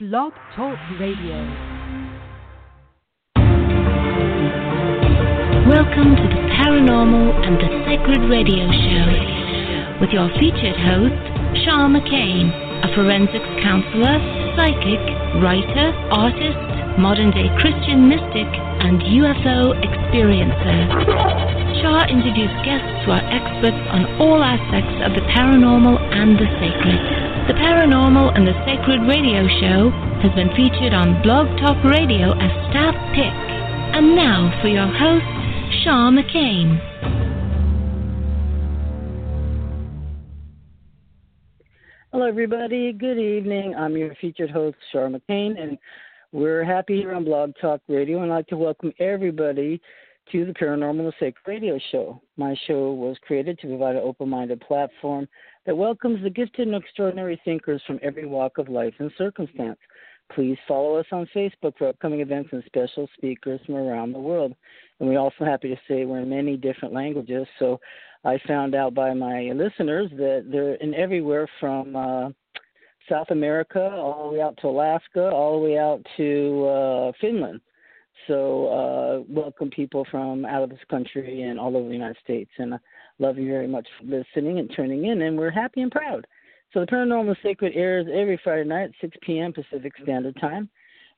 Blog 0.00 0.32
Talk 0.56 0.74
Radio. 0.98 1.38
Welcome 5.70 6.18
to 6.18 6.26
the 6.34 6.42
Paranormal 6.50 7.30
and 7.46 7.54
the 7.62 7.70
Sacred 7.86 8.26
Radio 8.26 8.66
Show 8.74 9.06
with 10.02 10.10
your 10.10 10.26
featured 10.42 10.74
host, 10.82 11.14
Shaw 11.62 11.86
McCain, 11.86 12.50
a 12.82 12.90
forensics 12.98 13.46
counselor, 13.62 14.18
psychic, 14.58 14.98
writer, 15.38 15.94
artist, 16.10 16.98
modern 16.98 17.30
day 17.30 17.46
Christian 17.62 18.08
mystic, 18.08 18.50
and 18.82 18.98
UFO 18.98 19.78
experiencer. 19.78 20.90
Shah 21.78 22.10
introduced 22.10 22.58
guests 22.66 23.06
who 23.06 23.14
are 23.14 23.22
experts 23.30 23.78
on 23.94 24.10
all 24.18 24.42
aspects 24.42 25.06
of 25.06 25.14
the 25.14 25.22
paranormal 25.30 26.02
and 26.18 26.34
the 26.34 26.50
sacred. 26.58 27.33
The 27.46 27.52
Paranormal 27.52 28.34
and 28.34 28.48
the 28.48 28.54
Sacred 28.64 29.06
Radio 29.06 29.46
Show 29.60 29.90
has 30.22 30.32
been 30.34 30.48
featured 30.56 30.94
on 30.94 31.20
Blog 31.22 31.46
Talk 31.60 31.76
Radio 31.84 32.32
as 32.32 32.50
staff 32.70 32.94
pick. 33.12 33.36
And 33.92 34.16
now 34.16 34.48
for 34.62 34.68
your 34.68 34.86
host, 34.86 35.84
Shaw 35.84 36.08
McCain. 36.10 36.80
Hello, 42.12 42.24
everybody. 42.24 42.94
Good 42.94 43.18
evening. 43.18 43.74
I'm 43.74 43.94
your 43.94 44.14
featured 44.22 44.50
host, 44.50 44.78
Shaw 44.90 45.10
McCain, 45.10 45.60
and 45.60 45.76
we're 46.32 46.64
happy 46.64 46.96
here 46.96 47.12
on 47.12 47.24
Blog 47.24 47.52
Talk 47.60 47.82
Radio, 47.88 48.22
and 48.22 48.32
I'd 48.32 48.36
like 48.36 48.46
to 48.46 48.56
welcome 48.56 48.94
everybody 48.98 49.82
to 50.32 50.46
the 50.46 50.54
Paranormal 50.54 51.00
and 51.00 51.08
the 51.08 51.12
Sacred 51.20 51.46
Radio 51.46 51.78
Show. 51.92 52.22
My 52.38 52.56
show 52.66 52.94
was 52.94 53.18
created 53.26 53.58
to 53.58 53.66
provide 53.66 53.96
an 53.96 54.02
open 54.02 54.30
minded 54.30 54.62
platform 54.62 55.28
that 55.66 55.76
welcomes 55.76 56.22
the 56.22 56.30
gifted 56.30 56.68
and 56.68 56.76
extraordinary 56.76 57.40
thinkers 57.44 57.82
from 57.86 57.98
every 58.02 58.26
walk 58.26 58.58
of 58.58 58.68
life 58.68 58.94
and 58.98 59.10
circumstance. 59.16 59.78
Please 60.34 60.56
follow 60.66 60.96
us 60.96 61.06
on 61.12 61.28
Facebook 61.34 61.76
for 61.76 61.88
upcoming 61.88 62.20
events 62.20 62.50
and 62.52 62.62
special 62.66 63.08
speakers 63.16 63.60
from 63.66 63.76
around 63.76 64.12
the 64.12 64.18
world. 64.18 64.54
And 64.98 65.08
we're 65.08 65.18
also 65.18 65.44
happy 65.44 65.68
to 65.68 65.80
say 65.86 66.04
we're 66.04 66.20
in 66.20 66.30
many 66.30 66.56
different 66.56 66.94
languages. 66.94 67.46
So 67.58 67.78
I 68.24 68.38
found 68.46 68.74
out 68.74 68.94
by 68.94 69.12
my 69.12 69.52
listeners 69.54 70.10
that 70.16 70.46
they're 70.50 70.74
in 70.74 70.94
everywhere 70.94 71.48
from 71.60 71.94
uh, 71.94 72.30
South 73.08 73.30
America, 73.30 73.80
all 73.80 74.30
the 74.30 74.36
way 74.36 74.42
out 74.42 74.56
to 74.62 74.68
Alaska, 74.68 75.30
all 75.30 75.60
the 75.60 75.66
way 75.66 75.78
out 75.78 76.00
to 76.16 76.66
uh, 76.66 77.12
Finland. 77.20 77.60
So, 78.28 78.68
uh, 78.68 79.22
welcome 79.28 79.68
people 79.68 80.06
from 80.10 80.46
out 80.46 80.62
of 80.62 80.70
this 80.70 80.78
country 80.88 81.42
and 81.42 81.58
all 81.58 81.76
over 81.76 81.88
the 81.88 81.94
United 81.94 82.16
States. 82.22 82.50
And 82.56 82.78
love 83.18 83.38
you 83.38 83.48
very 83.48 83.66
much 83.66 83.86
for 83.98 84.06
listening 84.06 84.58
and 84.58 84.70
tuning 84.74 85.06
in. 85.06 85.22
And 85.22 85.38
we're 85.38 85.50
happy 85.50 85.82
and 85.82 85.90
proud. 85.90 86.26
So, 86.72 86.80
the 86.80 86.86
Paranormal 86.86 87.36
Sacred 87.42 87.72
airs 87.76 88.06
every 88.12 88.40
Friday 88.42 88.68
night 88.68 88.84
at 88.84 88.90
6 89.00 89.16
p.m. 89.22 89.52
Pacific 89.52 89.92
Standard 90.02 90.36
Time. 90.40 90.68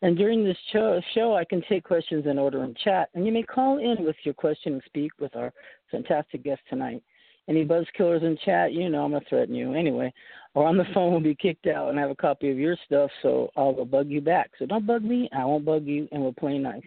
And 0.03 0.17
during 0.17 0.45
this 0.45 0.59
show, 0.73 1.37
I 1.37 1.45
can 1.45 1.63
take 1.69 1.85
questions 1.85 2.27
in 2.27 2.39
order 2.39 2.63
and 2.63 2.77
chat. 2.77 3.09
And 3.15 3.25
you 3.25 3.33
may 3.33 3.43
call 3.43 3.79
in 3.79 4.05
with 4.05 4.17
your 4.25 4.35
question 4.35 4.75
and 4.75 4.83
speak 4.85 5.13
with 5.19 5.35
our 5.35 5.53
fantastic 5.91 6.45
guest 6.45 6.61
tonight. 6.69 7.03
Any 7.49 7.65
buzz 7.65 7.87
killers 7.97 8.23
in 8.23 8.37
chat, 8.45 8.73
you 8.73 8.89
know 8.91 9.05
I'm 9.05 9.13
gonna 9.13 9.25
threaten 9.29 9.55
you 9.55 9.73
anyway. 9.73 10.13
Or 10.55 10.67
on 10.67 10.77
the 10.77 10.85
phone 10.93 11.13
will 11.13 11.21
be 11.21 11.35
kicked 11.35 11.67
out 11.67 11.89
and 11.89 11.99
have 11.99 12.11
a 12.11 12.17
copy 12.17 12.51
of 12.51 12.59
your 12.59 12.77
stuff, 12.85 13.11
so 13.23 13.51
I'll 13.57 13.85
bug 13.85 14.09
you 14.09 14.21
back. 14.21 14.51
So 14.59 14.67
don't 14.67 14.87
bug 14.87 15.03
me, 15.03 15.31
I 15.33 15.45
won't 15.45 15.65
bug 15.65 15.85
you, 15.85 16.09
and 16.11 16.21
we'll 16.21 16.33
play 16.33 16.59
nice. 16.59 16.83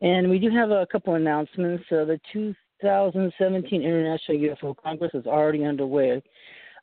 And 0.00 0.30
we 0.30 0.38
do 0.38 0.50
have 0.50 0.70
a 0.70 0.86
couple 0.90 1.14
announcements. 1.14 1.84
Uh, 1.92 2.06
the 2.06 2.18
2017 2.82 3.82
International 3.82 4.38
UFO 4.38 4.76
Congress 4.82 5.12
is 5.14 5.26
already 5.26 5.64
underway. 5.64 6.22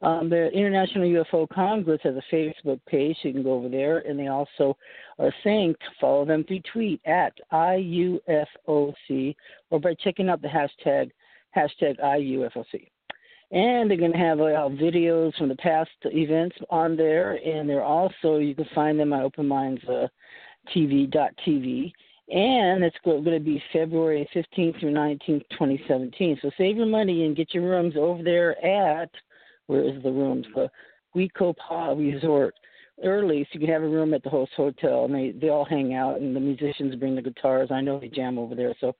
Um, 0.01 0.29
the 0.29 0.47
International 0.51 1.03
UFO 1.05 1.47
Congress 1.49 1.99
has 2.03 2.15
a 2.15 2.33
Facebook 2.33 2.79
page. 2.87 3.17
You 3.21 3.33
can 3.33 3.43
go 3.43 3.53
over 3.53 3.67
there, 3.67 3.99
and 3.99 4.17
they 4.17 4.27
also 4.27 4.77
are 5.19 5.33
saying 5.43 5.73
to 5.73 5.88
follow 5.99 6.23
them 6.23 6.45
through 6.45 6.61
tweet 6.71 7.01
at 7.05 7.33
IUFOC 7.51 9.35
or 9.69 9.79
by 9.79 9.93
checking 9.95 10.29
out 10.29 10.41
the 10.41 10.47
hashtag 10.47 11.11
hashtag 11.55 11.99
IUFOC. 11.99 12.88
And 13.51 13.89
they're 13.89 13.97
going 13.97 14.13
to 14.13 14.17
have 14.17 14.39
uh, 14.39 14.69
videos 14.69 15.35
from 15.35 15.49
the 15.49 15.55
past 15.55 15.89
events 16.05 16.55
on 16.69 16.95
there, 16.95 17.33
and 17.45 17.67
they're 17.67 17.83
also 17.83 18.38
you 18.38 18.55
can 18.55 18.67
find 18.73 18.99
them 18.99 19.11
at 19.11 19.23
Open 19.23 19.47
Minds 19.47 19.83
uh. 19.89 20.07
And 22.31 22.84
it's 22.84 22.97
going 23.03 23.23
to 23.23 23.40
be 23.40 23.62
February 23.73 24.29
15th 24.35 24.79
through 24.79 24.91
19th, 24.91 25.44
2017. 25.51 26.40
So 26.41 26.51
save 26.57 26.78
your 26.78 26.85
money 26.85 27.25
and 27.25 27.35
get 27.35 27.53
your 27.53 27.67
rooms 27.67 27.95
over 27.97 28.22
there 28.22 28.63
at 28.63 29.09
where 29.66 29.84
is 29.84 30.01
the 30.03 30.12
rooms? 30.12 30.45
The 30.53 30.69
Wekopa 31.16 31.97
Resort 31.97 32.53
early, 33.03 33.44
so 33.44 33.59
you 33.59 33.66
can 33.66 33.73
have 33.73 33.84
a 33.84 33.88
room 33.88 34.13
at 34.13 34.23
the 34.23 34.29
host 34.29 34.51
hotel, 34.57 35.06
and 35.06 35.13
they 35.13 35.31
they 35.31 35.50
all 35.50 35.66
hang 35.66 35.94
out, 35.94 36.19
and 36.19 36.35
the 36.35 36.39
musicians 36.39 36.95
bring 36.95 37.16
the 37.16 37.22
guitars. 37.22 37.69
I 37.72 37.81
know 37.81 38.00
they 38.00 38.09
jam 38.09 38.38
over 38.38 38.56
there, 38.56 38.73
so 38.79 38.95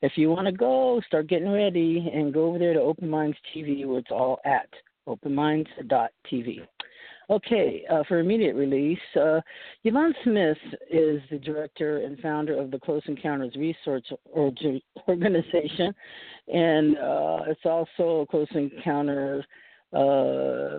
if 0.00 0.12
you 0.16 0.30
want 0.30 0.46
to 0.46 0.52
go, 0.52 1.00
start 1.06 1.28
getting 1.28 1.50
ready 1.50 2.10
and 2.12 2.32
go 2.32 2.46
over 2.46 2.58
there 2.58 2.72
to 2.72 2.80
Open 2.80 3.08
Minds 3.08 3.36
TV, 3.54 3.86
where 3.86 3.98
it's 3.98 4.10
all 4.10 4.38
at 4.44 4.68
openminds.tv. 5.08 6.66
Okay, 7.32 7.82
uh, 7.90 8.02
for 8.08 8.18
immediate 8.18 8.54
release, 8.54 8.98
uh, 9.18 9.40
Yvonne 9.84 10.14
Smith 10.22 10.58
is 10.90 11.18
the 11.30 11.38
director 11.38 12.00
and 12.00 12.18
founder 12.18 12.60
of 12.60 12.70
the 12.70 12.78
Close 12.78 13.00
Encounters 13.06 13.56
Research 13.56 14.06
Organization, 14.36 15.94
and 16.52 16.98
uh, 16.98 17.38
it's 17.46 17.64
also 17.64 18.26
Close 18.30 18.48
Encounters 18.54 19.46
uh, 19.94 20.78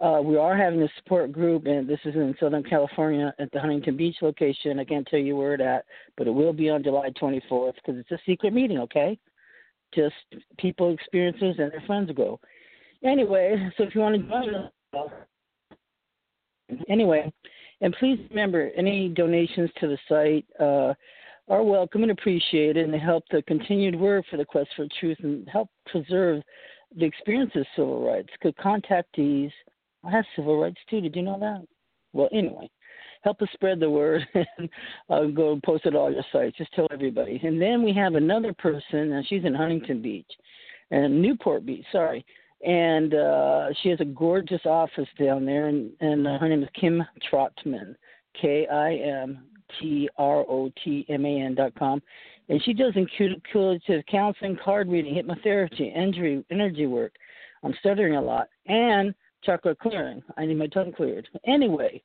uh, 0.00 0.20
we 0.22 0.36
are 0.36 0.56
having 0.56 0.82
a 0.82 0.88
support 0.96 1.32
group, 1.32 1.66
and 1.66 1.88
this 1.88 2.00
is 2.04 2.14
in 2.14 2.34
Southern 2.38 2.62
California 2.62 3.34
at 3.38 3.50
the 3.52 3.60
Huntington 3.60 3.96
Beach 3.96 4.16
location. 4.20 4.78
I 4.78 4.84
can't 4.84 5.06
tell 5.06 5.20
you 5.20 5.36
where 5.36 5.54
it 5.54 5.60
at, 5.60 5.86
but 6.16 6.26
it 6.26 6.30
will 6.30 6.52
be 6.52 6.68
on 6.68 6.82
July 6.82 7.10
24th 7.20 7.74
because 7.76 7.98
it's 7.98 8.10
a 8.10 8.18
secret 8.26 8.52
meeting, 8.52 8.78
okay? 8.78 9.18
Just 9.94 10.14
people, 10.58 10.92
experiences, 10.92 11.56
and 11.58 11.72
their 11.72 11.82
friends 11.86 12.10
go. 12.14 12.38
Anyway, 13.02 13.56
so 13.76 13.84
if 13.84 13.94
you 13.94 14.00
want 14.02 14.16
to 14.16 14.28
join 14.28 14.54
us, 14.54 15.10
anyway, 16.88 17.32
and 17.80 17.94
please 17.98 18.18
remember 18.30 18.70
any 18.76 19.08
donations 19.08 19.70
to 19.80 19.86
the 19.88 19.98
site 20.08 20.46
uh, 20.60 20.92
are 21.50 21.64
welcome 21.64 22.02
and 22.02 22.12
appreciated, 22.12 22.88
and 22.88 22.94
help 23.00 23.24
the 23.30 23.42
continued 23.42 23.98
work 23.98 24.24
for 24.30 24.36
the 24.36 24.44
quest 24.44 24.70
for 24.76 24.86
truth 25.00 25.18
and 25.22 25.46
help 25.48 25.68
preserve 25.90 26.42
the 26.96 27.04
experience 27.04 27.50
of 27.56 27.66
civil 27.76 28.06
rights. 28.06 28.28
Because 28.40 28.54
contactees 28.64 29.50
I 30.04 30.10
have 30.10 30.24
civil 30.36 30.60
rights 30.60 30.80
too. 30.88 31.00
Did 31.00 31.16
you 31.16 31.22
know 31.22 31.38
that? 31.40 31.66
Well, 32.12 32.28
anyway, 32.32 32.70
help 33.22 33.42
us 33.42 33.48
spread 33.52 33.80
the 33.80 33.90
word 33.90 34.26
and 34.34 34.68
uh, 35.10 35.24
go 35.24 35.60
post 35.64 35.86
it 35.86 35.94
all 35.94 36.12
your 36.12 36.24
sites. 36.32 36.56
Just 36.56 36.72
tell 36.72 36.88
everybody. 36.92 37.40
And 37.42 37.60
then 37.60 37.82
we 37.82 37.92
have 37.94 38.14
another 38.14 38.52
person, 38.52 39.12
and 39.12 39.26
she's 39.26 39.44
in 39.44 39.54
Huntington 39.54 40.00
Beach, 40.00 40.30
and 40.90 41.20
Newport 41.20 41.66
Beach. 41.66 41.84
Sorry, 41.92 42.24
and 42.64 43.14
uh, 43.14 43.68
she 43.82 43.88
has 43.88 44.00
a 44.00 44.04
gorgeous 44.04 44.62
office 44.64 45.08
down 45.18 45.44
there, 45.44 45.66
and, 45.66 45.90
and 46.00 46.26
uh, 46.26 46.38
her 46.38 46.48
name 46.48 46.62
is 46.62 46.68
Kim 46.80 47.02
Trotman. 47.30 47.96
K 48.40 48.66
I 48.68 48.94
M 48.94 49.44
T 49.78 50.08
R 50.18 50.44
O 50.48 50.70
T 50.84 51.06
M 51.08 51.24
A 51.24 51.40
N 51.42 51.54
dot 51.54 51.74
com. 51.78 52.02
And 52.48 52.62
she 52.64 52.72
does 52.72 52.94
intuitive 52.96 54.04
counseling, 54.10 54.58
card 54.62 54.88
reading, 54.88 55.14
hypnotherapy, 55.14 55.92
energy, 55.94 56.44
energy 56.50 56.86
work. 56.86 57.12
I'm 57.62 57.74
stuttering 57.78 58.16
a 58.16 58.20
lot. 58.20 58.48
And 58.66 59.14
chakra 59.44 59.76
clearing. 59.76 60.22
I 60.36 60.46
need 60.46 60.58
my 60.58 60.66
tongue 60.66 60.92
cleared. 60.92 61.28
Anyway, 61.46 62.02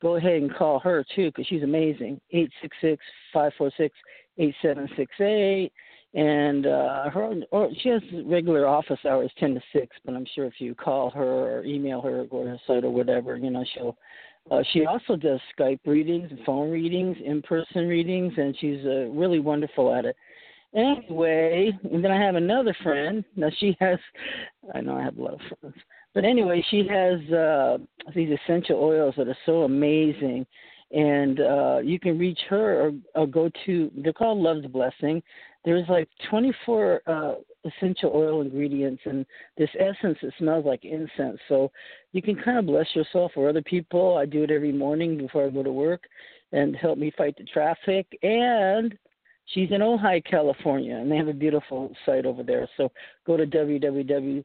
go 0.00 0.16
ahead 0.16 0.34
and 0.34 0.54
call 0.54 0.78
her 0.78 1.04
too 1.14 1.26
because 1.30 1.46
she's 1.48 1.64
amazing. 1.64 2.20
Eight 2.30 2.50
six 2.60 2.76
six 2.80 3.02
five 3.32 3.52
four 3.58 3.72
six 3.76 3.94
eight 4.38 4.54
seven 4.62 4.88
six 4.96 5.10
eight. 5.20 5.72
And 6.14 6.66
uh, 6.66 7.08
her, 7.10 7.40
or 7.50 7.70
she 7.82 7.88
has 7.88 8.02
regular 8.26 8.66
office 8.66 9.00
hours, 9.08 9.32
ten 9.38 9.54
to 9.54 9.60
six. 9.72 9.96
But 10.04 10.14
I'm 10.14 10.26
sure 10.34 10.44
if 10.44 10.60
you 10.60 10.74
call 10.74 11.10
her 11.10 11.58
or 11.58 11.64
email 11.64 12.00
her 12.02 12.20
or 12.20 12.24
go 12.26 12.44
to 12.44 12.50
her 12.50 12.60
site 12.66 12.84
or 12.84 12.90
whatever, 12.90 13.36
you 13.36 13.50
know, 13.50 13.64
she'll. 13.74 13.96
Uh, 14.50 14.62
she 14.72 14.86
also 14.86 15.16
does 15.16 15.40
Skype 15.56 15.80
readings, 15.86 16.30
phone 16.44 16.70
readings, 16.70 17.16
in-person 17.24 17.86
readings, 17.86 18.32
and 18.36 18.56
she's 18.60 18.84
uh, 18.84 19.06
really 19.10 19.38
wonderful 19.38 19.94
at 19.94 20.04
it. 20.04 20.16
Anyway, 20.74 21.70
and 21.92 22.02
then 22.02 22.10
I 22.10 22.20
have 22.20 22.34
another 22.34 22.74
friend. 22.82 23.24
Now 23.36 23.50
she 23.58 23.76
has, 23.80 23.98
I 24.74 24.80
know 24.80 24.96
I 24.96 25.02
have 25.02 25.18
a 25.18 25.22
lot 25.22 25.34
of 25.34 25.40
friends, 25.60 25.76
but 26.14 26.24
anyway, 26.24 26.64
she 26.70 26.86
has 26.88 27.20
uh, 27.32 27.78
these 28.14 28.36
essential 28.44 28.82
oils 28.82 29.14
that 29.16 29.28
are 29.28 29.36
so 29.44 29.62
amazing, 29.62 30.46
and 30.90 31.40
uh, 31.40 31.78
you 31.82 32.00
can 32.00 32.18
reach 32.18 32.40
her 32.48 32.86
or, 32.86 32.92
or 33.14 33.26
go 33.26 33.50
to. 33.66 33.90
They're 33.96 34.12
called 34.12 34.38
Love's 34.38 34.66
Blessing. 34.66 35.22
There's 35.64 35.88
like 35.88 36.08
24 36.30 37.02
uh, 37.06 37.34
essential 37.64 38.10
oil 38.14 38.40
ingredients 38.40 39.02
and 39.04 39.24
this 39.56 39.70
essence 39.78 40.18
that 40.22 40.32
smells 40.38 40.66
like 40.66 40.84
incense. 40.84 41.38
So 41.48 41.70
you 42.12 42.20
can 42.20 42.36
kind 42.36 42.58
of 42.58 42.66
bless 42.66 42.94
yourself 42.94 43.32
or 43.36 43.48
other 43.48 43.62
people. 43.62 44.16
I 44.16 44.26
do 44.26 44.42
it 44.42 44.50
every 44.50 44.72
morning 44.72 45.16
before 45.16 45.46
I 45.46 45.50
go 45.50 45.62
to 45.62 45.72
work, 45.72 46.02
and 46.52 46.76
help 46.76 46.98
me 46.98 47.12
fight 47.16 47.36
the 47.38 47.44
traffic. 47.44 48.06
And 48.22 48.96
she's 49.46 49.70
in 49.70 49.80
Ojai, 49.80 50.24
California, 50.24 50.96
and 50.96 51.10
they 51.10 51.16
have 51.16 51.28
a 51.28 51.32
beautiful 51.32 51.94
site 52.04 52.26
over 52.26 52.42
there. 52.42 52.68
So 52.76 52.90
go 53.26 53.36
to 53.36 53.46
www 53.46 54.44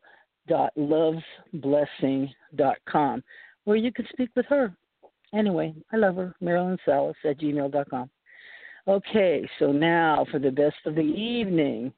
lovesblessing.com 0.49 3.23
where 3.65 3.77
you 3.77 3.91
can 3.91 4.07
speak 4.11 4.29
with 4.35 4.47
her. 4.47 4.75
Anyway, 5.33 5.73
I 5.91 5.97
love 5.97 6.15
her. 6.15 6.33
Marilyn 6.39 6.77
Salas 6.85 7.15
at 7.25 7.37
gmail.com. 7.39 8.09
Okay, 8.87 9.45
so 9.59 9.73
now 9.73 10.25
for 10.31 10.39
the 10.39 10.49
best 10.49 10.77
of 10.85 10.95
the 10.95 11.01
evening. 11.01 11.91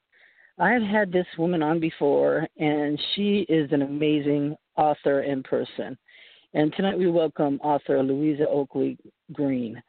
I've 0.57 0.81
had 0.81 1.11
this 1.11 1.27
woman 1.37 1.61
on 1.61 1.79
before, 1.79 2.47
and 2.57 2.99
she 3.13 3.45
is 3.47 3.71
an 3.71 3.83
amazing 3.83 4.55
author 4.75 5.21
in 5.21 5.43
person. 5.43 5.95
And 6.55 6.73
tonight 6.73 6.97
we 6.97 7.11
welcome 7.11 7.59
author 7.63 8.01
Louisa 8.01 8.47
Oakley 8.47 8.97
Green. 9.33 9.79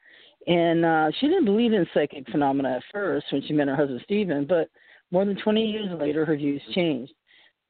And 0.46 0.84
uh, 0.84 1.10
she 1.18 1.28
didn't 1.28 1.46
believe 1.46 1.72
in 1.72 1.86
psychic 1.94 2.28
phenomena 2.30 2.76
at 2.76 2.82
first 2.92 3.24
when 3.32 3.42
she 3.46 3.54
met 3.54 3.68
her 3.68 3.76
husband 3.76 4.02
Stephen, 4.04 4.44
but 4.44 4.68
more 5.10 5.24
than 5.24 5.40
20 5.42 5.64
years 5.64 5.88
later, 5.98 6.26
her 6.26 6.36
views 6.36 6.60
changed. 6.74 7.14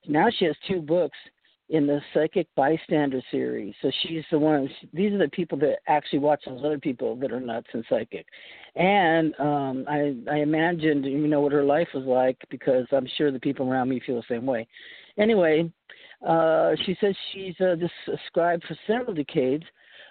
Now 0.08 0.26
she 0.36 0.46
has 0.46 0.56
two 0.66 0.82
books 0.82 1.16
in 1.70 1.87
the 1.87 2.00
Psychic 2.12 2.49
Bystander 2.56 3.22
series. 3.31 3.75
So 3.81 3.90
she's 4.02 4.25
the 4.31 4.38
one. 4.38 4.69
These 4.93 5.12
are 5.12 5.19
the 5.19 5.28
people 5.28 5.56
that 5.58 5.78
actually 5.87 6.19
watch 6.19 6.43
those 6.44 6.61
other 6.64 6.78
people 6.78 7.14
that 7.17 7.31
are 7.31 7.40
nuts 7.40 7.69
and 7.72 7.84
psychic. 7.88 8.26
And 8.75 9.34
um, 9.38 9.84
I, 9.88 10.17
I 10.31 10.38
imagined, 10.38 11.05
you 11.05 11.28
know, 11.28 11.40
what 11.40 11.52
her 11.52 11.62
life 11.62 11.88
was 11.94 12.05
like 12.05 12.37
because 12.50 12.87
I'm 12.90 13.06
sure 13.17 13.31
the 13.31 13.38
people 13.38 13.70
around 13.70 13.88
me 13.88 14.00
feel 14.05 14.17
the 14.17 14.22
same 14.28 14.46
way. 14.46 14.67
Anyway, 15.17 15.70
uh, 16.26 16.72
she 16.84 16.96
says 17.00 17.14
she's 17.32 17.55
uh, 17.61 17.76
this 17.76 17.90
scribe 18.26 18.61
for 18.66 18.76
several 18.87 19.14
decades. 19.14 19.64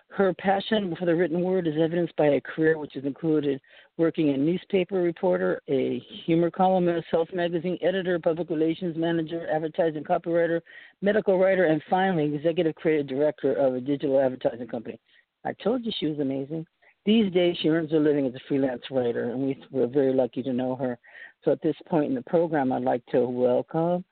Her 0.10 0.34
passion 0.34 0.96
for 0.98 1.06
the 1.06 1.16
written 1.16 1.42
word 1.42 1.68
is 1.68 1.76
evidenced 1.80 2.16
by 2.16 2.28
a 2.28 2.42
career 2.42 2.78
which 2.78 2.94
has 2.96 3.06
included 3.06 3.62
working 3.98 4.30
a 4.30 4.38
newspaper 4.38 4.96
reporter, 4.96 5.62
a 5.70 6.00
humor 6.26 6.50
columnist, 6.50 7.08
health 7.12 7.30
magazine 7.32 7.78
editor, 7.82 8.18
public 8.18 8.50
relations 8.50 8.98
manager, 8.98 9.48
advertising 9.54 10.04
copywriter, 10.04 10.62
medical 11.02 11.38
writer, 11.38 11.66
and 11.66 11.82
finally 11.90 12.34
executive 12.34 12.76
creative 12.76 13.08
director 13.08 13.54
of 13.54 13.76
a 13.76 13.82
digital 13.82 14.20
advertising 14.20 14.68
company. 14.68 15.00
I 15.46 15.54
told 15.64 15.86
you 15.86 15.92
she 16.00 16.08
was 16.08 16.20
amazing. 16.20 16.66
These 17.06 17.32
days, 17.32 17.56
she 17.62 17.70
earns 17.70 17.92
her 17.92 18.00
living 18.00 18.26
as 18.26 18.36
a 18.36 18.40
freelance 18.48 18.84
writer, 18.92 19.32
and 19.32 19.40
we, 19.40 19.64
we're 19.72 19.88
very 19.88 20.14
lucky 20.14 20.44
to 20.44 20.54
know 20.54 20.76
her. 20.76 20.98
So 21.46 21.52
at 21.52 21.62
this 21.62 21.76
point 21.88 22.08
in 22.08 22.16
the 22.16 22.24
program, 22.24 22.74
I'd 22.74 22.84
like 22.84 23.06
to 23.08 23.28
welcome 23.28 24.04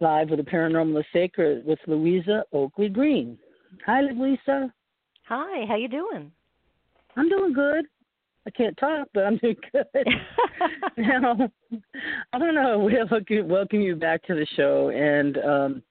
live 0.00 0.30
with 0.30 0.44
the 0.44 0.50
paranormal 0.50 1.04
sacred 1.12 1.64
with 1.64 1.78
Louisa 1.86 2.44
Oakley 2.52 2.88
Green. 2.88 3.38
Hi, 3.86 4.00
Louisa. 4.00 4.72
Hi, 5.28 5.66
how 5.66 5.76
you 5.76 5.88
doing? 5.88 6.30
I'm 7.16 7.28
doing 7.28 7.52
good. 7.52 7.86
I 8.46 8.50
can't 8.50 8.76
talk, 8.76 9.08
but 9.14 9.24
I'm 9.24 9.38
doing 9.38 9.56
good. 9.72 9.86
now, 10.96 11.50
I 12.32 12.38
don't 12.38 12.54
know. 12.54 12.78
We 12.78 13.42
welcome 13.42 13.80
you 13.80 13.96
back 13.96 14.22
to 14.24 14.34
the 14.34 14.46
show, 14.56 14.90
and 14.90 15.38
um, 15.38 15.82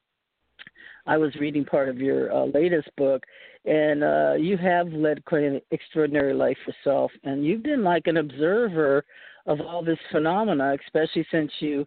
I 1.05 1.17
was 1.17 1.35
reading 1.35 1.65
part 1.65 1.89
of 1.89 1.97
your 1.97 2.31
uh, 2.31 2.45
latest 2.45 2.89
book, 2.95 3.23
and 3.65 4.03
uh, 4.03 4.33
you 4.37 4.57
have 4.57 4.87
led 4.89 5.25
quite 5.25 5.43
an 5.43 5.61
extraordinary 5.71 6.33
life 6.33 6.57
yourself, 6.67 7.11
and 7.23 7.45
you've 7.45 7.63
been 7.63 7.83
like 7.83 8.07
an 8.07 8.17
observer 8.17 9.03
of 9.45 9.59
all 9.61 9.83
this 9.83 9.99
phenomena, 10.11 10.75
especially 10.85 11.25
since 11.31 11.51
you 11.59 11.85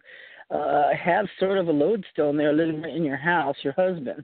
uh, 0.51 0.89
have 0.93 1.25
sort 1.39 1.57
of 1.57 1.67
a 1.67 1.71
lodestone 1.71 2.37
there 2.37 2.53
living 2.53 2.83
in 2.83 3.03
your 3.03 3.17
house, 3.17 3.55
your 3.63 3.73
husband. 3.73 4.23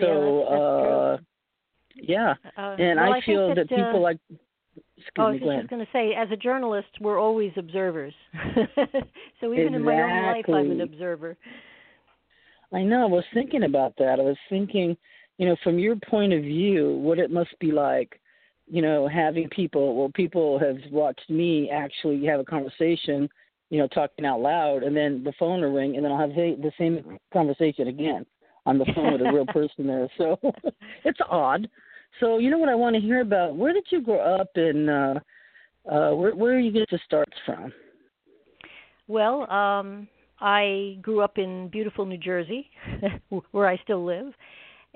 So, 0.00 0.46
yeah, 0.48 0.56
uh, 0.56 1.16
yeah, 1.96 2.34
uh, 2.56 2.76
and 2.78 3.00
well, 3.00 3.12
I, 3.12 3.18
I 3.18 3.20
feel 3.22 3.48
that, 3.48 3.56
that 3.56 3.68
people 3.68 3.96
uh, 3.96 4.00
like. 4.00 4.18
Excuse 4.96 5.12
oh, 5.18 5.22
I 5.22 5.30
was 5.30 5.40
just 5.40 5.70
going 5.70 5.84
to 5.84 5.92
say, 5.92 6.14
as 6.14 6.28
a 6.32 6.36
journalist, 6.36 6.88
we're 7.00 7.18
always 7.18 7.52
observers. 7.56 8.12
so 9.40 9.52
even 9.54 9.74
in 9.74 9.84
my 9.84 9.94
own 9.94 10.26
life, 10.26 10.44
I'm 10.48 10.70
an 10.72 10.80
observer. 10.80 11.36
I 12.72 12.82
know. 12.82 13.02
I 13.02 13.06
was 13.06 13.24
thinking 13.32 13.62
about 13.62 13.94
that. 13.98 14.18
I 14.18 14.22
was 14.22 14.36
thinking, 14.48 14.96
you 15.38 15.46
know, 15.46 15.56
from 15.62 15.78
your 15.78 15.96
point 15.96 16.32
of 16.32 16.42
view, 16.42 16.96
what 16.96 17.18
it 17.18 17.30
must 17.30 17.56
be 17.60 17.70
like, 17.70 18.20
you 18.66 18.82
know, 18.82 19.08
having 19.08 19.48
people. 19.50 19.96
Well, 19.96 20.10
people 20.14 20.58
have 20.58 20.78
watched 20.90 21.30
me 21.30 21.70
actually 21.70 22.24
have 22.26 22.40
a 22.40 22.44
conversation, 22.44 23.28
you 23.70 23.78
know, 23.78 23.88
talking 23.88 24.26
out 24.26 24.40
loud, 24.40 24.82
and 24.82 24.96
then 24.96 25.22
the 25.24 25.32
phone 25.38 25.60
will 25.60 25.72
ring, 25.72 25.96
and 25.96 26.04
then 26.04 26.12
I'll 26.12 26.20
have 26.20 26.34
the 26.34 26.72
same 26.76 27.18
conversation 27.32 27.88
again 27.88 28.26
on 28.68 28.76
the 28.76 28.84
phone 28.94 29.12
with 29.12 29.22
a 29.22 29.32
real 29.32 29.46
person 29.46 29.86
there. 29.86 30.08
So 30.18 30.38
it's 31.04 31.18
odd. 31.28 31.68
So 32.20 32.38
you 32.38 32.50
know 32.50 32.58
what 32.58 32.68
I 32.68 32.74
want 32.74 32.94
to 32.94 33.00
hear 33.00 33.22
about? 33.22 33.56
Where 33.56 33.72
did 33.72 33.86
you 33.90 34.02
grow 34.02 34.20
up, 34.20 34.50
and 34.54 34.90
uh, 34.90 35.14
uh, 35.90 36.10
where 36.14 36.34
where 36.34 36.54
are 36.54 36.58
you 36.58 36.70
get 36.70 36.90
your 36.92 37.00
starts 37.04 37.36
from? 37.46 37.72
Well, 39.06 39.50
um, 39.50 40.06
I 40.40 40.98
grew 41.00 41.22
up 41.22 41.38
in 41.38 41.68
beautiful 41.68 42.04
New 42.04 42.18
Jersey, 42.18 42.68
where 43.52 43.66
I 43.66 43.78
still 43.84 44.04
live, 44.04 44.32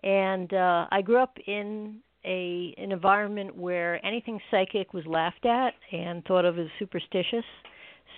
and 0.03 0.53
uh, 0.53 0.87
I 0.91 1.01
grew 1.03 1.19
up 1.19 1.37
in 1.47 2.01
a 2.25 2.75
an 2.77 2.93
environment 2.93 3.57
where 3.57 4.05
anything 4.05 4.39
psychic 4.51 4.93
was 4.93 5.07
laughed 5.07 5.47
at 5.47 5.75
and 5.93 6.25
thought 6.27 6.45
of 6.45 6.59
as 6.59 6.67
superstitious. 6.79 7.45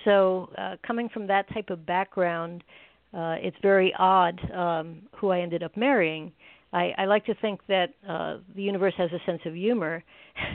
So, 0.04 0.50
uh, 0.58 0.76
coming 0.86 1.08
from 1.08 1.26
that 1.28 1.48
type 1.54 1.70
of 1.70 1.86
background, 1.86 2.64
uh, 2.64 2.74
it's 3.14 3.56
very 3.62 3.92
odd 3.98 4.40
um, 4.52 5.02
who 5.16 5.30
I 5.30 5.40
ended 5.40 5.62
up 5.62 5.76
marrying. 5.76 6.32
I, 6.74 6.92
I 6.98 7.04
like 7.04 7.24
to 7.26 7.34
think 7.36 7.60
that 7.68 7.90
uh, 8.06 8.38
the 8.56 8.62
universe 8.62 8.94
has 8.98 9.10
a 9.12 9.24
sense 9.24 9.40
of 9.46 9.54
humor, 9.54 10.02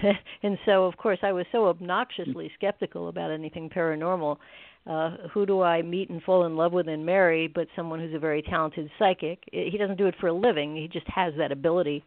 and 0.44 0.58
so 0.66 0.84
of 0.84 0.98
course 0.98 1.20
I 1.24 1.32
was 1.32 1.46
so 1.52 1.68
obnoxiously 1.68 2.52
skeptical 2.56 3.08
about 3.08 3.32
anything 3.32 3.70
paranormal. 3.70 4.38
Uh, 4.86 5.16
who 5.34 5.46
do 5.46 5.62
I 5.62 5.82
meet 5.82 6.10
and 6.10 6.22
fall 6.22 6.46
in 6.46 6.58
love 6.58 6.74
with 6.74 6.90
and 6.90 7.06
marry? 7.06 7.48
But 7.48 7.68
someone 7.76 8.00
who's 8.00 8.14
a 8.14 8.20
very 8.20 8.42
talented 8.42 8.90
psychic. 9.00 9.40
He 9.52 9.78
doesn't 9.78 9.98
do 9.98 10.08
it 10.08 10.16
for 10.20 10.28
a 10.28 10.34
living; 10.34 10.76
he 10.76 10.90
just 10.90 11.08
has 11.08 11.34
that 11.38 11.54
ability. 11.54 12.04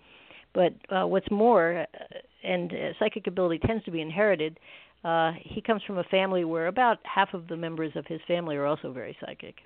But 0.52 0.74
uh, 0.90 1.06
what's 1.06 1.30
more, 1.30 1.78
uh, 1.78 2.46
and 2.46 2.70
uh, 2.70 2.76
psychic 2.98 3.26
ability 3.26 3.60
tends 3.66 3.82
to 3.84 3.90
be 3.90 4.02
inherited. 4.02 4.60
Uh, 5.04 5.32
he 5.40 5.62
comes 5.62 5.82
from 5.86 5.98
a 5.98 6.04
family 6.04 6.44
where 6.44 6.66
about 6.66 6.98
half 7.04 7.32
of 7.32 7.48
the 7.48 7.56
members 7.56 7.92
of 7.96 8.06
his 8.06 8.20
family 8.28 8.56
are 8.56 8.66
also 8.66 8.92
very 8.92 9.16
psychic. 9.24 9.56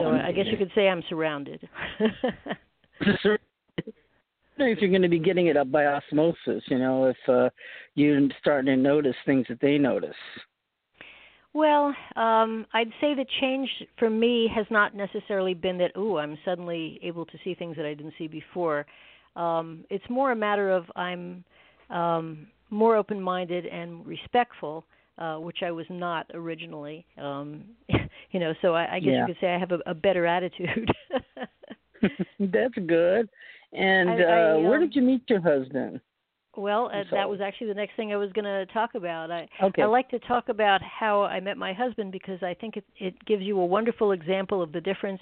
So 0.00 0.08
I 0.08 0.32
guess 0.32 0.46
you 0.50 0.56
could 0.56 0.72
say 0.74 0.88
I'm 0.88 1.02
surrounded. 1.08 1.68
If 4.58 4.78
you're 4.80 4.90
going 4.90 5.02
to 5.02 5.08
be 5.08 5.18
getting 5.18 5.46
it 5.48 5.56
up 5.56 5.72
by 5.72 5.86
osmosis, 5.86 6.62
you 6.68 6.78
know, 6.78 7.06
if 7.06 7.16
uh, 7.28 7.48
you're 7.94 8.20
starting 8.38 8.66
to 8.66 8.76
notice 8.76 9.16
things 9.26 9.46
that 9.48 9.60
they 9.60 9.78
notice. 9.78 10.14
Well, 11.54 11.94
um, 12.16 12.66
I'd 12.72 12.92
say 13.00 13.14
the 13.14 13.26
change 13.40 13.68
for 13.98 14.08
me 14.08 14.48
has 14.54 14.66
not 14.70 14.94
necessarily 14.94 15.54
been 15.54 15.78
that, 15.78 15.96
ooh, 15.98 16.18
I'm 16.18 16.38
suddenly 16.44 16.98
able 17.02 17.26
to 17.26 17.38
see 17.42 17.54
things 17.54 17.76
that 17.76 17.84
I 17.84 17.94
didn't 17.94 18.14
see 18.18 18.28
before. 18.28 18.86
Um, 19.36 19.84
it's 19.90 20.04
more 20.08 20.32
a 20.32 20.36
matter 20.36 20.70
of 20.70 20.84
I'm 20.96 21.44
um, 21.90 22.46
more 22.70 22.96
open 22.96 23.20
minded 23.20 23.66
and 23.66 24.06
respectful, 24.06 24.84
uh, 25.22 25.38
which 25.38 25.58
I 25.62 25.70
was 25.70 25.86
not 25.88 26.26
originally. 26.34 27.06
Um, 27.16 27.64
you 28.32 28.40
know, 28.40 28.52
so 28.60 28.74
I, 28.74 28.96
I 28.96 29.00
guess 29.00 29.10
Yeah. 29.10 29.20
you 29.20 29.26
could 29.26 29.40
say 29.40 29.54
I 29.54 29.58
have 29.58 29.72
a, 29.72 29.78
a 29.86 29.94
better 29.94 30.26
attitude. 30.26 30.90
That's 32.40 32.74
good. 32.86 33.28
And 33.72 34.10
I, 34.10 34.14
I, 34.14 34.52
uh, 34.52 34.56
um, 34.56 34.64
where 34.64 34.80
did 34.80 34.94
you 34.94 35.02
meet 35.02 35.22
your 35.28 35.40
husband? 35.40 36.00
Well, 36.56 36.90
uh, 36.92 37.04
that 37.12 37.28
was 37.28 37.40
actually 37.40 37.68
the 37.68 37.74
next 37.74 37.96
thing 37.96 38.12
I 38.12 38.16
was 38.16 38.30
going 38.32 38.44
to 38.44 38.66
talk 38.74 38.94
about. 38.94 39.30
I 39.30 39.48
Okay. 39.62 39.82
I 39.82 39.86
like 39.86 40.10
to 40.10 40.18
talk 40.18 40.50
about 40.50 40.82
how 40.82 41.22
I 41.22 41.40
met 41.40 41.56
my 41.56 41.72
husband 41.72 42.12
because 42.12 42.42
I 42.42 42.54
think 42.60 42.76
it 42.76 42.84
it 42.98 43.14
gives 43.24 43.42
you 43.42 43.58
a 43.58 43.64
wonderful 43.64 44.12
example 44.12 44.60
of 44.60 44.72
the 44.72 44.80
difference 44.80 45.20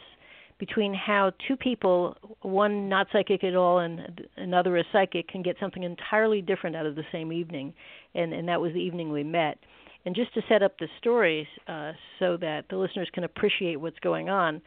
between 0.59 0.93
how 0.93 1.33
two 1.47 1.57
people, 1.57 2.17
one 2.43 2.89
not 2.89 3.07
psychic 3.13 3.45
at 3.45 3.55
all 3.55 3.79
and 3.79 4.21
another 4.37 4.77
is 4.77 4.85
psychic, 4.93 5.29
can 5.29 5.43
get 5.43 5.57
something 5.61 5.85
entirely 5.85 6.43
different 6.43 6.77
out 6.77 6.85
of 6.85 6.97
the 6.97 7.05
same 7.13 7.33
evening, 7.33 7.73
and 8.15 8.33
and 8.33 8.49
that 8.49 8.61
was 8.61 8.73
the 8.73 8.81
evening 8.81 9.13
we 9.13 9.23
met. 9.23 9.59
And 10.07 10.15
just 10.15 10.33
to 10.35 10.43
set 10.49 10.63
up 10.63 10.79
the 10.79 10.89
stories 10.99 11.47
uh, 11.69 11.93
so 12.19 12.37
that 12.39 12.65
the 12.71 12.77
listeners 12.77 13.09
can 13.13 13.25
appreciate 13.25 13.79
what's 13.81 13.99
going 13.99 14.31
on, 14.31 14.63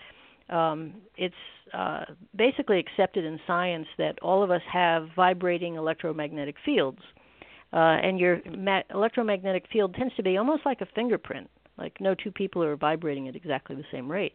um, 0.50 0.94
it's 1.18 1.34
uh, 1.74 2.06
basically 2.36 2.80
accepted 2.80 3.25
in 3.25 3.40
science 3.48 3.88
that 3.98 4.20
all 4.22 4.44
of 4.44 4.52
us 4.52 4.62
have 4.72 5.08
vibrating 5.16 5.75
electromagnetic 5.75 6.56
fields, 6.63 7.00
uh, 7.72 7.78
and 7.78 8.20
your 8.20 8.42
ma- 8.56 8.84
electromagnetic 8.94 9.66
field 9.72 9.96
tends 9.96 10.13
to 10.16 10.24
be 10.24 10.38
almost 10.38 10.66
like 10.66 10.82
a 10.82 10.88
fingerprint. 10.94 11.50
Like 11.78 12.00
no 12.00 12.13
two 12.13 12.32
people 12.32 12.63
are 12.63 12.75
vibrating 12.75 13.28
at 13.28 13.36
exactly 13.36 13.75
the 13.75 13.86
same 13.92 14.12
rate, 14.12 14.34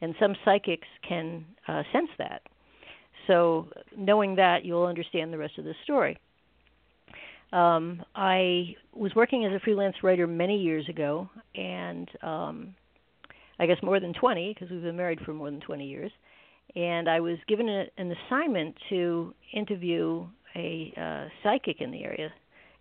and 0.00 0.14
some 0.18 0.34
psychics 0.44 0.88
can 1.08 1.44
uh, 1.68 1.82
sense 1.92 2.10
that. 2.18 2.42
So, 3.28 3.68
knowing 3.96 4.34
that, 4.36 4.64
you'll 4.64 4.84
understand 4.84 5.32
the 5.32 5.38
rest 5.38 5.56
of 5.58 5.64
the 5.64 5.74
story. 5.84 6.18
Um, 7.54 8.02
I 8.16 8.74
was 8.92 9.14
working 9.14 9.44
as 9.44 9.52
a 9.52 9.60
freelance 9.60 9.94
writer 10.02 10.26
many 10.26 10.58
years 10.58 10.88
ago, 10.88 11.30
and 11.54 12.08
um, 12.20 12.74
I 13.60 13.66
guess 13.66 13.76
more 13.80 14.00
than 14.00 14.12
20 14.12 14.52
because 14.52 14.70
we've 14.72 14.82
been 14.82 14.96
married 14.96 15.20
for 15.24 15.32
more 15.32 15.50
than 15.50 15.60
20 15.60 15.86
years. 15.86 16.10
And 16.74 17.08
I 17.08 17.20
was 17.20 17.38
given 17.46 17.68
a, 17.68 17.84
an 17.96 18.12
assignment 18.26 18.74
to 18.90 19.32
interview 19.52 20.26
a 20.56 20.92
uh, 20.96 21.28
psychic 21.42 21.80
in 21.80 21.92
the 21.92 22.02
area. 22.02 22.32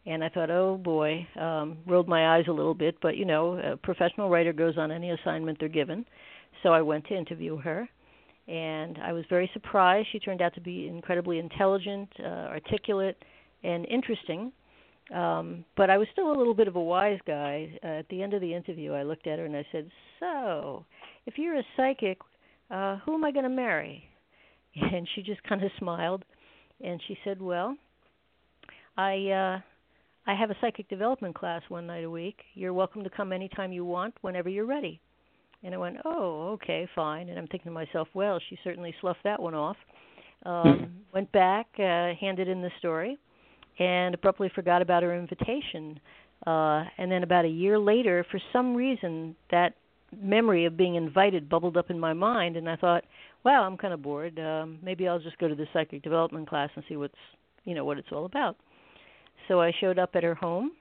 And 0.08 0.24
I 0.24 0.30
thought, 0.30 0.50
oh 0.50 0.77
boy, 0.84 1.27
um, 1.39 1.77
rolled 1.86 2.08
my 2.08 2.36
eyes 2.36 2.46
a 2.48 2.51
little 2.51 2.74
bit, 2.74 2.96
but 3.00 3.15
you 3.15 3.25
know, 3.25 3.60
a 3.60 3.77
professional 3.77 4.30
writer 4.30 4.53
goes 4.53 4.77
on 4.80 4.92
any 4.92 5.12
assignment 5.12 5.60
they're 5.60 5.70
given. 5.70 6.03
So 6.63 6.70
I 6.70 6.82
went 6.82 7.06
to 7.08 7.15
interview 7.15 7.58
her, 7.58 7.88
and 8.48 8.98
I 8.98 9.13
was 9.13 9.24
very 9.30 9.50
surprised. 9.53 10.08
She 10.12 10.20
turned 10.20 10.42
out 10.42 10.56
to 10.56 10.62
be 10.62 10.88
incredibly 10.88 11.38
intelligent, 11.38 12.10
uh, 12.20 12.50
articulate, 12.50 13.18
and 13.63 13.86
interesting. 13.86 14.51
Um, 15.12 15.65
but 15.75 15.89
I 15.89 15.98
was 15.98 16.07
still 16.12 16.31
a 16.31 16.38
little 16.38 16.53
bit 16.53 16.67
of 16.67 16.75
a 16.75 16.81
wise 16.81 17.19
guy. 17.27 17.77
Uh, 17.83 18.00
at 18.00 18.10
the 18.10 18.24
end 18.24 18.33
of 18.33 18.41
the 18.41 18.53
interview, 18.53 18.93
I 18.93 19.03
looked 19.03 19.27
at 19.27 19.39
her 19.39 19.45
and 19.45 19.55
I 19.55 19.65
said, 19.72 19.89
"So, 20.19 20.86
if 21.25 21.38
you're 21.38 21.57
a 21.57 21.63
psychic, 21.75 22.19
uh, 22.72 22.98
who 22.98 23.13
am 23.13 23.25
I 23.25 23.31
going 23.31 23.43
to 23.43 23.50
marry?" 23.50 24.10
And 24.75 25.07
she 25.13 25.22
just 25.22 25.43
kind 25.43 25.63
of 25.63 25.72
smiled, 25.77 26.24
and 26.83 27.01
she 27.07 27.17
said, 27.24 27.41
"Well, 27.41 27.77
I 28.98 29.29
uh, 29.29 29.60
I 30.25 30.36
have 30.36 30.50
a 30.50 30.57
psychic 30.62 30.88
development 30.89 31.36
class 31.36 31.62
one 31.67 31.86
night 31.86 32.05
a 32.05 32.10
week. 32.10 32.38
You're 32.55 32.74
welcome 32.74 33.03
to 33.03 33.10
come 33.10 33.31
anytime 33.33 33.72
you 33.72 33.86
want, 33.86 34.15
whenever 34.22 34.50
you're 34.50 34.65
ready." 34.65 35.00
And 35.63 35.75
I 35.75 35.77
went, 35.77 35.98
"Oh, 36.05 36.53
okay, 36.53 36.88
fine." 36.95 37.29
And 37.29 37.38
I'm 37.38 37.48
thinking 37.48 37.72
to 37.72 37.72
myself, 37.72 38.07
"Well, 38.13 38.39
she 38.50 38.57
certainly 38.63 38.95
sloughed 39.01 39.24
that 39.25 39.41
one 39.41 39.53
off." 39.53 39.77
Um, 40.45 41.01
went 41.13 41.31
back, 41.33 41.67
uh, 41.77 42.13
handed 42.19 42.48
in 42.48 42.62
the 42.62 42.72
story 42.79 43.17
and 43.80 44.13
abruptly 44.13 44.50
forgot 44.53 44.82
about 44.82 45.03
her 45.03 45.15
invitation. 45.15 46.00
Uh, 46.46 46.84
and 46.98 47.12
then 47.12 47.24
about 47.24 47.46
a 47.46 47.50
year 47.50 47.80
later, 47.80 48.25
for 48.30 48.39
some 48.51 48.75
reason, 48.75 49.36
that 49.51 49.74
memory 50.22 50.65
of 50.65 50.77
being 50.77 50.96
invited 50.96 51.50
bubbled 51.50 51.77
up 51.77 51.89
in 51.89 52.00
my 52.00 52.13
mind, 52.13 52.58
and 52.58 52.70
I 52.70 52.75
thought, 52.75 53.03
"Wow, 53.44 53.63
I'm 53.63 53.77
kind 53.77 53.94
of 53.94 54.01
bored. 54.01 54.38
Um, 54.39 54.77
maybe 54.84 55.08
I'll 55.08 55.20
just 55.20 55.38
go 55.38 55.48
to 55.48 55.56
the 55.56 55.68
psychic 55.74 56.03
development 56.03 56.48
class 56.48 56.70
and 56.75 56.84
see 56.88 56.98
what's, 56.98 57.18
you 57.63 57.74
know, 57.74 57.86
what 57.86 57.98
it's 57.98 58.12
all 58.12 58.25
about." 58.25 58.58
So 59.48 59.62
I 59.62 59.72
showed 59.72 59.98
up 59.98 60.15
at 60.15 60.24
her 60.24 60.36
home, 60.36 60.74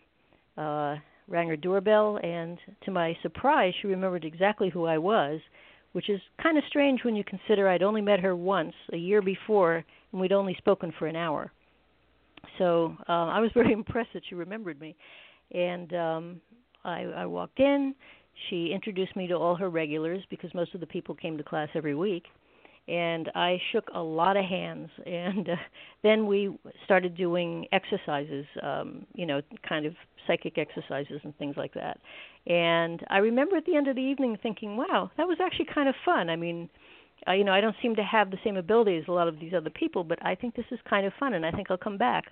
uh, 0.59 0.97
rang 1.29 1.49
her 1.49 1.57
doorbell, 1.57 2.19
and 2.23 2.59
to 2.83 2.91
my 2.91 3.17
surprise, 3.23 3.75
she 3.81 3.87
remembered 3.87 4.25
exactly 4.25 4.69
who 4.69 4.85
I 4.85 4.99
was, 4.99 5.41
which 5.93 6.11
is 6.11 6.21
kind 6.43 6.59
of 6.59 6.65
strange 6.65 7.05
when 7.05 7.17
you 7.17 7.25
consider 7.25 7.69
I'd 7.69 7.83
only 7.83 8.03
met 8.03 8.21
her 8.21 8.37
once 8.37 8.75
a 8.93 8.97
year 8.97 9.23
before, 9.23 9.85
and 10.11 10.21
we'd 10.21 10.33
only 10.33 10.55
spoken 10.55 10.93
for 10.93 11.07
an 11.07 11.17
hour 11.17 11.53
so 12.59 12.97
uh, 13.09 13.13
I 13.13 13.41
was 13.41 13.51
very 13.55 13.73
impressed 13.73 14.11
that 14.15 14.23
she 14.29 14.35
remembered 14.35 14.81
me. 14.81 14.97
And 15.53 15.95
um, 15.95 16.41
I, 16.85 17.03
I 17.03 17.27
walked 17.27 17.61
in. 17.61 17.95
She 18.49 18.73
introduced 18.73 19.15
me 19.15 19.27
to 19.29 19.35
all 19.35 19.55
her 19.57 19.69
regulars 19.69 20.23
because 20.31 20.53
most 20.55 20.75
of 20.75 20.81
the 20.81 20.87
people 20.87 21.15
came 21.15 21.37
to 21.37 21.45
class 21.45 21.69
every 21.75 21.95
week. 21.95 22.25
And 22.89 23.31
I 23.37 23.61
shook 23.71 23.89
a 23.95 24.01
lot 24.01 24.37
of 24.37 24.45
hands. 24.45 24.89
And 25.07 25.49
uh, 25.49 25.57
then 26.03 26.27
we 26.27 26.57
started 26.85 27.17
doing 27.17 27.67
exercises, 27.73 28.47
um, 28.63 29.07
you 29.15 29.27
know, 29.27 29.41
kind 29.69 29.87
of 29.87 29.95
psychic 30.27 30.59
exercises 30.59 31.21
and 31.25 31.37
things 31.37 31.57
like 31.57 31.75
that. 31.75 31.99
And 32.47 33.01
I 33.09 33.19
remember 33.19 33.57
at 33.57 33.67
the 33.67 33.77
end 33.77 33.89
of 33.89 33.97
the 33.97 34.03
evening 34.03 34.37
thinking, 34.43 34.77
wow, 34.77 35.11
that 35.17 35.29
was 35.29 35.39
actually 35.41 35.67
kind 35.73 35.89
of 35.89 35.95
fun. 36.05 36.31
I 36.31 36.37
mean, 36.37 36.69
uh, 36.75 36.79
you 37.29 37.45
know, 37.45 37.53
I 37.53 37.61
don't 37.61 37.77
seem 37.81 37.95
to 37.97 38.03
have 38.03 38.31
the 38.31 38.39
same 38.45 38.57
ability 38.57 38.97
as 38.97 39.05
a 39.09 39.13
lot 39.13 39.29
of 39.29 39.39
these 39.39 39.53
other 39.55 39.71
people, 39.71 40.03
but 40.05 40.19
I 40.25 40.35
think 40.35 40.57
this 40.57 40.65
is 40.71 40.79
kind 40.89 41.07
of 41.07 41.13
fun, 41.21 41.35
and 41.35 41.47
I 41.47 41.53
think 41.53 41.71
I'll 41.71 41.77
come 41.77 41.99
back. 41.99 42.25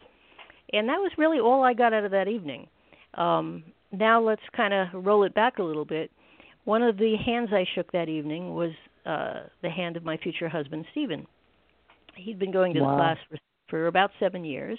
And 0.73 0.89
that 0.89 0.99
was 0.99 1.13
really 1.17 1.39
all 1.39 1.63
I 1.63 1.75
got 1.75 1.93
out 1.93 2.05
of 2.05 2.11
that 2.11 2.29
evening. 2.29 2.67
Um, 3.15 3.65
now 3.93 4.21
let's 4.21 4.43
kind 4.57 4.75
of 4.75 5.05
roll 5.05 5.25
it 5.25 5.35
back 5.35 5.59
a 5.59 5.63
little 5.63 5.85
bit. 5.85 6.11
One 6.65 6.83
of 6.83 6.97
the 6.97 7.17
hands 7.25 7.51
I 7.53 7.65
shook 7.75 7.91
that 7.93 8.09
evening 8.09 8.55
was 8.55 8.71
uh, 9.07 9.45
the 9.63 9.71
hand 9.71 9.97
of 9.97 10.05
my 10.05 10.17
future 10.17 10.49
husband, 10.49 10.85
Stephen. 10.93 11.27
He'd 12.17 12.39
been 12.39 12.53
going 12.53 12.75
to 12.75 12.81
Wow. 12.81 12.91
the 12.91 12.97
class 12.97 13.17
for, 13.29 13.39
for 13.69 13.87
about 13.87 14.11
seven 14.21 14.45
years, 14.45 14.79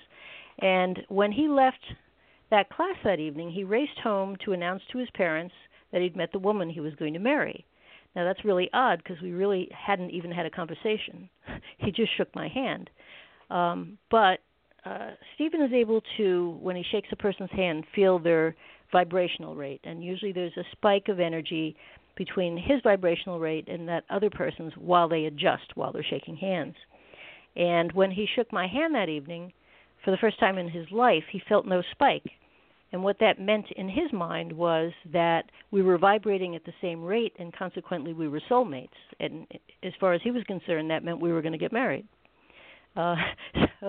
and 0.60 1.00
when 1.10 1.32
he 1.32 1.48
left 1.48 1.80
that 2.52 2.70
class 2.70 2.96
that 3.04 3.20
evening, 3.20 3.52
he 3.52 3.64
raced 3.64 3.98
home 4.04 4.36
to 4.46 4.52
announce 4.54 4.82
to 4.92 4.98
his 4.98 5.10
parents 5.12 5.54
that 5.92 6.02
he'd 6.02 6.16
met 6.16 6.32
the 6.32 6.40
woman 6.40 6.70
he 6.70 6.80
was 6.82 6.94
going 6.96 7.14
to 7.14 7.20
marry. 7.20 7.66
Now 8.16 8.26
that's 8.26 8.44
really 8.44 8.70
odd 8.74 9.02
because 9.04 9.22
we 9.22 9.32
really 9.32 9.70
hadn't 9.72 10.12
even 10.12 10.32
had 10.32 10.46
a 10.46 10.50
conversation. 10.50 11.30
he 11.78 11.92
just 11.92 12.16
shook 12.18 12.34
my 12.36 12.48
hand. 12.48 12.90
Um, 13.50 13.98
but 14.10 14.40
uh, 14.86 15.12
Stephen 15.36 15.62
is 15.62 15.74
able 15.74 16.02
to, 16.18 16.58
when 16.62 16.76
he 16.76 16.84
shakes 16.92 17.10
a 17.12 17.16
person's 17.16 17.52
hand, 17.52 17.86
feel 17.94 18.20
their 18.20 18.56
vibrational 18.92 19.56
rate, 19.56 19.82
and 19.84 20.04
usually 20.04 20.32
there's 20.32 20.56
a 20.58 20.64
spike 20.72 21.08
of 21.08 21.20
energy 21.20 21.76
between 22.16 22.58
his 22.58 22.82
vibrational 22.84 23.40
rate 23.40 23.68
and 23.68 23.88
that 23.88 24.04
other 24.10 24.30
person's 24.30 24.74
while 24.78 25.08
they 25.08 25.26
adjust 25.26 25.76
while 25.76 25.92
they're 25.92 26.04
shaking 26.04 26.36
hands. 26.36 26.76
And 27.56 27.92
when 27.94 28.12
he 28.12 28.28
shook 28.36 28.52
my 28.52 28.68
hand 28.68 28.96
that 28.96 29.10
evening, 29.10 29.54
for 30.04 30.12
the 30.12 30.18
first 30.18 30.40
time 30.40 30.58
in 30.58 30.70
his 30.70 30.90
life, 30.92 31.24
he 31.32 31.42
felt 31.48 31.66
no 31.66 31.82
spike. 31.92 32.26
And 32.94 33.04
what 33.04 33.18
that 33.20 33.40
meant 33.40 33.66
in 33.78 33.88
his 33.88 34.12
mind 34.12 34.52
was 34.52 34.92
that 35.14 35.44
we 35.72 35.82
were 35.82 35.98
vibrating 35.98 36.56
at 36.56 36.66
the 36.66 36.74
same 36.82 37.04
rate, 37.04 37.34
and 37.40 37.54
consequently, 37.56 38.14
we 38.14 38.28
were 38.28 38.42
soulmates. 38.50 38.90
And 39.20 39.48
as 39.84 39.94
far 40.00 40.14
as 40.14 40.22
he 40.24 40.32
was 40.32 40.44
concerned, 40.44 40.90
that 40.92 41.04
meant 41.04 41.22
we 41.22 41.32
were 41.32 41.42
going 41.42 41.54
to 41.54 41.58
get 41.58 41.72
married. 41.72 42.06
Uh, 42.96 43.16
so, 43.80 43.88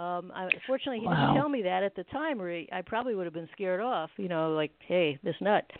um, 0.00 0.32
I, 0.34 0.48
fortunately, 0.66 1.00
he 1.00 1.06
Wow. 1.06 1.14
didn't 1.26 1.34
tell 1.34 1.48
me 1.50 1.62
that 1.62 1.82
at 1.82 1.94
the 1.94 2.04
time, 2.04 2.40
or 2.40 2.50
he, 2.50 2.66
I 2.72 2.80
probably 2.80 3.14
would 3.14 3.26
have 3.26 3.34
been 3.34 3.48
scared 3.52 3.80
off. 3.82 4.08
You 4.16 4.28
know, 4.28 4.52
like, 4.54 4.70
hey, 4.86 5.18
this 5.22 5.34
nut. 5.42 5.70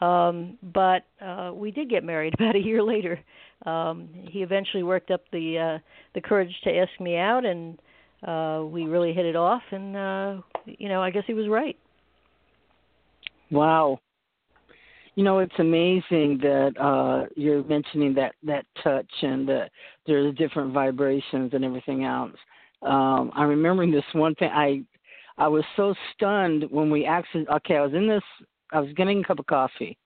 Um, 0.00 0.58
but 0.62 1.04
uh, 1.20 1.50
we 1.52 1.72
did 1.72 1.90
get 1.90 2.04
married 2.04 2.34
about 2.38 2.54
a 2.54 2.60
year 2.60 2.82
later. 2.82 3.18
Um, 3.66 4.08
he 4.30 4.42
eventually 4.42 4.82
worked 4.84 5.10
up 5.10 5.22
the 5.32 5.58
uh, 5.58 5.78
the 6.14 6.20
courage 6.20 6.54
to 6.64 6.70
ask 6.76 6.90
me 7.00 7.16
out, 7.16 7.44
and 7.44 7.78
uh, 8.26 8.64
we 8.64 8.84
really 8.84 9.12
hit 9.12 9.26
it 9.26 9.34
off. 9.36 9.62
And 9.72 9.96
uh, 9.96 10.36
you 10.66 10.88
know, 10.88 11.02
I 11.02 11.10
guess 11.10 11.24
he 11.26 11.34
was 11.34 11.48
right. 11.48 11.76
Wow. 13.50 13.98
You 15.14 15.22
know, 15.22 15.38
it's 15.38 15.54
amazing 15.58 16.38
that 16.42 16.72
uh 16.80 17.26
you're 17.36 17.62
mentioning 17.64 18.14
that 18.14 18.34
that 18.42 18.66
touch 18.82 19.10
and 19.22 19.48
that 19.48 19.70
there's 20.06 20.34
different 20.36 20.72
vibrations 20.72 21.52
and 21.54 21.64
everything 21.64 22.04
else. 22.04 22.34
Um 22.82 23.30
I'm 23.34 23.48
remembering 23.48 23.92
this 23.92 24.04
one 24.12 24.34
thing 24.34 24.50
I 24.52 24.82
I 25.38 25.48
was 25.48 25.64
so 25.76 25.94
stunned 26.14 26.64
when 26.70 26.90
we 26.90 27.04
actually 27.06 27.46
okay, 27.48 27.76
I 27.76 27.82
was 27.82 27.94
in 27.94 28.08
this 28.08 28.22
I 28.72 28.80
was 28.80 28.92
getting 28.94 29.20
a 29.20 29.24
cup 29.24 29.38
of 29.38 29.46
coffee 29.46 29.96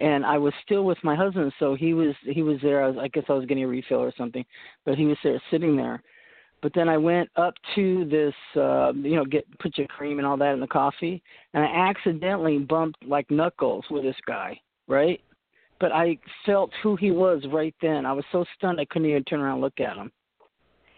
and 0.00 0.24
I 0.26 0.36
was 0.38 0.52
still 0.64 0.84
with 0.84 0.98
my 1.02 1.14
husband 1.16 1.52
so 1.58 1.74
he 1.74 1.94
was 1.94 2.14
he 2.24 2.42
was 2.42 2.58
there 2.62 2.84
I, 2.84 2.88
was, 2.88 2.96
I 3.00 3.08
guess 3.08 3.24
I 3.28 3.32
was 3.32 3.46
getting 3.46 3.64
a 3.64 3.68
refill 3.68 3.98
or 4.00 4.12
something 4.18 4.44
but 4.84 4.96
he 4.96 5.06
was 5.06 5.16
there 5.24 5.40
sitting 5.50 5.76
there 5.76 6.02
but 6.62 6.72
then 6.74 6.88
I 6.88 6.96
went 6.96 7.28
up 7.36 7.54
to 7.74 8.04
this, 8.04 8.34
uh, 8.56 8.92
you 8.94 9.16
know, 9.16 9.24
get 9.24 9.44
put 9.58 9.76
your 9.76 9.88
cream 9.88 10.18
and 10.18 10.26
all 10.26 10.36
that 10.36 10.54
in 10.54 10.60
the 10.60 10.66
coffee, 10.66 11.20
and 11.52 11.64
I 11.64 11.88
accidentally 11.90 12.58
bumped 12.58 13.04
like 13.04 13.30
knuckles 13.30 13.84
with 13.90 14.04
this 14.04 14.16
guy, 14.26 14.58
right? 14.86 15.20
But 15.80 15.90
I 15.90 16.16
felt 16.46 16.70
who 16.82 16.94
he 16.94 17.10
was 17.10 17.42
right 17.52 17.74
then. 17.82 18.06
I 18.06 18.12
was 18.12 18.24
so 18.30 18.44
stunned 18.56 18.80
I 18.80 18.84
couldn't 18.84 19.10
even 19.10 19.24
turn 19.24 19.40
around 19.40 19.54
and 19.54 19.62
look 19.62 19.80
at 19.80 19.96
him. 19.96 20.12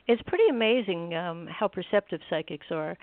It's 0.07 0.21
pretty 0.27 0.45
amazing 0.51 1.15
um, 1.15 1.49
how 1.51 1.67
perceptive 1.67 2.21
psychics 2.29 2.67
are. 2.71 2.95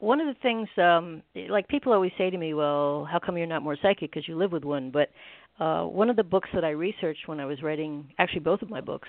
One 0.00 0.20
of 0.20 0.26
the 0.26 0.38
things, 0.42 0.68
um, 0.76 1.22
like 1.48 1.66
people 1.66 1.94
always 1.94 2.12
say 2.18 2.28
to 2.28 2.36
me, 2.36 2.52
"Well, 2.52 3.08
how 3.10 3.18
come 3.18 3.38
you're 3.38 3.46
not 3.46 3.62
more 3.62 3.76
psychic 3.80 4.12
because 4.12 4.28
you 4.28 4.36
live 4.36 4.52
with 4.52 4.64
one?" 4.64 4.90
But 4.90 5.08
uh, 5.58 5.84
one 5.84 6.10
of 6.10 6.16
the 6.16 6.22
books 6.22 6.50
that 6.52 6.62
I 6.62 6.70
researched 6.70 7.26
when 7.26 7.40
I 7.40 7.46
was 7.46 7.62
writing, 7.62 8.12
actually 8.18 8.40
both 8.40 8.60
of 8.60 8.68
my 8.68 8.82
books, 8.82 9.08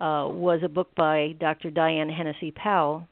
uh, 0.00 0.28
was 0.28 0.60
a 0.62 0.68
book 0.68 0.88
by 0.96 1.34
Dr. 1.40 1.70
Diane 1.70 2.08
Hennacy 2.08 2.52
Powell, 2.52 3.06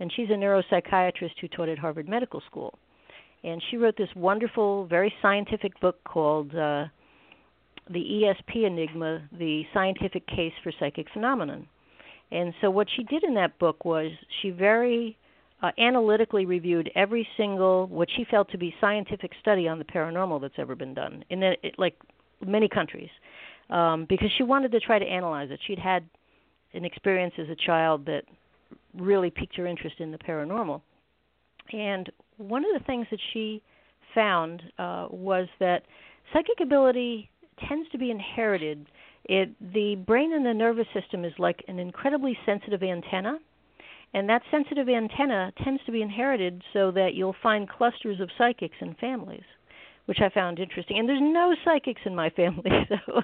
and 0.00 0.12
she's 0.14 0.30
a 0.30 0.34
neuropsychiatrist 0.34 1.32
who 1.40 1.48
taught 1.48 1.68
at 1.68 1.78
Harvard 1.78 2.08
Medical 2.08 2.42
School. 2.48 2.78
And 3.44 3.62
she 3.70 3.76
wrote 3.76 3.96
this 3.96 4.08
wonderful, 4.16 4.86
very 4.86 5.12
scientific 5.22 5.78
book 5.80 6.02
called 6.04 6.50
uh, 6.50 6.86
The 7.90 8.24
ESP 8.24 8.66
Enigma 8.66 9.28
The 9.36 9.62
Scientific 9.72 10.26
Case 10.26 10.52
for 10.62 10.72
Psychic 10.78 11.06
Phenomenon. 11.12 11.66
And 12.30 12.52
so, 12.60 12.70
what 12.70 12.88
she 12.94 13.04
did 13.04 13.24
in 13.24 13.34
that 13.34 13.58
book 13.58 13.84
was 13.84 14.10
she 14.42 14.50
very 14.50 15.16
uh, 15.62 15.70
analytically 15.78 16.46
reviewed 16.46 16.90
every 16.94 17.26
single 17.36 17.86
what 17.86 18.08
she 18.16 18.24
felt 18.30 18.50
to 18.50 18.58
be 18.58 18.74
scientific 18.80 19.32
study 19.40 19.66
on 19.66 19.78
the 19.78 19.84
paranormal 19.84 20.40
that's 20.40 20.54
ever 20.58 20.74
been 20.74 20.94
done 20.94 21.24
in 21.30 21.40
the, 21.40 21.56
it, 21.62 21.74
like 21.78 21.94
many 22.46 22.68
countries 22.68 23.08
um, 23.70 24.06
because 24.08 24.28
she 24.36 24.42
wanted 24.42 24.72
to 24.72 24.80
try 24.80 24.98
to 24.98 25.04
analyze 25.04 25.50
it. 25.50 25.58
She'd 25.66 25.78
had 25.78 26.04
an 26.74 26.84
experience 26.84 27.34
as 27.38 27.48
a 27.48 27.56
child 27.66 28.06
that 28.06 28.22
really 28.94 29.30
piqued 29.30 29.56
her 29.56 29.66
interest 29.66 29.96
in 30.00 30.10
the 30.10 30.18
paranormal. 30.18 30.80
And 31.72 32.10
one 32.36 32.64
of 32.64 32.70
the 32.78 32.84
things 32.86 33.06
that 33.10 33.20
she 33.32 33.62
found 34.14 34.62
uh, 34.78 35.08
was 35.10 35.48
that 35.60 35.82
psychic 36.32 36.60
ability 36.62 37.30
tends 37.68 37.88
to 37.90 37.98
be 37.98 38.10
inherited. 38.10 38.86
It, 39.24 39.50
the 39.72 39.96
brain 40.06 40.32
and 40.32 40.44
the 40.44 40.54
nervous 40.54 40.86
system 40.94 41.24
is 41.24 41.32
like 41.38 41.64
an 41.68 41.78
incredibly 41.78 42.36
sensitive 42.46 42.82
antenna, 42.82 43.38
and 44.14 44.28
that 44.28 44.42
sensitive 44.50 44.88
antenna 44.88 45.52
tends 45.62 45.82
to 45.84 45.92
be 45.92 46.00
inherited 46.00 46.62
so 46.72 46.90
that 46.92 47.14
you'll 47.14 47.36
find 47.42 47.68
clusters 47.68 48.20
of 48.20 48.30
psychics 48.38 48.76
in 48.80 48.94
families 48.94 49.44
which 50.08 50.20
I 50.22 50.30
found 50.30 50.58
interesting. 50.58 50.98
And 50.98 51.06
there's 51.06 51.20
no 51.20 51.54
psychics 51.66 52.00
in 52.06 52.14
my 52.14 52.30
family, 52.36 52.70
so 52.88 53.20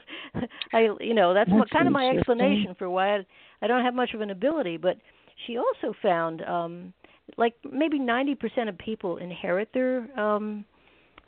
I, 0.74 0.90
you 1.00 1.14
know, 1.14 1.32
that's, 1.32 1.48
that's 1.50 1.70
kind 1.70 1.86
of 1.86 1.94
my 1.94 2.10
explanation 2.10 2.76
for 2.78 2.90
why 2.90 3.16
I, 3.16 3.26
I 3.62 3.66
don't 3.66 3.82
have 3.82 3.94
much 3.94 4.12
of 4.12 4.20
an 4.20 4.28
ability. 4.28 4.76
But 4.76 4.98
she 5.46 5.56
also 5.56 5.96
found, 6.02 6.42
um, 6.42 6.92
like 7.38 7.54
maybe 7.72 7.98
90% 7.98 8.68
of 8.68 8.76
people 8.76 9.16
inherit 9.16 9.70
their 9.72 10.00
um, 10.20 10.66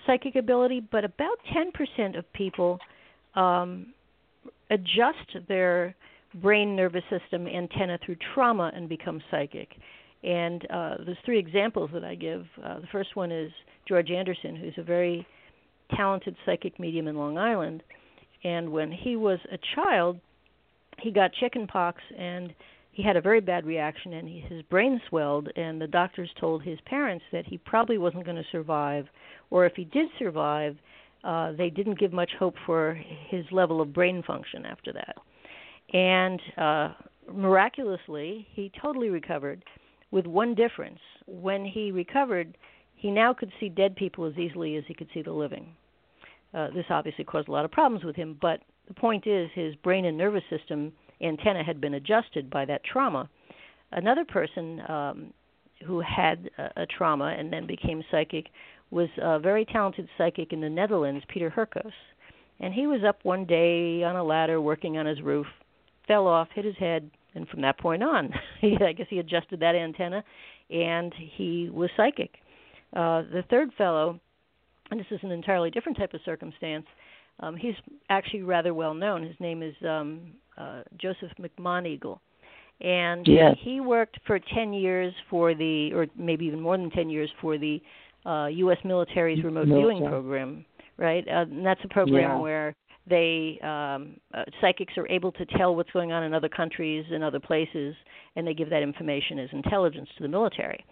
psychic 0.07 0.37
ability, 0.37 0.81
but 0.93 1.07
about 1.07 1.39
10% 1.55 2.19
of 2.19 2.31
people 2.35 2.79
um, 3.35 3.95
adjust 4.71 5.39
their 5.49 5.97
brain 6.43 6.77
nervous 6.77 7.03
system 7.09 7.47
antenna 7.47 7.99
through 8.05 8.17
trauma 8.35 8.71
and 8.75 8.91
become 8.91 9.23
psychic. 9.31 9.71
And 10.23 10.67
uh, 10.71 10.97
there's 11.07 11.17
three 11.25 11.39
examples 11.39 11.89
that 11.95 12.05
I 12.05 12.15
give. 12.15 12.45
Uh, 12.63 12.81
the 12.81 12.89
first 12.93 13.17
one 13.17 13.33
is 13.33 13.51
George 13.89 14.11
Anderson, 14.11 14.55
who's 14.55 14.75
a 14.77 14.83
very 14.83 15.27
talented 15.95 16.37
psychic 16.45 16.79
medium 16.81 17.09
in 17.09 17.17
Long 17.17 17.39
Island. 17.39 17.83
And 18.45 18.71
when 18.71 18.91
he 18.91 19.17
was 19.17 19.39
a 19.53 19.59
child, 19.75 20.21
he 21.01 21.11
got 21.11 21.33
chicken 21.35 21.67
pox 21.67 22.01
and 22.19 22.55
he 22.97 23.03
had 23.03 23.17
a 23.17 23.21
very 23.21 23.41
bad 23.41 23.67
reaction 23.67 24.15
and 24.15 24.27
he, 24.27 24.41
his 24.41 24.63
brain 24.63 25.01
swelled 25.09 25.49
and 25.55 25.81
the 25.81 25.87
doctors 25.87 26.31
told 26.41 26.63
his 26.63 26.79
parents 26.87 27.25
that 27.31 27.45
he 27.47 27.59
probably 27.59 27.99
wasn't 27.99 28.25
going 28.25 28.37
to 28.37 28.45
survive 28.51 29.07
or 29.51 29.67
if 29.67 29.75
he 29.77 29.85
did 29.85 30.09
survive 30.19 30.77
uh 31.25 31.53
they 31.53 31.69
didn't 31.69 31.99
give 31.99 32.13
much 32.13 32.31
hope 32.39 32.55
for 32.65 32.99
his 33.29 33.45
level 33.53 33.83
of 33.83 33.93
brain 33.93 34.23
function 34.27 34.65
after 34.65 34.93
that 34.95 35.17
and 35.93 36.41
uh 36.57 36.95
miraculously 37.33 38.47
he 38.53 38.73
totally 38.81 39.11
recovered 39.11 39.63
with 40.11 40.27
one 40.27 40.55
difference 40.55 41.01
when 41.27 41.67
he 41.67 41.91
recovered 41.91 42.57
he 42.97 43.11
now 43.11 43.33
could 43.33 43.53
see 43.61 43.69
dead 43.69 43.95
people 43.95 44.25
as 44.25 44.37
easily 44.37 44.77
as 44.77 44.85
he 44.89 44.95
could 44.95 45.09
see 45.15 45.23
the 45.23 45.33
living. 45.33 45.69
Uh, 46.55 46.69
this 46.75 46.87
obviously 46.91 47.25
caused 47.25 47.49
a 47.49 47.53
lot 47.53 47.65
of 47.65 47.71
problems 47.71 48.05
with 48.05 48.17
him, 48.17 48.37
but 48.41 48.61
the 48.89 48.95
point 48.95 49.27
is 49.27 49.49
his 49.55 49.75
brain 49.77 50.07
and 50.07 50.17
nervous 50.17 50.43
system 50.51 50.93
antenna 51.21 51.63
had 51.63 51.81
been 51.81 51.95
adjusted 51.95 52.51
by 52.51 52.65
that 52.65 52.83
trauma. 52.85 53.29
Another 53.93 54.25
person 54.25 54.81
um, 54.89 55.33
who 55.87 56.01
had 56.01 56.51
a, 56.59 56.83
a 56.83 56.87
trauma 56.87 57.35
and 57.39 57.53
then 57.53 57.67
became 57.67 58.03
psychic 58.11 58.47
was 58.91 59.09
a 59.19 59.39
very 59.39 59.65
talented 59.65 60.09
psychic 60.17 60.53
in 60.53 60.61
the 60.61 60.69
Netherlands, 60.69 61.25
Peter 61.29 61.51
Hurkos. 61.51 61.93
And 62.61 62.73
he 62.73 62.87
was 62.87 63.01
up 63.07 63.19
one 63.23 63.45
day 63.45 64.03
on 64.03 64.17
a 64.17 64.25
ladder 64.25 64.61
working 64.61 64.97
on 64.97 65.07
his 65.07 65.21
roof, 65.21 65.47
fell 66.07 66.27
off, 66.27 66.49
hit 66.55 66.65
his 66.65 66.77
head, 66.77 67.11
and 67.35 67.47
from 67.49 67.61
that 67.63 67.79
point 67.79 68.03
on, 68.03 68.33
he, 68.61 68.77
I 68.81 68.93
guess 68.93 69.07
he 69.11 69.19
adjusted 69.19 69.61
that 69.61 69.75
antenna, 69.75 70.25
and 70.71 71.13
he 71.37 71.69
was 71.71 71.91
psychic. 71.97 72.37
Uh, 72.97 73.23
the 73.31 73.45
third 73.51 73.71
fellow, 73.77 74.19
and 74.91 74.99
this 74.99 75.07
is 75.11 75.21
an 75.23 75.31
entirely 75.31 75.71
different 75.71 75.99
type 75.99 76.15
of 76.15 76.21
circumstance, 76.25 76.87
um, 77.41 77.55
he's 77.55 77.75
actually 78.09 78.43
rather 78.43 78.73
well 78.73 78.95
known. 78.95 79.23
His 79.23 79.37
name 79.39 79.63
is 79.63 79.75
um, 79.87 80.33
uh, 80.57 80.83
Joseph 80.99 81.31
McMoneagle. 81.39 82.19
And 82.81 83.27
yes. 83.27 83.57
he 83.61 83.81
worked 83.81 84.19
for 84.27 84.39
10 84.55 84.73
years 84.73 85.13
for 85.29 85.55
the, 85.55 85.93
or 85.95 86.07
maybe 86.17 86.47
even 86.47 86.61
more 86.61 86.77
than 86.77 86.91
10 86.91 87.11
years, 87.11 87.31
for 87.41 87.59
the 87.59 87.81
uh, 88.25 88.47
U.S. 88.47 88.79
military's 88.85 89.43
remote 89.45 89.67
viewing 89.67 90.07
program, 90.07 90.65
right? 90.97 91.27
Uh, 91.29 91.43
and 91.43 91.65
that's 91.65 91.81
a 91.85 91.89
program 91.89 92.31
yeah. 92.31 92.39
where 92.39 92.75
they 93.09 93.59
um, 93.63 94.17
uh, 94.35 94.45
psychics 94.61 94.95
are 94.97 95.09
able 95.09 95.33
to 95.33 95.47
tell 95.57 95.77
what's 95.77 95.91
going 95.91 96.13
on 96.13 96.25
in 96.25 96.35
other 96.35 96.49
countries 96.49 97.05
and 97.11 97.23
other 97.23 97.41
places, 97.41 97.95
and 98.35 98.47
they 98.47 98.53
give 98.55 98.69
that 98.71 98.83
information 98.83 99.39
as 99.39 99.49
intelligence 99.53 100.09
to 100.17 100.23
the 100.23 100.29
military. 100.29 100.85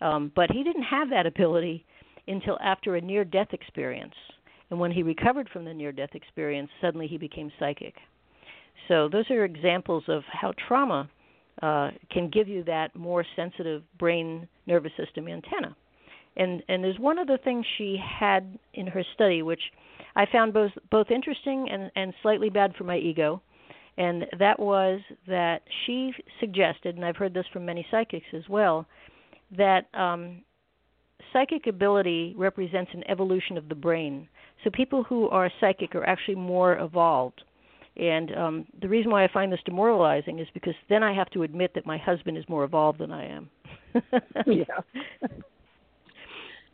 Um, 0.00 0.32
but 0.34 0.50
he 0.50 0.62
didn't 0.62 0.82
have 0.82 1.10
that 1.10 1.26
ability 1.26 1.84
until 2.28 2.58
after 2.60 2.96
a 2.96 3.00
near 3.00 3.24
death 3.24 3.48
experience. 3.52 4.14
And 4.70 4.80
when 4.80 4.90
he 4.90 5.02
recovered 5.02 5.48
from 5.48 5.64
the 5.64 5.72
near 5.72 5.92
death 5.92 6.14
experience, 6.14 6.70
suddenly 6.80 7.06
he 7.06 7.18
became 7.18 7.52
psychic. 7.58 7.94
So, 8.88 9.08
those 9.08 9.30
are 9.30 9.44
examples 9.44 10.04
of 10.08 10.22
how 10.30 10.52
trauma 10.68 11.08
uh, 11.62 11.90
can 12.10 12.28
give 12.28 12.48
you 12.48 12.62
that 12.64 12.94
more 12.94 13.24
sensitive 13.34 13.82
brain 13.98 14.46
nervous 14.66 14.92
system 14.96 15.28
antenna. 15.28 15.74
And, 16.36 16.62
and 16.68 16.84
there's 16.84 16.98
one 16.98 17.18
other 17.18 17.38
thing 17.38 17.64
she 17.78 17.96
had 17.96 18.58
in 18.74 18.86
her 18.88 19.02
study, 19.14 19.42
which 19.42 19.62
I 20.14 20.26
found 20.30 20.52
both, 20.52 20.72
both 20.90 21.10
interesting 21.10 21.68
and, 21.70 21.90
and 21.96 22.12
slightly 22.22 22.50
bad 22.50 22.74
for 22.76 22.84
my 22.84 22.98
ego. 22.98 23.40
And 23.96 24.26
that 24.38 24.58
was 24.58 25.00
that 25.26 25.62
she 25.86 26.12
suggested, 26.40 26.96
and 26.96 27.04
I've 27.04 27.16
heard 27.16 27.32
this 27.32 27.46
from 27.52 27.64
many 27.64 27.86
psychics 27.90 28.26
as 28.34 28.46
well, 28.50 28.86
that 29.56 29.86
um, 29.94 30.42
psychic 31.32 31.66
ability 31.66 32.34
represents 32.36 32.90
an 32.94 33.04
evolution 33.08 33.56
of 33.56 33.68
the 33.68 33.74
brain. 33.74 34.28
So 34.64 34.70
people 34.70 35.04
who 35.04 35.28
are 35.28 35.50
psychic 35.60 35.94
are 35.94 36.04
actually 36.04 36.36
more 36.36 36.78
evolved. 36.78 37.42
And 37.96 38.36
um, 38.36 38.66
the 38.80 38.88
reason 38.88 39.10
why 39.10 39.24
I 39.24 39.28
find 39.32 39.50
this 39.50 39.60
demoralizing 39.64 40.38
is 40.38 40.46
because 40.52 40.74
then 40.88 41.02
I 41.02 41.14
have 41.14 41.30
to 41.30 41.44
admit 41.44 41.72
that 41.74 41.86
my 41.86 41.96
husband 41.96 42.36
is 42.36 42.44
more 42.48 42.64
evolved 42.64 42.98
than 42.98 43.10
I 43.10 43.26
am. 43.26 43.50
yeah. 44.46 44.64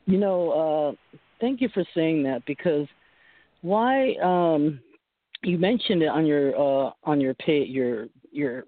You 0.06 0.18
know, 0.18 0.50
uh, 0.50 1.16
thank 1.40 1.60
you 1.60 1.68
for 1.72 1.84
saying 1.94 2.24
that 2.24 2.44
because 2.44 2.88
why 3.60 4.14
um, 4.16 4.80
you 5.44 5.58
mentioned 5.58 6.02
it 6.02 6.08
on 6.08 6.26
your 6.26 6.56
uh, 6.56 6.90
on 7.04 7.20
your 7.20 7.34
pay, 7.34 7.62
your 7.64 8.08
your 8.32 8.64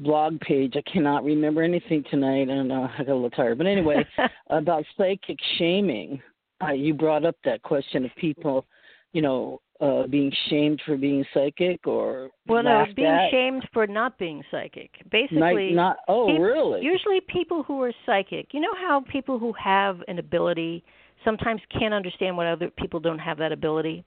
blog 0.00 0.40
page. 0.40 0.74
I 0.76 0.90
cannot 0.90 1.24
remember 1.24 1.62
anything 1.62 2.04
tonight, 2.10 2.48
and 2.48 2.72
uh, 2.72 2.88
I 2.98 3.04
got 3.04 3.12
a 3.12 3.14
little 3.14 3.30
tired. 3.30 3.58
But 3.58 3.66
anyway, 3.66 4.06
about 4.50 4.84
psychic 4.96 5.38
shaming, 5.58 6.20
uh, 6.62 6.72
you 6.72 6.94
brought 6.94 7.24
up 7.24 7.36
that 7.44 7.62
question 7.62 8.04
of 8.04 8.10
people, 8.16 8.66
you 9.12 9.22
know, 9.22 9.60
uh, 9.80 10.06
being 10.06 10.30
shamed 10.48 10.80
for 10.84 10.96
being 10.96 11.24
psychic 11.32 11.86
or 11.86 12.28
well, 12.46 12.62
no, 12.62 12.84
being 12.94 13.08
at. 13.08 13.30
shamed 13.30 13.66
for 13.72 13.86
not 13.86 14.18
being 14.18 14.42
psychic. 14.50 14.90
Basically, 15.10 15.72
not, 15.72 15.74
not 15.74 15.96
oh, 16.08 16.26
people, 16.26 16.42
really? 16.42 16.82
Usually, 16.82 17.20
people 17.28 17.62
who 17.62 17.80
are 17.82 17.92
psychic, 18.04 18.48
you 18.52 18.60
know 18.60 18.74
how 18.74 19.02
people 19.10 19.38
who 19.38 19.54
have 19.54 20.00
an 20.06 20.18
ability 20.18 20.84
sometimes 21.24 21.60
can't 21.78 21.94
understand 21.94 22.36
what 22.36 22.46
other 22.46 22.70
people 22.70 23.00
don't 23.00 23.18
have 23.18 23.38
that 23.38 23.52
ability. 23.52 24.04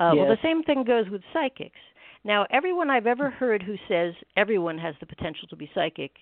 Uh, 0.00 0.12
yes. 0.14 0.20
Well, 0.20 0.28
the 0.28 0.38
same 0.42 0.62
thing 0.62 0.84
goes 0.84 1.08
with 1.10 1.20
psychics 1.34 1.76
now, 2.24 2.46
everyone 2.50 2.88
I've 2.88 3.06
ever 3.06 3.30
heard 3.30 3.62
who 3.62 3.74
says 3.88 4.14
everyone 4.36 4.78
has 4.78 4.94
the 5.00 5.06
potential 5.06 5.48
to 5.48 5.56
be 5.56 5.70
psychic, 5.74 6.12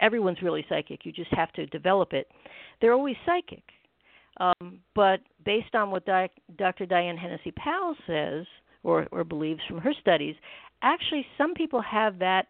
everyone's 0.00 0.40
really 0.42 0.64
psychic, 0.68 1.04
you 1.04 1.12
just 1.12 1.32
have 1.34 1.52
to 1.52 1.66
develop 1.66 2.12
it, 2.12 2.28
they're 2.80 2.94
always 2.94 3.16
psychic. 3.26 3.62
Um, 4.38 4.80
but 4.94 5.20
based 5.44 5.74
on 5.74 5.90
what 5.90 6.06
Di- 6.06 6.30
Dr. 6.56 6.86
Diane 6.86 7.18
Hennacy 7.18 7.52
Powell 7.52 7.94
says 8.06 8.46
or, 8.82 9.06
or 9.12 9.22
believes 9.22 9.60
from 9.68 9.78
her 9.78 9.92
studies, 10.00 10.34
actually 10.80 11.26
some 11.36 11.52
people 11.52 11.82
have 11.82 12.18
that 12.20 12.46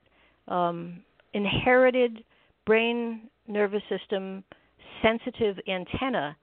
um, 0.46 1.02
inherited 1.34 2.22
brain 2.64 3.22
nervous 3.48 3.82
system 3.88 4.44
sensitive 5.02 5.56
antenna 5.66 6.36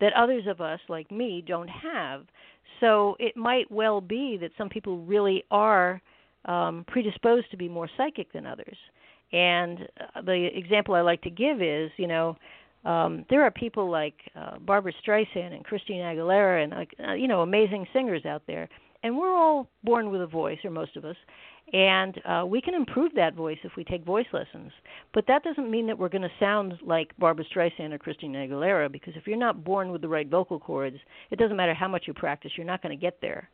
that 0.00 0.12
others 0.12 0.44
of 0.46 0.60
us, 0.60 0.78
like 0.88 1.10
me, 1.10 1.42
don't 1.46 1.68
have. 1.68 2.24
So 2.80 3.16
it 3.18 3.36
might 3.36 3.70
well 3.70 4.00
be 4.00 4.36
that 4.40 4.50
some 4.56 4.68
people 4.68 4.98
really 4.98 5.44
are 5.50 6.00
um, 6.44 6.84
predisposed 6.88 7.50
to 7.50 7.56
be 7.56 7.68
more 7.68 7.88
psychic 7.96 8.32
than 8.32 8.46
others. 8.46 8.76
And 9.32 9.88
uh, 10.00 10.22
the 10.22 10.48
example 10.54 10.94
I 10.94 11.00
like 11.00 11.22
to 11.22 11.30
give 11.30 11.62
is, 11.62 11.90
you 11.96 12.06
know, 12.06 12.36
um, 12.84 13.24
there 13.30 13.42
are 13.42 13.50
people 13.50 13.90
like 13.90 14.14
uh, 14.36 14.58
Barbra 14.58 14.92
Streisand 15.06 15.54
and 15.54 15.64
Christina 15.64 16.02
Aguilera 16.02 16.64
and 16.64 16.72
like 16.72 16.94
uh, 17.06 17.12
you 17.12 17.28
know 17.28 17.42
amazing 17.42 17.86
singers 17.92 18.26
out 18.26 18.42
there, 18.46 18.68
and 19.02 19.16
we're 19.16 19.32
all 19.32 19.68
born 19.84 20.10
with 20.10 20.20
a 20.20 20.26
voice, 20.26 20.58
or 20.64 20.70
most 20.70 20.96
of 20.96 21.04
us, 21.04 21.14
and 21.72 22.20
uh, 22.24 22.44
we 22.46 22.60
can 22.60 22.74
improve 22.74 23.12
that 23.14 23.34
voice 23.34 23.58
if 23.62 23.72
we 23.76 23.84
take 23.84 24.04
voice 24.04 24.26
lessons. 24.32 24.72
But 25.14 25.26
that 25.28 25.44
doesn't 25.44 25.70
mean 25.70 25.86
that 25.86 25.98
we're 25.98 26.08
going 26.08 26.22
to 26.22 26.30
sound 26.40 26.74
like 26.84 27.16
Barbra 27.18 27.44
Streisand 27.44 27.92
or 27.92 27.98
Christina 27.98 28.38
Aguilera 28.38 28.90
because 28.90 29.14
if 29.16 29.26
you're 29.26 29.36
not 29.36 29.64
born 29.64 29.92
with 29.92 30.02
the 30.02 30.08
right 30.08 30.28
vocal 30.28 30.58
cords, 30.58 30.96
it 31.30 31.38
doesn't 31.38 31.56
matter 31.56 31.74
how 31.74 31.88
much 31.88 32.04
you 32.06 32.14
practice, 32.14 32.52
you're 32.56 32.66
not 32.66 32.82
going 32.82 32.96
to 32.96 33.00
get 33.00 33.20
there. 33.22 33.48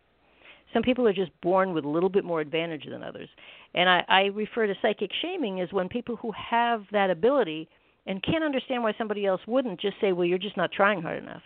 Some 0.73 0.83
people 0.83 1.07
are 1.09 1.13
just 1.13 1.31
born 1.41 1.73
with 1.73 1.85
a 1.85 1.89
little 1.89 2.09
bit 2.09 2.25
more 2.25 2.41
advantage 2.41 2.87
than 2.89 3.03
others. 3.03 3.29
And 3.75 3.89
I, 3.89 4.05
I 4.09 4.21
refer 4.25 4.67
to 4.67 4.75
psychic 4.83 5.11
shaming 5.23 5.61
as 5.61 5.73
when 5.73 5.89
people 5.89 6.17
who 6.17 6.33
have 6.33 6.85
that 6.93 7.11
ability 7.11 7.69
and 8.07 8.23
can't 8.23 8.45
understand 8.45 8.83
why 8.83 8.93
somebody 8.97 9.27
else 9.27 9.41
wouldn't 9.47 9.81
just 9.81 9.97
say, 10.01 10.13
well, 10.13 10.27
you're 10.27 10.39
just 10.39 10.57
not 10.57 10.73
trying 10.73 11.03
hard 11.03 11.23
enough. 11.23 11.43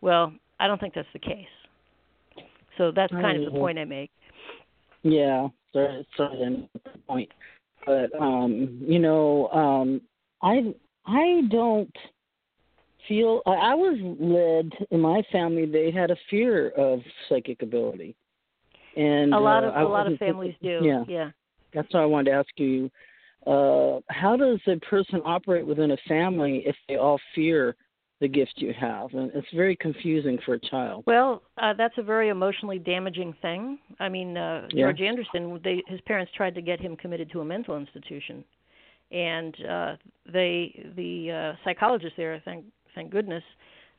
Well, 0.00 0.32
I 0.60 0.66
don't 0.66 0.80
think 0.80 0.94
that's 0.94 1.08
the 1.12 1.18
case. 1.18 1.46
So 2.78 2.90
that's 2.90 3.12
kind 3.12 3.42
of 3.42 3.52
the 3.52 3.58
point 3.58 3.78
I 3.78 3.84
make. 3.84 4.10
Yeah, 5.02 5.48
sorry, 5.72 6.06
sorry, 6.16 6.68
the 6.84 6.98
point. 7.06 7.30
But 7.86 8.10
um, 8.18 8.78
you 8.80 8.98
know, 8.98 9.48
um, 9.48 10.00
I 10.42 10.74
I 11.06 11.42
don't 11.50 11.94
feel 13.06 13.42
I 13.46 13.74
was 13.74 13.98
led 14.18 14.86
in 14.90 15.00
my 15.00 15.22
family. 15.30 15.66
They 15.66 15.90
had 15.90 16.10
a 16.10 16.16
fear 16.30 16.70
of 16.70 17.00
psychic 17.28 17.62
ability, 17.62 18.16
and 18.96 19.34
a 19.34 19.38
lot 19.38 19.64
of 19.64 19.74
uh, 19.74 19.86
a 19.86 19.88
lot 19.88 20.10
of 20.10 20.18
families 20.18 20.54
do. 20.62 20.80
Yeah, 20.82 21.04
yeah. 21.08 21.30
That's 21.72 21.92
why 21.92 22.02
I 22.02 22.06
wanted 22.06 22.30
to 22.30 22.36
ask 22.36 22.48
you. 22.56 22.90
Uh, 23.46 24.00
how 24.08 24.36
does 24.38 24.58
a 24.66 24.76
person 24.86 25.20
operate 25.22 25.66
within 25.66 25.90
a 25.90 25.98
family 26.08 26.62
if 26.64 26.74
they 26.88 26.96
all 26.96 27.20
fear 27.34 27.76
the 28.20 28.28
gift 28.28 28.54
you 28.56 28.72
have 28.72 29.12
and 29.12 29.30
it's 29.34 29.46
very 29.54 29.76
confusing 29.76 30.38
for 30.46 30.54
a 30.54 30.60
child 30.60 31.02
well 31.06 31.42
uh 31.58 31.74
that's 31.76 31.98
a 31.98 32.02
very 32.02 32.28
emotionally 32.28 32.78
damaging 32.78 33.34
thing 33.42 33.78
i 34.00 34.08
mean 34.08 34.36
uh 34.36 34.66
yeah. 34.70 34.84
george 34.84 35.00
anderson 35.00 35.60
they 35.64 35.82
his 35.88 36.00
parents 36.02 36.32
tried 36.34 36.54
to 36.54 36.62
get 36.62 36.80
him 36.80 36.96
committed 36.96 37.30
to 37.30 37.40
a 37.40 37.44
mental 37.44 37.76
institution 37.76 38.44
and 39.10 39.56
uh 39.68 39.96
they 40.32 40.86
the 40.96 41.30
uh 41.30 41.56
psychologist 41.64 42.14
there 42.16 42.40
thank 42.44 42.64
thank 42.94 43.10
goodness 43.10 43.42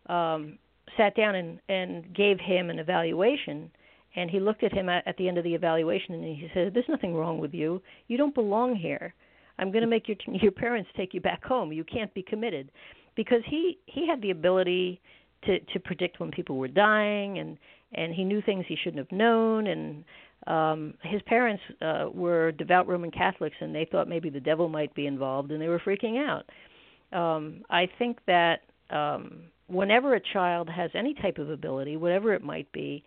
um 0.08 0.58
sat 0.98 1.16
down 1.16 1.36
and 1.36 1.60
and 1.70 2.16
gave 2.16 2.40
him 2.40 2.70
an 2.70 2.80
evaluation 2.80 3.70
and 4.16 4.30
he 4.30 4.40
looked 4.40 4.64
at 4.64 4.74
him 4.74 4.90
at, 4.90 5.06
at 5.08 5.18
the 5.18 5.28
end 5.28 5.38
of 5.38 5.44
the 5.44 5.54
evaluation 5.54 6.14
and 6.16 6.24
he 6.24 6.50
said 6.54 6.74
there's 6.74 6.90
nothing 6.90 7.14
wrong 7.16 7.40
with 7.40 7.54
you. 7.54 7.82
You 8.08 8.18
don't 8.18 8.36
belong 8.36 8.76
here. 8.76 9.14
I'm 9.58 9.72
going 9.72 9.84
to 9.84 9.88
make 9.88 10.08
your 10.08 10.18
your 10.28 10.52
parents 10.52 10.90
take 10.96 11.14
you 11.14 11.22
back 11.22 11.44
home. 11.44 11.72
You 11.72 11.84
can't 11.84 12.14
be 12.14 12.24
committed. 12.24 12.72
Because 13.16 13.42
he 13.46 13.78
he 13.86 14.08
had 14.08 14.22
the 14.22 14.32
ability 14.32 15.02
to 15.46 15.60
to 15.60 15.80
predict 15.80 16.20
when 16.20 16.32
people 16.32 16.58
were 16.58 16.68
dying 16.68 17.40
and 17.40 17.58
and 17.94 18.14
he 18.14 18.24
knew 18.24 18.42
things 18.42 18.66
he 18.68 18.76
shouldn't 18.76 18.98
have 18.98 19.18
known 19.18 19.68
and 19.68 20.04
um 20.48 20.94
his 21.04 21.22
parents 21.24 21.62
uh 21.82 22.08
were 22.14 22.52
devout 22.54 22.88
roman 22.88 23.12
catholics 23.12 23.56
and 23.62 23.74
they 23.74 23.88
thought 23.92 24.08
maybe 24.08 24.30
the 24.30 24.40
devil 24.40 24.68
might 24.68 24.94
be 24.96 25.08
involved 25.08 25.52
and 25.52 25.62
they 25.62 25.68
were 25.68 25.80
freaking 25.80 26.18
out. 26.18 26.50
Um 27.18 27.64
i 27.70 27.88
think 27.98 28.18
that 28.28 28.62
um 28.90 29.44
whenever 29.68 30.16
a 30.16 30.22
child 30.34 30.70
has 30.70 30.92
any 30.94 31.14
type 31.14 31.38
of 31.38 31.50
ability 31.50 31.96
whatever 31.96 32.34
it 32.34 32.44
might 32.44 32.70
be 32.72 33.04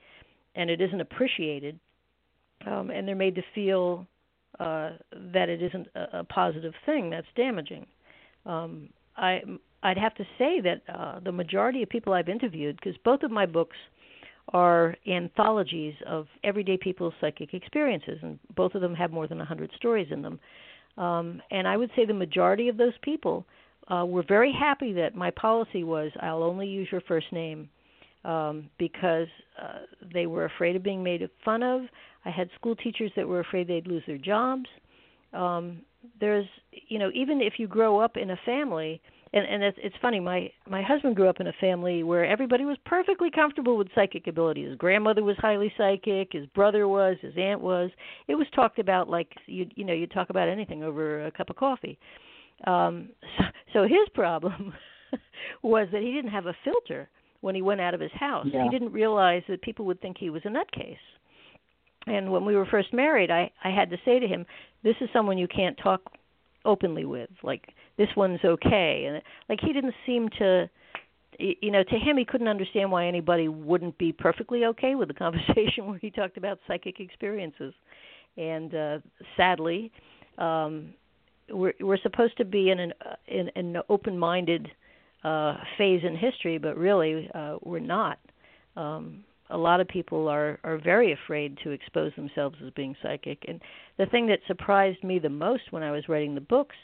and 0.58 0.68
it 0.68 0.80
isn't 0.82 1.00
appreciated 1.00 1.78
um 2.66 2.90
and 2.90 3.08
they're 3.08 3.14
made 3.14 3.34
to 3.34 3.42
feel 3.54 4.06
uh 4.60 4.90
that 5.32 5.48
it 5.48 5.62
isn't 5.62 5.86
a, 5.94 6.18
a 6.18 6.24
positive 6.24 6.74
thing 6.84 7.08
that's 7.08 7.26
damaging 7.34 7.86
um 8.44 8.90
i 9.16 9.40
I'd 9.82 9.98
have 9.98 10.14
to 10.16 10.24
say 10.38 10.60
that 10.60 10.82
uh, 10.92 11.20
the 11.20 11.32
majority 11.32 11.82
of 11.82 11.88
people 11.88 12.12
I've 12.12 12.28
interviewed, 12.28 12.76
because 12.76 12.98
both 13.04 13.22
of 13.22 13.30
my 13.30 13.46
books 13.46 13.76
are 14.52 14.96
anthologies 15.06 15.94
of 16.06 16.26
everyday 16.42 16.76
people's 16.76 17.14
psychic 17.20 17.54
experiences, 17.54 18.18
and 18.22 18.38
both 18.56 18.74
of 18.74 18.80
them 18.80 18.94
have 18.94 19.12
more 19.12 19.28
than 19.28 19.38
a 19.38 19.42
100 19.42 19.70
stories 19.76 20.08
in 20.10 20.22
them. 20.22 20.40
Um, 20.96 21.40
and 21.50 21.68
I 21.68 21.76
would 21.76 21.90
say 21.94 22.06
the 22.06 22.14
majority 22.14 22.68
of 22.68 22.76
those 22.76 22.94
people 23.02 23.46
uh, 23.88 24.04
were 24.04 24.24
very 24.26 24.52
happy 24.52 24.92
that 24.94 25.14
my 25.14 25.30
policy 25.30 25.84
was 25.84 26.10
I'll 26.20 26.42
only 26.42 26.66
use 26.66 26.88
your 26.90 27.02
first 27.02 27.32
name 27.32 27.68
um, 28.24 28.68
because 28.78 29.28
uh, 29.60 29.80
they 30.12 30.26
were 30.26 30.44
afraid 30.44 30.76
of 30.76 30.82
being 30.82 31.02
made 31.02 31.28
fun 31.44 31.62
of. 31.62 31.82
I 32.24 32.30
had 32.30 32.50
school 32.54 32.76
teachers 32.76 33.12
that 33.16 33.26
were 33.26 33.40
afraid 33.40 33.68
they'd 33.68 33.86
lose 33.86 34.02
their 34.06 34.18
jobs. 34.18 34.66
Um, 35.32 35.82
there's, 36.20 36.46
you 36.88 36.98
know, 36.98 37.10
even 37.14 37.40
if 37.40 37.54
you 37.58 37.66
grow 37.66 37.98
up 37.98 38.16
in 38.16 38.30
a 38.30 38.38
family 38.44 39.00
and 39.32 39.46
and 39.46 39.62
it's 39.62 39.78
it's 39.82 39.96
funny 40.00 40.20
my 40.20 40.50
my 40.68 40.82
husband 40.82 41.16
grew 41.16 41.28
up 41.28 41.40
in 41.40 41.46
a 41.46 41.52
family 41.60 42.02
where 42.02 42.24
everybody 42.24 42.64
was 42.64 42.76
perfectly 42.84 43.30
comfortable 43.30 43.76
with 43.76 43.88
psychic 43.94 44.26
ability 44.26 44.64
his 44.64 44.76
grandmother 44.76 45.22
was 45.22 45.36
highly 45.38 45.72
psychic 45.76 46.32
his 46.32 46.46
brother 46.54 46.88
was 46.88 47.16
his 47.20 47.34
aunt 47.36 47.60
was 47.60 47.90
it 48.26 48.34
was 48.34 48.46
talked 48.54 48.78
about 48.78 49.08
like 49.08 49.28
you 49.46 49.66
you 49.74 49.84
know 49.84 49.92
you 49.92 50.06
talk 50.06 50.30
about 50.30 50.48
anything 50.48 50.82
over 50.82 51.26
a 51.26 51.30
cup 51.30 51.50
of 51.50 51.56
coffee 51.56 51.98
um 52.66 53.08
so, 53.38 53.44
so 53.72 53.82
his 53.82 54.08
problem 54.14 54.72
was 55.62 55.88
that 55.92 56.02
he 56.02 56.12
didn't 56.12 56.30
have 56.30 56.46
a 56.46 56.56
filter 56.64 57.08
when 57.40 57.54
he 57.54 57.62
went 57.62 57.80
out 57.80 57.94
of 57.94 58.00
his 58.00 58.12
house. 58.12 58.46
Yeah. 58.52 58.64
he 58.64 58.70
didn't 58.70 58.92
realize 58.92 59.42
that 59.48 59.62
people 59.62 59.84
would 59.86 60.00
think 60.00 60.16
he 60.18 60.30
was 60.30 60.42
a 60.44 60.48
nutcase. 60.48 60.96
And 62.06 62.32
when 62.32 62.44
we 62.44 62.56
were 62.56 62.66
first 62.66 62.92
married 62.92 63.30
i 63.30 63.50
i 63.62 63.70
had 63.70 63.90
to 63.90 63.96
say 64.04 64.18
to 64.18 64.26
him 64.26 64.46
this 64.82 64.96
is 65.00 65.08
someone 65.12 65.38
you 65.38 65.48
can't 65.48 65.76
talk 65.82 66.12
openly 66.64 67.04
with. 67.04 67.30
Like 67.42 67.68
this 67.96 68.08
one's 68.16 68.40
okay. 68.44 69.06
And 69.08 69.22
like 69.48 69.60
he 69.60 69.72
didn't 69.72 69.94
seem 70.06 70.28
to 70.38 70.68
you 71.38 71.70
know 71.70 71.84
to 71.84 71.96
him 71.96 72.16
he 72.16 72.24
couldn't 72.24 72.48
understand 72.48 72.90
why 72.90 73.06
anybody 73.06 73.48
wouldn't 73.48 73.96
be 73.98 74.12
perfectly 74.12 74.64
okay 74.64 74.94
with 74.94 75.10
a 75.10 75.14
conversation 75.24 75.86
where 75.86 75.98
he 75.98 76.10
talked 76.10 76.36
about 76.36 76.58
psychic 76.66 77.00
experiences. 77.00 77.74
And 78.36 78.74
uh 78.74 78.98
sadly 79.36 79.92
um 80.38 80.94
we're 81.50 81.74
we're 81.80 81.98
supposed 81.98 82.36
to 82.38 82.44
be 82.44 82.70
in 82.70 82.78
an 82.78 82.92
in, 83.26 83.50
in 83.56 83.76
an 83.76 83.82
open 83.88 84.18
minded 84.18 84.68
uh 85.24 85.56
phase 85.76 86.02
in 86.04 86.16
history 86.16 86.58
but 86.58 86.76
really 86.76 87.30
uh 87.34 87.56
we're 87.62 87.78
not 87.78 88.18
um 88.76 89.24
a 89.50 89.56
lot 89.56 89.80
of 89.80 89.88
people 89.88 90.28
are 90.28 90.58
are 90.62 90.78
very 90.78 91.12
afraid 91.12 91.58
to 91.64 91.70
expose 91.70 92.12
themselves 92.16 92.56
as 92.64 92.70
being 92.72 92.94
psychic 93.02 93.44
and 93.48 93.60
the 93.98 94.06
thing 94.06 94.26
that 94.26 94.38
surprised 94.46 95.02
me 95.02 95.18
the 95.18 95.28
most 95.28 95.62
when 95.70 95.82
I 95.82 95.90
was 95.90 96.08
writing 96.08 96.34
the 96.34 96.40
books 96.40 96.76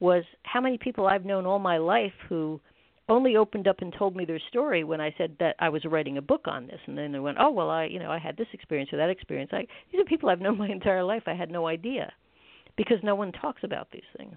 was 0.00 0.24
how 0.42 0.60
many 0.60 0.78
people 0.78 1.06
I've 1.06 1.24
known 1.24 1.46
all 1.46 1.58
my 1.58 1.78
life 1.78 2.12
who 2.28 2.60
only 3.08 3.36
opened 3.36 3.68
up 3.68 3.76
and 3.80 3.94
told 3.96 4.16
me 4.16 4.24
their 4.24 4.40
story 4.48 4.82
when 4.84 5.00
I 5.00 5.14
said 5.16 5.36
that 5.38 5.54
I 5.60 5.68
was 5.68 5.84
writing 5.84 6.18
a 6.18 6.22
book 6.22 6.42
on 6.46 6.66
this, 6.66 6.80
and 6.86 6.98
then 6.98 7.12
they 7.12 7.20
went, 7.20 7.38
"Oh 7.40 7.50
well, 7.50 7.70
I 7.70 7.84
you 7.84 7.98
know 7.98 8.10
I 8.10 8.18
had 8.18 8.36
this 8.36 8.48
experience 8.52 8.92
or 8.92 8.96
that 8.96 9.10
experience." 9.10 9.50
I 9.52 9.66
these 9.92 10.00
are 10.00 10.04
people 10.04 10.28
I've 10.28 10.40
known 10.40 10.58
my 10.58 10.68
entire 10.78 11.04
life. 11.04 11.22
I 11.26 11.34
had 11.34 11.50
no 11.50 11.66
idea 11.66 12.12
because 12.76 12.98
no 13.02 13.14
one 13.14 13.32
talks 13.32 13.62
about 13.62 13.90
these 13.92 14.02
things. 14.16 14.36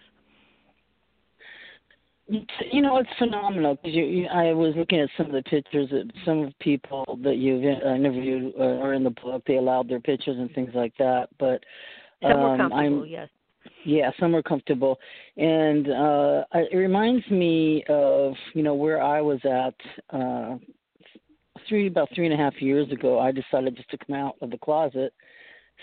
You 2.30 2.82
know, 2.82 2.98
it's 2.98 3.10
phenomenal 3.18 3.76
because 3.76 3.96
you, 3.96 4.06
you, 4.06 4.28
I 4.28 4.54
was 4.54 4.76
looking 4.78 5.00
at 5.00 5.10
some 5.18 5.28
of 5.28 5.32
the 5.32 5.42
pictures 5.44 5.90
that 5.90 6.12
some 6.26 6.40
of 6.40 6.50
the 6.50 6.56
people 6.60 7.20
that 7.24 7.38
you've 7.38 7.64
interviewed 7.64 8.54
uh, 8.60 8.64
are 8.64 8.94
in 8.94 9.04
the 9.04 9.10
book. 9.10 9.44
They 9.48 9.58
allowed 9.58 9.90
their 9.90 10.00
pictures 10.00 10.38
and 10.38 10.52
things 10.54 10.70
like 10.76 10.94
that, 11.00 11.30
but 11.40 11.64
some 12.22 12.32
um, 12.32 12.40
were 12.40 12.58
comfortable, 12.58 13.04
I'm, 13.04 13.06
yes. 13.08 13.30
Yeah, 13.84 14.12
some 14.20 14.36
are 14.36 14.44
comfortable, 14.44 15.00
and 15.38 15.90
uh, 15.90 16.44
it 16.54 16.76
reminds 16.76 17.28
me 17.30 17.84
of 17.90 18.34
you 18.54 18.62
know 18.62 18.74
where 18.74 19.02
I 19.02 19.22
was 19.22 19.40
at 19.44 20.16
uh, 20.16 20.58
three 21.68 21.88
about 21.88 22.10
three 22.14 22.26
and 22.26 22.34
a 22.34 22.38
half 22.38 22.62
years 22.62 22.92
ago. 22.92 23.20
I 23.20 23.32
decided 23.32 23.76
just 23.76 23.90
to 23.92 23.98
come 23.98 24.16
out 24.16 24.36
of 24.42 24.52
the 24.52 24.58
closet 24.58 25.14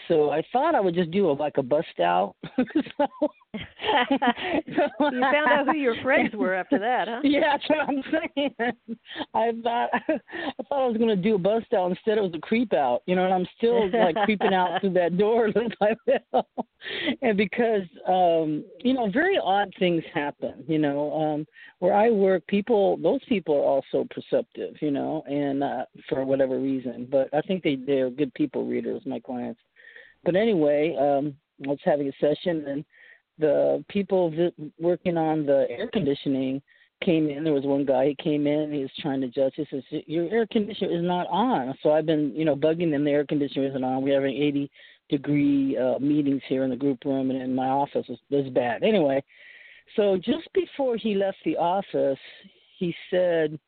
so 0.09 0.31
I 0.31 0.43
thought 0.53 0.75
I 0.75 0.81
would 0.81 0.95
just 0.95 1.11
do 1.11 1.31
a, 1.31 1.33
like 1.33 1.57
a 1.59 1.63
bust 1.63 2.01
out. 2.01 2.37
so, 2.57 3.07
you 3.57 5.21
found 5.21 5.51
out 5.51 5.67
who 5.67 5.77
your 5.77 5.97
friends 6.03 6.35
were 6.35 6.55
after 6.55 6.79
that, 6.79 7.09
huh? 7.09 7.21
Yeah, 7.25 7.41
that's 7.41 7.65
what 7.69 7.89
I'm 7.89 8.03
saying. 8.11 8.55
I 9.35 9.53
thought 9.63 9.91
I 9.95 10.63
thought 10.69 10.85
I 10.85 10.87
was 10.87 10.97
going 10.97 11.09
to 11.09 11.17
do 11.17 11.35
a 11.35 11.39
bust 11.39 11.73
out. 11.75 11.91
Instead, 11.91 12.19
it 12.19 12.23
was 12.23 12.33
a 12.35 12.41
creep 12.41 12.73
out. 12.73 13.03
You 13.07 13.17
know, 13.17 13.25
and 13.25 13.35
I'm 13.35 13.47
still 13.57 13.91
like 13.91 14.17
creeping 14.25 14.55
out 14.55 14.81
through 14.81 14.93
that 14.95 15.17
door 15.19 15.51
and 17.23 17.37
because 17.37 17.83
um, 18.07 18.65
you 18.83 18.95
know, 18.95 19.11
very 19.11 19.39
odd 19.43 19.73
things 19.79 20.03
happen. 20.13 20.65
You 20.69 20.79
know, 20.79 21.13
um, 21.15 21.47
where 21.79 21.95
I 21.95 22.11
work, 22.11 22.47
people, 22.47 22.97
those 22.99 23.21
people 23.29 23.57
are 23.57 23.65
also 23.65 24.07
perceptive. 24.11 24.77
You 24.81 24.91
know, 24.91 25.23
and 25.27 25.63
uh, 25.63 25.85
for 26.09 26.25
whatever 26.25 26.59
reason, 26.59 27.09
but 27.11 27.29
I 27.33 27.41
think 27.43 27.63
they 27.63 27.77
they're 27.77 28.11
good 28.11 28.33
people 28.35 28.67
readers, 28.67 29.03
my 29.07 29.21
clients 29.21 29.61
but 30.27 30.37
anyway, 30.37 30.95
um, 31.01 31.35
I 31.65 31.71
was 31.71 31.79
having 31.85 32.09
a 32.09 32.13
session, 32.21 32.67
and 32.67 32.85
the 33.39 33.85
people 33.89 34.31
vi- 34.31 34.73
working 34.79 35.17
on 35.17 35.47
the 35.47 35.67
air 35.71 35.89
conditioning 35.91 36.61
came 37.03 37.29
in. 37.29 37.45
There 37.45 37.53
was 37.53 37.65
one 37.65 37.85
guy. 37.87 38.09
He 38.09 38.17
came 38.23 38.47
in. 38.47 38.73
He 38.73 38.81
was 38.81 38.91
trying 39.01 39.21
to 39.23 39.29
judge. 39.29 39.55
He 39.57 39.67
says, 39.71 39.83
"Your 40.07 40.29
air 40.29 40.47
conditioner 40.47 40.91
is 40.91 41.03
not 41.03 41.27
on." 41.29 41.75
So 41.83 41.93
I've 41.93 42.07
been, 42.07 42.35
you 42.35 42.45
know, 42.45 42.57
bugging 42.57 42.91
them. 42.91 43.05
The 43.05 43.11
air 43.13 43.25
conditioner 43.25 43.69
isn't 43.69 43.85
on. 43.85 44.03
We're 44.03 44.15
having 44.15 44.37
80 44.37 44.71
degree 45.09 45.79
uh, 45.79 45.99
meetings 46.01 46.43
here 46.49 46.65
in 46.65 46.71
the 46.71 46.77
group 46.77 47.05
room, 47.05 47.31
and 47.31 47.41
in 47.41 47.55
my 47.55 47.69
office 47.69 48.07
is, 48.09 48.19
is 48.31 48.51
bad. 48.51 48.83
Anyway, 48.83 49.23
so 49.95 50.17
just 50.17 50.53
before 50.53 50.97
he 50.97 51.15
left 51.15 51.39
the 51.45 51.57
office, 51.57 52.19
he 52.79 52.95
said, 53.11 53.59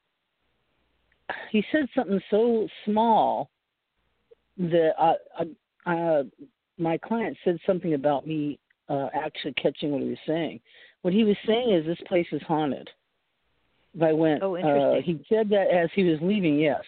he 1.50 1.64
said 1.70 1.86
something 1.94 2.20
so 2.30 2.66
small 2.84 3.50
that 4.58 4.92
I, 4.98 5.14
I 5.38 5.44
uh, 5.86 6.22
my 6.78 6.98
client 6.98 7.36
said 7.44 7.58
something 7.66 7.94
about 7.94 8.26
me 8.26 8.58
uh, 8.88 9.08
actually 9.14 9.54
catching 9.54 9.90
what 9.90 10.02
he 10.02 10.08
was 10.08 10.18
saying. 10.26 10.60
What 11.02 11.14
he 11.14 11.24
was 11.24 11.36
saying 11.46 11.72
is 11.72 11.86
this 11.86 11.98
place 12.06 12.26
is 12.32 12.42
haunted. 12.46 12.88
I 14.00 14.12
went. 14.12 14.42
Oh, 14.42 14.56
interesting. 14.56 14.98
Uh, 14.98 15.02
he 15.02 15.24
said 15.34 15.48
that 15.50 15.68
as 15.72 15.90
he 15.94 16.04
was 16.04 16.18
leaving. 16.22 16.58
Yes, 16.58 16.82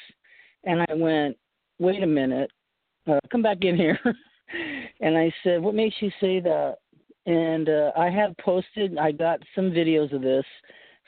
and 0.64 0.84
I 0.88 0.94
went. 0.94 1.36
Wait 1.78 2.02
a 2.02 2.06
minute. 2.06 2.50
Uh, 3.06 3.18
come 3.32 3.42
back 3.42 3.58
in 3.62 3.76
here. 3.76 3.98
and 5.00 5.16
I 5.16 5.32
said, 5.42 5.62
"What 5.62 5.74
makes 5.74 5.96
you 6.00 6.10
say 6.20 6.40
that?" 6.40 6.76
And 7.26 7.68
uh, 7.68 7.92
I 7.96 8.10
have 8.10 8.36
posted. 8.38 8.98
I 8.98 9.12
got 9.12 9.40
some 9.54 9.70
videos 9.70 10.12
of 10.14 10.22
this. 10.22 10.44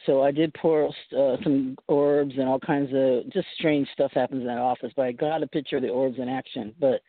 So 0.07 0.23
I 0.23 0.31
did 0.31 0.53
post 0.55 0.97
uh, 1.17 1.37
some 1.43 1.77
orbs 1.89 2.35
and 2.37 2.49
all 2.49 2.59
kinds 2.59 2.91
of 2.95 3.33
just 3.33 3.47
strange 3.59 3.89
stuff 3.93 4.13
happens 4.13 4.41
in 4.41 4.47
that 4.47 4.59
office. 4.59 4.93
But 4.97 5.07
I 5.07 5.13
got 5.13 5.43
a 5.43 5.47
picture 5.47 5.77
of 5.77 5.83
the 5.83 5.89
orbs 5.89 6.19
in 6.19 6.29
action. 6.29 6.75
But 6.81 7.01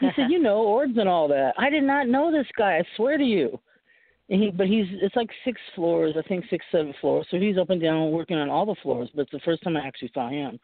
he 0.00 0.08
said, 0.16 0.26
you 0.30 0.38
know, 0.38 0.58
orbs 0.58 0.96
and 0.96 1.08
all 1.08 1.28
that. 1.28 1.54
I 1.58 1.70
did 1.70 1.84
not 1.84 2.08
know 2.08 2.32
this 2.32 2.46
guy. 2.56 2.78
I 2.78 2.82
swear 2.96 3.18
to 3.18 3.24
you. 3.24 3.58
And 4.30 4.42
he, 4.42 4.50
but 4.50 4.66
he's 4.66 4.86
it's 5.00 5.16
like 5.16 5.30
six 5.44 5.58
floors, 5.74 6.14
I 6.18 6.26
think 6.28 6.44
six, 6.50 6.64
seven 6.70 6.92
floors. 7.00 7.26
So 7.30 7.38
he's 7.38 7.56
up 7.56 7.70
and 7.70 7.80
down 7.80 8.10
working 8.10 8.36
on 8.36 8.50
all 8.50 8.66
the 8.66 8.76
floors. 8.82 9.08
But 9.14 9.22
it's 9.22 9.32
the 9.32 9.40
first 9.40 9.62
time 9.62 9.76
I 9.76 9.86
actually 9.86 10.10
saw 10.12 10.28
him. 10.28 10.58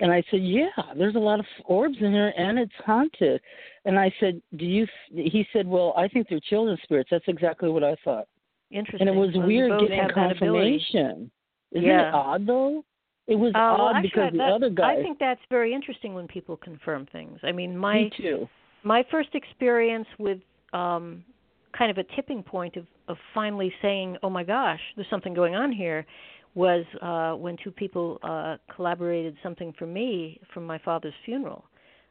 And 0.00 0.12
I 0.12 0.22
said, 0.30 0.42
yeah, 0.42 0.68
there's 0.96 1.16
a 1.16 1.20
lot 1.20 1.40
of 1.40 1.46
orbs 1.64 1.96
in 2.00 2.12
here, 2.12 2.32
and 2.36 2.56
it's 2.56 2.72
haunted. 2.86 3.40
And 3.84 3.98
I 3.98 4.12
said, 4.20 4.40
do 4.56 4.64
you? 4.64 4.86
He 5.10 5.44
said, 5.52 5.66
well, 5.66 5.92
I 5.96 6.06
think 6.06 6.28
they're 6.28 6.40
children's 6.48 6.80
spirits. 6.84 7.08
That's 7.10 7.24
exactly 7.26 7.68
what 7.68 7.82
I 7.82 7.96
thought. 8.04 8.28
Interesting. 8.70 9.08
And 9.08 9.16
it 9.16 9.18
was 9.18 9.30
well, 9.34 9.46
weird 9.46 9.80
getting 9.80 9.98
have 9.98 10.14
that 10.14 10.36
ability. 10.36 10.78
confirmation. 10.90 11.30
Isn't 11.72 11.84
Yeah. 11.88 12.08
it 12.08 12.14
odd 12.14 12.46
though? 12.46 12.84
It 13.26 13.36
was 13.36 13.52
Uh, 13.54 13.58
odd 13.58 13.96
actually, 13.96 14.08
because 14.10 14.32
the 14.32 14.38
that- 14.38 14.52
other 14.52 14.70
guy. 14.70 14.92
I 14.92 15.02
think 15.02 15.18
that's 15.18 15.40
very 15.50 15.72
interesting 15.74 16.14
when 16.14 16.26
people 16.26 16.56
confirm 16.56 17.06
things. 17.06 17.38
I 17.42 17.52
mean, 17.52 17.76
my 17.76 18.04
me 18.04 18.10
too. 18.10 18.48
my 18.84 19.02
first 19.04 19.34
experience 19.34 20.08
with 20.18 20.40
um 20.72 21.24
kind 21.72 21.90
of 21.90 21.98
a 21.98 22.04
tipping 22.14 22.42
point 22.42 22.76
of 22.76 22.86
of 23.08 23.18
finally 23.34 23.72
saying, 23.82 24.16
"Oh 24.22 24.30
my 24.30 24.44
gosh, 24.44 24.80
there's 24.96 25.08
something 25.08 25.32
going 25.34 25.54
on 25.54 25.72
here," 25.72 26.04
was 26.54 26.84
uh 27.02 27.34
when 27.34 27.56
two 27.56 27.70
people 27.70 28.18
uh 28.22 28.56
collaborated 28.74 29.36
something 29.42 29.72
for 29.74 29.86
me 29.86 30.38
from 30.52 30.66
my 30.66 30.78
father's 30.78 31.14
funeral. 31.24 31.64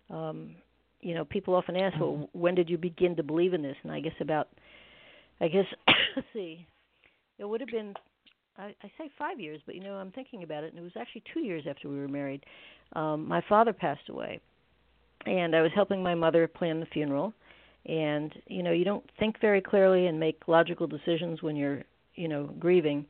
Um 0.09 0.55
you 1.01 1.13
know, 1.13 1.23
people 1.25 1.53
often 1.55 1.75
ask, 1.77 1.99
"Well, 1.99 2.27
when 2.33 2.55
did 2.55 2.69
you 2.69 2.77
begin 2.77 3.15
to 3.15 3.23
believe 3.23 3.53
in 3.53 3.61
this?" 3.61 3.77
And 3.83 3.91
I 3.91 3.99
guess 3.99 4.19
about 4.19 4.47
I 5.39 5.47
guess 5.47 5.65
let's 6.17 6.27
see. 6.33 6.65
It 7.37 7.45
would 7.45 7.61
have 7.61 7.69
been 7.69 7.93
I, 8.57 8.73
I 8.81 8.91
say 8.97 9.09
five 9.19 9.39
years, 9.39 9.61
but 9.67 9.75
you 9.75 9.81
know, 9.83 9.93
I'm 9.93 10.11
thinking 10.11 10.41
about 10.41 10.63
it 10.63 10.73
and 10.73 10.79
it 10.79 10.83
was 10.83 10.97
actually 10.99 11.23
two 11.31 11.41
years 11.41 11.65
after 11.69 11.87
we 11.87 11.99
were 11.99 12.07
married. 12.07 12.43
Um 12.93 13.27
my 13.27 13.41
father 13.47 13.71
passed 13.71 14.09
away 14.09 14.41
and 15.27 15.55
I 15.55 15.61
was 15.61 15.71
helping 15.75 16.01
my 16.01 16.15
mother 16.15 16.47
plan 16.47 16.79
the 16.79 16.87
funeral. 16.87 17.33
And 17.85 18.33
you 18.47 18.63
know, 18.63 18.71
you 18.71 18.83
don't 18.83 19.07
think 19.19 19.39
very 19.39 19.61
clearly 19.61 20.07
and 20.07 20.19
make 20.19 20.41
logical 20.47 20.87
decisions 20.87 21.43
when 21.43 21.55
you're, 21.55 21.83
you 22.15 22.27
know, 22.27 22.49
grieving. 22.59 23.05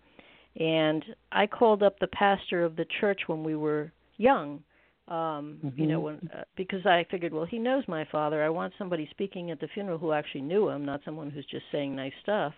And 0.59 1.05
I 1.31 1.47
called 1.47 1.83
up 1.83 1.99
the 1.99 2.07
pastor 2.07 2.65
of 2.65 2.75
the 2.75 2.85
church 2.99 3.21
when 3.27 3.43
we 3.43 3.55
were 3.55 3.91
young. 4.17 4.63
Um, 5.07 5.59
you 5.77 5.87
know, 5.87 6.01
when 6.01 6.29
uh, 6.37 6.43
because 6.57 6.85
I 6.85 7.05
figured, 7.09 7.33
well, 7.33 7.45
he 7.45 7.59
knows 7.59 7.85
my 7.87 8.05
father. 8.11 8.43
I 8.43 8.49
want 8.49 8.73
somebody 8.77 9.07
speaking 9.11 9.51
at 9.51 9.59
the 9.61 9.69
funeral 9.73 9.97
who 9.97 10.11
actually 10.11 10.41
knew 10.41 10.67
him, 10.67 10.83
not 10.83 10.99
someone 11.05 11.29
who's 11.29 11.45
just 11.45 11.63
saying 11.71 11.95
nice 11.95 12.11
stuff. 12.21 12.53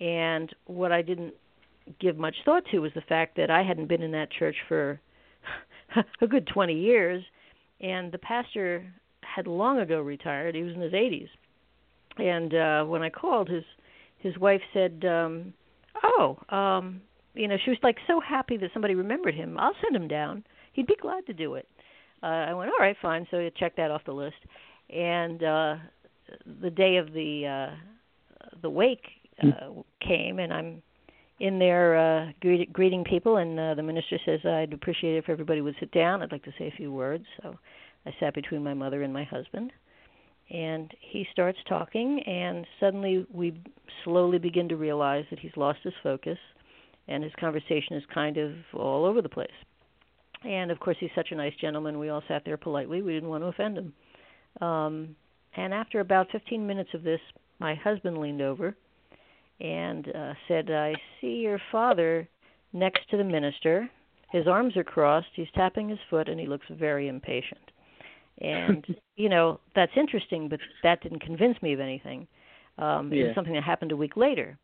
And 0.00 0.54
what 0.66 0.92
I 0.92 1.02
didn't 1.02 1.34
give 2.00 2.16
much 2.16 2.36
thought 2.44 2.64
to 2.70 2.78
was 2.80 2.92
the 2.94 3.00
fact 3.02 3.36
that 3.36 3.50
I 3.50 3.62
hadn't 3.62 3.88
been 3.88 4.02
in 4.02 4.12
that 4.12 4.30
church 4.30 4.56
for 4.68 5.00
a 6.20 6.26
good 6.26 6.46
20 6.46 6.74
years 6.74 7.24
and 7.80 8.10
the 8.12 8.18
pastor 8.18 8.84
had 9.22 9.46
long 9.46 9.78
ago 9.78 10.00
retired. 10.00 10.54
He 10.54 10.62
was 10.62 10.74
in 10.74 10.80
his 10.80 10.92
80s, 10.92 11.28
and 12.18 12.54
uh, 12.54 12.84
when 12.88 13.02
I 13.02 13.10
called, 13.10 13.48
his 13.48 13.64
his 14.18 14.36
wife 14.38 14.60
said, 14.72 15.04
um, 15.04 15.52
"Oh, 16.02 16.38
um, 16.48 17.00
you 17.34 17.46
know," 17.46 17.56
she 17.64 17.70
was 17.70 17.78
like 17.82 17.96
so 18.06 18.20
happy 18.20 18.56
that 18.56 18.70
somebody 18.72 18.94
remembered 18.94 19.34
him. 19.34 19.58
I'll 19.58 19.76
send 19.82 19.94
him 19.94 20.08
down. 20.08 20.44
He'd 20.72 20.86
be 20.86 20.96
glad 21.00 21.26
to 21.26 21.32
do 21.32 21.54
it. 21.54 21.68
Uh, 22.22 22.26
I 22.26 22.54
went, 22.54 22.70
"All 22.70 22.84
right, 22.84 22.96
fine." 23.00 23.26
So 23.30 23.38
I 23.38 23.50
checked 23.56 23.76
that 23.76 23.90
off 23.90 24.02
the 24.04 24.12
list, 24.12 24.36
and 24.90 25.42
uh, 25.42 25.76
the 26.60 26.70
day 26.70 26.96
of 26.96 27.12
the 27.12 27.70
uh, 27.70 28.56
the 28.60 28.70
wake 28.70 29.06
uh, 29.42 29.82
came, 30.00 30.38
and 30.38 30.52
I'm 30.52 30.82
in 31.40 31.58
there 31.58 31.96
uh, 31.96 32.32
greet, 32.40 32.72
greeting 32.72 33.04
people, 33.04 33.36
and 33.36 33.58
uh, 33.58 33.74
the 33.74 33.82
minister 33.82 34.18
says, 34.24 34.40
"I'd 34.44 34.72
appreciate 34.72 35.14
it 35.14 35.18
if 35.18 35.28
everybody 35.28 35.60
would 35.60 35.76
sit 35.78 35.92
down. 35.92 36.22
I'd 36.22 36.32
like 36.32 36.44
to 36.44 36.54
say 36.58 36.68
a 36.68 36.76
few 36.76 36.92
words." 36.92 37.24
So 37.42 37.56
I 38.06 38.14
sat 38.18 38.34
between 38.34 38.62
my 38.62 38.74
mother 38.74 39.02
and 39.02 39.12
my 39.12 39.24
husband, 39.24 39.72
and 40.50 40.92
he 41.00 41.26
starts 41.32 41.58
talking, 41.68 42.20
and 42.26 42.66
suddenly 42.80 43.26
we 43.32 43.60
slowly 44.04 44.38
begin 44.38 44.68
to 44.70 44.76
realize 44.76 45.24
that 45.30 45.38
he's 45.38 45.56
lost 45.56 45.80
his 45.84 45.94
focus, 46.02 46.38
and 47.06 47.22
his 47.22 47.32
conversation 47.38 47.96
is 47.96 48.02
kind 48.12 48.36
of 48.36 48.52
all 48.74 49.04
over 49.04 49.22
the 49.22 49.28
place. 49.28 49.50
And 50.44 50.70
of 50.70 50.78
course, 50.80 50.96
he's 51.00 51.10
such 51.14 51.28
a 51.32 51.36
nice 51.36 51.54
gentleman. 51.60 51.98
We 51.98 52.10
all 52.10 52.22
sat 52.28 52.44
there 52.44 52.56
politely. 52.56 53.02
We 53.02 53.12
didn't 53.12 53.28
want 53.28 53.42
to 53.42 53.48
offend 53.48 53.78
him. 53.78 53.92
Um, 54.66 55.16
and 55.56 55.74
after 55.74 56.00
about 56.00 56.28
15 56.30 56.66
minutes 56.66 56.90
of 56.94 57.02
this, 57.02 57.20
my 57.58 57.74
husband 57.74 58.18
leaned 58.18 58.40
over 58.40 58.76
and 59.60 60.08
uh, 60.14 60.34
said, 60.46 60.70
I 60.70 60.94
see 61.20 61.36
your 61.36 61.60
father 61.72 62.28
next 62.72 63.08
to 63.10 63.16
the 63.16 63.24
minister. 63.24 63.88
His 64.30 64.46
arms 64.46 64.76
are 64.76 64.84
crossed, 64.84 65.28
he's 65.34 65.48
tapping 65.54 65.88
his 65.88 65.98
foot, 66.10 66.28
and 66.28 66.38
he 66.38 66.46
looks 66.46 66.66
very 66.70 67.08
impatient. 67.08 67.70
And, 68.40 68.84
you 69.16 69.28
know, 69.28 69.60
that's 69.74 69.92
interesting, 69.96 70.48
but 70.48 70.60
that 70.82 71.02
didn't 71.02 71.20
convince 71.20 71.60
me 71.62 71.72
of 71.72 71.80
anything. 71.80 72.26
Um, 72.78 73.12
It 73.12 73.26
was 73.28 73.34
something 73.34 73.54
that 73.54 73.64
happened 73.64 73.92
a 73.92 73.96
week 73.96 74.16
later. 74.16 74.58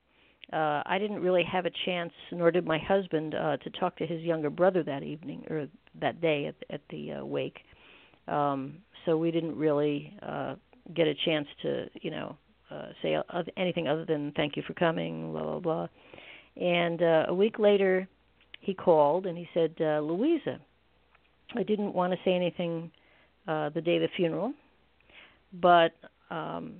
Uh, 0.52 0.82
I 0.86 0.98
didn't 0.98 1.20
really 1.20 1.42
have 1.44 1.66
a 1.66 1.70
chance, 1.86 2.12
nor 2.30 2.50
did 2.50 2.66
my 2.66 2.78
husband, 2.78 3.34
uh, 3.34 3.56
to 3.56 3.70
talk 3.70 3.96
to 3.96 4.06
his 4.06 4.20
younger 4.22 4.50
brother 4.50 4.82
that 4.84 5.02
evening 5.02 5.44
or 5.50 5.66
that 6.00 6.20
day 6.20 6.46
at, 6.46 6.54
at 6.70 6.82
the 6.90 7.14
uh, 7.14 7.24
wake. 7.24 7.60
Um, 8.28 8.76
so 9.04 9.16
we 9.16 9.30
didn't 9.30 9.56
really 9.56 10.16
uh, 10.22 10.54
get 10.94 11.06
a 11.08 11.14
chance 11.24 11.48
to, 11.62 11.88
you 12.02 12.10
know, 12.10 12.36
uh, 12.74 12.86
say 13.02 13.16
anything 13.56 13.88
other 13.88 14.04
than 14.04 14.32
thank 14.36 14.56
you 14.56 14.62
for 14.66 14.74
coming, 14.74 15.32
blah 15.32 15.42
blah 15.42 15.60
blah. 15.60 15.88
And 16.56 17.02
uh, 17.02 17.26
a 17.28 17.34
week 17.34 17.58
later, 17.58 18.08
he 18.60 18.74
called 18.74 19.26
and 19.26 19.36
he 19.36 19.48
said, 19.52 19.74
uh, 19.80 20.00
Louisa, 20.00 20.58
I 21.56 21.62
didn't 21.62 21.94
want 21.94 22.12
to 22.12 22.18
say 22.24 22.34
anything 22.34 22.90
uh, 23.46 23.70
the 23.70 23.80
day 23.80 23.96
of 23.96 24.02
the 24.02 24.08
funeral, 24.16 24.52
but 25.60 25.92
um, 26.30 26.74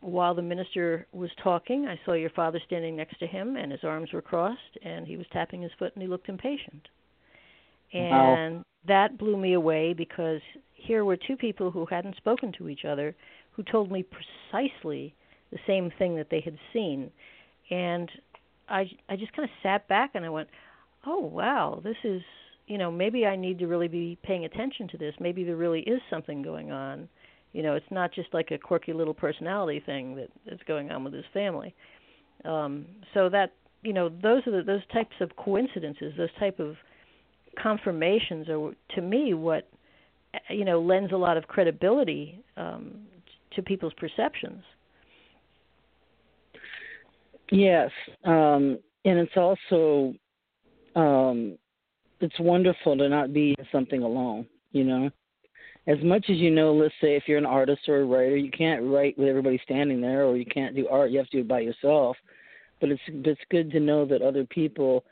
while 0.00 0.34
the 0.34 0.42
minister 0.42 1.06
was 1.12 1.30
talking, 1.42 1.86
I 1.86 1.98
saw 2.04 2.12
your 2.12 2.30
father 2.30 2.60
standing 2.66 2.96
next 2.96 3.18
to 3.18 3.26
him, 3.26 3.56
and 3.56 3.70
his 3.72 3.84
arms 3.84 4.12
were 4.12 4.22
crossed, 4.22 4.78
and 4.82 5.06
he 5.06 5.16
was 5.16 5.26
tapping 5.32 5.62
his 5.62 5.72
foot, 5.78 5.92
and 5.94 6.02
he 6.02 6.08
looked 6.08 6.28
impatient. 6.28 6.88
Wow. 7.92 8.34
And 8.34 8.64
that 8.86 9.18
blew 9.18 9.36
me 9.36 9.54
away 9.54 9.92
because 9.92 10.40
here 10.74 11.04
were 11.04 11.16
two 11.16 11.36
people 11.36 11.70
who 11.70 11.86
hadn't 11.86 12.16
spoken 12.16 12.52
to 12.58 12.68
each 12.68 12.84
other 12.84 13.14
who 13.52 13.62
told 13.64 13.90
me 13.90 14.04
precisely 14.04 15.14
the 15.50 15.58
same 15.66 15.90
thing 15.98 16.16
that 16.16 16.28
they 16.30 16.40
had 16.40 16.56
seen. 16.72 17.10
And 17.70 18.10
I 18.68 18.90
I 19.08 19.16
just 19.16 19.32
kind 19.32 19.48
of 19.48 19.54
sat 19.62 19.86
back 19.88 20.12
and 20.14 20.24
I 20.24 20.30
went, 20.30 20.48
"Oh, 21.06 21.20
wow, 21.20 21.80
this 21.82 21.96
is, 22.04 22.22
you 22.66 22.78
know, 22.78 22.90
maybe 22.90 23.26
I 23.26 23.36
need 23.36 23.58
to 23.60 23.66
really 23.66 23.88
be 23.88 24.18
paying 24.22 24.44
attention 24.44 24.88
to 24.88 24.98
this. 24.98 25.14
Maybe 25.20 25.44
there 25.44 25.56
really 25.56 25.80
is 25.80 26.00
something 26.08 26.42
going 26.42 26.70
on. 26.70 27.08
You 27.52 27.62
know, 27.62 27.74
it's 27.74 27.90
not 27.90 28.12
just 28.12 28.32
like 28.32 28.50
a 28.52 28.58
quirky 28.58 28.92
little 28.92 29.14
personality 29.14 29.80
thing 29.84 30.14
that 30.16 30.30
is 30.46 30.60
going 30.66 30.90
on 30.90 31.04
with 31.04 31.12
his 31.12 31.26
family." 31.32 31.74
Um 32.44 32.86
so 33.14 33.28
that, 33.28 33.52
you 33.82 33.92
know, 33.92 34.08
those 34.08 34.46
are 34.46 34.52
the, 34.52 34.62
those 34.62 34.86
types 34.92 35.16
of 35.20 35.34
coincidences, 35.36 36.14
those 36.16 36.32
type 36.38 36.58
of 36.60 36.76
confirmations 37.60 38.48
are 38.48 38.72
to 38.94 39.02
me 39.02 39.34
what 39.34 39.68
you 40.48 40.64
know 40.64 40.80
lends 40.80 41.12
a 41.12 41.16
lot 41.16 41.36
of 41.36 41.46
credibility 41.48 42.42
um 42.56 43.00
to 43.54 43.62
people's 43.62 43.92
perceptions 43.94 44.62
Yes, 47.50 47.90
um, 48.24 48.78
and 49.04 49.18
it's 49.18 49.36
also 49.36 50.14
um, 50.94 51.58
it's 52.20 52.38
wonderful 52.38 52.96
to 52.96 53.08
not 53.08 53.32
be 53.32 53.54
in 53.58 53.66
something 53.72 54.02
alone. 54.02 54.46
You 54.72 54.84
know, 54.84 55.10
as 55.86 55.98
much 56.02 56.26
as 56.28 56.36
you 56.36 56.50
know, 56.50 56.72
let's 56.72 56.94
say 57.00 57.16
if 57.16 57.24
you're 57.26 57.38
an 57.38 57.46
artist 57.46 57.88
or 57.88 58.00
a 58.00 58.04
writer, 58.04 58.36
you 58.36 58.50
can't 58.50 58.82
write 58.84 59.18
with 59.18 59.28
everybody 59.28 59.60
standing 59.64 60.00
there, 60.00 60.24
or 60.24 60.36
you 60.36 60.46
can't 60.46 60.76
do 60.76 60.86
art. 60.88 61.10
You 61.10 61.18
have 61.18 61.28
to 61.30 61.38
do 61.38 61.40
it 61.40 61.48
by 61.48 61.60
yourself. 61.60 62.16
But 62.80 62.90
it's 62.90 63.02
it's 63.08 63.40
good 63.50 63.70
to 63.72 63.80
know 63.80 64.06
that 64.06 64.22
other 64.22 64.44
people 64.44 65.04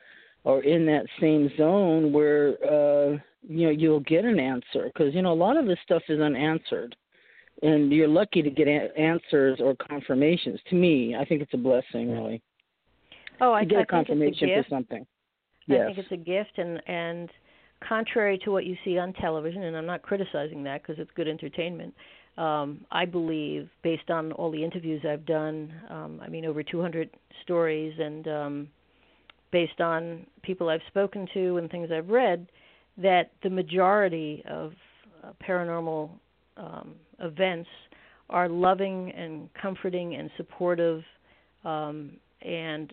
are 0.47 0.63
in 0.63 0.87
that 0.87 1.07
same 1.21 1.51
zone 1.57 2.13
where 2.13 2.51
uh, 2.65 3.19
you 3.43 3.67
know 3.67 3.71
you'll 3.71 4.01
get 4.01 4.25
an 4.25 4.39
answer 4.39 4.91
because 4.93 5.15
you 5.15 5.23
know 5.23 5.33
a 5.33 5.35
lot 5.35 5.57
of 5.57 5.67
this 5.67 5.79
stuff 5.83 6.03
is 6.09 6.21
unanswered 6.21 6.95
and 7.63 7.93
you're 7.93 8.09
lucky 8.09 8.43
to 8.43 8.51
get 8.51 8.69
a- 8.69 8.97
answers 8.99 9.61
or 9.61 9.75
confirmations. 9.77 10.61
To 10.71 10.77
me, 10.77 11.17
I 11.17 11.25
think 11.25 11.43
it's 11.43 11.55
a 11.55 11.59
blessing, 11.59 12.11
really. 12.11 12.43
oh 13.41 13.53
i, 13.53 13.65
to 13.65 13.67
get 13.67 13.79
I 13.79 13.83
a 13.83 13.87
confirmation 13.87 14.33
think 14.33 14.43
it's 14.43 14.43
a 14.43 14.57
gift 14.57 14.69
for 14.69 14.75
something. 14.75 15.07
Yes. 15.67 15.81
i 15.83 15.87
think 15.87 15.99
it's 15.99 16.13
a 16.13 16.17
gift 16.17 16.59
and 16.59 16.83
and 16.87 17.31
contrary 17.87 18.39
to 18.39 18.51
what 18.51 18.65
you 18.65 18.77
see 18.85 18.99
on 18.99 19.13
television 19.15 19.65
and 19.65 19.77
i'm 19.77 19.87
not 19.87 20.03
criticizing 20.03 20.65
that 20.65 20.83
because 20.83 20.99
it's 20.99 21.11
good 21.15 21.29
entertainment 21.29 21.95
um, 22.39 22.87
I 22.93 23.05
believe, 23.05 23.69
based 23.83 24.11
on 24.11 24.31
all 24.33 24.51
the 24.51 24.63
interviews 24.63 25.03
I've 25.05 25.27
done, 25.27 25.75
um, 25.91 26.21
I 26.25 26.29
mean, 26.29 26.45
over 26.45 26.63
200 26.63 27.11
stories, 27.43 27.93
and 27.99 28.29
um, 28.29 28.69
based 29.51 29.81
on 29.81 30.25
people 30.43 30.69
I've 30.69 30.81
spoken 30.87 31.27
to 31.35 31.57
and 31.57 31.69
things 31.69 31.91
I've 31.91 32.09
read, 32.09 32.47
that 32.97 33.33
the 33.43 33.51
majority 33.51 34.45
of 34.49 34.73
uh, 35.25 35.33
paranormal 35.45 36.11
um, 36.59 36.95
events 37.21 37.69
are 38.31 38.49
loving 38.49 39.11
and 39.13 39.49
comforting 39.61 40.17
and 40.17 40.31
supportive, 40.37 41.03
um, 41.65 42.13
and 42.43 42.93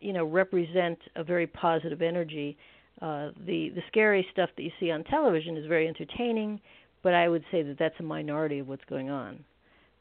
you 0.00 0.12
know 0.12 0.24
represent 0.24 0.98
a 1.16 1.24
very 1.24 1.46
positive 1.46 2.02
energy. 2.02 2.56
Uh, 3.02 3.30
the 3.46 3.70
the 3.74 3.82
scary 3.88 4.26
stuff 4.32 4.50
that 4.56 4.62
you 4.62 4.70
see 4.78 4.90
on 4.90 5.04
television 5.04 5.56
is 5.56 5.66
very 5.66 5.88
entertaining, 5.88 6.60
but 7.02 7.14
I 7.14 7.28
would 7.28 7.44
say 7.50 7.62
that 7.62 7.78
that's 7.78 7.94
a 8.00 8.02
minority 8.02 8.60
of 8.60 8.68
what's 8.68 8.84
going 8.88 9.10
on. 9.10 9.44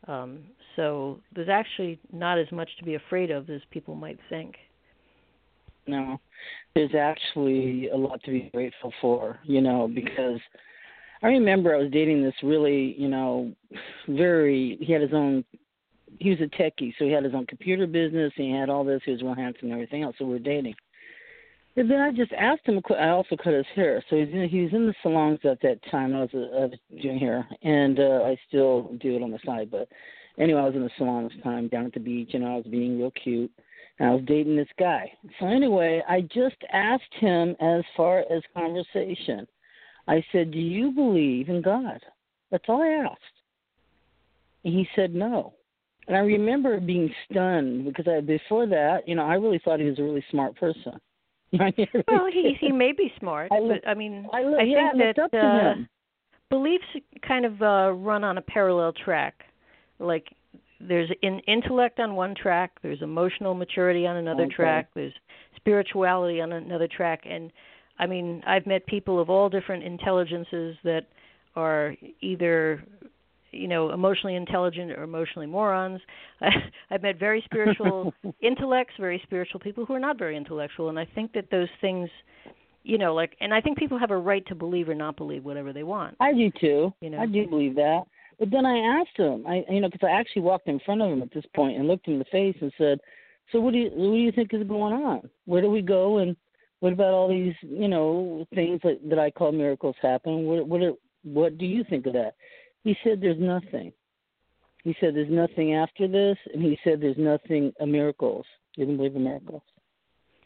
Um, 0.08 0.39
so 0.75 1.19
there's 1.34 1.49
actually 1.49 1.99
not 2.13 2.38
as 2.38 2.51
much 2.51 2.69
to 2.78 2.86
be 2.86 2.95
afraid 2.95 3.32
of 3.32 3.49
as 3.49 3.62
people 3.71 3.95
might 3.95 4.19
think. 4.30 4.56
No, 5.88 6.19
there's 6.73 6.95
actually 6.95 7.89
a 7.89 7.95
lot 7.95 8.21
to 8.23 8.32
be 8.32 8.49
grateful 8.54 8.91
for, 9.01 9.39
you 9.43 9.62
know, 9.62 9.88
because 9.88 10.39
I 11.25 11.29
remember 11.29 11.73
I 11.73 11.79
was 11.79 11.91
dating 11.91 12.21
this 12.21 12.35
really, 12.43 12.93
you 12.99 13.07
know, 13.07 13.51
very. 14.07 14.77
He 14.79 14.93
had 14.93 15.01
his 15.01 15.11
own. 15.11 15.43
He 16.19 16.29
was 16.29 16.39
a 16.39 16.43
techie, 16.43 16.93
so 16.99 17.05
he 17.05 17.11
had 17.11 17.23
his 17.23 17.33
own 17.33 17.47
computer 17.47 17.88
business. 17.88 18.31
He 18.35 18.51
had 18.51 18.69
all 18.69 18.83
this. 18.83 19.01
He 19.03 19.11
was 19.11 19.23
real 19.23 19.33
handsome 19.33 19.71
and 19.71 19.73
everything 19.73 20.03
else. 20.03 20.15
So 20.19 20.25
we 20.25 20.33
were 20.33 20.39
dating. 20.39 20.75
And 21.77 21.89
then 21.89 21.99
I 21.99 22.11
just 22.11 22.31
asked 22.33 22.67
him. 22.67 22.79
I 22.95 23.09
also 23.09 23.35
cut 23.35 23.53
his 23.53 23.65
hair, 23.73 24.03
so 24.07 24.17
he's 24.17 24.27
in, 24.31 24.47
he 24.47 24.61
was 24.61 24.73
in 24.73 24.85
the 24.85 24.93
salons 25.01 25.39
at 25.45 25.59
that 25.61 25.79
time. 25.89 26.15
I 26.15 26.21
was, 26.21 26.29
I 26.31 26.38
was 26.38 26.73
doing 27.01 27.17
hair, 27.17 27.47
and 27.63 27.99
uh, 27.99 28.21
I 28.23 28.38
still 28.47 28.95
do 29.01 29.15
it 29.15 29.23
on 29.23 29.31
the 29.31 29.39
side. 29.43 29.71
But 29.71 29.89
anyway, 30.38 30.61
I 30.61 30.65
was 30.65 30.75
in 30.75 30.83
the 30.83 30.91
salon 30.95 31.23
this 31.23 31.43
time 31.43 31.69
down 31.69 31.88
at 31.88 31.93
the 31.93 31.99
beach, 31.99 32.35
and 32.35 32.45
I 32.45 32.55
was 32.55 32.65
being 32.69 32.99
real 32.99 33.11
cute. 33.11 33.51
And 33.97 34.09
I 34.09 34.13
was 34.13 34.23
dating 34.27 34.57
this 34.57 34.67
guy. 34.77 35.11
So 35.39 35.47
anyway, 35.47 36.03
I 36.07 36.21
just 36.21 36.57
asked 36.71 37.13
him 37.19 37.55
as 37.59 37.83
far 37.97 38.19
as 38.19 38.43
conversation. 38.55 39.47
I 40.07 40.23
said, 40.31 40.51
"Do 40.51 40.59
you 40.59 40.91
believe 40.91 41.49
in 41.49 41.61
God?" 41.61 41.99
That's 42.51 42.65
all 42.67 42.81
I 42.81 43.09
asked. 43.09 43.21
And 44.63 44.73
he 44.73 44.87
said 44.95 45.13
no. 45.13 45.53
And 46.07 46.15
I 46.15 46.19
remember 46.19 46.79
being 46.79 47.11
stunned 47.29 47.85
because 47.85 48.07
I 48.07 48.21
before 48.21 48.67
that, 48.67 49.07
you 49.07 49.15
know, 49.15 49.25
I 49.25 49.35
really 49.35 49.59
thought 49.63 49.79
he 49.79 49.87
was 49.87 49.99
a 49.99 50.03
really 50.03 50.23
smart 50.29 50.55
person. 50.55 50.99
well, 52.07 52.27
he 52.31 52.55
he 52.59 52.71
may 52.71 52.91
be 52.91 53.11
smart, 53.19 53.51
I 53.51 53.59
look, 53.59 53.81
but 53.83 53.89
I 53.89 53.93
mean, 53.93 54.27
I, 54.33 54.43
look, 54.43 54.59
I 54.59 54.63
yeah, 54.63 54.91
think 54.91 55.15
that 55.31 55.37
uh, 55.39 55.75
beliefs 56.49 56.85
kind 57.25 57.45
of 57.45 57.61
uh, 57.61 57.91
run 57.91 58.23
on 58.23 58.37
a 58.37 58.41
parallel 58.41 58.93
track. 58.93 59.45
Like 59.99 60.27
there's 60.79 61.09
in 61.21 61.39
intellect 61.47 61.99
on 61.99 62.15
one 62.15 62.35
track, 62.35 62.71
there's 62.81 63.01
emotional 63.01 63.53
maturity 63.53 64.05
on 64.05 64.17
another 64.17 64.43
okay. 64.43 64.55
track, 64.55 64.89
there's 64.95 65.13
spirituality 65.55 66.41
on 66.41 66.51
another 66.51 66.87
track, 66.87 67.21
and 67.25 67.51
I 67.97 68.05
mean, 68.05 68.43
I've 68.45 68.65
met 68.65 68.86
people 68.86 69.19
of 69.19 69.29
all 69.29 69.49
different 69.49 69.84
intelligences 69.84 70.75
that 70.84 71.08
are 71.55 71.95
either 72.21 72.84
you 73.51 73.67
know 73.67 73.91
emotionally 73.91 74.36
intelligent 74.36 74.91
or 74.91 75.03
emotionally 75.03 75.47
morons. 75.47 76.01
I've 76.91 77.01
met 77.01 77.17
very 77.19 77.41
spiritual 77.45 78.13
intellects, 78.41 78.93
very 78.99 79.21
spiritual 79.23 79.60
people 79.60 79.86
who 79.86 79.93
are 79.93 79.99
not 79.99 80.17
very 80.17 80.36
intellectual, 80.36 80.89
and 80.89 80.99
I 80.99 81.08
think 81.15 81.34
that 81.34 81.49
those 81.49 81.69
things, 81.81 82.10
you 82.84 82.97
know, 82.97 83.13
like, 83.13 83.36
and 83.39 83.53
I 83.53 83.62
think 83.62 83.77
people 83.77 83.97
have 83.97 84.12
a 84.12 84.17
right 84.17 84.45
to 84.47 84.55
believe 84.55 84.89
or 84.89 84.95
not 84.95 85.15
believe 85.15 85.45
whatever 85.45 85.73
they 85.73 85.84
want. 85.84 86.17
I 86.19 86.34
do 86.34 86.51
too. 86.60 86.93
You 87.01 87.12
know, 87.12 87.19
I 87.19 87.25
do 87.25 87.47
believe 87.47 87.75
that. 87.75 88.03
But 88.38 88.51
then 88.51 88.65
I 88.65 88.99
asked 88.99 89.17
him, 89.17 89.45
I 89.47 89.63
you 89.69 89.79
know, 89.79 89.89
because 89.89 90.08
I 90.08 90.19
actually 90.19 90.41
walked 90.41 90.67
in 90.67 90.79
front 90.86 91.01
of 91.01 91.10
him 91.10 91.21
at 91.21 91.34
this 91.34 91.45
point 91.55 91.77
and 91.77 91.88
looked 91.88 92.08
him 92.08 92.15
in 92.15 92.19
the 92.19 92.25
face 92.25 92.58
and 92.60 92.71
said, 92.77 92.99
"So 93.51 93.62
what 93.62 93.71
do 93.71 93.79
you 93.79 93.89
what 93.93 94.13
do 94.13 94.19
you 94.19 94.31
think 94.34 94.53
is 94.53 94.67
going 94.67 94.93
on? 94.93 95.29
Where 95.45 95.62
do 95.62 95.69
we 95.69 95.81
go 95.81 96.17
and 96.17 96.36
what 96.79 96.93
about 96.93 97.13
all 97.13 97.29
these 97.29 97.53
you 97.61 97.88
know 97.88 98.45
things 98.53 98.79
that 98.83 98.99
that 99.09 99.19
I 99.19 99.31
call 99.31 99.51
miracles 99.51 99.95
happen? 100.01 100.45
What 100.45 100.67
what 100.67 100.97
what 101.23 101.57
do 101.57 101.65
you 101.65 101.83
think 101.89 102.05
of 102.05 102.13
that?" 102.13 102.35
He 102.83 102.95
said, 103.03 103.21
"There's 103.21 103.39
nothing." 103.39 103.91
He 104.83 104.95
said, 104.99 105.15
"There's 105.15 105.31
nothing 105.31 105.73
after 105.73 106.07
this," 106.07 106.38
and 106.53 106.61
he 106.61 106.77
said, 106.83 107.01
"There's 107.01 107.17
nothing 107.17 107.73
uh, 107.79 107.85
miracles." 107.85 108.45
He 108.73 108.81
didn't 108.81 108.97
believe 108.97 109.15
in 109.15 109.23
miracles. 109.23 109.63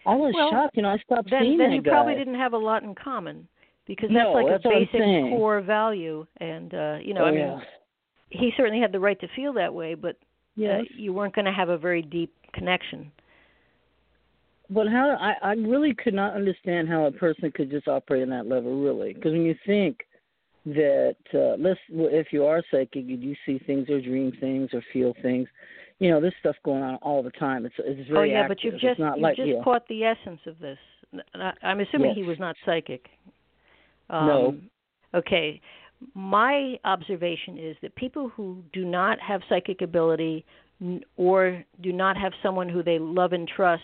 I 0.06 0.16
was 0.16 0.34
well, 0.36 0.50
shocked. 0.52 0.78
You 0.78 0.84
know, 0.84 0.90
I 0.90 0.98
stopped 1.00 1.30
then, 1.30 1.42
seeing 1.44 1.58
then 1.58 1.72
that 1.72 1.76
you 1.76 1.82
guy. 1.82 1.92
probably 1.92 2.16
didn't 2.16 2.36
have 2.36 2.54
a 2.54 2.58
lot 2.58 2.84
in 2.84 2.96
common 2.96 3.48
because 3.86 4.10
that's 4.10 4.24
No, 4.24 4.32
like 4.32 4.48
that's 4.48 4.66
a 4.66 4.70
basic 4.70 5.02
core 5.30 5.62
value, 5.62 6.26
and 6.38 6.74
uh, 6.74 6.98
you 7.02 7.14
know, 7.14 7.24
oh, 7.24 7.28
I 7.28 7.32
mean, 7.32 7.40
yeah. 7.42 7.60
he 8.30 8.52
certainly 8.56 8.80
had 8.80 8.92
the 8.92 9.00
right 9.00 9.20
to 9.20 9.28
feel 9.36 9.52
that 9.54 9.74
way, 9.74 9.96
but 9.96 10.16
Yes. 10.56 10.82
uh, 10.82 10.84
you 10.96 11.14
weren't 11.14 11.34
going 11.34 11.46
to 11.46 11.54
have 11.54 11.70
a 11.70 11.78
very 11.78 12.02
deep 12.02 12.34
connection. 12.54 13.12
But 14.70 14.88
how 14.88 15.18
I 15.20 15.34
I 15.42 15.54
really 15.54 15.94
could 15.94 16.14
not 16.14 16.36
understand 16.36 16.88
how 16.90 17.06
a 17.06 17.12
person 17.12 17.52
could 17.52 17.72
just 17.72 17.88
operate 17.88 18.24
on 18.24 18.30
that 18.30 18.48
level, 18.48 18.82
really, 18.82 19.14
because 19.14 19.32
when 19.32 19.44
you 19.44 19.56
think 19.66 20.00
that 20.66 21.16
uh, 21.34 21.56
let's 21.58 21.80
well, 21.92 22.10
if 22.12 22.28
you 22.32 22.46
are 22.46 22.62
psychic, 22.70 23.06
you 23.08 23.18
do 23.18 23.34
see 23.46 23.60
things 23.66 23.90
or 23.90 24.02
dream 24.02 24.32
things 24.40 24.70
or 24.74 24.84
feel 24.94 25.14
things. 25.22 25.48
You 26.00 26.12
know, 26.12 26.22
this 26.22 26.34
stuff 26.40 26.56
going 26.64 26.84
on 26.84 26.96
all 26.98 27.24
the 27.24 27.32
time. 27.32 27.66
It's 27.66 27.76
it's 27.80 28.08
very. 28.10 28.20
oh 28.20 28.34
yeah, 28.34 28.42
active. 28.42 28.58
but 28.58 28.64
you've 28.64 28.80
just 28.80 29.00
you've 29.00 29.20
like 29.20 29.36
just 29.38 29.50
yeah. 29.50 29.64
caught 29.64 29.88
the 29.88 30.04
essence 30.04 30.40
of 30.46 30.60
this. 30.60 30.78
I'm 31.64 31.80
assuming 31.80 32.10
Yes. 32.10 32.18
he 32.18 32.24
was 32.24 32.38
not 32.40 32.56
psychic. 32.66 33.08
Um, 34.10 34.28
No. 34.28 34.56
Okay. 35.16 35.60
My 36.14 36.80
observation 36.86 37.58
is 37.58 37.76
that 37.82 37.96
people 37.96 38.30
who 38.30 38.64
do 38.72 38.86
not 38.86 39.20
have 39.20 39.42
psychic 39.50 39.82
ability 39.82 40.46
or 41.18 41.64
do 41.82 41.92
not 41.92 42.16
have 42.16 42.32
someone 42.42 42.70
who 42.70 42.84
they 42.84 43.00
love 43.00 43.34
and 43.34 43.48
trust 43.48 43.84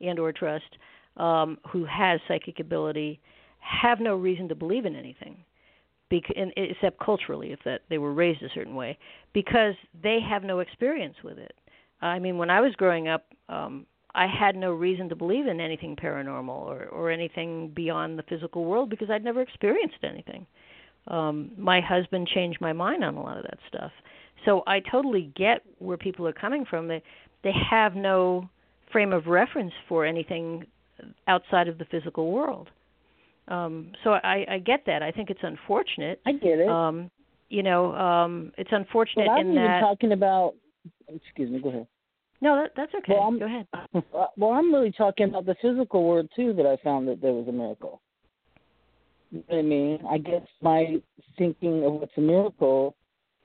and 0.00 0.18
or 0.18 0.32
trust 0.32 0.76
um, 1.16 1.58
who 1.70 1.84
has 1.84 2.20
psychic 2.28 2.60
ability 2.60 3.20
have 3.60 4.00
no 4.00 4.14
reason 4.14 4.48
to 4.48 4.54
believe 4.54 4.84
in 4.86 4.94
anything 4.94 5.36
except 6.10 7.00
culturally 7.00 7.52
if 7.52 7.58
that 7.64 7.80
they 7.90 7.98
were 7.98 8.12
raised 8.12 8.42
a 8.42 8.48
certain 8.54 8.76
way 8.76 8.96
because 9.34 9.74
they 10.02 10.20
have 10.20 10.44
no 10.44 10.60
experience 10.60 11.16
with 11.24 11.38
it. 11.38 11.54
I 12.00 12.18
mean 12.18 12.38
when 12.38 12.50
i 12.50 12.60
was 12.60 12.72
growing 12.76 13.08
up 13.08 13.24
um 13.48 13.86
i 14.14 14.26
had 14.26 14.54
no 14.54 14.70
reason 14.70 15.08
to 15.08 15.16
believe 15.16 15.46
in 15.46 15.60
anything 15.60 15.96
paranormal 15.96 16.48
or 16.48 16.84
or 16.86 17.10
anything 17.10 17.72
beyond 17.74 18.18
the 18.18 18.22
physical 18.24 18.64
world 18.64 18.88
because 18.88 19.10
i'd 19.10 19.24
never 19.24 19.40
experienced 19.40 20.02
anything. 20.04 20.46
Um 21.08 21.50
my 21.56 21.80
husband 21.80 22.28
changed 22.28 22.60
my 22.60 22.72
mind 22.72 23.02
on 23.02 23.16
a 23.16 23.22
lot 23.22 23.38
of 23.38 23.44
that 23.44 23.58
stuff. 23.66 23.90
So 24.44 24.62
i 24.66 24.78
totally 24.78 25.32
get 25.34 25.62
where 25.78 25.96
people 25.96 26.26
are 26.28 26.32
coming 26.32 26.64
from. 26.64 26.86
They 26.86 27.02
they 27.42 27.52
have 27.68 27.96
no 27.96 28.48
frame 28.92 29.12
of 29.12 29.26
reference 29.26 29.72
for 29.88 30.04
anything 30.04 30.64
outside 31.28 31.68
of 31.68 31.78
the 31.78 31.84
physical 31.86 32.30
world 32.32 32.68
um 33.48 33.92
so 34.02 34.10
i 34.12 34.44
i 34.48 34.58
get 34.58 34.80
that 34.86 35.02
i 35.02 35.10
think 35.10 35.30
it's 35.30 35.40
unfortunate 35.42 36.20
I 36.26 36.32
get 36.32 36.58
it. 36.58 36.68
um 36.68 37.10
you 37.48 37.62
know 37.62 37.94
um 37.94 38.52
it's 38.58 38.70
unfortunate 38.72 39.28
I'm 39.28 39.46
in 39.46 39.52
even 39.52 39.80
talking 39.80 40.12
about. 40.12 40.54
Excuse 41.08 41.50
me. 41.50 41.60
Go 41.60 41.68
ahead. 41.68 41.86
no 42.40 42.56
that 42.56 42.70
that's 42.76 42.92
okay 42.94 43.12
Well, 43.14 43.22
I'm- 43.22 43.38
go 43.38 43.44
ahead 43.46 43.66
Well, 44.36 44.50
I'm 44.52 44.72
really 44.74 44.90
talking 44.92 45.28
about 45.28 45.46
the 45.46 45.54
physical 45.62 46.02
world 46.04 46.28
too. 46.34 46.52
That 46.54 46.66
I 46.66 46.76
found 46.82 47.06
that 47.08 47.20
there 47.20 47.32
was 47.32 47.46
a 47.48 47.52
miracle. 47.52 48.00
You 49.30 49.38
know 49.38 49.44
what 49.48 49.58
I 49.58 49.62
mean? 49.62 49.98
I 50.08 50.18
guess 50.18 50.42
my 50.62 50.96
thinking 51.38 51.84
of 51.84 51.92
what's 51.94 52.12
a 52.16 52.20
miracle 52.20 52.96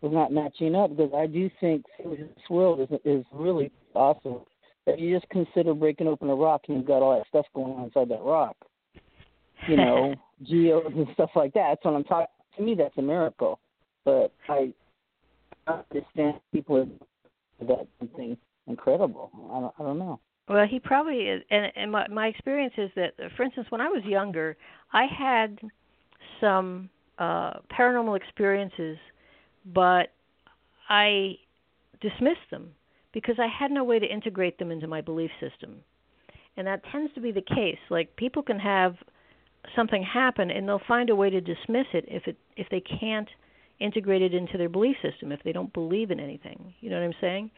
was 0.01 0.11
not 0.13 0.31
matching 0.31 0.73
up 0.75 0.95
because 0.95 1.11
I 1.15 1.27
do 1.27 1.49
think 1.59 1.85
this 2.03 2.49
world 2.49 2.79
is 2.81 2.99
is 3.05 3.25
really 3.31 3.71
awesome. 3.93 4.41
If 4.87 4.99
you 4.99 5.15
just 5.17 5.29
consider 5.29 5.73
breaking 5.73 6.07
open 6.07 6.29
a 6.29 6.35
rock 6.35 6.61
and 6.67 6.77
you've 6.77 6.87
got 6.87 7.01
all 7.01 7.17
that 7.17 7.27
stuff 7.27 7.45
going 7.53 7.73
on 7.73 7.85
inside 7.85 8.09
that 8.09 8.23
rock, 8.23 8.55
you 9.67 9.77
know, 9.77 10.15
geodes 10.43 10.95
and 10.95 11.07
stuff 11.13 11.29
like 11.35 11.53
that. 11.53 11.67
That's 11.69 11.85
what 11.85 11.95
I'm 11.95 12.03
talking. 12.03 12.27
To 12.57 12.63
me, 12.63 12.75
that's 12.75 12.97
a 12.97 13.01
miracle. 13.01 13.59
But 14.03 14.33
I 14.49 14.73
understand 15.67 16.39
people 16.51 16.87
that 17.59 17.87
something 17.99 18.35
incredible. 18.67 19.31
I 19.51 19.59
don't, 19.59 19.73
I 19.79 19.83
don't 19.83 19.99
know. 19.99 20.19
Well, 20.49 20.65
he 20.67 20.79
probably 20.79 21.19
is, 21.29 21.43
and 21.49 21.71
and 21.75 21.91
my 21.91 22.07
my 22.07 22.27
experience 22.27 22.73
is 22.77 22.89
that, 22.95 23.13
for 23.37 23.43
instance, 23.43 23.67
when 23.69 23.79
I 23.79 23.87
was 23.87 24.03
younger, 24.03 24.57
I 24.91 25.05
had 25.05 25.59
some 26.41 26.89
uh 27.19 27.53
paranormal 27.71 28.17
experiences, 28.17 28.97
but 29.73 30.11
I 30.89 31.37
dismissed 32.01 32.49
them 32.49 32.71
because 33.13 33.35
I 33.39 33.47
had 33.47 33.71
no 33.71 33.83
way 33.83 33.99
to 33.99 34.05
integrate 34.05 34.57
them 34.57 34.71
into 34.71 34.87
my 34.87 35.01
belief 35.01 35.31
system, 35.39 35.77
and 36.57 36.67
that 36.67 36.81
tends 36.91 37.13
to 37.15 37.21
be 37.21 37.31
the 37.31 37.41
case. 37.41 37.79
Like 37.89 38.15
people 38.15 38.43
can 38.43 38.59
have 38.59 38.95
something 39.75 40.03
happen, 40.03 40.49
and 40.51 40.67
they'll 40.67 40.81
find 40.87 41.09
a 41.09 41.15
way 41.15 41.29
to 41.29 41.41
dismiss 41.41 41.87
it 41.93 42.05
if 42.07 42.27
it 42.27 42.37
if 42.57 42.67
they 42.69 42.81
can't 42.81 43.29
integrate 43.79 44.21
it 44.21 44.33
into 44.33 44.57
their 44.57 44.69
belief 44.69 44.95
system, 45.01 45.31
if 45.31 45.41
they 45.43 45.51
don't 45.51 45.73
believe 45.73 46.11
in 46.11 46.19
anything. 46.19 46.73
You 46.81 46.89
know 46.91 46.99
what 46.99 47.05
I'm 47.05 47.15
saying? 47.21 47.51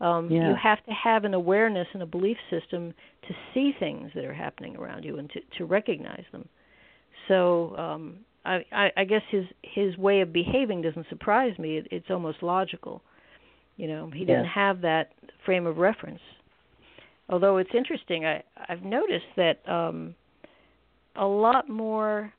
Um, 0.00 0.30
Yeah. 0.30 0.50
You 0.50 0.54
have 0.62 0.84
to 0.86 0.92
have 0.92 1.24
an 1.24 1.34
awareness 1.34 1.86
and 1.92 2.02
a 2.02 2.06
belief 2.06 2.36
system 2.50 2.92
to 3.28 3.34
see 3.52 3.72
things 3.78 4.10
that 4.14 4.24
are 4.24 4.34
happening 4.34 4.76
around 4.76 5.04
you 5.04 5.18
and 5.18 5.28
to, 5.30 5.40
to 5.58 5.64
recognize 5.64 6.24
them. 6.32 6.48
So 7.28 7.76
um, 7.76 8.18
I, 8.44 8.64
I 8.72 8.90
I 8.98 9.04
guess 9.04 9.22
his 9.30 9.44
his 9.62 9.96
way 9.96 10.20
of 10.20 10.32
behaving 10.32 10.82
doesn't 10.82 11.06
surprise 11.08 11.58
me. 11.58 11.78
It, 11.78 11.88
it's 11.90 12.10
almost 12.10 12.42
logical. 12.42 13.02
You 13.76 13.88
know, 13.88 14.10
he 14.10 14.20
didn't 14.20 14.44
Yes. 14.44 14.52
have 14.54 14.80
that 14.82 15.12
frame 15.44 15.66
of 15.66 15.76
reference. 15.78 16.20
Although 17.28 17.58
it's 17.58 17.74
interesting, 17.74 18.24
I 18.24 18.42
I've 18.68 18.82
noticed 18.82 19.26
that 19.36 19.66
um 19.68 20.14
a 21.16 21.26
lot 21.26 21.68
more 21.68 22.32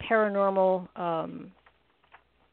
paranormal 0.00 0.88
um 0.98 1.52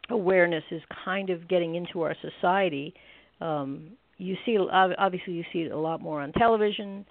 awareness 0.10 0.64
is 0.72 0.82
kind 1.03 1.30
of 1.30 1.47
getting 1.47 1.76
into 1.76 2.01
our 2.01 2.16
society. 2.22 2.93
Um 3.41 3.91
you 4.18 4.36
see 4.45 4.58
obviously 4.58 5.34
you 5.34 5.43
see 5.51 5.60
it 5.64 5.72
a 5.72 5.78
lot 5.78 6.01
more 6.01 6.22
on 6.22 6.32
television, 6.34 7.06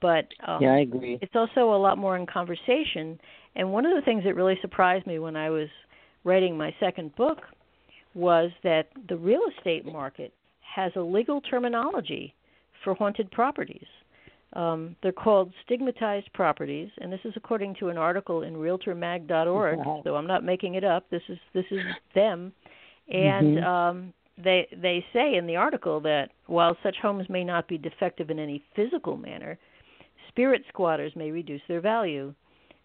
but 0.00 0.26
um 0.46 0.62
Yeah, 0.62 0.72
I 0.74 0.78
agree. 0.80 1.18
it's 1.20 1.36
also 1.36 1.74
a 1.74 1.80
lot 1.86 1.96
more 1.98 2.16
in 2.16 2.26
conversation. 2.26 3.18
And 3.56 3.72
one 3.72 3.84
of 3.86 3.94
the 3.94 4.02
things 4.02 4.24
that 4.24 4.34
really 4.34 4.58
surprised 4.60 5.06
me 5.06 5.18
when 5.18 5.36
I 5.36 5.50
was 5.50 5.68
writing 6.24 6.56
my 6.56 6.74
second 6.80 7.14
book 7.16 7.38
was 8.14 8.50
that 8.62 8.88
the 9.08 9.16
real 9.16 9.42
estate 9.56 9.84
market 9.86 10.32
has 10.74 10.92
a 10.96 11.00
legal 11.00 11.40
terminology 11.40 12.34
for 12.84 12.94
haunted 12.94 13.30
properties. 13.30 13.86
Um, 14.54 14.96
they're 15.02 15.12
called 15.12 15.52
stigmatized 15.64 16.32
properties, 16.32 16.88
and 17.00 17.12
this 17.12 17.20
is 17.24 17.32
according 17.36 17.76
to 17.76 17.88
an 17.88 17.96
article 17.96 18.42
in 18.42 18.54
RealtorMag.org. 18.54 19.78
Wow. 19.78 20.00
So 20.04 20.16
I'm 20.16 20.26
not 20.26 20.44
making 20.44 20.74
it 20.74 20.82
up. 20.82 21.08
This 21.10 21.22
is 21.28 21.38
this 21.52 21.66
is 21.70 21.82
them, 22.14 22.52
and 23.08 23.58
Mhm. 23.58 23.64
um, 23.64 24.12
they 24.36 24.66
they 24.72 25.04
say 25.12 25.36
in 25.36 25.46
the 25.46 25.56
article 25.56 26.00
that 26.00 26.30
while 26.46 26.76
such 26.82 26.98
homes 26.98 27.28
may 27.28 27.44
not 27.44 27.68
be 27.68 27.78
defective 27.78 28.30
in 28.30 28.40
any 28.40 28.58
physical 28.74 29.16
manner, 29.16 29.56
spirit 30.28 30.64
squatters 30.68 31.14
may 31.14 31.30
reduce 31.30 31.62
their 31.68 31.80
value. 31.80 32.34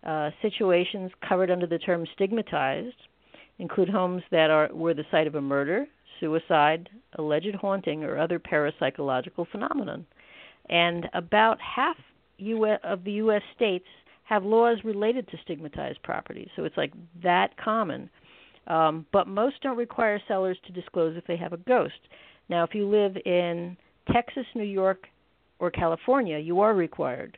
Uh, 0.04 0.30
situations 0.44 1.12
covered 1.28 1.50
under 1.50 1.66
the 1.66 1.80
term 1.80 2.06
stigmatized 2.14 3.08
include 3.58 3.90
homes 3.90 4.22
that 4.30 4.52
are 4.52 4.70
were 4.72 4.94
the 4.94 5.06
site 5.10 5.26
of 5.26 5.34
a 5.34 5.42
murder, 5.42 5.88
suicide, 6.20 6.90
alleged 7.18 7.56
haunting, 7.56 8.04
or 8.04 8.18
other 8.18 8.40
parapsychological 8.40 9.48
phenomenon. 9.52 10.06
And 10.70 11.08
about 11.14 11.60
half 11.62 11.98
U- 12.38 12.66
of 12.84 13.04
the 13.04 13.14
U.S. 13.14 13.42
states 13.56 13.86
have 14.24 14.44
laws 14.44 14.78
related 14.84 15.28
to 15.30 15.38
stigmatized 15.44 16.02
properties, 16.04 16.50
so 16.56 16.64
it's 16.66 16.78
like 16.78 16.94
that 17.24 17.56
common. 17.58 18.10
Um, 18.68 19.06
but 19.14 19.28
most 19.28 19.62
don't 19.62 19.78
require 19.78 20.20
sellers 20.28 20.58
to 20.66 20.74
disclose 20.74 21.16
if 21.16 21.28
they 21.28 21.38
have 21.38 21.54
a 21.54 21.58
ghost. 21.58 21.94
Now, 22.50 22.64
if 22.64 22.74
you 22.74 22.90
live 22.90 23.16
in 23.26 23.78
Texas, 24.12 24.46
New 24.56 24.64
York, 24.64 25.08
or 25.60 25.70
California, 25.70 26.40
you 26.40 26.60
are 26.62 26.74
required. 26.74 27.38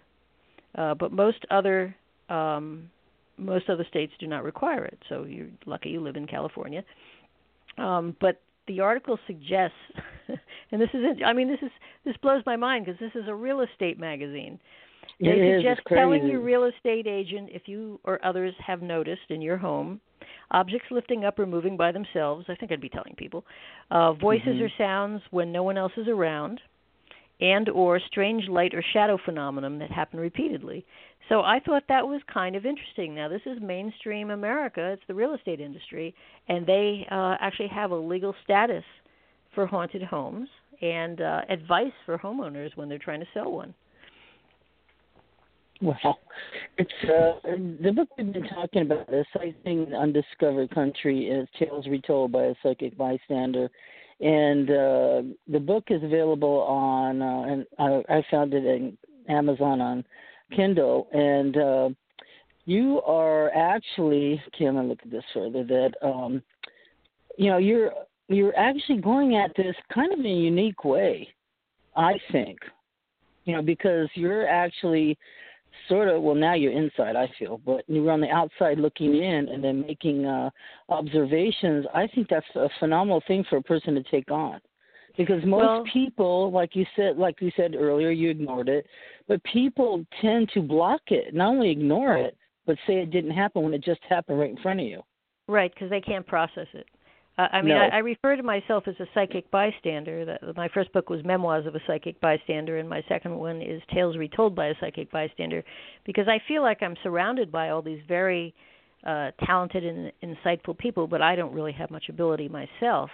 Uh, 0.75 0.93
but 0.93 1.11
most 1.11 1.45
other 1.51 1.95
um, 2.30 2.89
most 3.38 3.69
other 3.69 3.86
states 3.88 4.11
do 4.19 4.28
not 4.28 4.43
require 4.43 4.84
it. 4.84 4.97
So 5.09 5.23
you're 5.23 5.47
lucky 5.65 5.89
you 5.89 6.01
live 6.01 6.15
in 6.15 6.25
California. 6.25 6.84
Um, 7.78 8.15
but 8.19 8.41
the 8.68 8.80
article 8.80 9.18
suggests, 9.28 9.76
and 10.72 10.82
this 10.82 10.89
is 10.93 11.01
I 11.26 11.34
mean 11.34 11.47
this 11.47 11.61
is 11.61 11.72
this 12.05 12.15
blows 12.18 12.43
my 12.45 12.55
mind 12.55 12.86
because 12.86 12.99
this 12.99 13.15
is 13.22 13.28
a 13.28 13.36
real 13.36 13.61
estate 13.61 13.99
magazine. 13.99 14.59
They 15.20 15.28
It 15.30 15.57
suggest 15.57 15.82
telling 15.88 16.28
your 16.28 16.41
real 16.41 16.65
estate 16.65 17.07
agent 17.07 17.49
if 17.51 17.68
you 17.68 17.99
or 18.03 18.24
others 18.24 18.53
have 18.65 18.82
noticed 18.82 19.30
in 19.30 19.41
your 19.41 19.57
home 19.57 19.99
objects 20.51 20.88
lifting 20.91 21.26
up 21.26 21.39
or 21.39 21.45
moving 21.45 21.76
by 21.76 21.91
themselves. 21.91 22.45
I 22.47 22.55
think 22.55 22.72
I'd 22.72 22.82
be 22.82 22.89
telling 22.89 23.15
people 23.15 23.45
uh, 23.91 24.13
voices 24.13 24.57
Mhm. 24.57 24.65
or 24.65 24.70
sounds 24.78 25.22
when 25.32 25.51
no 25.51 25.63
one 25.63 25.78
else 25.78 25.93
is 25.97 26.07
around, 26.07 26.61
and 27.41 27.70
or 27.70 27.99
strange 27.99 28.47
light 28.47 28.74
or 28.74 28.82
shadow 28.82 29.18
phenomenon 29.18 29.80
that 29.80 29.91
happen 29.91 30.20
repeatedly. 30.20 30.86
So 31.30 31.41
I 31.41 31.59
thought 31.59 31.84
that 31.89 32.07
was 32.07 32.21
kind 32.32 32.55
of 32.55 32.65
interesting. 32.65 33.13
Now 33.15 33.28
this 33.28 33.41
is 33.45 33.57
mainstream 33.61 34.30
America; 34.30 34.91
it's 34.91 35.01
the 35.07 35.13
real 35.13 35.34
estate 35.34 35.59
industry, 35.59 36.15
and 36.47 36.65
they 36.65 37.05
uh, 37.11 37.36
actually 37.39 37.67
have 37.69 37.91
a 37.91 37.95
legal 37.95 38.34
status 38.43 38.84
for 39.53 39.65
haunted 39.65 40.03
homes 40.03 40.47
and 40.82 41.21
uh, 41.21 41.41
advice 41.49 41.91
for 42.05 42.17
homeowners 42.17 42.75
when 42.75 42.88
they're 42.88 42.99
trying 42.99 43.19
to 43.19 43.25
sell 43.34 43.51
one. 43.51 43.73
Well, 45.82 46.19
it's 46.78 46.91
uh, 47.03 47.51
the 47.84 47.91
book 47.91 48.09
we've 48.17 48.34
been 48.34 48.47
talking 48.47 48.84
about, 48.84 49.13
"A 49.13 49.23
Sighting 49.34 49.93
Undiscovered 49.93 50.73
Country," 50.73 51.28
is 51.28 51.47
tales 51.59 51.88
retold 51.88 52.32
by 52.32 52.43
a 52.45 52.55
psychic 52.63 52.97
bystander, 52.97 53.69
and 54.21 54.69
uh, 54.69 55.21
the 55.47 55.59
book 55.59 55.86
is 55.89 56.01
available 56.03 56.61
on, 56.61 57.21
uh, 57.21 57.41
and 57.41 57.65
I, 57.78 58.17
I 58.17 58.25
found 58.32 58.53
it 58.53 58.65
in 58.65 58.97
Amazon 59.30 59.82
on 59.82 60.05
Kindle, 60.55 61.07
and 61.13 61.57
uh, 61.57 61.89
you 62.65 63.01
are 63.01 63.49
actually, 63.51 64.41
okay, 64.47 64.65
I'm 64.65 64.87
look 64.87 64.99
at 65.03 65.11
this 65.11 65.23
further. 65.33 65.63
That 65.63 65.91
um, 66.01 66.41
you 67.37 67.49
know, 67.49 67.57
you're 67.57 67.91
you're 68.27 68.57
actually 68.57 68.99
going 68.99 69.35
at 69.35 69.55
this 69.55 69.75
kind 69.93 70.11
of 70.11 70.19
in 70.19 70.25
a 70.25 70.29
unique 70.29 70.83
way, 70.83 71.27
I 71.95 72.13
think. 72.31 72.59
You 73.45 73.55
know, 73.55 73.61
because 73.61 74.09
you're 74.15 74.47
actually 74.47 75.17
sort 75.87 76.09
of 76.09 76.21
well 76.21 76.35
now 76.35 76.53
you're 76.53 76.71
inside 76.71 77.15
i 77.15 77.29
feel 77.37 77.61
but 77.65 77.83
you're 77.87 78.11
on 78.11 78.19
the 78.19 78.29
outside 78.29 78.79
looking 78.79 79.15
in 79.15 79.47
and 79.49 79.63
then 79.63 79.81
making 79.81 80.25
uh 80.25 80.49
observations 80.89 81.85
i 81.93 82.07
think 82.07 82.27
that's 82.29 82.45
a 82.55 82.67
phenomenal 82.79 83.21
thing 83.27 83.45
for 83.49 83.57
a 83.57 83.61
person 83.61 83.93
to 83.93 84.03
take 84.03 84.29
on 84.31 84.59
because 85.18 85.43
most 85.45 85.65
Well- 85.65 85.84
people 85.91 86.51
like 86.51 86.76
you 86.76 86.86
said 86.95 87.18
like 87.18 87.41
you 87.41 87.51
said 87.55 87.76
earlier 87.76 88.11
you 88.11 88.30
ignored 88.30 88.70
it 88.70 88.86
but 89.28 89.43
people 89.43 90.05
tend 90.22 90.49
to 90.53 90.61
block 90.61 91.01
it 91.07 91.34
not 91.34 91.49
only 91.49 91.72
ignore 91.72 92.15
it 92.15 92.38
but 92.65 92.78
say 92.86 92.97
it 92.97 93.11
didn't 93.11 93.32
happen 93.32 93.63
when 93.63 93.74
it 93.74 93.84
just 93.84 94.01
happened 94.07 94.39
right 94.39 94.49
in 94.51 94.57
front 94.57 94.80
of 94.80 94.86
you 94.86 95.01
Right, 95.47 95.74
because 95.74 95.89
they 95.89 96.01
can't 96.01 96.28
process 96.28 96.68
it. 96.74 96.88
Uh, 97.38 97.47
I 97.51 97.61
mean, 97.61 97.70
No. 97.70 97.78
I, 97.78 97.88
I 97.88 97.97
refer 97.99 98.36
to 98.36 98.43
myself 98.43 98.84
as 98.88 98.95
a 98.99 99.05
psychic 99.13 99.49
bystander. 99.49 100.26
That 100.26 100.57
my 100.57 100.68
first 100.68 100.91
book 100.91 101.09
was 101.09 101.24
Memoirs 101.24 101.65
of 101.65 101.76
a 101.76 101.80
Psychic 101.88 102.20
Bystander, 102.20 102.80
and 102.80 102.89
my 102.89 103.01
second 103.07 103.38
one 103.38 103.61
is 103.61 103.82
Tales 103.93 104.18
Retold 104.18 104.55
by 104.55 104.68
a 104.68 104.74
Psychic 104.82 105.09
Bystander, 105.11 105.63
because 106.05 106.28
I 106.28 106.41
feel 106.47 106.63
like 106.63 106.84
I'm 106.84 106.95
surrounded 107.03 107.51
by 107.51 107.70
all 107.70 107.82
these 107.82 108.01
very 108.07 108.53
uh, 109.05 109.32
talented 109.45 109.86
and 109.86 110.11
insightful 110.22 110.78
people, 110.78 111.07
but 111.07 111.22
I 111.22 111.36
don't 111.36 111.53
really 111.53 111.72
have 111.74 111.91
much 111.91 112.09
ability 112.09 112.49
myself. 112.49 113.09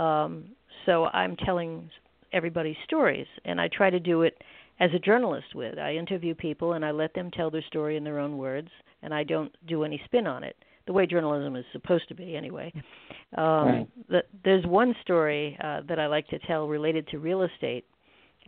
Um, 0.00 0.46
so 0.86 1.06
I'm 1.06 1.36
telling 1.36 1.90
everybody's 2.32 2.76
stories, 2.84 3.26
and 3.44 3.60
I 3.60 3.68
try 3.68 3.90
to 3.90 4.00
do 4.00 4.22
it 4.22 4.42
as 4.80 4.90
a 4.94 4.98
journalist. 4.98 5.54
With 5.54 5.78
I 5.78 5.94
interview 5.94 6.34
people 6.34 6.74
and 6.74 6.84
I 6.84 6.90
let 6.90 7.14
them 7.14 7.30
tell 7.30 7.50
their 7.50 7.62
story 7.68 7.96
in 7.96 8.04
their 8.04 8.18
own 8.18 8.38
words, 8.38 8.68
and 9.02 9.12
I 9.14 9.24
don't 9.24 9.52
do 9.66 9.84
any 9.84 10.00
spin 10.04 10.26
on 10.26 10.44
it. 10.44 10.56
The 10.86 10.92
way 10.92 11.06
journalism 11.06 11.54
is 11.56 11.64
supposed 11.72 12.08
to 12.08 12.14
be, 12.14 12.36
anyway. 12.36 12.72
Um, 13.36 13.44
Right. 13.44 13.88
the, 14.08 14.22
there's 14.42 14.64
one 14.64 14.94
story 15.02 15.56
uh, 15.62 15.82
that 15.86 15.98
I 15.98 16.06
like 16.06 16.26
to 16.28 16.38
tell 16.40 16.66
related 16.66 17.06
to 17.08 17.18
real 17.18 17.42
estate, 17.42 17.84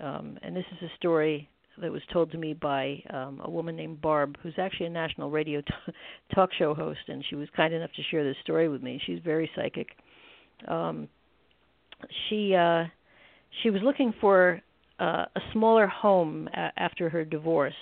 um, 0.02 0.38
and 0.42 0.56
this 0.56 0.64
is 0.72 0.88
a 0.90 0.96
story 0.96 1.50
that 1.82 1.92
was 1.92 2.02
told 2.12 2.30
to 2.32 2.38
me 2.38 2.54
by 2.54 3.02
um, 3.10 3.40
a 3.44 3.50
woman 3.50 3.76
named 3.76 4.00
Barb, 4.00 4.36
who's 4.42 4.54
actually 4.58 4.86
a 4.86 4.90
national 4.90 5.30
radio 5.30 5.60
t- 5.60 5.92
talk 6.34 6.50
show 6.58 6.74
host, 6.74 7.00
and 7.08 7.22
she 7.28 7.34
was 7.36 7.48
kind 7.54 7.74
enough 7.74 7.90
to 7.96 8.02
share 8.10 8.24
this 8.24 8.36
story 8.42 8.68
with 8.68 8.82
me. 8.82 9.00
She's 9.06 9.18
very 9.22 9.50
psychic. 9.54 9.88
Um, 10.68 11.08
she 12.28 12.54
uh, 12.54 12.84
she 13.62 13.70
was 13.70 13.82
looking 13.82 14.12
for 14.20 14.60
uh, 14.98 15.24
a 15.34 15.40
smaller 15.52 15.86
home 15.86 16.48
after 16.76 17.08
her 17.08 17.24
divorce, 17.24 17.74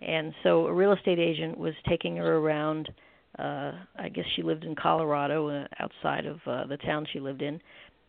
and 0.00 0.32
so 0.42 0.66
a 0.66 0.72
real 0.72 0.92
estate 0.92 1.18
agent 1.18 1.56
was 1.56 1.74
taking 1.88 2.16
her 2.16 2.36
around. 2.36 2.88
Uh, 3.38 3.72
I 3.96 4.08
guess 4.12 4.24
she 4.34 4.42
lived 4.42 4.64
in 4.64 4.74
Colorado, 4.74 5.48
uh, 5.48 5.66
outside 5.78 6.26
of 6.26 6.38
uh, 6.46 6.66
the 6.66 6.76
town 6.78 7.06
she 7.12 7.20
lived 7.20 7.42
in, 7.42 7.60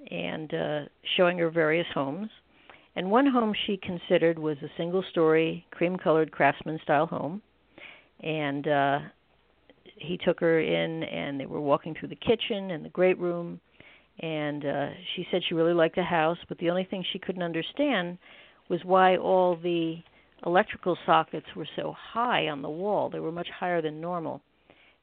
and 0.10 0.54
uh, 0.54 0.80
showing 1.18 1.38
her 1.38 1.52
various 1.52 1.88
homes. 1.93 2.30
And 2.95 3.12
one 3.12 3.28
home 3.28 3.54
she 3.68 3.78
considered 3.78 4.39
was 4.39 4.58
a 4.64 4.70
single 4.76 5.04
story, 5.12 5.66
cream 5.72 5.97
colored 5.97 6.32
craftsman 6.32 6.80
style 6.84 7.06
home. 7.06 7.41
And 8.22 8.68
uh 8.68 9.00
he 10.00 10.18
took 10.18 10.39
her 10.39 10.60
in 10.60 11.04
and 11.04 11.39
they 11.39 11.45
were 11.45 11.62
walking 11.62 11.95
through 11.97 12.10
the 12.10 12.16
kitchen 12.16 12.72
and 12.72 12.84
the 12.84 12.89
great 12.89 13.18
room 13.20 13.60
and 14.20 14.65
uh 14.65 14.89
she 15.15 15.26
said 15.32 15.41
she 15.47 15.55
really 15.55 15.74
liked 15.74 15.95
the 15.95 16.03
house, 16.03 16.38
but 16.47 16.57
the 16.59 16.70
only 16.70 16.84
thing 16.84 17.03
she 17.11 17.20
couldn't 17.20 17.43
understand 17.43 18.17
was 18.70 18.80
why 18.84 19.17
all 19.17 19.55
the 19.55 19.97
electrical 20.45 20.97
sockets 21.05 21.47
were 21.55 21.67
so 21.76 21.93
high 22.13 22.47
on 22.47 22.61
the 22.61 22.70
wall. 22.70 23.09
They 23.09 23.20
were 23.20 23.32
much 23.32 23.49
higher 23.59 23.82
than 23.82 23.99
normal. 23.99 24.41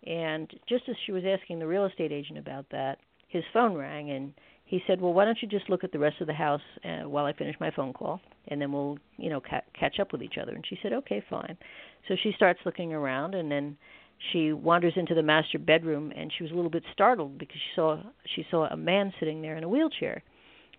And 0.06 0.48
just 0.68 0.84
as 0.88 0.96
she 1.04 1.12
was 1.12 1.24
asking 1.26 1.58
the 1.58 1.66
real 1.66 1.84
estate 1.84 2.12
agent 2.12 2.38
about 2.38 2.66
that, 2.70 2.98
his 3.28 3.42
phone 3.52 3.74
rang 3.74 4.10
and 4.10 4.32
he 4.66 4.82
said, 4.86 5.00
"Well, 5.00 5.14
why 5.14 5.24
don't 5.24 5.40
you 5.40 5.48
just 5.48 5.70
look 5.70 5.84
at 5.84 5.92
the 5.92 5.98
rest 5.98 6.20
of 6.20 6.26
the 6.26 6.34
house 6.34 6.60
uh, 6.84 7.08
while 7.08 7.24
I 7.24 7.32
finish 7.32 7.54
my 7.60 7.70
phone 7.70 7.92
call, 7.92 8.20
and 8.48 8.60
then 8.60 8.72
we'll, 8.72 8.98
you 9.16 9.30
know, 9.30 9.40
ca- 9.40 9.62
catch 9.78 10.00
up 10.00 10.10
with 10.10 10.22
each 10.22 10.38
other." 10.38 10.52
And 10.54 10.66
she 10.66 10.78
said, 10.82 10.92
"Okay, 10.92 11.22
fine." 11.30 11.56
So 12.08 12.16
she 12.20 12.32
starts 12.32 12.58
looking 12.66 12.92
around, 12.92 13.36
and 13.36 13.50
then 13.50 13.76
she 14.32 14.52
wanders 14.52 14.94
into 14.96 15.14
the 15.14 15.22
master 15.22 15.58
bedroom, 15.58 16.12
and 16.16 16.32
she 16.36 16.42
was 16.42 16.52
a 16.52 16.54
little 16.54 16.70
bit 16.70 16.84
startled 16.92 17.38
because 17.38 17.56
she 17.56 17.74
saw 17.74 18.02
she 18.34 18.46
saw 18.50 18.66
a 18.66 18.76
man 18.76 19.12
sitting 19.18 19.42
there 19.42 19.56
in 19.56 19.64
a 19.64 19.68
wheelchair. 19.68 20.22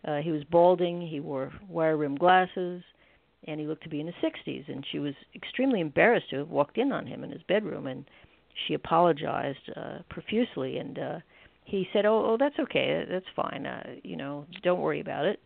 Uh, 0.06 0.18
he 0.18 0.32
was 0.32 0.44
balding, 0.46 1.02
he 1.02 1.20
wore 1.20 1.52
wire-rimmed 1.68 2.20
glasses, 2.20 2.84
and 3.46 3.60
he 3.60 3.66
looked 3.66 3.84
to 3.84 3.90
be 3.90 4.00
in 4.00 4.08
his 4.08 4.16
60s. 4.16 4.70
And 4.70 4.86
she 4.92 5.00
was 5.00 5.14
extremely 5.36 5.82
embarrassed 5.82 6.30
to 6.30 6.38
have 6.38 6.50
walked 6.50 6.78
in 6.78 6.92
on 6.92 7.08
him 7.08 7.24
in 7.24 7.32
his 7.32 7.42
bedroom, 7.44 7.88
and 7.88 8.06
she 8.68 8.74
apologized 8.74 9.72
uh, 9.76 10.00
profusely, 10.10 10.78
and 10.78 10.98
uh, 10.98 11.20
he 11.66 11.88
said, 11.94 12.06
"Oh, 12.06 12.26
oh, 12.26 12.38
that's 12.40 12.58
okay. 12.60 13.06
That's 13.10 13.26
fine. 13.36 13.66
Uh, 13.66 13.96
you 14.04 14.16
know, 14.16 14.46
don't 14.64 14.80
worry 14.80 15.02
about 15.02 15.26
it." 15.26 15.40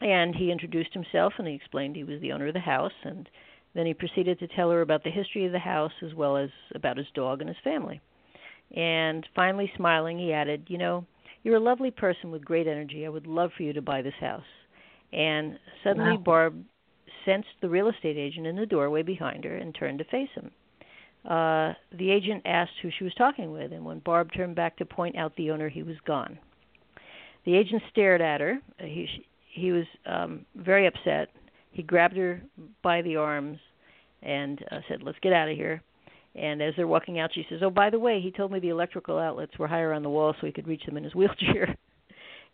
And 0.00 0.34
he 0.34 0.50
introduced 0.50 0.92
himself 0.92 1.34
and 1.38 1.46
he 1.46 1.54
explained 1.54 1.94
he 1.94 2.04
was 2.04 2.20
the 2.20 2.32
owner 2.32 2.48
of 2.48 2.54
the 2.54 2.60
house, 2.60 2.92
and 3.04 3.28
then 3.74 3.86
he 3.86 3.94
proceeded 3.94 4.38
to 4.38 4.48
tell 4.48 4.70
her 4.70 4.80
about 4.80 5.04
the 5.04 5.10
history 5.10 5.44
of 5.46 5.52
the 5.52 5.58
house 5.58 5.92
as 6.02 6.14
well 6.14 6.36
as 6.36 6.50
about 6.74 6.96
his 6.96 7.06
dog 7.14 7.40
and 7.40 7.48
his 7.48 7.58
family. 7.64 8.00
And 8.74 9.26
finally, 9.34 9.70
smiling, 9.76 10.18
he 10.18 10.32
added, 10.32 10.64
"You 10.68 10.78
know, 10.78 11.06
you're 11.42 11.56
a 11.56 11.60
lovely 11.60 11.90
person 11.90 12.30
with 12.30 12.44
great 12.44 12.66
energy. 12.66 13.04
I 13.04 13.08
would 13.10 13.26
love 13.26 13.52
for 13.52 13.62
you 13.62 13.72
to 13.72 13.82
buy 13.82 14.02
this 14.02 14.14
house." 14.14 14.46
And 15.12 15.58
suddenly, 15.82 16.16
Wow. 16.16 16.22
Barb 16.24 16.64
sensed 17.24 17.60
the 17.60 17.68
real 17.68 17.88
estate 17.88 18.16
agent 18.16 18.46
in 18.46 18.56
the 18.56 18.66
doorway 18.66 19.02
behind 19.02 19.44
her 19.44 19.56
and 19.56 19.74
turned 19.74 19.98
to 19.98 20.04
face 20.04 20.30
him. 20.30 20.50
Uh, 21.24 21.72
the 21.92 22.10
agent 22.10 22.42
asked 22.44 22.78
who 22.82 22.90
she 22.90 23.04
was 23.04 23.14
talking 23.14 23.50
with, 23.52 23.72
and 23.72 23.84
when 23.84 23.98
Barb 24.00 24.32
turned 24.32 24.54
back 24.54 24.76
to 24.76 24.84
point 24.84 25.16
out 25.16 25.34
the 25.36 25.50
owner, 25.50 25.68
he 25.68 25.82
was 25.82 25.96
gone. 26.04 26.38
The 27.44 27.56
agent 27.56 27.82
stared 27.90 28.20
at 28.20 28.40
her. 28.40 28.58
He 28.78 29.08
he 29.48 29.72
was 29.72 29.86
um, 30.06 30.44
very 30.56 30.86
upset. 30.86 31.30
He 31.74 31.82
grabbed 31.82 32.16
her 32.16 32.40
by 32.82 33.02
the 33.02 33.16
arms 33.16 33.58
and 34.22 34.64
uh, 34.70 34.78
said, 34.88 35.02
"Let's 35.02 35.18
get 35.20 35.32
out 35.32 35.48
of 35.48 35.56
here." 35.56 35.82
And 36.36 36.62
as 36.62 36.74
they're 36.76 36.86
walking 36.86 37.18
out, 37.18 37.30
she 37.34 37.44
says, 37.50 37.60
"Oh, 37.62 37.70
by 37.70 37.90
the 37.90 37.98
way, 37.98 38.20
he 38.20 38.30
told 38.30 38.52
me 38.52 38.60
the 38.60 38.70
electrical 38.70 39.18
outlets 39.18 39.58
were 39.58 39.68
higher 39.68 39.92
on 39.92 40.02
the 40.02 40.08
wall, 40.08 40.34
so 40.40 40.46
he 40.46 40.52
could 40.52 40.66
reach 40.66 40.84
them 40.86 40.96
in 40.96 41.04
his 41.04 41.14
wheelchair." 41.16 41.76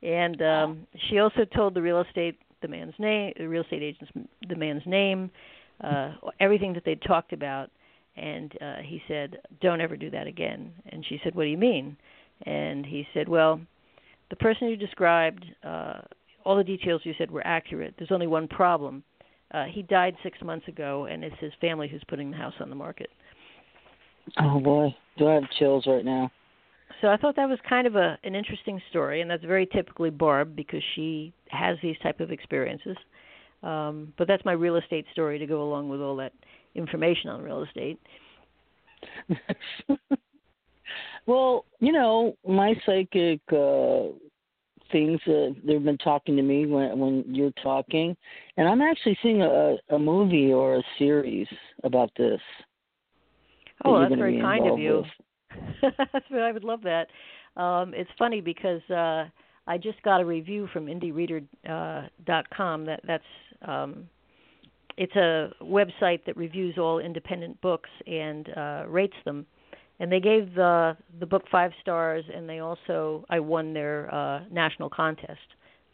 and 0.02 0.40
um, 0.40 0.86
she 1.08 1.18
also 1.18 1.44
told 1.44 1.74
the 1.74 1.82
real 1.82 2.00
estate 2.00 2.38
the 2.62 2.68
man's 2.68 2.94
name, 2.98 3.34
the 3.36 3.46
real 3.46 3.62
estate 3.62 3.82
agent's 3.82 4.12
the 4.48 4.56
man's 4.56 4.82
name, 4.86 5.30
uh, 5.82 6.12
everything 6.40 6.72
that 6.72 6.84
they'd 6.84 7.02
talked 7.02 7.32
about. 7.32 7.70
And 8.16 8.52
uh, 8.60 8.76
he 8.82 9.02
said, 9.06 9.38
"Don't 9.60 9.80
ever 9.80 9.96
do 9.96 10.10
that 10.10 10.26
again." 10.26 10.72
And 10.90 11.04
she 11.06 11.20
said, 11.22 11.34
"What 11.34 11.44
do 11.44 11.50
you 11.50 11.58
mean?" 11.58 11.96
And 12.46 12.86
he 12.86 13.06
said, 13.12 13.28
"Well, 13.28 13.60
the 14.30 14.36
person 14.36 14.68
you 14.68 14.76
described, 14.76 15.44
uh, 15.62 16.00
all 16.44 16.56
the 16.56 16.64
details 16.64 17.02
you 17.04 17.14
said 17.18 17.30
were 17.30 17.46
accurate. 17.46 17.94
There's 17.98 18.12
only 18.12 18.26
one 18.26 18.48
problem. 18.48 19.04
Uh, 19.52 19.64
he 19.64 19.82
died 19.82 20.14
six 20.22 20.38
months 20.42 20.68
ago, 20.68 21.06
and 21.06 21.24
it's 21.24 21.36
his 21.40 21.52
family 21.60 21.88
who's 21.88 22.02
putting 22.08 22.30
the 22.30 22.36
house 22.36 22.54
on 22.60 22.70
the 22.70 22.76
market." 22.76 23.10
Oh 24.38 24.60
boy, 24.60 24.94
do 25.18 25.28
I 25.28 25.34
have 25.34 25.50
chills 25.58 25.86
right 25.86 26.04
now? 26.04 26.30
So 27.00 27.08
I 27.08 27.16
thought 27.16 27.36
that 27.36 27.48
was 27.48 27.58
kind 27.68 27.86
of 27.86 27.96
a 27.96 28.18
an 28.24 28.34
interesting 28.34 28.80
story, 28.90 29.20
and 29.20 29.30
that's 29.30 29.44
very 29.44 29.66
typically 29.66 30.10
Barb 30.10 30.54
because 30.54 30.82
she 30.94 31.32
has 31.48 31.78
these 31.82 31.96
type 32.02 32.20
of 32.20 32.30
experiences. 32.30 32.96
Um, 33.62 34.12
but 34.16 34.26
that's 34.26 34.44
my 34.44 34.52
real 34.52 34.76
estate 34.76 35.06
story 35.12 35.38
to 35.38 35.46
go 35.46 35.62
along 35.62 35.88
with 35.88 36.00
all 36.00 36.16
that 36.16 36.32
information 36.74 37.30
on 37.30 37.42
real 37.42 37.62
estate. 37.62 37.98
well, 41.26 41.64
you 41.78 41.92
know, 41.92 42.36
my 42.46 42.74
psychic 42.86 43.40
uh 43.52 44.08
things 44.92 45.20
uh, 45.26 45.48
they've 45.64 45.82
been 45.82 45.98
talking 45.98 46.36
to 46.36 46.42
me 46.42 46.66
when 46.66 46.98
when 46.98 47.24
you're 47.26 47.52
talking, 47.62 48.16
and 48.56 48.68
I'm 48.68 48.80
actually 48.80 49.18
seeing 49.22 49.42
a 49.42 49.76
a 49.90 49.98
movie 49.98 50.52
or 50.52 50.76
a 50.76 50.82
series 50.98 51.48
about 51.84 52.10
this. 52.16 52.40
Oh, 53.84 53.98
you're 53.98 54.08
that's 54.08 54.18
very 54.18 54.40
kind 54.40 54.68
of 54.68 54.78
you. 54.78 55.04
That's 55.82 56.24
what 56.28 56.42
I 56.42 56.52
would 56.52 56.64
love 56.64 56.80
that. 56.82 57.08
Um, 57.60 57.92
it's 57.94 58.10
funny 58.18 58.40
because 58.40 58.82
uh, 58.88 59.24
I 59.66 59.78
just 59.78 60.00
got 60.02 60.20
a 60.20 60.24
review 60.24 60.68
from 60.72 60.86
IndieReader 60.86 61.44
uh, 61.68 62.08
dot 62.24 62.48
com. 62.50 62.84
That 62.86 63.00
that's 63.06 63.24
um, 63.62 64.08
it's 64.96 65.14
a 65.16 65.50
website 65.62 66.24
that 66.26 66.36
reviews 66.36 66.76
all 66.78 66.98
independent 66.98 67.60
books 67.60 67.90
and 68.06 68.48
uh, 68.56 68.84
rates 68.86 69.16
them. 69.24 69.46
And 70.00 70.10
they 70.10 70.20
gave 70.20 70.54
the 70.54 70.96
the 71.20 71.26
book 71.26 71.44
five 71.52 71.72
stars, 71.82 72.24
and 72.34 72.48
they 72.48 72.58
also 72.58 73.24
I 73.28 73.38
won 73.38 73.72
their 73.72 74.12
uh, 74.12 74.40
national 74.50 74.88
contest. 74.90 75.38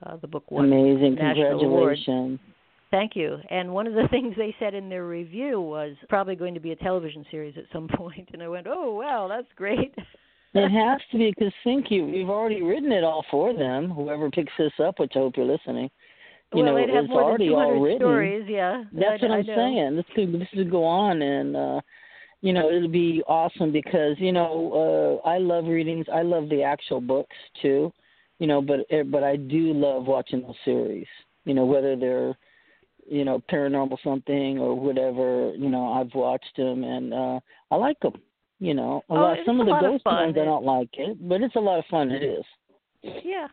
Uh, 0.04 0.16
the 0.16 0.28
book 0.28 0.50
won 0.50 0.66
Amazing! 0.66 1.16
national 1.16 1.60
award. 1.60 1.98
Congratulations. 2.04 2.40
Thank 2.90 3.16
you. 3.16 3.38
And 3.50 3.72
one 3.74 3.86
of 3.86 3.94
the 3.94 4.06
things 4.10 4.34
they 4.36 4.54
said 4.58 4.74
in 4.74 4.88
their 4.88 5.06
review 5.06 5.60
was 5.60 5.96
probably 6.08 6.36
going 6.36 6.54
to 6.54 6.60
be 6.60 6.72
a 6.72 6.76
television 6.76 7.24
series 7.30 7.54
at 7.58 7.64
some 7.72 7.88
point. 7.96 8.28
And 8.32 8.42
I 8.42 8.48
went, 8.48 8.66
"Oh, 8.68 8.94
wow, 8.94 9.26
that's 9.28 9.48
great." 9.56 9.94
It 10.54 10.68
has 10.70 11.00
to 11.10 11.18
be 11.18 11.32
because 11.36 11.52
think 11.64 11.90
you 11.90 12.06
you've 12.06 12.30
already 12.30 12.62
written 12.62 12.92
it 12.92 13.04
all 13.04 13.24
for 13.30 13.54
them. 13.54 13.90
Whoever 13.90 14.30
picks 14.30 14.52
this 14.58 14.72
up, 14.82 14.98
which 14.98 15.12
I 15.16 15.18
hope 15.18 15.36
you're 15.36 15.46
listening. 15.46 15.90
You 16.54 16.62
well, 16.62 16.74
know, 16.74 16.76
they'd 16.76 16.94
have 16.94 17.04
it's 17.04 17.10
more 17.10 17.22
than 17.22 17.28
already 17.28 17.48
all 17.50 17.80
written. 17.80 17.98
stories. 17.98 18.46
Yeah, 18.48 18.84
That's 18.92 19.20
I, 19.22 19.26
what 19.26 19.38
I'm 19.38 19.46
saying. 19.46 19.96
This 19.96 20.04
could 20.14 20.40
this 20.40 20.48
could 20.54 20.70
go 20.70 20.84
on, 20.84 21.20
and 21.20 21.56
uh, 21.56 21.80
you 22.42 22.52
know 22.52 22.70
it'll 22.70 22.88
be 22.88 23.22
awesome 23.26 23.72
because 23.72 24.16
you 24.18 24.32
know 24.32 25.20
uh, 25.24 25.28
I 25.28 25.38
love 25.38 25.66
readings. 25.66 26.06
I 26.12 26.22
love 26.22 26.48
the 26.48 26.62
actual 26.62 27.00
books 27.00 27.36
too, 27.62 27.92
you 28.38 28.46
know. 28.46 28.60
But 28.62 28.80
eh, 28.90 29.02
but 29.02 29.22
I 29.22 29.36
do 29.36 29.72
love 29.72 30.06
watching 30.06 30.42
those 30.42 30.54
series. 30.64 31.06
You 31.44 31.54
know 31.54 31.64
whether 31.64 31.96
they're 31.96 32.36
you 33.08 33.24
know 33.24 33.42
paranormal 33.50 33.98
something 34.04 34.58
or 34.58 34.74
whatever. 34.74 35.52
You 35.56 35.68
know 35.68 35.92
I've 35.92 36.14
watched 36.14 36.56
them 36.56 36.84
and 36.84 37.14
uh, 37.14 37.40
I 37.70 37.76
like 37.76 38.00
them. 38.00 38.14
You 38.58 38.74
know 38.74 39.02
a 39.10 39.14
Oh, 39.14 39.16
lot. 39.16 39.38
Some 39.46 39.60
of 39.60 39.66
the 39.66 39.72
of 39.74 39.80
ghost 39.80 40.04
fun. 40.04 40.16
ones 40.16 40.36
I 40.40 40.44
don't 40.44 40.64
like 40.64 40.90
it, 40.94 41.28
but 41.28 41.42
it's 41.42 41.56
a 41.56 41.60
lot 41.60 41.78
of 41.78 41.84
fun. 41.86 42.10
It 42.10 42.22
is. 42.22 42.44
Yeah. 43.24 43.48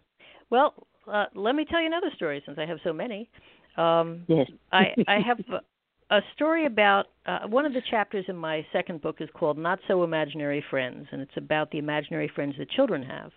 Well, 0.49 0.73
uh, 1.11 1.25
let 1.35 1.55
me 1.55 1.65
tell 1.65 1.81
you 1.81 1.87
another 1.87 2.11
story 2.15 2.41
since 2.45 2.57
I 2.59 2.65
have 2.65 2.79
so 2.83 2.93
many. 2.93 3.29
Um, 3.77 4.23
Yes. 4.27 4.49
I 4.71 4.93
I 5.07 5.19
have 5.19 5.39
a, 6.17 6.21
story 6.35 6.65
about 6.65 7.07
uh, 7.25 7.39
one 7.47 7.65
of 7.65 7.73
the 7.73 7.81
chapters 7.89 8.25
in 8.27 8.35
my 8.35 8.65
second 8.71 9.01
book 9.01 9.17
is 9.19 9.29
called 9.33 9.57
Not 9.57 9.79
So 9.87 10.03
Imaginary 10.03 10.63
Friends, 10.69 11.07
and 11.11 11.21
it's 11.21 11.37
about 11.37 11.71
the 11.71 11.77
imaginary 11.77 12.31
friends 12.33 12.55
that 12.57 12.69
children 12.69 13.03
have. 13.03 13.31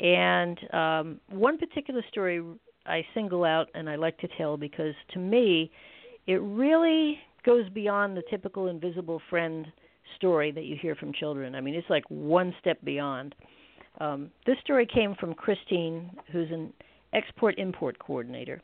And 0.00 0.58
um, 0.72 1.20
one 1.30 1.58
particular 1.58 2.02
story 2.10 2.42
I 2.86 3.04
single 3.14 3.44
out 3.44 3.68
and 3.74 3.88
I 3.88 3.96
like 3.96 4.18
to 4.18 4.28
tell 4.36 4.56
because 4.56 4.94
to 5.12 5.18
me, 5.18 5.70
it 6.26 6.40
really 6.42 7.18
goes 7.44 7.68
beyond 7.70 8.16
the 8.16 8.22
typical 8.30 8.68
invisible 8.68 9.20
friend 9.28 9.66
story 10.16 10.50
that 10.52 10.64
you 10.64 10.76
hear 10.80 10.94
from 10.94 11.12
children. 11.12 11.54
I 11.54 11.60
mean, 11.60 11.74
it's 11.74 11.90
like 11.90 12.04
one 12.08 12.54
step 12.60 12.78
beyond. 12.84 13.34
Um, 14.00 14.30
this 14.46 14.56
story 14.62 14.86
came 14.86 15.14
from 15.18 15.34
Christine, 15.34 16.10
who's 16.32 16.50
an 16.50 16.72
export 17.12 17.58
import 17.58 17.98
coordinator, 17.98 18.62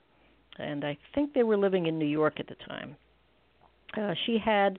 and 0.58 0.84
I 0.84 0.96
think 1.14 1.32
they 1.32 1.42
were 1.42 1.56
living 1.56 1.86
in 1.86 1.98
New 1.98 2.06
York 2.06 2.38
at 2.38 2.46
the 2.46 2.56
time. 2.68 2.96
Uh, 3.96 4.14
she 4.26 4.38
had 4.44 4.78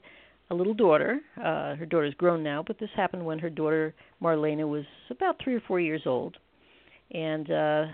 a 0.50 0.56
little 0.56 0.74
daughter. 0.74 1.20
Uh, 1.38 1.76
her 1.76 1.86
daughter's 1.86 2.14
grown 2.16 2.44
now, 2.44 2.64
but 2.66 2.80
this 2.80 2.90
happened 2.96 3.26
when 3.26 3.40
her 3.40 3.50
daughter 3.50 3.94
Marlena 4.22 4.68
was 4.68 4.86
about 5.10 5.38
three 5.44 5.56
or 5.56 5.62
four 5.68 5.80
years 5.80 6.02
old. 6.06 6.38
And 7.12 7.50
uh, 7.50 7.86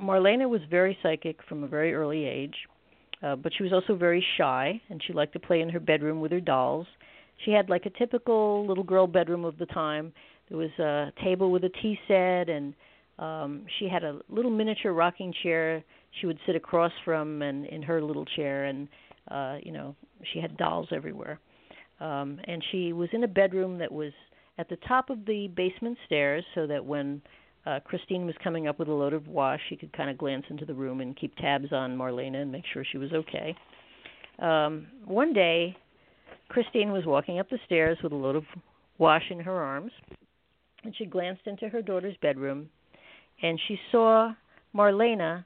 Marlena 0.00 0.48
was 0.48 0.60
very 0.70 0.96
psychic 1.02 1.38
from 1.48 1.64
a 1.64 1.68
very 1.68 1.94
early 1.94 2.24
age, 2.24 2.54
uh, 3.22 3.36
but 3.36 3.52
she 3.56 3.62
was 3.62 3.72
also 3.72 3.94
very 3.96 4.24
shy, 4.36 4.80
and 4.90 5.02
she 5.06 5.12
liked 5.12 5.32
to 5.34 5.40
play 5.40 5.60
in 5.60 5.68
her 5.70 5.80
bedroom 5.80 6.20
with 6.20 6.32
her 6.32 6.40
dolls. 6.40 6.86
She 7.44 7.52
had 7.52 7.68
like 7.68 7.86
a 7.86 7.90
typical 7.90 8.66
little 8.66 8.84
girl 8.84 9.06
bedroom 9.06 9.44
of 9.44 9.58
the 9.58 9.66
time. 9.66 10.12
There 10.48 10.58
was 10.58 10.70
a 10.78 11.12
table 11.22 11.50
with 11.50 11.64
a 11.64 11.70
tea 11.82 11.98
set, 12.08 12.48
and 12.48 12.74
um, 13.18 13.66
she 13.78 13.88
had 13.88 14.04
a 14.04 14.20
little 14.28 14.50
miniature 14.50 14.92
rocking 14.92 15.32
chair 15.42 15.84
she 16.20 16.26
would 16.26 16.38
sit 16.46 16.56
across 16.56 16.92
from, 17.04 17.42
and 17.42 17.66
in 17.66 17.82
her 17.82 18.02
little 18.02 18.24
chair, 18.24 18.64
and 18.64 18.88
uh, 19.30 19.56
you 19.62 19.72
know 19.72 19.94
she 20.32 20.40
had 20.40 20.56
dolls 20.56 20.88
everywhere. 20.92 21.38
Um, 22.00 22.38
and 22.44 22.62
she 22.70 22.92
was 22.92 23.08
in 23.12 23.24
a 23.24 23.28
bedroom 23.28 23.78
that 23.78 23.90
was 23.90 24.12
at 24.58 24.68
the 24.68 24.76
top 24.88 25.10
of 25.10 25.24
the 25.26 25.48
basement 25.48 25.98
stairs, 26.06 26.44
so 26.54 26.66
that 26.66 26.84
when 26.84 27.20
uh, 27.66 27.80
Christine 27.80 28.24
was 28.24 28.34
coming 28.42 28.66
up 28.66 28.78
with 28.78 28.88
a 28.88 28.92
load 28.92 29.12
of 29.12 29.26
wash, 29.26 29.60
she 29.68 29.76
could 29.76 29.92
kind 29.92 30.08
of 30.08 30.16
glance 30.16 30.44
into 30.48 30.64
the 30.64 30.74
room 30.74 31.00
and 31.00 31.16
keep 31.16 31.34
tabs 31.36 31.72
on 31.72 31.96
Marlena 31.96 32.42
and 32.42 32.52
make 32.52 32.64
sure 32.72 32.84
she 32.84 32.98
was 32.98 33.12
okay. 33.12 33.54
Um, 34.38 34.86
one 35.04 35.32
day, 35.32 35.76
Christine 36.48 36.92
was 36.92 37.04
walking 37.04 37.38
up 37.38 37.50
the 37.50 37.58
stairs 37.66 37.98
with 38.02 38.12
a 38.12 38.16
load 38.16 38.36
of 38.36 38.44
wash 38.98 39.24
in 39.30 39.40
her 39.40 39.60
arms, 39.60 39.92
and 40.84 40.94
she 40.96 41.04
glanced 41.04 41.46
into 41.46 41.68
her 41.68 41.82
daughter's 41.82 42.16
bedroom, 42.22 42.68
and 43.42 43.60
she 43.68 43.78
saw 43.92 44.32
Marlena 44.74 45.44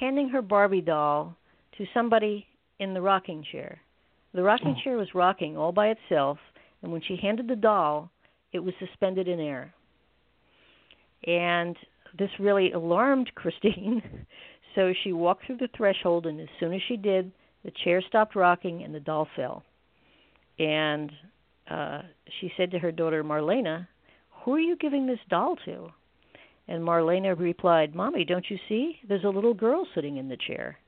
handing 0.00 0.28
her 0.30 0.42
Barbie 0.42 0.80
doll 0.80 1.36
to 1.78 1.84
somebody 1.94 2.46
in 2.82 2.94
the 2.94 3.00
rocking 3.00 3.44
chair. 3.52 3.80
The 4.34 4.42
rocking 4.42 4.76
chair 4.82 4.96
was 4.96 5.14
rocking 5.14 5.56
all 5.56 5.72
by 5.72 5.88
itself, 5.88 6.38
and 6.82 6.90
when 6.90 7.02
she 7.06 7.16
handed 7.16 7.46
the 7.46 7.56
doll, 7.56 8.10
it 8.52 8.58
was 8.58 8.74
suspended 8.78 9.28
in 9.28 9.38
air. 9.38 9.72
And 11.24 11.76
this 12.18 12.30
really 12.40 12.72
alarmed 12.72 13.30
Christine, 13.36 14.02
so 14.74 14.92
she 15.04 15.12
walked 15.12 15.46
through 15.46 15.58
the 15.58 15.68
threshold, 15.76 16.26
and 16.26 16.40
as 16.40 16.48
soon 16.58 16.72
as 16.74 16.80
she 16.88 16.96
did, 16.96 17.30
the 17.64 17.72
chair 17.84 18.02
stopped 18.08 18.34
rocking 18.34 18.82
and 18.82 18.92
the 18.92 19.00
doll 19.00 19.28
fell. 19.36 19.62
And 20.58 21.12
uh, 21.70 22.02
she 22.40 22.50
said 22.56 22.72
to 22.72 22.78
her 22.80 22.90
daughter 22.90 23.22
Marlena, 23.22 23.86
"Who 24.42 24.54
are 24.54 24.60
you 24.60 24.76
giving 24.76 25.06
this 25.06 25.20
doll 25.30 25.56
to?" 25.64 25.92
And 26.66 26.82
Marlena 26.82 27.38
replied, 27.38 27.94
"Mommy, 27.94 28.24
don't 28.24 28.50
you 28.50 28.58
see? 28.68 28.98
There's 29.08 29.24
a 29.24 29.28
little 29.28 29.54
girl 29.54 29.86
sitting 29.94 30.16
in 30.16 30.28
the 30.28 30.36
chair." 30.36 30.78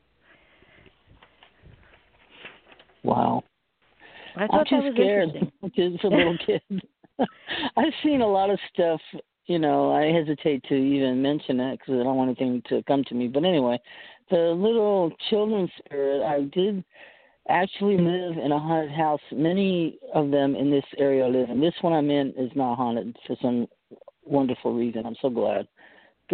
Wow. 3.04 3.44
I 4.36 4.42
I'm 4.42 4.48
thought 4.48 4.68
too 4.68 4.76
that 4.76 4.84
was 4.84 4.94
scared. 4.94 5.30
Just 5.76 6.04
a 6.04 6.08
little 6.16 6.36
kid. 6.46 6.62
I've 7.76 7.92
seen 8.02 8.20
a 8.20 8.26
lot 8.26 8.50
of 8.50 8.58
stuff. 8.72 9.00
You 9.46 9.58
know, 9.58 9.92
I 9.92 10.06
hesitate 10.06 10.64
to 10.68 10.74
even 10.74 11.20
mention 11.22 11.60
it 11.60 11.78
because 11.78 12.00
I 12.00 12.02
don't 12.02 12.16
want 12.16 12.28
anything 12.28 12.62
to 12.70 12.82
come 12.84 13.04
to 13.04 13.14
me. 13.14 13.28
But 13.28 13.44
anyway, 13.44 13.78
the 14.30 14.36
little 14.36 15.12
children's 15.28 15.70
spirit, 15.84 16.24
I 16.24 16.44
did 16.52 16.82
actually 17.48 17.98
live 17.98 18.38
in 18.42 18.52
a 18.52 18.58
haunted 18.58 18.92
house. 18.92 19.20
Many 19.30 19.98
of 20.14 20.30
them 20.30 20.56
in 20.56 20.70
this 20.70 20.84
area 20.98 21.28
live, 21.28 21.50
and 21.50 21.62
this 21.62 21.74
one 21.82 21.92
I'm 21.92 22.10
in 22.10 22.28
is 22.38 22.50
not 22.54 22.76
haunted 22.76 23.16
for 23.26 23.36
some 23.42 23.68
wonderful 24.24 24.74
reason. 24.74 25.04
I'm 25.04 25.16
so 25.20 25.28
glad. 25.28 25.68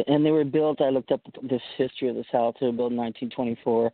And 0.06 0.24
they 0.24 0.30
were 0.30 0.44
built. 0.44 0.80
I 0.80 0.90
looked 0.90 1.10
up 1.10 1.20
this 1.42 1.62
history 1.76 2.08
of 2.08 2.14
this 2.14 2.26
house. 2.30 2.54
They 2.60 2.66
were 2.66 2.72
built 2.72 2.92
in 2.92 2.98
1924, 2.98 3.92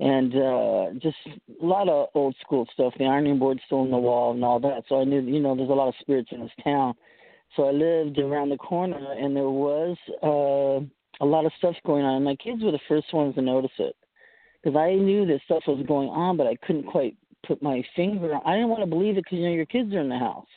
and 0.00 0.34
uh 0.34 0.86
just 1.00 1.16
a 1.26 1.64
lot 1.64 1.88
of 1.88 2.08
old 2.14 2.34
school 2.40 2.66
stuff. 2.72 2.94
The 2.98 3.04
ironing 3.04 3.38
board 3.38 3.60
still 3.66 3.84
in 3.84 3.90
the 3.90 3.96
wall 3.96 4.32
and 4.32 4.44
all 4.44 4.60
that. 4.60 4.84
So 4.88 5.00
I 5.00 5.04
knew, 5.04 5.20
you 5.20 5.40
know, 5.40 5.54
there's 5.54 5.70
a 5.70 5.74
lot 5.74 5.88
of 5.88 5.94
spirits 6.00 6.30
in 6.32 6.40
this 6.40 6.50
town. 6.62 6.94
So 7.56 7.68
I 7.68 7.70
lived 7.70 8.18
around 8.18 8.48
the 8.48 8.56
corner, 8.56 9.12
and 9.12 9.36
there 9.36 9.48
was 9.48 9.96
uh, 10.22 11.24
a 11.24 11.26
lot 11.26 11.46
of 11.46 11.52
stuff 11.58 11.76
going 11.86 12.04
on. 12.04 12.16
And 12.16 12.24
my 12.24 12.34
kids 12.36 12.62
were 12.62 12.72
the 12.72 12.80
first 12.88 13.12
ones 13.14 13.36
to 13.36 13.42
notice 13.42 13.70
it 13.78 13.94
because 14.62 14.76
I 14.76 14.94
knew 14.94 15.24
that 15.26 15.40
stuff 15.44 15.62
was 15.68 15.84
going 15.86 16.08
on, 16.08 16.36
but 16.36 16.46
I 16.46 16.56
couldn't 16.56 16.86
quite 16.86 17.16
put 17.46 17.62
my 17.62 17.82
finger. 17.94 18.34
on 18.34 18.42
I 18.44 18.54
didn't 18.54 18.70
want 18.70 18.82
to 18.82 18.86
believe 18.86 19.16
it 19.16 19.24
because 19.24 19.38
you 19.38 19.44
know 19.44 19.54
your 19.54 19.66
kids 19.66 19.92
are 19.94 20.00
in 20.00 20.08
the 20.08 20.18
house. 20.18 20.48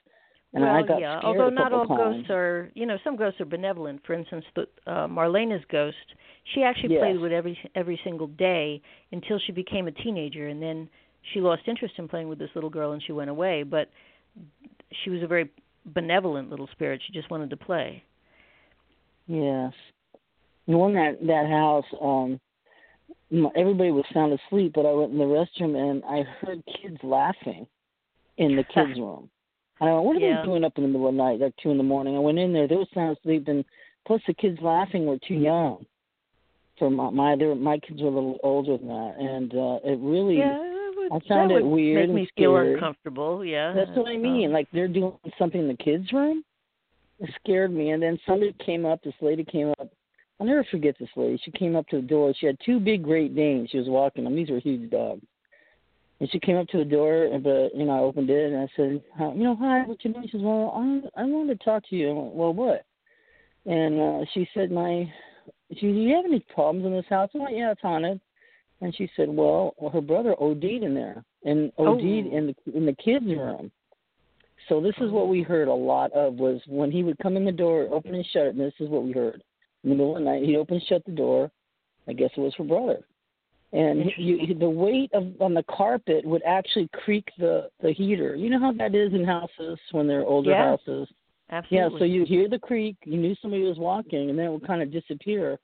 And 0.57 0.87
well, 0.89 0.99
yeah. 0.99 1.19
Although 1.23 1.49
not 1.49 1.71
all 1.71 1.85
times. 1.85 2.15
ghosts 2.15 2.29
are, 2.31 2.71
you 2.73 2.85
know, 2.85 2.97
some 3.03 3.15
ghosts 3.15 3.39
are 3.39 3.45
benevolent. 3.45 4.01
For 4.05 4.13
instance, 4.13 4.43
the 4.55 4.67
uh, 4.87 5.07
Marlena's 5.07 5.63
ghost, 5.69 5.95
she 6.53 6.63
actually 6.63 6.93
Yes. 6.93 7.01
played 7.01 7.19
with 7.19 7.31
every 7.31 7.57
every 7.75 7.99
single 8.03 8.27
day 8.27 8.81
until 9.11 9.39
she 9.39 9.51
became 9.51 9.87
a 9.87 9.91
teenager, 9.91 10.47
and 10.47 10.61
then 10.61 10.89
she 11.31 11.41
lost 11.41 11.61
interest 11.67 11.93
in 11.97 12.07
playing 12.07 12.27
with 12.27 12.39
this 12.39 12.49
little 12.55 12.69
girl, 12.71 12.93
and 12.93 13.03
she 13.03 13.11
went 13.11 13.29
away. 13.29 13.63
But 13.63 13.89
she 15.03 15.11
was 15.11 15.21
a 15.21 15.27
very 15.27 15.49
benevolent 15.85 16.49
little 16.49 16.67
spirit. 16.71 17.01
She 17.05 17.13
just 17.13 17.29
wanted 17.29 17.51
to 17.51 17.57
play. 17.57 18.03
Yes. 19.27 19.73
The 20.67 20.77
one 20.77 20.93
that 20.95 21.19
that 21.27 21.47
house, 21.47 21.85
um, 22.01 22.39
everybody 23.55 23.91
was 23.91 24.05
sound 24.11 24.37
asleep, 24.47 24.71
but 24.73 24.87
I 24.87 24.91
went 24.91 25.11
in 25.11 25.19
the 25.19 25.25
restroom 25.25 25.75
and 25.75 26.03
I 26.05 26.23
heard 26.23 26.63
kids 26.81 26.97
laughing 27.03 27.67
in 28.37 28.55
the 28.55 28.63
kids' 28.63 28.99
room. 28.99 29.29
Went, 29.79 30.03
"What 30.03 30.15
are 30.15 30.19
Yeah. 30.19 30.41
they 30.41 30.47
doing 30.47 30.63
up 30.63 30.77
in 30.77 30.83
the 30.83 30.89
middle 30.89 31.07
of 31.07 31.13
the 31.13 31.17
night, 31.17 31.39
like 31.39 31.55
two 31.57 31.71
in 31.71 31.77
the 31.77 31.83
morning?" 31.83 32.15
I 32.15 32.19
went 32.19 32.39
in 32.39 32.53
there; 32.53 32.67
they 32.67 32.75
were 32.75 32.85
sound 32.93 33.17
asleep, 33.17 33.47
and 33.47 33.63
plus 34.05 34.21
the 34.25 34.33
kids 34.33 34.61
laughing 34.61 35.05
were 35.05 35.19
too 35.19 35.35
young. 35.35 35.85
For 36.77 36.89
my 36.89 37.09
my, 37.09 37.35
were, 37.35 37.55
my 37.55 37.79
kids 37.79 38.01
were 38.01 38.09
a 38.09 38.11
little 38.11 38.39
older 38.43 38.77
than 38.77 38.87
that, 38.87 39.15
and 39.19 39.53
uh 39.55 39.79
it 39.83 39.99
really 39.99 40.37
Yeah, 40.37 40.61
it 40.61 40.95
would, 40.95 41.11
I 41.11 41.27
found 41.27 41.51
it 41.51 41.65
weird 41.65 42.09
Make 42.09 42.15
me 42.15 42.29
feel 42.37 42.55
uncomfortable. 42.57 43.43
Yeah, 43.43 43.73
That's 43.73 43.95
what 43.97 44.07
I 44.07 44.17
mean. 44.17 44.47
Um, 44.47 44.53
Like 44.53 44.67
they're 44.71 44.87
doing 44.87 45.13
something 45.39 45.61
in 45.61 45.67
the 45.67 45.75
kids' 45.75 46.11
room. 46.13 46.43
It 47.19 47.31
scared 47.43 47.71
me. 47.71 47.91
And 47.91 48.01
then 48.01 48.19
somebody 48.27 48.53
came 48.63 48.85
up. 48.85 49.01
This 49.03 49.15
lady 49.21 49.43
came 49.43 49.73
up. 49.79 49.89
I'll 50.39 50.45
never 50.45 50.63
forget 50.65 50.95
this 50.99 51.09
lady. 51.15 51.39
She 51.43 51.49
came 51.51 51.75
up 51.75 51.87
to 51.87 51.95
the 51.95 52.07
door. 52.07 52.31
She 52.37 52.45
had 52.45 52.57
two 52.63 52.79
big 52.79 53.03
Great 53.03 53.35
Danes. 53.35 53.71
She 53.71 53.79
was 53.79 53.89
walking 53.89 54.23
them. 54.23 54.35
These 54.35 54.51
were 54.51 54.59
huge 54.59 54.91
dogs. 54.91 55.25
And 56.19 56.29
she 56.31 56.39
came 56.39 56.57
up 56.57 56.67
to 56.69 56.79
the 56.79 56.85
door, 56.85 57.25
and 57.25 57.43
but 57.43 57.75
you 57.75 57.85
know 57.85 57.91
I 57.91 57.99
opened 57.99 58.29
it 58.29 58.51
and 58.51 58.57
I 58.61 58.67
said, 58.75 59.03
"Hi- 59.17 59.33
you 59.33 59.43
know, 59.43 59.55
hi, 59.55 59.83
what's 59.85 60.03
your 60.03 60.13
name? 60.13 60.23
She 60.23 60.31
says, 60.31 60.41
well, 60.41 60.73
I 60.75 61.21
I 61.21 61.25
wanted 61.25 61.59
to 61.59 61.65
talk 61.65 61.87
to 61.89 61.95
you. 61.95 62.13
Went, 62.13 62.33
well, 62.33 62.53
what? 62.53 62.85
And 63.65 63.99
uh, 63.99 64.25
she 64.33 64.47
said, 64.53 64.71
my, 64.71 65.11
she, 65.73 65.81
do 65.81 65.93
you 65.93 66.15
have 66.15 66.25
any 66.25 66.39
problems 66.39 66.85
in 66.85 66.93
this 66.93 67.05
house? 67.09 67.29
I 67.35 67.39
went, 67.39 67.55
yeah, 67.57 67.71
it's 67.71 67.81
haunted. 67.81 68.19
And 68.81 68.95
she 68.95 69.09
said, 69.15 69.27
well, 69.29 69.75
well 69.77 69.91
her 69.91 70.01
brother 70.01 70.33
OD'd 70.41 70.63
in 70.63 70.93
there, 70.95 71.23
and 71.43 71.71
OD'd 71.77 72.01
Oh. 72.03 72.37
in 72.37 72.55
the 72.65 72.77
in 72.77 72.85
the 72.85 72.93
kids' 72.93 73.25
room. 73.25 73.71
So 74.69 74.81
this 74.81 74.95
is 74.99 75.11
what 75.11 75.29
we 75.29 75.43
heard 75.43 75.67
a 75.67 75.73
lot 75.73 76.11
of 76.13 76.33
was 76.35 76.61
when 76.67 76.91
he 76.91 77.03
would 77.03 77.17
come 77.19 77.37
in 77.37 77.45
the 77.45 77.51
door, 77.51 77.87
open 77.91 78.15
and 78.15 78.25
shut 78.33 78.47
it, 78.47 78.55
and 78.55 78.59
this 78.59 78.73
is 78.79 78.89
what 78.89 79.03
we 79.03 79.11
heard. 79.11 79.43
In 79.83 79.91
the 79.91 79.95
middle 79.95 80.17
of 80.17 80.23
the 80.23 80.29
night, 80.29 80.43
he'd 80.43 80.57
open 80.57 80.75
and 80.75 80.85
shut 80.87 81.05
the 81.05 81.11
door. 81.11 81.51
I 82.07 82.13
guess 82.13 82.31
it 82.35 82.39
was 82.41 82.55
her 82.57 82.63
brother. 82.63 82.99
And 83.73 84.05
mm-hmm. 84.05 84.21
you, 84.21 84.53
the 84.55 84.69
weight 84.69 85.11
of 85.13 85.33
on 85.41 85.53
the 85.53 85.63
carpet 85.63 86.23
would 86.25 86.41
actually 86.43 86.89
creak 86.93 87.27
the 87.37 87.69
the 87.81 87.91
heater. 87.91 88.35
You 88.35 88.49
know 88.49 88.59
how 88.59 88.71
that 88.73 88.95
is 88.95 89.13
in 89.13 89.25
houses 89.25 89.77
when 89.91 90.07
they're 90.07 90.25
older 90.25 90.51
Yeah. 90.51 90.69
houses. 90.69 91.09
absolutely. 91.49 91.77
Yeah, 91.77 91.99
so 91.99 92.05
you 92.05 92.25
hear 92.25 92.47
the 92.49 92.59
creak, 92.59 92.95
you 93.03 93.17
knew 93.17 93.35
somebody 93.41 93.63
was 93.63 93.77
walking, 93.77 94.29
and 94.29 94.39
then 94.39 94.45
it 94.47 94.51
would 94.51 94.67
kind 94.67 94.81
of 94.81 94.91
disappear. 94.91 95.59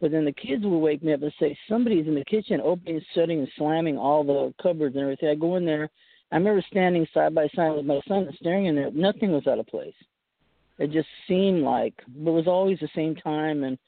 But 0.00 0.10
then 0.10 0.24
the 0.24 0.32
kids 0.32 0.64
would 0.64 0.78
wake 0.78 1.02
me 1.02 1.12
up 1.12 1.22
and 1.22 1.32
say, 1.38 1.56
Somebody's 1.68 2.08
in 2.08 2.14
the 2.14 2.24
kitchen, 2.24 2.60
opening, 2.60 3.00
shutting, 3.14 3.38
and 3.38 3.48
slamming 3.56 3.96
all 3.96 4.24
the 4.24 4.52
cupboards 4.60 4.96
and 4.96 5.02
everything. 5.02 5.28
I 5.28 5.34
go 5.34 5.56
in 5.56 5.64
there. 5.64 5.90
I 6.32 6.36
remember 6.36 6.64
standing 6.70 7.06
side 7.14 7.34
by 7.34 7.48
side 7.54 7.76
with 7.76 7.84
my 7.84 8.00
son 8.08 8.24
and 8.24 8.36
staring 8.40 8.66
in 8.66 8.74
there. 8.74 8.90
Nothing 8.90 9.30
was 9.30 9.46
out 9.46 9.58
of 9.58 9.66
place. 9.66 9.94
It 10.78 10.90
just 10.90 11.08
seemed 11.28 11.62
like 11.62 11.94
it 12.08 12.30
was 12.30 12.48
always 12.48 12.80
the 12.80 12.88
same 12.96 13.14
time. 13.14 13.62
And, 13.62 13.78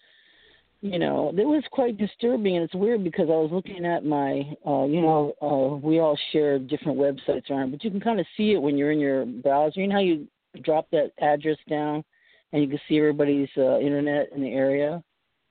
you 0.85 0.99
know, 0.99 1.33
it 1.35 1.47
was 1.47 1.65
quite 1.71 1.97
disturbing. 1.97 2.57
And 2.57 2.65
it's 2.65 2.75
weird 2.75 3.03
because 3.03 3.29
I 3.31 3.37
was 3.37 3.51
looking 3.51 3.87
at 3.87 4.05
my, 4.05 4.43
uh, 4.67 4.85
you 4.85 5.01
know, 5.01 5.33
uh, 5.41 5.77
we 5.77 5.99
all 5.99 6.19
share 6.31 6.59
different 6.59 6.99
websites 6.99 7.51
around, 7.51 7.71
but 7.71 7.83
you 7.83 7.91
can 7.91 8.01
kind 8.01 8.21
of 8.21 8.27
see 8.37 8.53
it 8.53 8.61
when 8.61 8.77
you're 8.77 8.93
in 8.93 9.01
your 9.01 9.25
browser. 9.25 9.81
You 9.81 9.89
know 9.89 9.95
how 9.95 10.03
you 10.03 10.29
drop 10.63 10.87
that 10.93 11.13
address 11.23 11.57
down 11.71 12.05
and 12.53 12.63
you 12.63 12.69
can 12.69 12.79
see 12.87 12.99
everybody's 12.99 13.49
uh, 13.57 13.79
internet 13.79 14.29
in 14.35 14.43
the 14.43 14.53
area. 14.53 15.03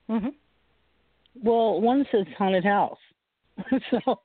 hmm 0.06 0.28
Well, 1.42 1.80
one 1.80 2.06
says 2.12 2.26
haunted 2.38 2.64
house, 2.64 2.98
so 3.90 4.20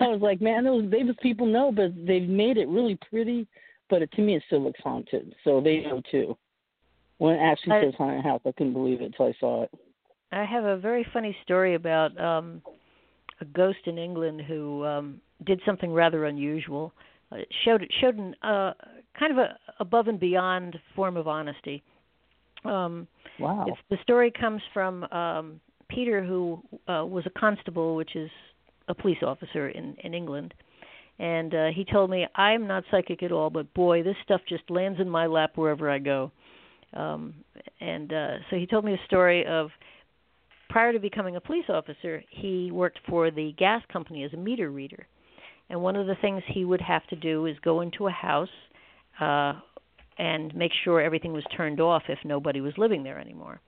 I 0.00 0.06
was 0.06 0.20
like, 0.22 0.40
man, 0.40 0.64
those 0.64 0.90
those 0.90 1.14
people 1.22 1.46
know, 1.46 1.70
but 1.70 1.92
they've 2.06 2.28
made 2.28 2.56
it 2.56 2.66
really 2.68 2.98
pretty. 3.10 3.46
But 3.90 4.02
it, 4.02 4.10
to 4.12 4.22
me, 4.22 4.36
it 4.36 4.42
still 4.46 4.62
looks 4.62 4.80
haunted, 4.82 5.34
so 5.44 5.60
they 5.60 5.80
know 5.80 6.02
too. 6.10 6.36
When 7.18 7.34
it 7.34 7.38
actually 7.38 7.74
I- 7.76 7.82
says 7.84 7.94
haunted 7.98 8.24
house, 8.24 8.40
I 8.46 8.52
couldn't 8.52 8.72
believe 8.72 9.00
it 9.00 9.06
until 9.06 9.26
I 9.26 9.32
saw 9.40 9.62
it. 9.64 9.70
I 10.30 10.44
have 10.44 10.64
a 10.64 10.76
very 10.76 11.04
funny 11.12 11.36
story 11.42 11.74
about 11.74 12.18
um 12.20 12.62
a 13.40 13.44
ghost 13.44 13.78
in 13.86 13.98
England 13.98 14.42
who 14.42 14.84
um 14.84 15.20
did 15.44 15.60
something 15.64 15.92
rather 15.92 16.26
unusual. 16.26 16.92
Uh, 17.32 17.38
showed 17.64 17.86
showed 18.00 18.16
an 18.18 18.34
uh 18.42 18.72
kind 19.18 19.32
of 19.32 19.38
a 19.38 19.58
above 19.80 20.08
and 20.08 20.20
beyond 20.20 20.78
form 20.94 21.16
of 21.16 21.26
honesty. 21.28 21.82
Um 22.64 23.06
Wow. 23.38 23.66
it's, 23.68 23.78
the 23.90 23.98
story 24.02 24.30
comes 24.30 24.62
from 24.74 25.04
um 25.04 25.60
Peter 25.88 26.22
who 26.22 26.62
uh 26.88 27.04
was 27.06 27.24
a 27.26 27.30
constable 27.38 27.96
which 27.96 28.14
is 28.16 28.30
a 28.88 28.94
police 28.94 29.22
officer 29.22 29.70
in 29.70 29.94
in 30.04 30.14
England. 30.14 30.54
And 31.18 31.54
uh 31.54 31.68
he 31.74 31.84
told 31.84 32.10
me 32.10 32.26
I'm 32.34 32.66
not 32.66 32.84
psychic 32.90 33.22
at 33.22 33.32
all 33.32 33.50
but 33.50 33.72
boy 33.74 34.02
this 34.02 34.16
stuff 34.24 34.42
just 34.48 34.68
lands 34.70 35.00
in 35.00 35.08
my 35.08 35.26
lap 35.26 35.52
wherever 35.56 35.90
I 35.90 35.98
go. 35.98 36.30
Um 36.94 37.34
and 37.80 38.12
uh 38.12 38.36
so 38.50 38.56
he 38.56 38.66
told 38.66 38.84
me 38.84 38.94
a 38.94 39.06
story 39.06 39.46
of 39.46 39.70
prior 40.68 40.92
to 40.92 40.98
becoming 40.98 41.36
a 41.36 41.40
police 41.40 41.64
officer, 41.68 42.22
he 42.30 42.70
worked 42.70 42.98
for 43.08 43.30
the 43.30 43.52
gas 43.56 43.82
company 43.92 44.22
as 44.24 44.32
a 44.32 44.36
meter 44.36 44.70
reader. 44.70 45.06
And 45.70 45.82
one 45.82 45.96
of 45.96 46.06
the 46.06 46.14
things 46.20 46.42
he 46.46 46.64
would 46.64 46.80
have 46.80 47.06
to 47.08 47.16
do 47.16 47.46
is 47.46 47.56
go 47.62 47.80
into 47.80 48.06
a 48.06 48.10
house 48.10 48.48
uh, 49.20 49.54
and 50.18 50.54
make 50.54 50.72
sure 50.84 51.00
everything 51.00 51.32
was 51.32 51.44
turned 51.56 51.80
off 51.80 52.02
if 52.08 52.18
nobody 52.24 52.60
was 52.60 52.72
living 52.78 53.02
there 53.02 53.18
anymore, 53.18 53.60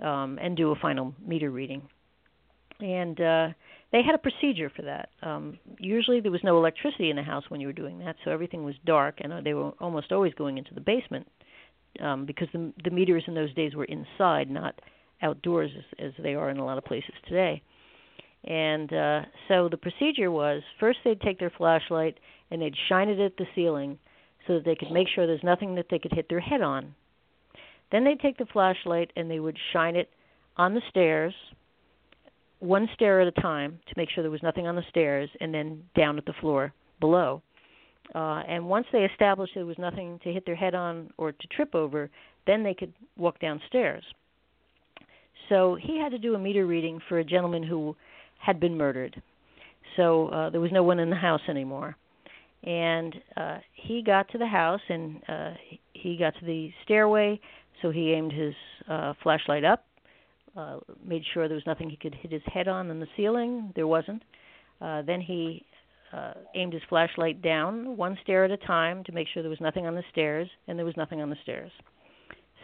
um, 0.00 0.38
and 0.40 0.56
do 0.56 0.70
a 0.70 0.76
final 0.76 1.14
meter 1.24 1.50
reading. 1.50 1.82
And 2.80 3.20
uh, 3.20 3.48
they 3.92 4.02
had 4.02 4.14
a 4.14 4.18
procedure 4.18 4.70
for 4.74 4.82
that. 4.82 5.10
Um, 5.22 5.58
usually, 5.78 6.20
there 6.20 6.32
was 6.32 6.42
no 6.42 6.56
electricity 6.56 7.10
in 7.10 7.16
the 7.16 7.22
house 7.22 7.44
when 7.48 7.60
you 7.60 7.68
were 7.68 7.72
doing 7.72 7.98
that, 8.00 8.16
so 8.24 8.30
everything 8.30 8.64
was 8.64 8.74
dark, 8.84 9.18
and 9.20 9.32
uh, 9.32 9.40
they 9.42 9.54
were 9.54 9.70
almost 9.80 10.10
always 10.10 10.34
going 10.34 10.58
into 10.58 10.74
the 10.74 10.80
basement 10.80 11.28
um, 12.00 12.26
because 12.26 12.48
the, 12.52 12.72
the 12.84 12.90
meters 12.90 13.24
in 13.26 13.34
those 13.34 13.52
days 13.54 13.74
were 13.74 13.84
inside, 13.84 14.50
not 14.50 14.80
outdoors 15.22 15.70
as, 15.76 16.06
as 16.06 16.12
they 16.22 16.34
are 16.34 16.50
in 16.50 16.58
a 16.58 16.64
lot 16.64 16.78
of 16.78 16.84
places 16.84 17.14
today. 17.26 17.62
And 18.44 18.92
uh, 18.92 19.22
so 19.48 19.68
the 19.68 19.76
procedure 19.76 20.30
was 20.30 20.62
first 20.78 20.98
they'd 21.04 21.20
take 21.20 21.38
their 21.38 21.52
flashlight 21.56 22.18
and 22.50 22.60
they'd 22.60 22.74
shine 22.88 23.08
it 23.08 23.18
at 23.18 23.36
the 23.36 23.46
ceiling 23.54 23.98
so 24.46 24.54
that 24.54 24.64
they 24.64 24.74
could 24.74 24.90
make 24.92 25.08
sure 25.14 25.26
there's 25.26 25.42
nothing 25.42 25.74
that 25.76 25.86
they 25.90 25.98
could 25.98 26.12
hit 26.12 26.28
their 26.28 26.40
head 26.40 26.60
on. 26.60 26.94
Then 27.90 28.04
they'd 28.04 28.20
take 28.20 28.36
the 28.36 28.46
flashlight 28.52 29.12
and 29.16 29.30
they 29.30 29.40
would 29.40 29.56
shine 29.72 29.96
it 29.96 30.10
on 30.56 30.74
the 30.74 30.82
stairs, 30.90 31.34
one 32.58 32.88
stair 32.94 33.20
at 33.20 33.28
a 33.28 33.40
time 33.40 33.78
to 33.86 33.94
make 33.96 34.10
sure 34.10 34.22
there 34.22 34.30
was 34.30 34.42
nothing 34.42 34.66
on 34.66 34.76
the 34.76 34.84
stairs, 34.88 35.28
and 35.40 35.52
then 35.52 35.82
down 35.96 36.18
at 36.18 36.24
the 36.24 36.32
floor 36.40 36.72
below. 37.00 37.42
Uh, 38.14 38.42
and 38.46 38.66
once 38.68 38.86
they 38.92 39.04
established 39.04 39.52
there 39.54 39.66
was 39.66 39.78
nothing 39.78 40.18
to 40.22 40.32
hit 40.32 40.44
their 40.46 40.54
head 40.54 40.74
on 40.74 41.10
or 41.16 41.32
to 41.32 41.46
trip 41.48 41.74
over, 41.74 42.10
then 42.46 42.62
they 42.62 42.74
could 42.74 42.92
walk 43.16 43.38
downstairs. 43.40 44.04
So 45.48 45.76
he 45.80 45.98
had 45.98 46.10
to 46.10 46.18
do 46.18 46.34
a 46.34 46.38
meter 46.38 46.66
reading 46.66 47.00
for 47.08 47.18
a 47.18 47.24
gentleman 47.24 47.62
who 47.62 47.96
had 48.38 48.60
been 48.60 48.76
murdered. 48.76 49.20
So 49.96 50.28
uh, 50.28 50.50
there 50.50 50.60
was 50.60 50.72
no 50.72 50.82
one 50.82 50.98
in 50.98 51.10
the 51.10 51.16
house 51.16 51.40
anymore. 51.48 51.96
And 52.62 53.14
uh, 53.36 53.58
he 53.74 54.02
got 54.02 54.28
to 54.30 54.38
the 54.38 54.46
house 54.46 54.80
and 54.88 55.20
uh, 55.28 55.50
he- 55.92 56.16
got 56.16 56.34
to 56.40 56.46
the 56.46 56.70
stairway. 56.84 57.40
So 57.82 57.90
he 57.90 58.12
aimed 58.12 58.32
his 58.32 58.54
uh, 58.88 59.14
flashlight 59.22 59.64
up, 59.64 59.84
uh, 60.56 60.78
made 61.04 61.22
sure 61.32 61.48
there 61.48 61.56
was 61.56 61.66
nothing 61.66 61.90
he 61.90 61.96
could 61.96 62.14
hit 62.14 62.32
his 62.32 62.42
head 62.46 62.68
on 62.68 62.90
in 62.90 63.00
the 63.00 63.06
ceiling. 63.16 63.72
There 63.74 63.86
wasn't. 63.86 64.22
Uh, 64.80 65.02
then 65.02 65.20
he 65.20 65.64
uh, 66.12 66.34
aimed 66.54 66.72
his 66.72 66.82
flashlight 66.88 67.42
down 67.42 67.96
one 67.96 68.16
stair 68.22 68.44
at 68.44 68.50
a 68.50 68.56
time 68.56 69.02
to 69.04 69.12
make 69.12 69.26
sure 69.28 69.42
there 69.42 69.50
was 69.50 69.60
nothing 69.60 69.86
on 69.86 69.94
the 69.94 70.04
stairs, 70.12 70.48
and 70.68 70.78
there 70.78 70.86
was 70.86 70.96
nothing 70.96 71.20
on 71.20 71.30
the 71.30 71.36
stairs. 71.42 71.70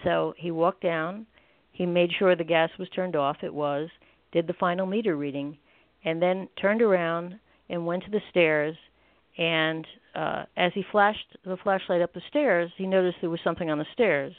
So 0.05 0.35
he 0.37 0.51
walked 0.51 0.83
down. 0.83 1.27
He 1.73 1.87
made 1.87 2.11
sure 2.19 2.35
the 2.37 2.45
gas 2.45 2.71
was 2.79 2.89
turned 2.91 3.17
off. 3.17 3.39
It 3.43 3.53
was. 3.53 3.89
Did 4.33 4.47
the 4.47 4.55
final 4.55 4.87
meter 4.87 5.17
reading, 5.17 5.59
and 6.05 6.23
then 6.23 6.49
turned 6.61 6.83
around 6.83 7.39
and 7.69 7.87
went 7.87 8.05
to 8.05 8.11
the 8.11 8.21
stairs. 8.31 8.77
And 9.39 9.87
uh, 10.15 10.45
as 10.57 10.73
he 10.75 10.85
flashed 10.91 11.37
the 11.45 11.57
flashlight 11.63 12.03
up 12.03 12.13
the 12.13 12.23
stairs, 12.29 12.71
he 12.77 12.87
noticed 12.87 13.19
there 13.21 13.31
was 13.31 13.41
something 13.43 13.71
on 13.71 13.79
the 13.79 13.87
stairs. 13.93 14.35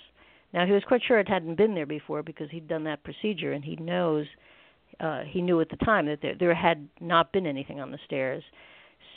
Now 0.53 0.65
he 0.65 0.73
was 0.73 0.83
quite 0.87 1.01
sure 1.07 1.19
it 1.19 1.29
hadn't 1.29 1.55
been 1.55 1.75
there 1.75 1.85
before 1.85 2.23
because 2.23 2.49
he'd 2.51 2.67
done 2.67 2.83
that 2.85 3.03
procedure, 3.03 3.53
and 3.53 3.63
he 3.63 3.75
knows 3.77 4.25
uh, 4.99 5.21
he 5.27 5.41
knew 5.41 5.61
at 5.61 5.69
the 5.69 5.77
time 5.77 6.05
that 6.07 6.19
there, 6.21 6.35
there 6.37 6.53
had 6.53 6.87
not 6.99 7.31
been 7.31 7.47
anything 7.47 7.79
on 7.79 7.91
the 7.91 7.99
stairs. 8.05 8.43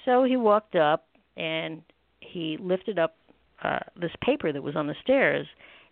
So 0.05 0.25
he 0.25 0.37
walked 0.37 0.77
up 0.77 1.07
and 1.37 1.83
he 2.21 2.57
lifted 2.61 2.99
up 2.99 3.17
uh, 3.63 3.79
this 4.01 4.11
paper 4.23 4.53
that 4.53 4.63
was 4.63 4.77
on 4.77 4.87
the 4.87 4.95
stairs, 5.03 5.47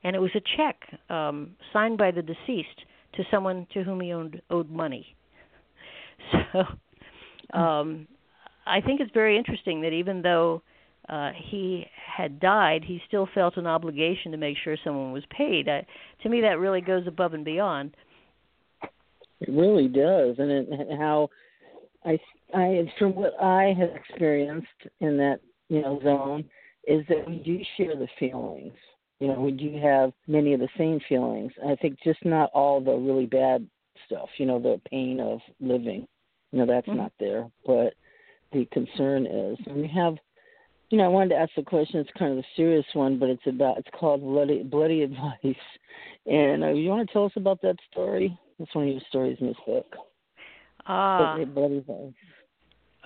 and 0.04 0.14
it 0.14 0.18
was 0.18 0.30
a 0.34 0.42
check 0.56 0.76
um, 1.10 1.52
signed 1.72 1.98
by 1.98 2.10
the 2.10 2.22
deceased 2.22 2.84
to 3.14 3.24
someone 3.30 3.66
to 3.72 3.82
whom 3.82 4.00
he 4.00 4.12
owed, 4.12 4.42
owed 4.50 4.70
money. 4.70 5.06
So 6.52 7.58
um, 7.58 8.06
I 8.64 8.80
think 8.80 9.00
it's 9.00 9.10
very 9.12 9.36
interesting 9.36 9.80
that 9.82 9.92
even 9.92 10.22
though 10.22 10.62
uh, 11.08 11.30
he 11.50 11.86
had 12.16 12.38
died, 12.40 12.84
he 12.86 13.00
still 13.08 13.28
felt 13.34 13.56
an 13.56 13.66
obligation 13.66 14.30
to 14.32 14.38
make 14.38 14.56
sure 14.62 14.76
someone 14.84 15.12
was 15.12 15.24
paid. 15.36 15.68
Uh, 15.68 15.80
to 16.22 16.28
me, 16.28 16.40
that 16.42 16.58
really 16.58 16.80
goes 16.80 17.06
above 17.06 17.34
and 17.34 17.44
beyond. 17.44 17.94
It 19.40 19.48
really 19.50 19.88
does, 19.88 20.36
and 20.38 20.50
it, 20.50 20.68
how 20.96 21.28
I, 22.04 22.18
I, 22.54 22.92
from 22.98 23.14
what 23.14 23.34
I 23.40 23.74
have 23.78 23.90
experienced 23.90 24.68
in 25.00 25.16
that 25.18 25.40
you 25.68 25.82
know 25.82 26.00
zone, 26.02 26.44
is 26.86 27.04
that 27.08 27.28
we 27.28 27.36
do 27.36 27.60
share 27.76 27.96
the 27.96 28.08
feelings. 28.18 28.74
You 29.20 29.28
know, 29.28 29.40
we 29.40 29.52
do 29.52 29.78
have 29.80 30.12
many 30.26 30.52
of 30.52 30.60
the 30.60 30.68
same 30.76 30.98
feelings. 31.08 31.52
I 31.66 31.76
think 31.76 31.98
just 32.02 32.24
not 32.24 32.50
all 32.52 32.80
the 32.80 32.92
really 32.92 33.26
bad 33.26 33.66
stuff. 34.06 34.28
You 34.38 34.46
know, 34.46 34.58
the 34.58 34.80
pain 34.90 35.20
of 35.20 35.40
living. 35.60 36.06
You 36.50 36.58
know, 36.58 36.66
that's 36.66 36.86
mm-hmm. 36.86 36.98
not 36.98 37.12
there, 37.18 37.48
but 37.64 37.94
the 38.52 38.66
concern 38.72 39.26
is. 39.26 39.58
And 39.66 39.76
we 39.76 39.88
have, 39.88 40.16
you 40.90 40.98
know, 40.98 41.04
I 41.04 41.08
wanted 41.08 41.30
to 41.30 41.36
ask 41.36 41.52
a 41.56 41.62
question. 41.62 42.00
It's 42.00 42.10
kind 42.18 42.32
of 42.32 42.38
a 42.38 42.46
serious 42.56 42.84
one, 42.92 43.18
but 43.18 43.28
it's 43.28 43.46
about. 43.46 43.78
It's 43.78 43.88
called 43.98 44.20
bloody 44.20 44.62
bloody 44.62 45.02
advice. 45.04 45.62
And 46.26 46.62
uh, 46.64 46.68
you 46.68 46.90
want 46.90 47.08
to 47.08 47.12
tell 47.12 47.24
us 47.24 47.32
about 47.36 47.62
that 47.62 47.76
story? 47.90 48.38
That's 48.58 48.74
one 48.74 48.86
of 48.88 48.92
your 48.92 49.02
stories 49.08 49.38
in 49.40 49.48
this 49.48 49.56
book. 49.66 49.86
Ah. 50.86 51.34
Uh, 51.34 51.44
bloody 51.44 51.78
advice. 51.78 52.12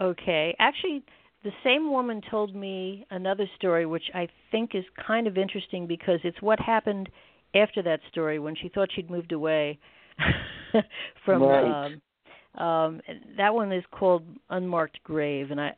Okay, 0.00 0.54
actually, 0.58 1.02
the 1.42 1.52
same 1.64 1.90
woman 1.90 2.20
told 2.30 2.54
me 2.54 3.06
another 3.10 3.48
story, 3.56 3.86
which 3.86 4.10
I 4.14 4.28
think 4.50 4.74
is 4.74 4.84
kind 5.06 5.26
of 5.26 5.38
interesting 5.38 5.86
because 5.86 6.20
it's 6.24 6.40
what 6.42 6.58
happened 6.60 7.08
after 7.54 7.82
that 7.82 8.00
story 8.10 8.38
when 8.38 8.54
she 8.56 8.68
thought 8.68 8.88
she'd 8.94 9.10
moved 9.10 9.32
away 9.32 9.78
from 11.24 11.42
right. 11.42 11.86
um, 11.86 12.62
um, 12.62 13.00
that 13.36 13.54
one 13.54 13.72
is 13.72 13.84
called 13.90 14.24
Unmarked 14.50 14.98
Grave, 15.04 15.50
and 15.50 15.60
I 15.60 15.74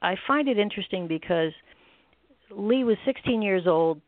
I 0.00 0.16
find 0.26 0.48
it 0.48 0.58
interesting 0.58 1.08
because 1.08 1.52
Lee 2.50 2.84
was 2.84 2.96
16 3.04 3.42
years 3.42 3.66
old, 3.66 4.00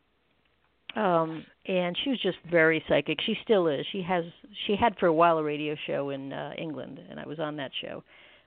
um, 0.95 1.45
and 1.67 1.97
she 2.03 2.11
was 2.11 2.21
just 2.21 2.39
very 2.51 2.85
psychic. 2.89 3.19
She 3.25 3.37
still 3.43 3.67
is. 3.67 3.85
She 3.91 4.03
has 4.03 4.25
she 4.67 4.77
had 4.77 4.97
for 4.99 5.07
a 5.07 5.13
while 5.13 5.39
a 5.39 5.43
radio 5.43 5.75
show 5.87 6.11
in 6.11 6.33
uh, 6.33 6.53
England, 6.57 7.01
and 7.11 7.19
I 7.19 7.27
was 7.27 7.41
on 7.41 7.57
that 7.57 7.73
show. 7.81 8.05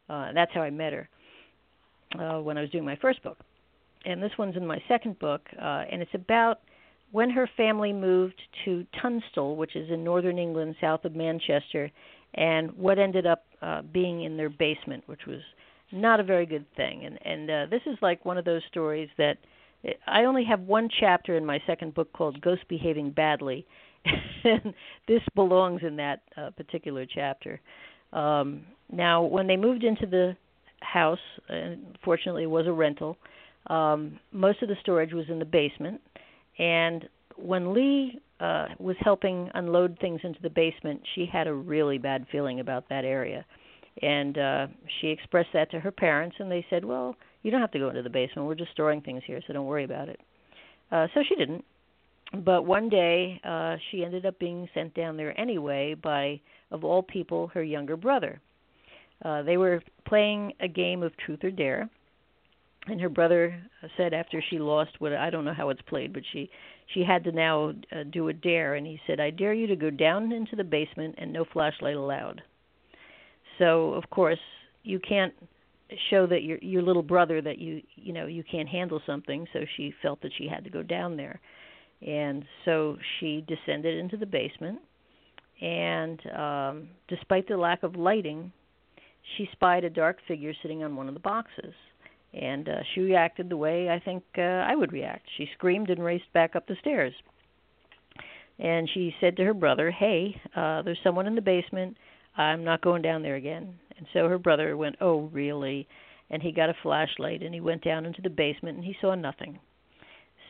Uh, 0.10 0.32
that's 0.34 0.52
how 0.54 0.62
I 0.62 0.70
met 0.70 0.94
her 0.94 1.10
uh, 2.20 2.40
when 2.42 2.58
I 2.58 2.62
was 2.62 2.70
doing 2.70 2.86
my 2.86 2.98
first 2.98 3.22
book, 3.24 3.38
and 4.06 4.22
this 4.22 4.32
one's 4.38 4.56
in 4.56 4.66
my 4.66 4.82
second 4.88 5.20
book, 5.20 5.42
uh, 5.60 5.84
and 5.92 6.02
it's 6.02 6.14
about 6.14 6.62
when 7.12 7.30
her 7.30 7.50
family 7.58 7.94
moved 7.94 8.42
to 8.66 8.86
Tunstall, 9.02 9.56
which 9.56 9.76
is 9.76 9.90
in 9.90 10.04
northern 10.04 10.38
England, 10.38 10.76
south 10.82 11.06
of 11.06 11.16
Manchester, 11.16 11.90
and 12.34 12.72
what 12.74 13.00
ended 13.00 13.26
up 13.26 13.46
uh, 13.62 13.82
being 13.82 14.24
in 14.24 14.38
their 14.38 14.50
basement, 14.50 15.04
which 15.08 15.26
was 15.26 15.42
not 15.92 16.20
a 16.20 16.24
very 16.24 16.46
good 16.46 16.66
thing. 16.76 17.06
And 17.06 17.20
and 17.26 17.50
uh, 17.50 17.66
this 17.70 17.82
is 17.86 17.98
like 18.02 18.26
one 18.26 18.38
of 18.38 18.46
those 18.46 18.62
stories 18.70 19.10
that 19.18 19.38
I 20.06 20.24
only 20.24 20.44
have 20.46 20.62
one 20.62 20.90
chapter 21.00 21.38
in 21.38 21.46
my 21.46 21.62
second 21.66 21.94
book 21.94 22.12
called 22.14 22.42
Ghost 22.42 22.64
Behaving 22.68 23.12
Badly, 23.12 23.66
and 24.44 24.74
this 25.08 25.22
belongs 25.36 25.82
in 25.84 25.96
that 25.98 26.22
uh, 26.36 26.50
particular 26.52 27.06
chapter. 27.06 27.60
Um, 28.14 28.66
now, 28.92 29.24
when 29.24 29.48
they 29.48 29.58
moved 29.58 29.84
into 29.84 30.06
the 30.06 30.36
house, 30.82 31.20
and 31.50 31.98
fortunately 32.04 32.44
it 32.44 32.50
was 32.50 32.68
a 32.68 32.72
rental, 32.72 33.18
um, 33.68 34.20
most 34.32 34.62
of 34.62 34.70
the 34.70 34.76
storage 34.82 35.14
was 35.14 35.26
in 35.30 35.40
the 35.40 35.46
basement, 35.46 36.00
and 36.58 37.08
when 37.36 37.74
Lee 37.74 38.20
uh, 38.40 38.68
was 38.80 38.96
helping 39.00 39.50
unload 39.54 39.98
things 40.00 40.22
into 40.24 40.42
the 40.42 40.50
basement, 40.50 41.02
she 41.16 41.26
had 41.26 41.48
a 41.48 41.54
really 41.54 41.98
bad 41.98 42.26
feeling 42.32 42.60
about 42.60 42.88
that 42.90 43.06
area. 43.06 43.46
And 44.02 44.38
uh, 44.38 44.68
she 45.00 45.08
expressed 45.08 45.50
that 45.54 45.72
to 45.72 45.80
her 45.80 45.92
parents, 45.92 46.36
and 46.40 46.52
they 46.52 46.66
said, 46.70 46.86
Well, 46.86 47.16
you 47.42 47.50
don't 47.52 47.62
have 47.62 47.72
to 47.72 47.80
go 47.80 47.90
into 47.90 48.04
the 48.04 48.10
basement. 48.10 48.48
We're 48.48 48.56
just 48.56 48.72
storing 48.72 49.02
things 49.02 49.24
here, 49.26 49.42
so 49.46 49.54
don't 49.54 49.66
worry 49.66 49.84
about 49.84 50.10
it. 50.10 50.20
Uh, 50.92 51.08
so 51.14 51.22
she 51.28 51.36
didn't. 51.36 51.66
But 52.34 52.66
one 52.66 52.90
day, 52.90 53.40
uh, 53.44 53.78
she 53.90 54.04
ended 54.04 54.26
up 54.26 54.38
being 54.40 54.68
sent 54.74 54.94
down 54.94 55.16
there 55.18 55.40
anyway 55.40 55.94
by, 55.94 56.42
of 56.72 56.84
all 56.84 57.02
people, 57.02 57.48
her 57.54 57.64
younger 57.64 57.96
brother. 57.96 58.42
Uh, 59.24 59.44
they 59.44 59.58
were 59.58 59.82
playing 60.06 60.54
a 60.60 60.68
game 60.68 61.04
of 61.04 61.16
truth 61.18 61.44
or 61.44 61.52
dare, 61.52 61.90
and 62.88 63.02
her 63.02 63.10
brother 63.10 63.60
said 63.96 64.14
after 64.14 64.44
she 64.50 64.60
lost 64.60 64.92
what 65.00 65.14
I 65.14 65.30
don't 65.30 65.46
know 65.46 65.54
how 65.54 65.70
it's 65.70 65.82
played, 65.84 66.14
but 66.14 66.24
she 66.32 66.50
she 66.94 67.04
had 67.04 67.24
to 67.26 67.32
now 67.32 67.74
uh, 67.92 68.04
do 68.12 68.28
a 68.30 68.34
dare, 68.34 68.76
and 68.76 68.86
he 68.86 69.00
said, 69.08 69.20
"I 69.20 69.32
dare 69.32 69.54
you 69.54 69.68
to 69.68 69.76
go 69.76 69.90
down 69.90 70.32
into 70.32 70.56
the 70.56 70.64
basement 70.64 71.16
and 71.18 71.34
no 71.34 71.46
flashlight 71.46 71.96
allowed." 71.96 72.42
So 73.58 73.94
of 73.94 74.10
course 74.10 74.40
you 74.84 75.00
can't 75.00 75.34
show 76.10 76.28
that 76.28 76.44
your 76.44 76.60
your 76.60 76.82
little 76.82 77.04
brother 77.04 77.42
that 77.42 77.58
you 77.58 77.82
you 77.96 78.14
know 78.14 78.28
you 78.28 78.44
can't 78.44 78.70
handle 78.70 79.02
something. 79.06 79.48
So 79.52 79.66
she 79.76 79.94
felt 80.02 80.22
that 80.22 80.32
she 80.38 80.48
had 80.48 80.64
to 80.64 80.70
go 80.70 80.84
down 80.84 81.18
there, 81.18 81.40
and 82.06 82.46
so 82.66 82.98
she 83.20 83.46
descended 83.48 83.98
into 83.98 84.18
the 84.18 84.26
basement. 84.26 84.80
And 85.62 86.22
um, 86.36 86.90
despite 87.08 87.48
the 87.48 87.58
lack 87.58 87.82
of 87.82 87.96
lighting, 87.96 88.52
she 89.36 89.50
spied 89.52 89.84
a 89.84 89.90
dark 89.90 90.18
figure 90.28 90.54
sitting 90.62 90.84
on 90.84 90.96
one 90.96 91.08
of 91.08 91.16
the 91.16 91.20
boxes 91.20 91.74
and 92.34 92.68
uh, 92.70 92.80
she 92.94 93.02
reacted 93.02 93.50
the 93.50 93.58
way 93.58 93.90
I 93.90 94.00
think 94.00 94.24
uh, 94.38 94.42
I 94.42 94.76
would 94.76 94.92
react. 94.92 95.28
She 95.38 95.50
screamed 95.54 95.90
and 95.90 96.04
raced 96.04 96.32
back 96.34 96.56
up 96.56 96.68
the 96.68 96.76
stairs. 96.80 97.14
And 98.60 98.90
she 98.94 99.16
said 99.22 99.38
to 99.38 99.46
her 99.46 99.54
brother, 99.54 99.92
"Hey, 99.92 100.40
uh, 100.56 100.82
there's 100.82 101.00
someone 101.04 101.28
in 101.28 101.36
the 101.36 101.42
basement. 101.42 101.96
I'm 102.36 102.64
not 102.64 102.82
going 102.82 103.02
down 103.02 103.22
there 103.22 103.36
again." 103.36 103.76
And 103.98 104.08
so 104.14 104.28
her 104.28 104.40
brother 104.40 104.76
went, 104.76 104.96
"Oh, 105.00 105.30
really?" 105.32 105.88
And 106.30 106.42
he 106.42 106.52
got 106.52 106.70
a 106.70 106.76
flashlight 106.84 107.42
and 107.42 107.54
he 107.54 107.62
went 107.62 107.84
down 107.84 108.06
into 108.06 108.22
the 108.22 108.30
basement 108.30 108.78
and 108.78 108.86
he 108.86 108.98
saw 109.00 109.16
nothing. 109.16 109.60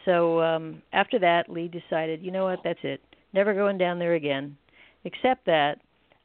So 0.08 0.42
um 0.42 0.82
after 0.94 1.20
that, 1.20 1.50
Lee 1.50 1.68
decided, 1.68 2.24
"You 2.24 2.32
know 2.32 2.46
what? 2.46 2.62
That's 2.64 2.80
it. 2.84 3.02
Never 3.34 3.54
going 3.54 3.78
down 3.78 4.00
there 4.00 4.16
again." 4.16 4.58
Except 5.04 5.46
that 5.46 5.80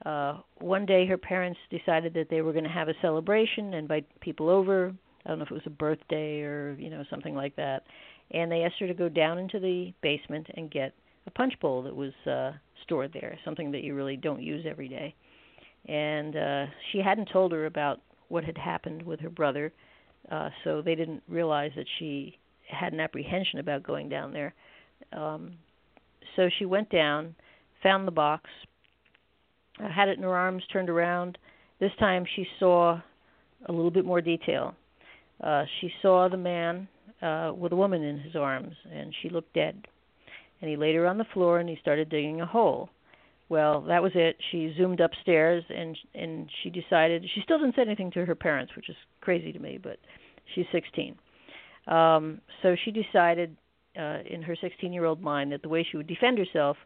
uh 0.06 0.38
one 0.58 0.86
day 0.86 1.04
her 1.06 1.18
parents 1.18 1.58
decided 1.68 2.14
that 2.14 2.30
they 2.30 2.40
were 2.40 2.52
going 2.52 2.64
to 2.64 2.70
have 2.70 2.88
a 2.88 2.94
celebration, 3.02 3.74
invite 3.74 4.06
people 4.20 4.48
over, 4.48 4.94
I 5.24 5.28
don't 5.28 5.38
know 5.38 5.44
if 5.44 5.50
it 5.50 5.54
was 5.54 5.66
a 5.66 5.70
birthday 5.70 6.40
or 6.42 6.76
you 6.78 6.90
know 6.90 7.04
something 7.10 7.34
like 7.34 7.56
that, 7.56 7.82
and 8.30 8.50
they 8.50 8.62
asked 8.64 8.78
her 8.80 8.88
to 8.88 8.94
go 8.94 9.08
down 9.08 9.38
into 9.38 9.58
the 9.58 9.92
basement 10.00 10.46
and 10.54 10.70
get 10.70 10.94
a 11.26 11.30
punch 11.30 11.54
bowl 11.60 11.82
that 11.82 11.94
was 11.94 12.12
uh, 12.26 12.52
stored 12.84 13.12
there, 13.12 13.38
something 13.44 13.70
that 13.72 13.84
you 13.84 13.94
really 13.94 14.16
don't 14.16 14.42
use 14.42 14.64
every 14.68 14.88
day. 14.88 15.14
And 15.86 16.36
uh, 16.36 16.66
she 16.90 16.98
hadn't 16.98 17.28
told 17.32 17.52
her 17.52 17.66
about 17.66 18.00
what 18.28 18.44
had 18.44 18.58
happened 18.58 19.02
with 19.02 19.20
her 19.20 19.30
brother, 19.30 19.72
uh, 20.30 20.50
so 20.64 20.82
they 20.82 20.94
didn't 20.94 21.22
realize 21.28 21.72
that 21.76 21.86
she 21.98 22.38
had 22.72 22.92
an 22.92 23.00
apprehension 23.00 23.58
about 23.58 23.82
going 23.82 24.08
down 24.08 24.32
there. 24.32 24.54
Um, 25.12 25.54
so 26.36 26.48
she 26.58 26.64
went 26.64 26.90
down, 26.90 27.34
found 27.82 28.06
the 28.06 28.12
box, 28.12 28.48
uh, 29.82 29.88
had 29.88 30.08
it 30.08 30.16
in 30.16 30.24
her 30.24 30.36
arms, 30.36 30.62
turned 30.72 30.88
around. 30.88 31.38
This 31.80 31.92
time 31.98 32.24
she 32.36 32.46
saw 32.58 33.00
a 33.66 33.72
little 33.72 33.90
bit 33.90 34.04
more 34.04 34.20
detail 34.20 34.74
uh, 35.42 35.64
she 35.80 35.90
saw 36.00 36.28
the 36.28 36.36
man 36.36 36.88
uh, 37.20 37.52
with 37.56 37.72
a 37.72 37.76
woman 37.76 38.02
in 38.02 38.18
his 38.18 38.36
arms, 38.36 38.74
and 38.92 39.14
she 39.20 39.28
looked 39.28 39.52
dead. 39.54 39.86
And 40.60 40.70
he 40.70 40.76
laid 40.76 40.94
her 40.94 41.06
on 41.06 41.18
the 41.18 41.26
floor, 41.34 41.58
and 41.58 41.68
he 41.68 41.76
started 41.80 42.08
digging 42.08 42.40
a 42.40 42.46
hole. 42.46 42.88
Well, 43.48 43.82
that 43.82 44.02
was 44.02 44.12
it. 44.14 44.36
She 44.50 44.72
zoomed 44.78 45.00
upstairs, 45.00 45.64
and 45.68 45.98
and 46.14 46.48
she 46.62 46.70
decided 46.70 47.24
she 47.34 47.42
still 47.42 47.58
didn't 47.58 47.74
say 47.74 47.82
anything 47.82 48.10
to 48.12 48.24
her 48.24 48.34
parents, 48.34 48.72
which 48.76 48.88
is 48.88 48.96
crazy 49.20 49.52
to 49.52 49.58
me, 49.58 49.78
but 49.82 49.98
she's 50.54 50.64
16. 50.72 51.16
Um, 51.86 52.40
so 52.62 52.76
she 52.84 52.90
decided, 52.90 53.56
uh, 53.98 54.18
in 54.28 54.42
her 54.42 54.56
16-year-old 54.56 55.20
mind, 55.20 55.52
that 55.52 55.62
the 55.62 55.68
way 55.68 55.86
she 55.88 55.96
would 55.96 56.06
defend 56.06 56.38
herself 56.38 56.76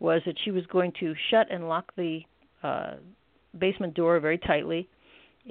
was 0.00 0.22
that 0.26 0.36
she 0.44 0.50
was 0.50 0.64
going 0.66 0.92
to 1.00 1.14
shut 1.30 1.48
and 1.50 1.68
lock 1.68 1.92
the 1.96 2.20
uh, 2.62 2.94
basement 3.58 3.94
door 3.94 4.18
very 4.20 4.38
tightly 4.38 4.88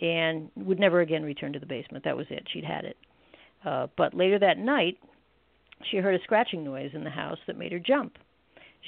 and 0.01 0.49
would 0.55 0.79
never 0.79 1.01
again 1.01 1.23
return 1.23 1.53
to 1.53 1.59
the 1.59 1.65
basement. 1.65 2.03
That 2.03 2.17
was 2.17 2.27
it. 2.29 2.47
She'd 2.51 2.63
had 2.63 2.85
it. 2.85 2.97
Uh, 3.65 3.87
but 3.97 4.13
later 4.13 4.39
that 4.39 4.57
night, 4.57 4.97
she 5.89 5.97
heard 5.97 6.15
a 6.15 6.23
scratching 6.23 6.63
noise 6.63 6.91
in 6.93 7.03
the 7.03 7.09
house 7.09 7.37
that 7.47 7.57
made 7.57 7.71
her 7.71 7.79
jump. 7.79 8.17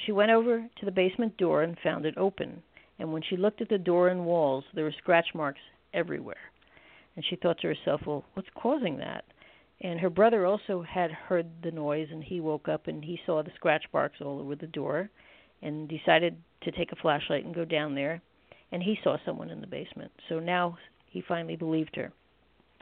She 0.06 0.12
went 0.12 0.30
over 0.30 0.60
to 0.78 0.86
the 0.86 0.92
basement 0.92 1.36
door 1.36 1.62
and 1.62 1.76
found 1.82 2.06
it 2.06 2.16
open. 2.16 2.62
And 2.98 3.12
when 3.12 3.22
she 3.22 3.36
looked 3.36 3.60
at 3.60 3.68
the 3.68 3.78
door 3.78 4.08
and 4.08 4.24
walls, 4.24 4.64
there 4.74 4.84
were 4.84 4.94
scratch 4.98 5.26
marks 5.34 5.60
everywhere. 5.92 6.36
And 7.16 7.24
she 7.28 7.36
thought 7.36 7.58
to 7.60 7.68
herself, 7.68 8.02
well, 8.06 8.24
what's 8.34 8.48
causing 8.54 8.98
that? 8.98 9.24
And 9.82 9.98
her 10.00 10.10
brother 10.10 10.44
also 10.44 10.82
had 10.82 11.10
heard 11.10 11.46
the 11.62 11.70
noise, 11.70 12.08
and 12.10 12.22
he 12.22 12.40
woke 12.40 12.68
up 12.68 12.86
and 12.86 13.02
he 13.02 13.18
saw 13.24 13.42
the 13.42 13.50
scratch 13.54 13.84
marks 13.92 14.20
all 14.20 14.38
over 14.38 14.54
the 14.54 14.66
door 14.66 15.10
and 15.62 15.88
decided 15.88 16.36
to 16.62 16.70
take 16.72 16.92
a 16.92 16.96
flashlight 16.96 17.44
and 17.44 17.54
go 17.54 17.64
down 17.64 17.94
there. 17.94 18.20
And 18.72 18.82
he 18.82 18.98
saw 19.02 19.16
someone 19.24 19.50
in 19.50 19.60
the 19.60 19.66
basement. 19.66 20.12
So 20.28 20.38
now 20.38 20.76
he 21.08 21.22
finally 21.26 21.56
believed 21.56 21.96
her. 21.96 22.12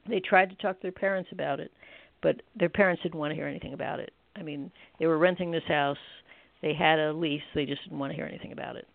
They 0.08 0.20
tried 0.20 0.50
to 0.50 0.56
talk 0.56 0.76
to 0.76 0.82
their 0.82 0.92
parents 0.92 1.30
about 1.32 1.60
it, 1.60 1.72
but 2.22 2.42
their 2.58 2.68
parents 2.68 3.02
didn't 3.02 3.18
want 3.18 3.30
to 3.30 3.34
hear 3.36 3.46
anything 3.46 3.74
about 3.74 4.00
it. 4.00 4.12
I 4.36 4.42
mean, 4.42 4.70
they 4.98 5.06
were 5.06 5.18
renting 5.18 5.50
this 5.50 5.64
house, 5.66 5.98
they 6.62 6.74
had 6.74 6.98
a 6.98 7.12
lease, 7.12 7.42
they 7.54 7.64
just 7.64 7.82
didn't 7.84 7.98
want 7.98 8.10
to 8.10 8.16
hear 8.16 8.26
anything 8.26 8.52
about 8.52 8.76
it. 8.76 8.86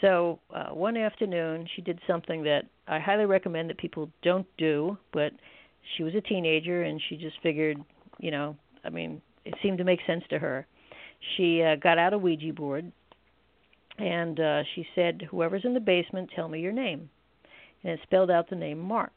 So 0.00 0.40
uh, 0.54 0.68
one 0.68 0.96
afternoon, 0.96 1.66
she 1.74 1.82
did 1.82 1.98
something 2.06 2.42
that 2.44 2.62
I 2.86 2.98
highly 2.98 3.24
recommend 3.26 3.70
that 3.70 3.78
people 3.78 4.10
don't 4.22 4.46
do, 4.58 4.98
but 5.12 5.32
she 5.96 6.02
was 6.02 6.14
a 6.14 6.20
teenager 6.20 6.82
and 6.82 7.00
she 7.08 7.16
just 7.16 7.36
figured, 7.42 7.78
you 8.18 8.30
know, 8.30 8.56
I 8.84 8.90
mean, 8.90 9.20
it 9.44 9.54
seemed 9.62 9.78
to 9.78 9.84
make 9.84 10.00
sense 10.06 10.24
to 10.30 10.38
her. 10.38 10.66
She 11.36 11.62
uh, 11.62 11.76
got 11.76 11.98
out 11.98 12.12
a 12.12 12.18
Ouija 12.18 12.52
board 12.52 12.92
and 13.98 14.38
uh, 14.38 14.62
she 14.74 14.86
said, 14.94 15.22
"Whoever's 15.30 15.64
in 15.64 15.74
the 15.74 15.80
basement, 15.80 16.30
tell 16.34 16.48
me 16.48 16.60
your 16.60 16.72
name." 16.72 17.08
And 17.82 17.92
it 17.92 18.00
spelled 18.02 18.30
out 18.30 18.50
the 18.50 18.56
name 18.56 18.78
Mark. 18.78 19.12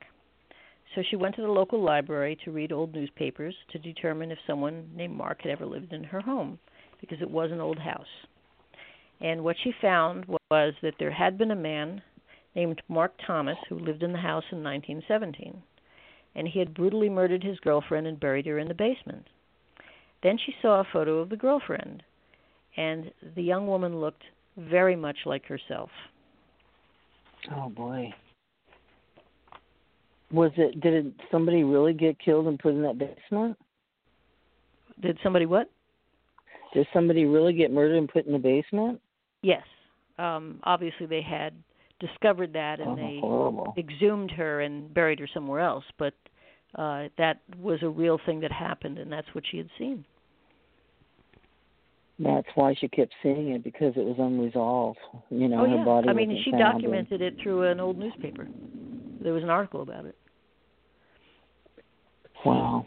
So 0.96 1.04
she 1.08 1.16
went 1.16 1.36
to 1.36 1.42
the 1.42 1.48
local 1.48 1.84
library 1.84 2.38
to 2.44 2.52
read 2.52 2.72
old 2.72 2.94
newspapers 2.94 3.56
to 3.72 3.80
determine 3.80 4.32
if 4.32 4.40
someone 4.48 4.90
named 4.96 5.16
Mark 5.16 5.42
had 5.42 5.52
ever 5.52 5.66
lived 5.66 5.94
in 5.94 6.04
her 6.06 6.22
home, 6.22 6.60
because 7.00 7.22
it 7.22 7.30
was 7.30 7.52
an 7.52 7.62
old 7.62 7.78
house. 7.78 8.08
And 9.22 9.44
what 9.44 9.58
she 9.64 9.74
found 9.82 10.26
was 10.50 10.74
that 10.82 10.96
there 10.98 11.12
had 11.12 11.38
been 11.38 11.52
a 11.52 11.56
man 11.56 12.02
named 12.56 12.82
Mark 12.88 13.14
Thomas 13.26 13.58
who 13.68 13.78
lived 13.78 14.02
in 14.02 14.14
the 14.14 14.18
house 14.18 14.46
in 14.52 14.64
1917, 14.64 15.62
and 16.36 16.48
he 16.48 16.60
had 16.60 16.74
brutally 16.74 17.10
murdered 17.10 17.44
his 17.44 17.60
girlfriend 17.60 18.08
and 18.08 18.20
buried 18.20 18.46
her 18.46 18.60
in 18.60 18.68
the 18.68 18.74
basement. 18.74 19.26
Then 20.24 20.38
she 20.46 20.54
saw 20.62 20.80
a 20.80 20.88
photo 20.92 21.20
of 21.20 21.30
the 21.30 21.38
girlfriend, 21.38 22.04
and 22.78 23.12
the 23.36 23.44
young 23.44 23.68
woman 23.68 24.00
looked 24.00 24.24
very 24.58 24.96
much 24.96 25.18
like 25.26 25.46
herself. 25.46 25.90
Oh 27.52 27.70
boy. 27.70 28.14
Was 30.32 30.52
it? 30.58 30.80
Did 30.82 31.06
it, 31.06 31.14
somebody 31.32 31.64
really 31.64 31.94
get 31.94 32.20
killed 32.20 32.48
and 32.48 32.60
put 32.60 32.74
in 32.74 32.82
that 32.84 33.00
basement? 33.00 33.58
Did 35.02 35.18
somebody 35.24 35.46
what? 35.46 35.70
Did 36.74 36.86
somebody 36.94 37.26
really 37.26 37.54
get 37.54 37.72
murdered 37.72 37.98
and 37.98 38.10
put 38.10 38.28
in 38.28 38.34
the 38.34 38.40
basement? 38.40 39.02
Yes. 39.42 39.64
Um, 40.20 40.60
obviously, 40.64 41.06
they 41.08 41.22
had 41.22 41.54
discovered 42.00 42.54
that 42.54 42.80
and 42.80 42.90
oh, 42.92 42.96
they 42.96 43.18
horrible. 43.22 43.74
exhumed 43.78 44.32
her 44.32 44.62
and 44.62 44.94
buried 44.94 45.20
her 45.20 45.28
somewhere 45.34 45.60
else. 45.60 45.84
But 45.98 46.14
uh, 46.76 47.08
that 47.18 47.42
was 47.60 47.80
a 47.82 47.90
real 47.90 48.20
thing 48.26 48.40
that 48.42 48.52
happened, 48.52 48.98
and 48.98 49.12
that's 49.12 49.28
what 49.34 49.44
she 49.50 49.58
had 49.58 49.70
seen. 49.78 50.06
That's 52.20 52.48
why 52.56 52.76
she 52.80 52.90
kept 52.90 53.14
seeing 53.24 53.50
it 53.52 53.64
because 53.64 53.94
it 53.96 54.04
was 54.04 54.18
unresolved. 54.20 55.00
You 55.30 55.48
know, 55.48 55.62
oh, 55.62 55.70
her 55.70 55.78
yeah. 55.78 55.86
body. 55.86 56.10
I 56.10 56.14
mean, 56.14 56.42
she 56.44 56.52
documented 56.52 57.22
it 57.22 57.36
through 57.42 57.64
an 57.64 57.80
old 57.80 57.98
newspaper. 57.98 58.48
There 59.22 59.34
was 59.34 59.44
an 59.44 59.50
article 59.50 59.82
about 59.82 60.06
it. 60.06 60.16
Wow. 62.46 62.86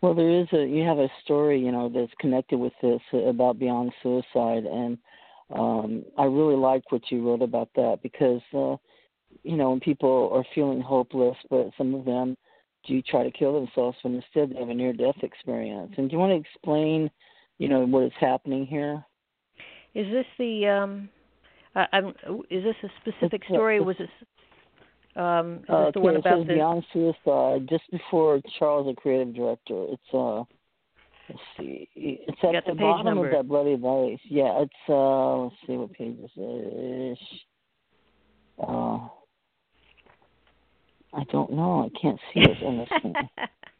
Well, 0.00 0.14
there 0.14 0.40
is 0.40 0.46
a 0.52 0.66
you 0.66 0.84
have 0.84 0.98
a 0.98 1.08
story 1.24 1.58
you 1.58 1.72
know 1.72 1.88
that's 1.88 2.12
connected 2.20 2.58
with 2.58 2.74
this 2.82 3.00
about 3.12 3.58
beyond 3.58 3.92
suicide, 4.02 4.64
and 4.64 4.98
um, 5.52 6.04
I 6.16 6.24
really 6.24 6.56
like 6.56 6.90
what 6.90 7.02
you 7.10 7.26
wrote 7.26 7.42
about 7.42 7.68
that 7.76 7.98
because 8.02 8.40
uh, 8.54 8.76
you 9.42 9.56
know 9.56 9.70
when 9.70 9.80
people 9.80 10.30
are 10.32 10.44
feeling 10.54 10.80
hopeless, 10.80 11.36
but 11.50 11.70
some 11.76 11.94
of 11.94 12.04
them 12.04 12.36
do 12.86 13.00
try 13.02 13.22
to 13.22 13.30
kill 13.30 13.54
themselves 13.54 13.96
when 14.02 14.14
instead 14.14 14.50
they 14.50 14.60
have 14.60 14.68
a 14.68 14.74
near-death 14.74 15.16
experience. 15.22 15.92
And 15.96 16.08
do 16.08 16.14
you 16.14 16.18
want 16.18 16.32
to 16.32 16.36
explain, 16.50 17.10
you 17.58 17.68
know, 17.68 17.86
what 17.86 18.04
is 18.04 18.12
happening 18.20 18.66
here? 18.66 19.04
Is 19.94 20.06
this 20.10 20.26
the 20.38 20.66
um, 20.66 21.08
I, 21.74 21.86
I'm, 21.92 22.08
is 22.50 22.64
this 22.64 22.76
a 22.82 22.88
specific 23.00 23.44
story? 23.44 23.80
Was 23.80 23.96
this 23.98 24.08
um, 25.16 25.60
is 25.62 25.64
uh, 25.68 25.84
this 25.86 25.94
the 25.94 26.00
one 26.00 26.14
it 26.14 26.20
about 26.20 26.46
the 26.46 26.54
Beyond 26.54 26.84
Suicide, 26.92 27.68
just 27.68 27.84
before 27.90 28.40
Charles, 28.58 28.86
the 28.86 29.00
creative 29.00 29.34
director. 29.34 29.86
It's 29.88 30.02
uh, 30.12 30.42
let's 31.28 31.40
see, 31.58 31.88
it's 31.94 32.42
You 32.42 32.54
at 32.54 32.64
the 32.66 32.72
the, 32.72 32.80
bottom 32.80 33.06
number. 33.06 33.26
of 33.26 33.32
that 33.32 33.48
bloody 33.48 33.76
vase. 33.76 34.20
Yeah, 34.28 34.62
it's 34.62 34.72
uh, 34.88 35.44
let's 35.44 35.56
see 35.66 35.76
what 35.76 35.92
page 35.92 36.16
this 36.20 36.30
is. 36.36 37.18
Uh, 38.60 39.08
I 41.12 41.24
don't 41.30 41.52
know. 41.52 41.90
I 41.90 41.98
can't 42.00 42.20
see 42.32 42.40
it 42.40 42.62
in 42.62 42.78
this 42.78 42.88
thing. 43.02 43.14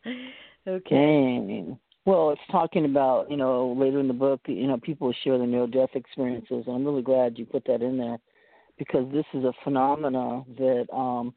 okay. 0.69 0.95
Dang. 0.95 1.79
Well, 2.07 2.31
it's 2.31 2.41
talking 2.51 2.85
about 2.85 3.31
you 3.31 3.37
know 3.37 3.75
later 3.79 4.01
in 4.01 4.09
the 4.09 4.15
book, 4.15 4.41
you 4.47 4.67
know, 4.67 4.79
people 4.79 5.13
share 5.25 5.39
their 5.39 5.47
near-death 5.47 5.91
experiences, 5.95 6.65
and 6.67 6.77
I'm 6.77 6.85
really 6.85 7.03
glad 7.03 7.39
you 7.39 7.47
put 7.47 7.65
that 7.67 7.83
in 7.83 7.97
there 7.99 8.19
because 8.79 9.11
this 9.13 9.25
is 9.33 9.45
a 9.45 9.53
phenomena 9.63 10.43
that 10.59 10.87
um 10.93 11.35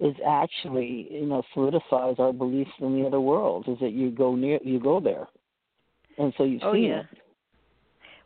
is 0.00 0.14
actually 0.26 1.08
you 1.10 1.26
know 1.26 1.42
solidifies 1.52 2.16
our 2.18 2.32
beliefs 2.32 2.70
in 2.80 3.00
the 3.00 3.06
other 3.06 3.20
world. 3.20 3.66
Is 3.68 3.78
that 3.80 3.92
you 3.92 4.10
go 4.10 4.34
near, 4.34 4.58
you 4.62 4.80
go 4.80 5.00
there, 5.00 5.26
and 6.18 6.32
so 6.36 6.44
you 6.44 6.58
see 6.58 6.64
Oh 6.64 6.72
yeah. 6.72 7.00
it. 7.00 7.06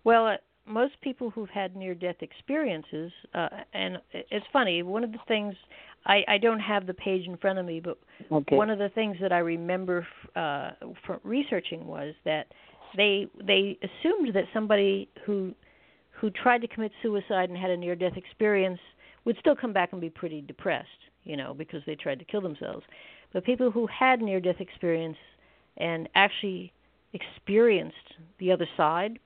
Well, 0.04 0.26
uh, 0.26 0.36
most 0.66 0.94
people 1.02 1.30
who've 1.30 1.48
had 1.48 1.76
near-death 1.76 2.16
experiences, 2.20 3.10
uh, 3.34 3.48
and 3.72 3.98
it's 4.12 4.46
funny. 4.52 4.82
One 4.82 5.02
of 5.02 5.12
the 5.12 5.18
things 5.26 5.54
I, 6.06 6.22
I 6.28 6.38
don't 6.38 6.60
have 6.60 6.86
the 6.86 6.94
page 6.94 7.26
in 7.26 7.36
front 7.36 7.58
of 7.58 7.66
me, 7.66 7.80
but 7.80 7.98
Okay. 8.30 8.56
one 8.56 8.70
of 8.70 8.78
the 8.78 8.90
things 8.90 9.16
that 9.20 9.32
I 9.32 9.38
remember 9.38 10.06
uh, 10.36 10.70
from 11.06 11.20
researching 11.22 11.86
was 11.86 12.14
that 12.24 12.46
they 12.96 13.26
they 13.46 13.78
assumed 13.82 14.34
that 14.34 14.44
somebody 14.54 15.08
who 15.24 15.54
who 16.10 16.30
tried 16.30 16.62
to 16.62 16.68
commit 16.68 16.92
suicide 17.02 17.48
and 17.48 17.58
had 17.58 17.70
a 17.70 17.76
near-death 17.76 18.16
experience 18.16 18.80
would 19.24 19.36
still 19.38 19.54
come 19.54 19.72
back 19.72 19.92
and 19.92 20.00
be 20.00 20.10
pretty 20.10 20.40
depressed, 20.40 20.88
you 21.24 21.36
know, 21.36 21.54
because 21.54 21.82
they 21.86 21.94
tried 21.94 22.18
to 22.18 22.24
kill 22.24 22.40
themselves. 22.40 22.84
But 23.32 23.44
people 23.44 23.70
who 23.70 23.86
had 23.86 24.20
near-death 24.20 24.60
experience 24.60 25.18
and 25.76 26.08
actually 26.14 26.72
experienced 27.12 27.96
the 28.38 28.52
other 28.52 28.68
side 28.76 29.18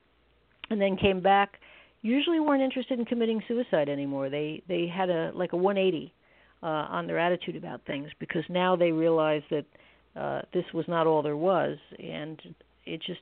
and 0.71 0.81
then 0.81 0.97
came 0.97 1.21
back 1.21 1.59
usually 2.03 2.41
weren't 2.41 2.63
interested 2.63 2.99
in 2.99 3.05
committing 3.05 3.41
suicide 3.49 3.89
anymore. 3.89 4.29
They 4.29 4.63
they 4.69 4.87
had 4.87 5.09
a 5.09 5.31
like 5.35 5.53
a 5.53 5.57
180 5.57 6.13
uh, 6.63 6.67
on 6.67 7.07
their 7.07 7.19
attitude 7.19 7.57
about 7.57 7.81
things 7.87 8.11
because 8.19 8.45
now 8.49 8.77
they 8.77 8.93
realized 8.93 9.45
that 9.51 9.65
uh, 10.21 10.43
this 10.53 10.65
was 10.75 10.85
not 10.89 11.07
all 11.07 11.23
there 11.23 11.37
was, 11.37 11.79
and 11.99 12.41
it 12.85 13.01
just 13.01 13.21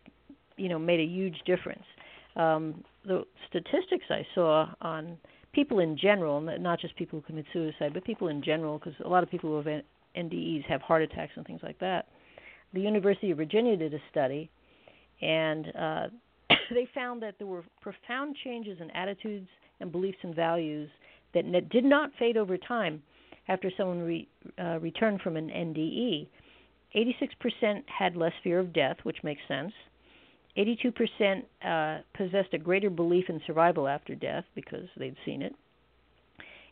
you 0.56 0.68
know 0.68 0.78
made 0.78 1.00
a 1.00 1.04
huge 1.04 1.36
difference. 1.46 1.84
Um, 2.36 2.84
the 3.04 3.24
statistics 3.48 4.04
I 4.08 4.26
saw 4.34 4.68
on 4.80 5.18
people 5.52 5.80
in 5.80 5.96
general, 5.96 6.40
not 6.40 6.80
just 6.80 6.96
people 6.96 7.20
who 7.20 7.26
commit 7.26 7.46
suicide, 7.52 7.92
but 7.92 8.04
people 8.04 8.28
in 8.28 8.42
general, 8.42 8.78
because 8.78 8.94
a 9.04 9.08
lot 9.08 9.22
of 9.22 9.30
people 9.30 9.50
who 9.50 9.56
have 9.56 9.82
NDEs 10.16 10.64
have 10.64 10.80
heart 10.82 11.02
attacks 11.02 11.32
and 11.36 11.46
things 11.46 11.60
like 11.62 11.78
that. 11.80 12.06
The 12.72 12.80
University 12.80 13.30
of 13.30 13.38
Virginia 13.38 13.76
did 13.76 13.94
a 13.94 13.98
study, 14.10 14.50
and 15.20 15.66
uh, 15.76 16.06
they 16.70 16.88
found 16.94 17.22
that 17.22 17.34
there 17.38 17.46
were 17.46 17.64
profound 17.80 18.36
changes 18.44 18.78
in 18.80 18.90
attitudes 18.92 19.48
and 19.80 19.90
beliefs 19.90 20.18
and 20.22 20.34
values 20.34 20.88
that 21.34 21.44
n- 21.44 21.68
did 21.70 21.84
not 21.84 22.10
fade 22.18 22.36
over 22.36 22.56
time 22.56 23.02
after 23.48 23.70
someone 23.76 24.00
re- 24.00 24.28
uh, 24.58 24.78
returned 24.80 25.20
from 25.20 25.36
an 25.36 25.48
NDE. 25.48 26.28
86% 26.94 27.82
had 27.86 28.16
less 28.16 28.32
fear 28.42 28.58
of 28.58 28.72
death, 28.72 28.96
which 29.04 29.18
makes 29.22 29.40
sense. 29.48 29.72
82% 30.56 31.42
uh, 31.64 32.02
possessed 32.14 32.52
a 32.52 32.58
greater 32.58 32.90
belief 32.90 33.26
in 33.28 33.40
survival 33.46 33.86
after 33.86 34.14
death 34.14 34.44
because 34.54 34.88
they'd 34.96 35.16
seen 35.24 35.42
it. 35.42 35.54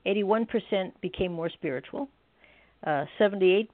81% 0.06 0.92
became 1.00 1.32
more 1.32 1.50
spiritual. 1.50 2.08
Uh, 2.86 3.04
78% 3.20 3.68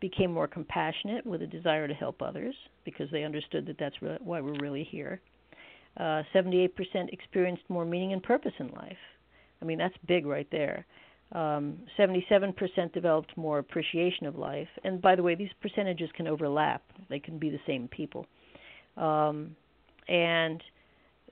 became 0.00 0.32
more 0.32 0.46
compassionate 0.46 1.26
with 1.26 1.42
a 1.42 1.46
desire 1.46 1.88
to 1.88 1.94
help 1.94 2.22
others 2.22 2.54
because 2.84 3.10
they 3.10 3.24
understood 3.24 3.66
that 3.66 3.78
that's 3.78 4.00
re- 4.00 4.18
why 4.20 4.40
we're 4.40 4.58
really 4.60 4.84
here. 4.84 5.20
Uh, 5.96 6.22
78% 6.34 6.70
experienced 7.12 7.62
more 7.68 7.84
meaning 7.84 8.12
and 8.12 8.22
purpose 8.22 8.52
in 8.58 8.68
life. 8.68 8.96
I 9.60 9.64
mean, 9.64 9.78
that's 9.78 9.94
big 10.06 10.26
right 10.26 10.46
there. 10.52 10.86
Um, 11.32 11.78
77% 11.98 12.92
developed 12.92 13.36
more 13.36 13.58
appreciation 13.58 14.26
of 14.26 14.36
life. 14.36 14.68
And 14.84 15.02
by 15.02 15.16
the 15.16 15.22
way, 15.22 15.34
these 15.34 15.50
percentages 15.60 16.08
can 16.14 16.28
overlap, 16.28 16.82
they 17.10 17.18
can 17.18 17.38
be 17.38 17.50
the 17.50 17.60
same 17.66 17.88
people. 17.88 18.26
Um, 18.98 19.56
and 20.08 20.62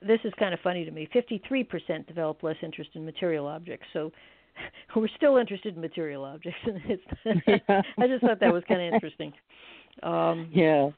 this 0.01 0.21
is 0.25 0.33
kind 0.39 0.55
of 0.55 0.61
funny 0.61 0.85
to 0.85 0.91
me 0.91 1.09
53% 1.15 2.07
developed 2.07 2.45
less 2.45 2.57
interest 2.63 2.91
in 2.95 3.05
material 3.05 3.47
objects. 3.47 3.87
So 3.93 4.13
we're 4.97 5.09
still 5.17 5.37
interested 5.37 5.75
in 5.75 5.81
material 5.81 6.25
objects, 6.25 6.61
and 6.67 6.81
it's. 6.87 7.03
I 7.99 8.07
just 8.07 8.23
thought 8.23 8.41
that 8.41 8.53
was 8.53 8.63
kind 8.69 8.81
of 8.83 8.95
interesting. 8.95 9.33
Um, 10.03 10.51
yeah. 10.53 10.91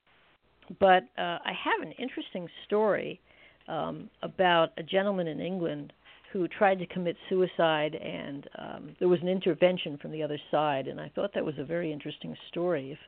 But 0.81 1.05
uh, 1.17 1.39
I 1.45 1.53
have 1.65 1.87
an 1.87 1.93
interesting 1.93 2.47
story 2.67 3.21
um, 3.69 4.11
about 4.23 4.71
a 4.77 4.83
gentleman 4.83 5.27
in 5.27 5.41
England 5.41 5.93
who 6.33 6.47
tried 6.47 6.79
to 6.79 6.87
commit 6.87 7.17
suicide, 7.31 7.95
and 7.95 8.47
um, 8.59 8.97
there 8.99 9.09
was 9.09 9.21
an 9.23 9.29
intervention 9.29 9.97
from 9.97 10.13
the 10.13 10.23
other 10.23 10.39
side, 10.51 10.87
and 10.87 11.01
I 11.01 11.11
thought 11.15 11.31
that 11.35 11.45
was 11.45 11.55
a 11.59 11.65
very 11.65 11.91
interesting 11.91 12.37
story. 12.51 12.93
If 12.93 12.99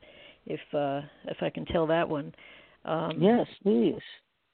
if 0.46 0.74
uh, 0.74 1.06
if 1.26 1.42
I 1.42 1.50
can 1.50 1.66
tell 1.66 1.86
that 1.88 2.08
one. 2.08 2.32
Um, 2.84 3.12
yes, 3.20 3.46
please. 3.62 4.00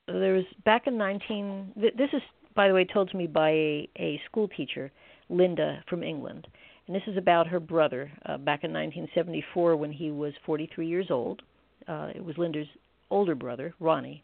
There 0.06 0.34
was 0.34 0.44
back 0.64 0.86
in 0.86 0.96
19. 0.96 1.72
This 1.76 2.10
is, 2.12 2.22
by 2.54 2.68
the 2.68 2.74
way, 2.74 2.84
told 2.84 3.10
to 3.10 3.16
me 3.16 3.26
by 3.26 3.50
a, 3.50 3.88
a 3.98 4.20
school 4.28 4.48
teacher, 4.48 4.92
Linda 5.28 5.82
from 5.88 6.02
England, 6.02 6.46
and 6.86 6.94
this 6.94 7.02
is 7.06 7.16
about 7.16 7.46
her 7.48 7.60
brother 7.60 8.10
uh, 8.26 8.38
back 8.38 8.62
in 8.62 8.72
1974 8.72 9.76
when 9.76 9.90
he 9.90 10.10
was 10.10 10.32
43 10.44 10.86
years 10.86 11.06
old. 11.10 11.42
Uh, 11.88 12.10
it 12.14 12.24
was 12.24 12.38
Linda's 12.38 12.68
older 13.10 13.34
brother, 13.34 13.74
Ronnie, 13.80 14.22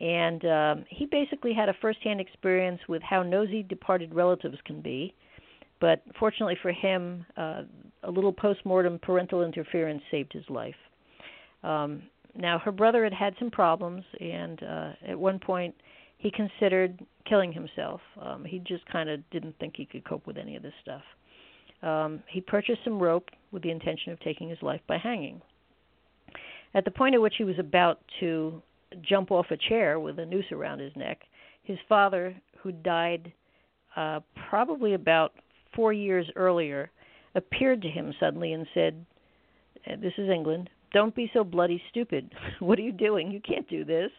and 0.00 0.44
um, 0.44 0.84
he 0.88 1.06
basically 1.06 1.52
had 1.52 1.68
a 1.68 1.74
first-hand 1.80 2.20
experience 2.20 2.80
with 2.88 3.02
how 3.02 3.22
nosy 3.22 3.62
departed 3.62 4.14
relatives 4.14 4.58
can 4.64 4.80
be. 4.80 5.14
But 5.80 6.02
fortunately 6.18 6.56
for 6.60 6.72
him, 6.72 7.24
uh, 7.36 7.62
a 8.02 8.10
little 8.10 8.32
post-mortem 8.32 8.98
parental 9.00 9.44
interference 9.44 10.02
saved 10.10 10.32
his 10.32 10.44
life. 10.48 10.74
Um, 11.62 12.02
now, 12.38 12.58
her 12.60 12.70
brother 12.70 13.02
had 13.02 13.12
had 13.12 13.34
some 13.38 13.50
problems, 13.50 14.04
and 14.20 14.62
uh, 14.62 14.92
at 15.08 15.18
one 15.18 15.40
point 15.40 15.74
he 16.18 16.30
considered 16.30 17.04
killing 17.28 17.52
himself. 17.52 18.00
Um, 18.20 18.44
he 18.44 18.60
just 18.60 18.86
kind 18.86 19.08
of 19.08 19.28
didn't 19.30 19.58
think 19.58 19.74
he 19.76 19.84
could 19.84 20.04
cope 20.04 20.26
with 20.26 20.36
any 20.38 20.56
of 20.56 20.62
this 20.62 20.72
stuff. 20.80 21.02
Um, 21.82 22.22
he 22.28 22.40
purchased 22.40 22.80
some 22.84 23.00
rope 23.00 23.28
with 23.50 23.62
the 23.62 23.70
intention 23.70 24.12
of 24.12 24.20
taking 24.20 24.48
his 24.48 24.58
life 24.62 24.80
by 24.86 24.98
hanging. 24.98 25.42
At 26.74 26.84
the 26.84 26.90
point 26.90 27.14
at 27.14 27.20
which 27.20 27.34
he 27.38 27.44
was 27.44 27.58
about 27.58 28.00
to 28.20 28.62
jump 29.02 29.30
off 29.30 29.46
a 29.50 29.56
chair 29.56 29.98
with 29.98 30.18
a 30.18 30.26
noose 30.26 30.50
around 30.52 30.78
his 30.78 30.92
neck, 30.96 31.20
his 31.62 31.78
father, 31.88 32.34
who 32.58 32.72
died 32.72 33.32
uh, 33.96 34.20
probably 34.48 34.94
about 34.94 35.32
four 35.74 35.92
years 35.92 36.26
earlier, 36.36 36.90
appeared 37.34 37.82
to 37.82 37.88
him 37.88 38.12
suddenly 38.20 38.52
and 38.52 38.66
said, 38.74 39.04
This 40.00 40.12
is 40.18 40.28
England. 40.28 40.70
Don't 40.92 41.14
be 41.14 41.30
so 41.34 41.44
bloody 41.44 41.82
stupid. 41.90 42.32
what 42.60 42.78
are 42.78 42.82
you 42.82 42.92
doing? 42.92 43.30
You 43.30 43.40
can't 43.40 43.68
do 43.68 43.84
this. 43.84 44.10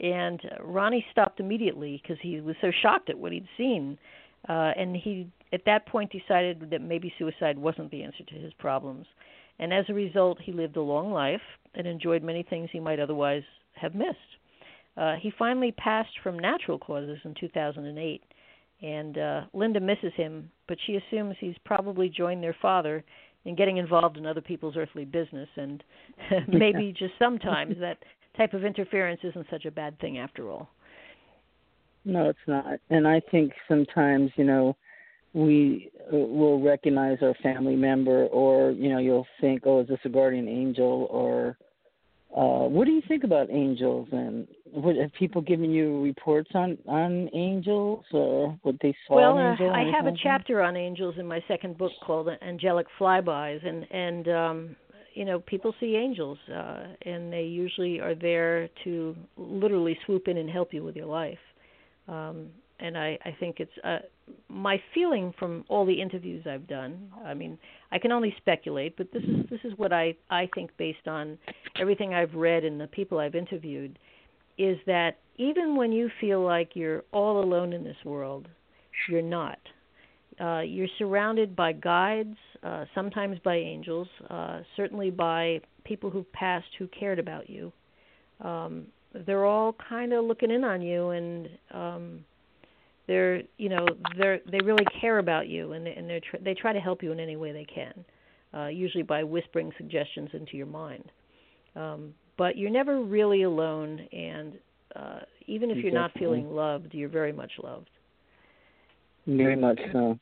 And 0.00 0.40
uh, 0.44 0.62
Ronnie 0.62 1.04
stopped 1.10 1.40
immediately 1.40 2.00
because 2.02 2.18
he 2.22 2.40
was 2.40 2.56
so 2.60 2.70
shocked 2.82 3.10
at 3.10 3.18
what 3.18 3.32
he'd 3.32 3.48
seen. 3.56 3.98
Uh, 4.48 4.72
and 4.76 4.96
he, 4.96 5.28
at 5.52 5.64
that 5.66 5.86
point, 5.86 6.12
decided 6.12 6.70
that 6.70 6.80
maybe 6.80 7.12
suicide 7.18 7.58
wasn't 7.58 7.90
the 7.90 8.02
answer 8.02 8.24
to 8.28 8.34
his 8.34 8.52
problems. 8.54 9.06
And 9.58 9.72
as 9.72 9.84
a 9.88 9.94
result, 9.94 10.38
he 10.40 10.52
lived 10.52 10.76
a 10.76 10.82
long 10.82 11.12
life 11.12 11.40
and 11.74 11.86
enjoyed 11.86 12.22
many 12.22 12.44
things 12.44 12.70
he 12.72 12.80
might 12.80 13.00
otherwise 13.00 13.42
have 13.74 13.94
missed. 13.94 14.16
Uh, 14.96 15.14
he 15.20 15.32
finally 15.38 15.72
passed 15.72 16.10
from 16.22 16.38
natural 16.38 16.78
causes 16.78 17.18
in 17.24 17.34
2008, 17.38 18.22
and 18.82 19.18
uh, 19.18 19.42
Linda 19.52 19.80
misses 19.80 20.12
him, 20.16 20.50
but 20.66 20.78
she 20.86 20.96
assumes 20.96 21.36
he's 21.38 21.56
probably 21.64 22.08
joined 22.08 22.42
their 22.42 22.56
father 22.60 23.04
in 23.48 23.56
getting 23.56 23.78
involved 23.78 24.18
in 24.18 24.26
other 24.26 24.42
people's 24.42 24.76
earthly 24.76 25.06
business, 25.06 25.48
and 25.56 25.82
maybe 26.48 26.94
just 26.96 27.14
sometimes 27.18 27.76
that 27.80 27.96
type 28.36 28.52
of 28.52 28.62
interference 28.62 29.20
isn't 29.24 29.46
such 29.50 29.64
a 29.64 29.70
bad 29.70 29.98
thing 30.00 30.18
after 30.18 30.50
all. 30.50 30.68
No, 32.04 32.28
it's 32.28 32.38
not. 32.46 32.78
And 32.90 33.08
I 33.08 33.20
think 33.30 33.52
sometimes, 33.66 34.30
you 34.36 34.44
know, 34.44 34.76
we 35.32 35.90
uh, 36.12 36.16
will 36.16 36.60
recognize 36.60 37.18
our 37.22 37.34
family 37.42 37.74
member, 37.74 38.26
or 38.26 38.70
you 38.72 38.90
know, 38.90 38.98
you'll 38.98 39.26
think, 39.40 39.62
"Oh, 39.64 39.80
is 39.80 39.88
this 39.88 39.98
a 40.04 40.08
guardian 40.10 40.46
angel?" 40.46 41.08
Or 41.10 41.56
uh, 42.36 42.68
what 42.68 42.84
do 42.84 42.92
you 42.92 43.02
think 43.08 43.24
about 43.24 43.50
angels? 43.50 44.08
And 44.12 44.46
what, 44.70 44.96
have 44.96 45.12
people 45.14 45.40
given 45.40 45.70
you 45.70 46.02
reports 46.02 46.50
on 46.54 46.76
on 46.86 47.30
angels 47.34 48.04
or 48.12 48.58
what 48.62 48.76
they 48.82 48.94
saw? 49.06 49.16
Well, 49.16 49.38
uh, 49.38 49.72
I 49.72 49.90
have 49.94 50.06
a 50.06 50.12
chapter 50.22 50.60
on 50.60 50.76
angels 50.76 51.14
in 51.18 51.26
my 51.26 51.42
second 51.48 51.78
book 51.78 51.92
called 52.06 52.28
Angelic 52.42 52.86
Flybys, 52.98 53.66
and 53.66 53.86
and 53.90 54.28
um, 54.28 54.76
you 55.14 55.24
know 55.24 55.40
people 55.40 55.74
see 55.80 55.96
angels, 55.96 56.38
uh, 56.54 56.88
and 57.02 57.32
they 57.32 57.44
usually 57.44 57.98
are 57.98 58.14
there 58.14 58.68
to 58.84 59.16
literally 59.38 59.98
swoop 60.04 60.28
in 60.28 60.36
and 60.36 60.50
help 60.50 60.74
you 60.74 60.84
with 60.84 60.96
your 60.96 61.06
life. 61.06 61.38
Um, 62.08 62.48
and 62.80 62.96
I, 62.96 63.18
I 63.24 63.36
think 63.40 63.56
it's 63.58 63.72
uh, 63.84 63.98
my 64.48 64.80
feeling 64.94 65.32
from 65.38 65.64
all 65.68 65.84
the 65.84 66.00
interviews 66.00 66.46
I've 66.46 66.66
done. 66.66 67.10
I 67.24 67.34
mean, 67.34 67.58
I 67.92 67.98
can 67.98 68.12
only 68.12 68.34
speculate, 68.38 68.96
but 68.96 69.12
this 69.12 69.22
is 69.22 69.48
this 69.50 69.60
is 69.64 69.72
what 69.76 69.92
I 69.92 70.14
I 70.30 70.48
think 70.54 70.70
based 70.76 71.06
on 71.06 71.38
everything 71.80 72.14
I've 72.14 72.34
read 72.34 72.64
and 72.64 72.80
the 72.80 72.86
people 72.86 73.18
I've 73.18 73.34
interviewed, 73.34 73.98
is 74.56 74.78
that 74.86 75.18
even 75.36 75.76
when 75.76 75.92
you 75.92 76.10
feel 76.20 76.42
like 76.42 76.70
you're 76.74 77.04
all 77.12 77.42
alone 77.42 77.72
in 77.72 77.84
this 77.84 77.96
world, 78.04 78.48
you're 79.08 79.22
not. 79.22 79.58
Uh, 80.40 80.60
you're 80.60 80.88
surrounded 80.98 81.56
by 81.56 81.72
guides, 81.72 82.36
uh, 82.62 82.84
sometimes 82.94 83.38
by 83.44 83.56
angels, 83.56 84.06
uh, 84.30 84.60
certainly 84.76 85.10
by 85.10 85.60
people 85.84 86.10
who've 86.10 86.30
passed 86.32 86.68
who 86.78 86.86
cared 86.88 87.18
about 87.18 87.50
you. 87.50 87.72
Um, 88.40 88.86
they're 89.26 89.46
all 89.46 89.74
kind 89.88 90.12
of 90.12 90.24
looking 90.24 90.50
in 90.50 90.62
on 90.62 90.80
you 90.80 91.10
and 91.10 91.48
um, 91.72 92.24
they're 93.08 93.42
you 93.56 93.68
know 93.70 93.86
they're 94.16 94.40
they 94.50 94.60
really 94.60 94.84
care 95.00 95.18
about 95.18 95.48
you 95.48 95.72
and 95.72 95.88
and 95.88 96.08
they 96.08 96.20
tr- 96.20 96.42
they 96.44 96.54
try 96.54 96.72
to 96.72 96.78
help 96.78 97.02
you 97.02 97.10
in 97.10 97.18
any 97.18 97.34
way 97.34 97.50
they 97.50 97.64
can 97.64 98.04
uh 98.54 98.66
usually 98.66 99.02
by 99.02 99.24
whispering 99.24 99.72
suggestions 99.76 100.28
into 100.32 100.56
your 100.56 100.66
mind. 100.66 101.10
Um 101.74 102.14
but 102.36 102.56
you're 102.56 102.70
never 102.70 103.02
really 103.02 103.42
alone 103.42 104.06
and 104.12 104.52
uh 104.94 105.20
even 105.46 105.70
if 105.70 105.78
you're 105.78 105.92
not 105.92 106.12
feeling 106.18 106.54
loved 106.54 106.94
you're 106.94 107.08
very 107.08 107.32
much 107.32 107.52
loved. 107.62 107.90
Very 109.26 109.56
much 109.56 109.80
so. 109.92 110.18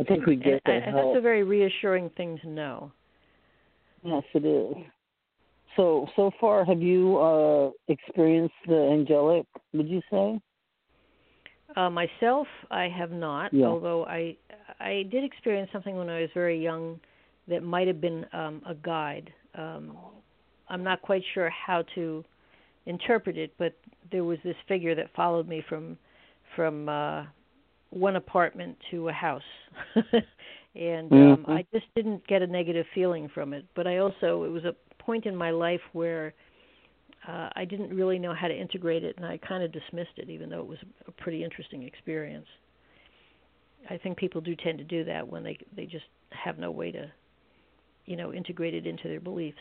I 0.00 0.04
think 0.04 0.26
we 0.26 0.36
get 0.36 0.60
and, 0.64 0.82
that 0.82 0.88
and 0.88 0.96
that's 0.96 1.18
a 1.18 1.20
very 1.20 1.42
reassuring 1.42 2.10
thing 2.16 2.38
to 2.42 2.48
know. 2.48 2.92
Yes 4.02 4.22
it 4.34 4.44
is. 4.44 4.76
So 5.76 6.06
so 6.14 6.30
far 6.40 6.64
have 6.64 6.80
you 6.80 7.18
uh 7.18 7.70
experienced 7.88 8.54
the 8.68 8.88
angelic 8.92 9.46
would 9.72 9.88
you 9.88 10.00
say 10.12 10.40
uh, 11.76 11.90
myself, 11.90 12.46
I 12.70 12.88
have 12.88 13.10
not. 13.10 13.52
Yeah. 13.52 13.66
Although 13.66 14.04
I 14.06 14.36
I 14.80 15.04
did 15.10 15.24
experience 15.24 15.70
something 15.72 15.96
when 15.96 16.08
I 16.08 16.20
was 16.20 16.30
very 16.34 16.62
young 16.62 17.00
that 17.48 17.62
might 17.62 17.86
have 17.86 18.00
been 18.00 18.24
um, 18.32 18.62
a 18.66 18.74
guide. 18.74 19.32
Um, 19.54 19.96
I'm 20.68 20.82
not 20.82 21.02
quite 21.02 21.22
sure 21.34 21.50
how 21.50 21.84
to 21.94 22.24
interpret 22.86 23.36
it, 23.36 23.52
but 23.58 23.74
there 24.10 24.24
was 24.24 24.38
this 24.44 24.56
figure 24.68 24.94
that 24.94 25.06
followed 25.14 25.48
me 25.48 25.62
from 25.68 25.98
from 26.56 26.88
uh, 26.88 27.24
one 27.90 28.16
apartment 28.16 28.76
to 28.90 29.08
a 29.08 29.12
house, 29.12 29.42
and 30.74 31.12
um, 31.12 31.18
mm-hmm. 31.18 31.50
I 31.50 31.64
just 31.72 31.86
didn't 31.94 32.26
get 32.26 32.42
a 32.42 32.46
negative 32.46 32.86
feeling 32.94 33.28
from 33.32 33.52
it. 33.52 33.64
But 33.74 33.86
I 33.86 33.98
also 33.98 34.44
it 34.44 34.50
was 34.50 34.64
a 34.64 34.74
point 35.02 35.26
in 35.26 35.36
my 35.36 35.50
life 35.50 35.80
where 35.92 36.34
uh, 37.26 37.48
I 37.56 37.64
didn't 37.64 37.94
really 37.94 38.18
know 38.18 38.34
how 38.34 38.48
to 38.48 38.54
integrate 38.54 39.04
it, 39.04 39.16
and 39.16 39.24
I 39.24 39.38
kind 39.38 39.62
of 39.62 39.72
dismissed 39.72 40.18
it, 40.18 40.28
even 40.28 40.50
though 40.50 40.60
it 40.60 40.66
was 40.66 40.78
a 41.06 41.12
pretty 41.12 41.42
interesting 41.42 41.82
experience. 41.84 42.46
I 43.88 43.98
think 43.98 44.16
people 44.16 44.40
do 44.40 44.54
tend 44.56 44.78
to 44.78 44.84
do 44.84 45.04
that 45.04 45.26
when 45.26 45.42
they 45.42 45.58
they 45.76 45.86
just 45.86 46.06
have 46.30 46.58
no 46.58 46.70
way 46.70 46.90
to, 46.90 47.10
you 48.06 48.16
know, 48.16 48.32
integrate 48.32 48.74
it 48.74 48.86
into 48.86 49.08
their 49.08 49.20
beliefs. 49.20 49.58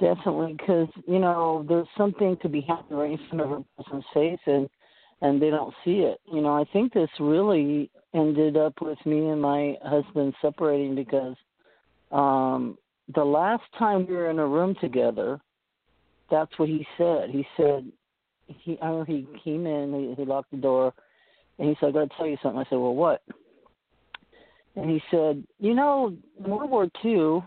Definitely, 0.00 0.54
because 0.54 0.88
you 1.06 1.18
know 1.18 1.64
there's 1.68 1.86
something 1.96 2.36
to 2.42 2.48
be 2.48 2.62
happening 2.62 2.98
right 2.98 3.10
in 3.12 3.28
front 3.28 3.40
of 3.40 3.50
a 3.52 3.82
person's 3.82 4.04
face, 4.12 4.40
and 4.46 4.68
and 5.22 5.40
they 5.40 5.50
don't 5.50 5.74
see 5.84 6.00
it. 6.00 6.20
You 6.32 6.42
know, 6.42 6.54
I 6.54 6.64
think 6.72 6.92
this 6.92 7.10
really 7.20 7.90
ended 8.12 8.56
up 8.56 8.74
with 8.80 8.98
me 9.06 9.28
and 9.28 9.40
my 9.40 9.76
husband 9.82 10.34
separating 10.42 10.94
because 10.94 11.36
um 12.10 12.76
the 13.14 13.24
last 13.24 13.64
time 13.78 14.06
we 14.06 14.14
were 14.14 14.30
in 14.30 14.38
a 14.38 14.46
room 14.46 14.74
together, 14.80 15.40
that's 16.34 16.58
what 16.58 16.68
he 16.68 16.86
said. 16.98 17.30
He 17.30 17.46
said 17.56 17.90
he 18.46 18.78
I 18.82 18.88
know 18.88 19.04
he 19.04 19.26
came 19.42 19.66
in, 19.66 20.14
he, 20.16 20.22
he 20.22 20.28
locked 20.28 20.50
the 20.50 20.56
door, 20.56 20.92
and 21.58 21.68
he 21.68 21.76
said, 21.78 21.90
"I 21.90 21.92
got 21.92 22.10
to 22.10 22.16
tell 22.16 22.26
you 22.26 22.36
something." 22.42 22.60
I 22.60 22.64
said, 22.64 22.78
"Well, 22.78 22.94
what?" 22.94 23.22
And 24.76 24.90
he 24.90 25.00
said, 25.10 25.44
"You 25.60 25.74
know, 25.74 26.16
World 26.38 26.70
War 26.70 26.88
II, 27.04 27.42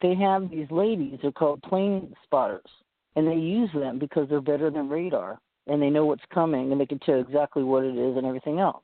they 0.00 0.14
have 0.16 0.50
these 0.50 0.70
ladies. 0.70 1.20
They're 1.22 1.32
called 1.32 1.62
plane 1.62 2.14
spotters, 2.24 2.68
and 3.14 3.26
they 3.26 3.36
use 3.36 3.70
them 3.72 3.98
because 3.98 4.28
they're 4.28 4.40
better 4.40 4.70
than 4.70 4.88
radar, 4.88 5.38
and 5.68 5.80
they 5.80 5.90
know 5.90 6.04
what's 6.04 6.24
coming, 6.34 6.72
and 6.72 6.80
they 6.80 6.86
can 6.86 6.98
tell 6.98 7.20
exactly 7.20 7.62
what 7.62 7.84
it 7.84 7.96
is 7.96 8.16
and 8.16 8.26
everything 8.26 8.58
else." 8.58 8.82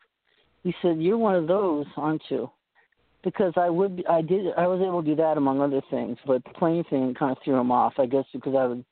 He 0.62 0.74
said, 0.82 1.02
"You're 1.02 1.18
one 1.18 1.34
of 1.34 1.48
those, 1.48 1.86
aren't 1.96 2.22
you?" 2.30 2.50
Because 3.24 3.52
I 3.56 3.68
would, 3.68 4.04
I 4.08 4.22
did, 4.22 4.54
I 4.56 4.68
was 4.68 4.80
able 4.80 5.02
to 5.02 5.08
do 5.08 5.16
that 5.16 5.36
among 5.36 5.60
other 5.60 5.82
things, 5.90 6.16
but 6.24 6.44
the 6.44 6.50
plane 6.50 6.84
thing 6.84 7.14
kind 7.14 7.32
of 7.32 7.42
threw 7.42 7.56
him 7.56 7.72
off. 7.72 7.94
I 7.98 8.06
guess 8.06 8.24
because 8.32 8.54
I 8.54 8.64
would 8.64 8.84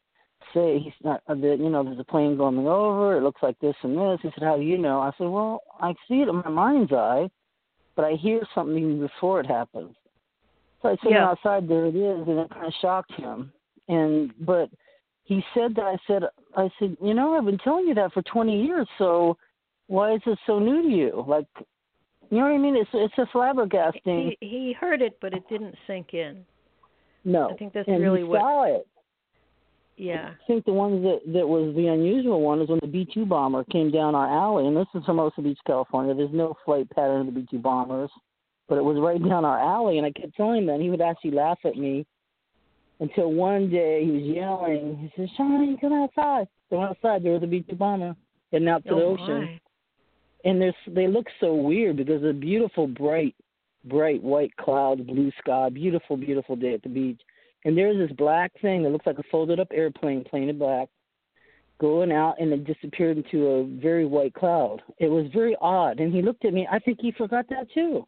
say 0.55 0.79
he's 0.79 0.93
not 1.05 1.23
uh, 1.29 1.35
that 1.35 1.57
you 1.59 1.69
know 1.71 1.83
there's 1.85 1.99
a 1.99 2.05
plane 2.05 2.37
going 2.37 2.59
over. 2.67 3.17
It 3.17 3.23
looks 3.23 3.43
like 3.43 3.59
this 3.61 3.75
and 3.83 3.97
this. 3.97 4.19
He 4.23 4.31
said, 4.35 4.45
"How 4.45 4.57
do 4.57 4.63
you 4.63 4.79
know?" 4.79 5.01
I 5.01 5.11
said, 5.19 5.29
"Well, 5.29 5.61
I 5.81 5.95
see 6.09 6.23
it 6.23 6.29
in 6.29 6.37
my 6.37 6.49
mind's 6.49 6.93
eye, 6.93 7.29
but 7.95 8.05
I 8.05 8.13
hear 8.13 8.41
something 8.55 9.01
before 9.01 9.41
it 9.41 9.47
happens. 9.47 9.95
So 10.83 10.89
I 10.91 10.97
said 11.03 11.13
Yeah. 11.13 11.29
outside, 11.31 11.67
there 11.69 11.87
it 11.87 11.97
is, 11.97 12.29
and 12.29 12.39
it 12.39 12.51
kind 12.51 12.67
of 12.67 12.73
shocked 12.81 13.13
him. 13.13 13.53
And 13.89 14.33
but 14.45 14.69
he 15.25 15.43
said 15.55 15.75
that 15.77 15.85
I 15.87 15.97
said 16.07 16.25
I 16.57 16.71
said, 16.79 16.97
you 17.01 17.15
know, 17.15 17.35
I've 17.35 17.45
been 17.45 17.59
telling 17.59 17.87
you 17.87 17.95
that 17.95 18.13
for 18.13 18.23
20 18.23 18.63
years, 18.67 18.87
so 18.99 19.37
why 19.89 20.13
is 20.15 20.21
it 20.27 20.39
so 20.47 20.59
new 20.59 20.83
to 20.83 20.89
you? 20.89 21.25
Like, 21.27 21.47
you 22.31 22.39
know 22.39 22.45
what 22.45 22.53
I 22.55 22.59
mean? 22.59 22.77
It's 22.77 22.91
it's 22.93 23.15
a 23.19 23.27
flabbergasting. 23.37 24.37
He 24.41 24.47
he 24.49 24.73
heard 24.73 25.01
it, 25.03 25.19
but 25.21 25.33
it 25.33 25.49
didn't 25.49 25.75
sink 25.87 26.15
in. 26.15 26.45
no, 27.25 27.51
I 27.51 27.55
think 27.55 27.73
that's 27.73 27.89
and 27.89 28.01
really 28.03 28.19
he 28.21 28.25
what- 28.25 28.41
saw 28.41 28.63
it. 28.65 28.87
Yeah. 29.97 30.31
I 30.31 30.47
think 30.47 30.65
the 30.67 30.73
one 30.73 31.03
that 31.03 31.21
that 31.33 31.49
was 31.49 31.75
the 31.75 31.87
unusual 31.87 32.43
one 32.43 32.61
is 32.61 32.69
when 32.69 32.81
the 32.83 32.87
B 32.87 33.07
two 33.13 33.25
bomber 33.25 33.65
came 33.65 33.91
down 33.91 34.15
our 34.15 34.27
alley, 34.27 34.67
and 34.67 34.77
this 34.77 34.87
is 34.95 35.03
Hermosa 35.07 35.41
Beach, 35.41 35.59
California. 35.67 36.15
There's 36.15 36.33
no 36.33 36.57
flight 36.65 36.89
pattern 36.91 37.21
of 37.21 37.27
the 37.27 37.41
B 37.41 37.47
two 37.51 37.59
bombers, 37.59 38.11
but 38.69 38.77
it 38.77 38.85
was 38.85 38.99
right 38.99 39.23
down 39.27 39.45
our 39.45 39.59
alley, 39.59 39.97
and 39.99 40.07
I 40.07 40.13
kept 40.13 40.37
telling 40.37 40.65
him 40.65 40.69
and 40.69 40.83
he 40.83 40.91
would 40.91 41.01
actually 41.01 41.31
laugh 41.31 41.59
at 41.65 41.77
me 41.77 42.05
until 43.01 43.33
one 43.33 43.71
day 43.71 44.05
he 44.05 44.11
was 44.11 44.23
yelling. 44.23 44.99
He 44.99 45.13
said, 45.17 45.31
"Shawnee, 45.37 45.79
come 45.81 45.95
outside!" 45.95 46.49
So 46.69 46.81
outside 46.81 47.23
there 47.23 47.33
was 47.33 47.43
a 47.43 47.47
B 47.47 47.65
two 47.69 47.77
bomber 47.77 48.15
heading 48.53 48.69
out 48.69 48.85
to 48.85 48.95
the 48.95 49.01
oh 49.01 49.17
ocean, 49.19 49.41
my. 49.41 49.61
and 50.45 50.61
there's 50.61 50.75
they 50.89 51.07
look 51.07 51.27
so 51.41 51.55
weird 51.55 51.97
because 51.97 52.21
the 52.21 52.35
beautiful 52.35 52.87
bright, 52.87 53.35
bright 53.87 54.23
white 54.23 54.55
clouds, 54.59 55.01
blue 55.01 55.33
sky, 55.39 55.71
beautiful, 55.71 56.19
beautiful 56.19 56.55
day 56.55 56.75
at 56.75 56.83
the 56.83 56.91
beach. 56.91 57.21
And 57.67 57.77
there's 57.77 57.99
this 57.99 58.17
black 58.17 58.53
thing 58.63 58.85
that 58.85 58.91
looks 58.91 59.07
like 59.07 59.19
a 59.19 59.25
folded 59.25 59.59
up 59.59 59.67
airplane, 59.73 60.25
painted 60.31 60.57
black, 60.57 60.89
going 61.81 62.13
out 62.13 62.37
and 62.39 62.53
it 62.53 62.65
disappeared 62.65 63.17
into 63.17 63.47
a 63.47 63.65
very 63.83 64.07
white 64.07 64.35
cloud. 64.35 64.83
It 64.99 65.09
was 65.09 65.27
very 65.35 65.57
odd. 65.61 65.99
And 65.99 66.15
he 66.15 66.23
looked 66.23 66.45
at 66.45 66.55
me. 66.55 66.67
I 66.71 66.79
think 66.79 67.01
he 67.03 67.11
forgot 67.11 67.47
that 67.51 67.67
too. 67.75 68.07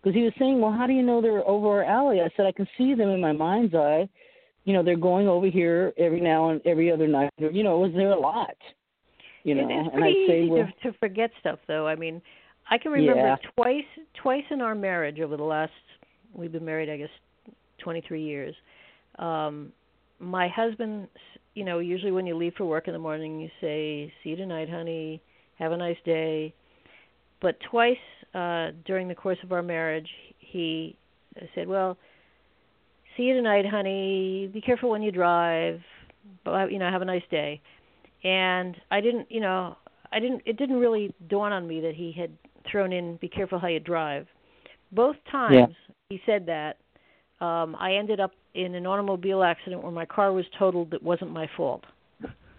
Because 0.00 0.14
he 0.14 0.22
was 0.22 0.32
saying, 0.38 0.60
Well, 0.60 0.70
how 0.70 0.86
do 0.86 0.92
you 0.92 1.02
know 1.02 1.20
they're 1.20 1.46
over 1.48 1.82
our 1.82 1.84
alley? 1.84 2.20
I 2.20 2.28
said, 2.36 2.46
I 2.46 2.52
can 2.52 2.68
see 2.78 2.94
them 2.94 3.08
in 3.10 3.20
my 3.20 3.32
mind's 3.32 3.74
eye. 3.74 4.08
You 4.64 4.72
know, 4.72 4.84
they're 4.84 4.96
going 4.96 5.26
over 5.26 5.48
here 5.48 5.92
every 5.98 6.20
now 6.20 6.50
and 6.50 6.60
every 6.64 6.92
other 6.92 7.08
night. 7.08 7.30
You 7.38 7.64
know, 7.64 7.82
it 7.82 7.88
was 7.88 7.96
there 7.96 8.12
a 8.12 8.20
lot. 8.20 8.56
You 9.42 9.56
know, 9.56 9.68
It- 9.68 9.72
it's 9.86 9.94
and 9.94 10.04
I 10.04 10.12
say, 10.12 10.42
easy 10.42 10.50
Well, 10.50 10.68
to, 10.82 10.92
to 10.92 10.98
forget 10.98 11.32
stuff, 11.40 11.58
though. 11.66 11.88
I 11.88 11.96
mean, 11.96 12.22
I 12.70 12.78
can 12.78 12.92
remember 12.92 13.20
Yeah. 13.20 13.36
twice 13.56 13.84
twice 14.14 14.44
in 14.50 14.60
our 14.60 14.76
marriage 14.76 15.18
over 15.18 15.36
the 15.36 15.42
last 15.42 15.72
we've 16.32 16.52
been 16.52 16.64
married, 16.64 16.88
I 16.88 16.98
guess, 16.98 17.10
23 17.78 18.22
years. 18.22 18.54
Um 19.18 19.72
my 20.20 20.48
husband, 20.48 21.06
you 21.54 21.64
know, 21.64 21.78
usually 21.78 22.10
when 22.10 22.26
you 22.26 22.36
leave 22.36 22.54
for 22.56 22.64
work 22.64 22.88
in 22.88 22.92
the 22.92 22.98
morning, 22.98 23.40
you 23.40 23.48
say, 23.60 24.12
"See 24.22 24.30
you 24.30 24.36
tonight, 24.36 24.68
honey. 24.68 25.20
Have 25.58 25.72
a 25.72 25.76
nice 25.76 25.98
day." 26.04 26.52
But 27.40 27.58
twice 27.60 27.96
uh 28.34 28.72
during 28.84 29.08
the 29.08 29.14
course 29.14 29.38
of 29.42 29.52
our 29.52 29.62
marriage, 29.62 30.10
he 30.38 30.96
said, 31.54 31.68
"Well, 31.68 31.96
see 33.16 33.24
you 33.24 33.34
tonight, 33.34 33.66
honey. 33.66 34.48
Be 34.52 34.60
careful 34.60 34.90
when 34.90 35.02
you 35.02 35.12
drive. 35.12 35.80
But 36.44 36.72
you 36.72 36.78
know, 36.78 36.90
have 36.90 37.02
a 37.02 37.06
nice 37.06 37.26
day." 37.30 37.60
And 38.24 38.76
I 38.90 39.00
didn't, 39.00 39.30
you 39.30 39.40
know, 39.40 39.76
I 40.12 40.18
didn't 40.20 40.42
it 40.46 40.56
didn't 40.56 40.78
really 40.78 41.14
dawn 41.28 41.52
on 41.52 41.66
me 41.66 41.80
that 41.80 41.94
he 41.94 42.12
had 42.12 42.30
thrown 42.70 42.92
in 42.92 43.16
be 43.16 43.28
careful 43.28 43.58
how 43.58 43.68
you 43.68 43.80
drive. 43.80 44.26
Both 44.92 45.16
times 45.30 45.74
he 46.08 46.20
said 46.26 46.46
that 46.46 46.78
um 47.40 47.76
I 47.78 47.94
ended 47.94 48.20
up 48.20 48.32
in 48.54 48.74
an 48.74 48.86
automobile 48.86 49.42
accident 49.42 49.82
where 49.82 49.92
my 49.92 50.06
car 50.06 50.32
was 50.32 50.44
totaled 50.58 50.90
that 50.90 51.02
wasn't 51.02 51.32
my 51.32 51.48
fault. 51.56 51.84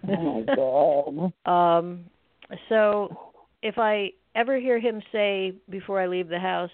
Oh 0.07 0.43
my 0.45 0.55
God. 0.55 1.33
Um 1.45 2.05
so 2.67 3.33
if 3.61 3.77
I 3.77 4.11
ever 4.35 4.59
hear 4.59 4.79
him 4.79 5.01
say 5.11 5.53
before 5.69 6.01
I 6.01 6.07
leave 6.07 6.29
the 6.29 6.39
house, 6.39 6.71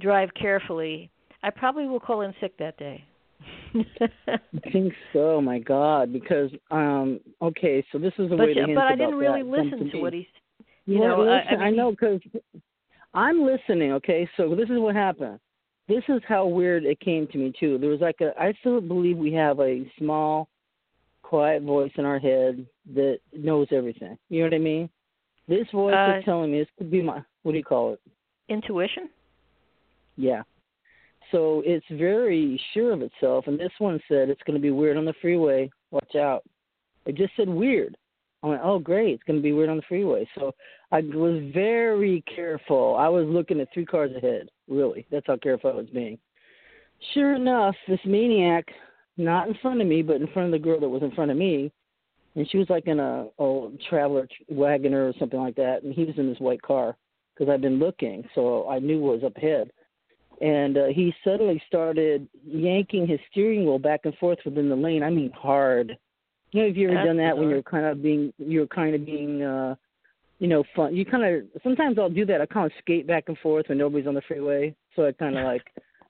drive 0.00 0.30
carefully, 0.40 1.10
I 1.42 1.50
probably 1.50 1.86
will 1.86 2.00
call 2.00 2.22
in 2.22 2.34
sick 2.40 2.56
that 2.58 2.76
day. 2.78 3.04
I 3.74 4.70
think 4.72 4.92
so. 5.12 5.40
My 5.40 5.58
God, 5.58 6.12
because 6.12 6.50
um, 6.70 7.20
okay, 7.42 7.84
so 7.92 7.98
this 7.98 8.12
is 8.18 8.30
the 8.30 8.36
but 8.36 8.46
way 8.46 8.54
to 8.54 8.74
but 8.74 8.84
I 8.84 8.96
didn't 8.96 9.16
really 9.16 9.42
that. 9.42 9.48
Listen 9.48 9.90
to 9.90 9.98
what 9.98 10.12
he 10.12 10.26
You 10.86 10.94
you 10.94 11.00
know, 11.00 11.22
I- 11.22 11.26
I 11.26 11.44
listen, 11.44 11.60
I, 11.60 11.70
know 11.70 11.90
because 11.90 12.20
I'm 13.14 13.42
listening. 13.42 13.92
Okay, 13.92 14.28
so 14.36 14.54
this 14.54 14.68
is 14.70 14.78
what 14.78 14.94
happened. 14.94 15.38
This 15.88 16.04
is 16.08 16.20
how 16.28 16.46
weird 16.46 16.84
it 16.84 17.00
came 17.00 17.26
to 17.28 17.38
me 17.38 17.52
too. 17.58 17.78
There 17.78 17.90
was 17.90 18.00
like 18.00 18.20
a. 18.20 18.32
I 18.40 18.52
still 18.60 18.80
believe 18.80 19.16
we 19.16 19.32
have 19.32 19.58
a 19.60 19.90
small, 19.98 20.48
quiet 21.22 21.62
voice 21.62 21.92
in 21.96 22.04
our 22.04 22.18
head 22.18 22.66
that 22.94 23.18
knows 23.32 23.68
everything. 23.72 24.18
You 24.28 24.40
know 24.40 24.46
what 24.46 24.54
I 24.54 24.58
mean? 24.58 24.90
This 25.48 25.66
voice 25.72 25.94
Uh, 25.94 26.18
is 26.18 26.24
telling 26.24 26.52
me 26.52 26.58
this 26.58 26.68
could 26.76 26.90
be 26.90 27.02
my. 27.02 27.22
What 27.42 27.52
do 27.52 27.58
you 27.58 27.64
call 27.64 27.94
it? 27.94 28.00
intuition? 28.48 29.08
Yeah. 30.16 30.42
So 31.30 31.62
it's 31.66 31.84
very 31.90 32.60
sure 32.72 32.92
of 32.92 33.02
itself. 33.02 33.46
And 33.46 33.58
this 33.58 33.72
one 33.78 34.00
said 34.08 34.30
it's 34.30 34.42
going 34.44 34.56
to 34.56 34.62
be 34.62 34.70
weird 34.70 34.96
on 34.96 35.04
the 35.04 35.14
freeway. 35.20 35.70
Watch 35.90 36.16
out. 36.16 36.42
It 37.06 37.14
just 37.14 37.32
said 37.36 37.48
weird. 37.48 37.96
I 38.42 38.46
went, 38.46 38.62
oh, 38.64 38.78
great. 38.78 39.14
It's 39.14 39.22
going 39.24 39.38
to 39.38 39.42
be 39.42 39.52
weird 39.52 39.68
on 39.68 39.76
the 39.76 39.82
freeway. 39.88 40.26
So 40.38 40.54
I 40.90 41.00
was 41.00 41.42
very 41.52 42.24
careful. 42.34 42.96
I 42.98 43.08
was 43.08 43.26
looking 43.26 43.60
at 43.60 43.68
three 43.72 43.84
cars 43.84 44.10
ahead, 44.16 44.48
really. 44.68 45.06
That's 45.10 45.26
how 45.26 45.36
careful 45.36 45.70
I 45.70 45.74
was 45.74 45.88
being. 45.92 46.18
Sure 47.14 47.34
enough, 47.34 47.74
this 47.86 48.00
maniac, 48.04 48.66
not 49.16 49.48
in 49.48 49.54
front 49.60 49.80
of 49.80 49.86
me, 49.86 50.02
but 50.02 50.16
in 50.16 50.26
front 50.28 50.46
of 50.46 50.52
the 50.52 50.64
girl 50.64 50.80
that 50.80 50.88
was 50.88 51.02
in 51.02 51.12
front 51.12 51.30
of 51.30 51.36
me, 51.36 51.70
and 52.34 52.48
she 52.50 52.58
was 52.58 52.70
like 52.70 52.86
in 52.86 53.00
a 53.00 53.26
old 53.38 53.80
traveler 53.88 54.26
wagoner 54.48 55.08
or 55.08 55.12
something 55.18 55.40
like 55.40 55.56
that, 55.56 55.82
and 55.82 55.94
he 55.94 56.04
was 56.04 56.16
in 56.16 56.28
this 56.28 56.40
white 56.40 56.62
car 56.62 56.96
because 57.34 57.52
I've 57.52 57.60
been 57.60 57.78
looking, 57.78 58.28
so 58.34 58.68
I 58.68 58.78
knew 58.78 59.00
what 59.00 59.20
was 59.20 59.24
up 59.24 59.36
ahead 59.36 59.70
and 60.40 60.76
uh, 60.76 60.86
he 60.86 61.14
suddenly 61.24 61.60
started 61.66 62.28
yanking 62.44 63.06
his 63.06 63.18
steering 63.30 63.64
wheel 63.64 63.78
back 63.78 64.00
and 64.04 64.14
forth 64.16 64.38
within 64.44 64.68
the 64.68 64.76
lane. 64.76 65.02
I 65.02 65.10
mean, 65.10 65.30
hard. 65.32 65.96
You 66.52 66.62
know, 66.62 66.68
have 66.68 66.76
you 66.76 66.88
ever 66.88 66.94
That's 66.94 67.06
done 67.06 67.16
that 67.18 67.36
when 67.36 67.48
you're 67.48 67.62
kind 67.62 67.86
of 67.86 68.02
being, 68.02 68.32
you're 68.38 68.66
kind 68.66 68.94
of 68.94 69.04
being, 69.04 69.42
uh, 69.42 69.74
you 70.38 70.48
know, 70.48 70.64
fun. 70.74 70.94
You 70.94 71.04
kind 71.04 71.24
of 71.24 71.62
sometimes 71.62 71.98
I'll 71.98 72.10
do 72.10 72.24
that. 72.26 72.40
I 72.40 72.46
kind 72.46 72.66
of 72.66 72.72
skate 72.78 73.06
back 73.06 73.24
and 73.28 73.38
forth 73.38 73.66
when 73.68 73.78
nobody's 73.78 74.06
on 74.06 74.14
the 74.14 74.22
freeway, 74.26 74.74
so 74.94 75.06
I 75.06 75.12
kind 75.12 75.36
of 75.36 75.44
like, 75.44 75.62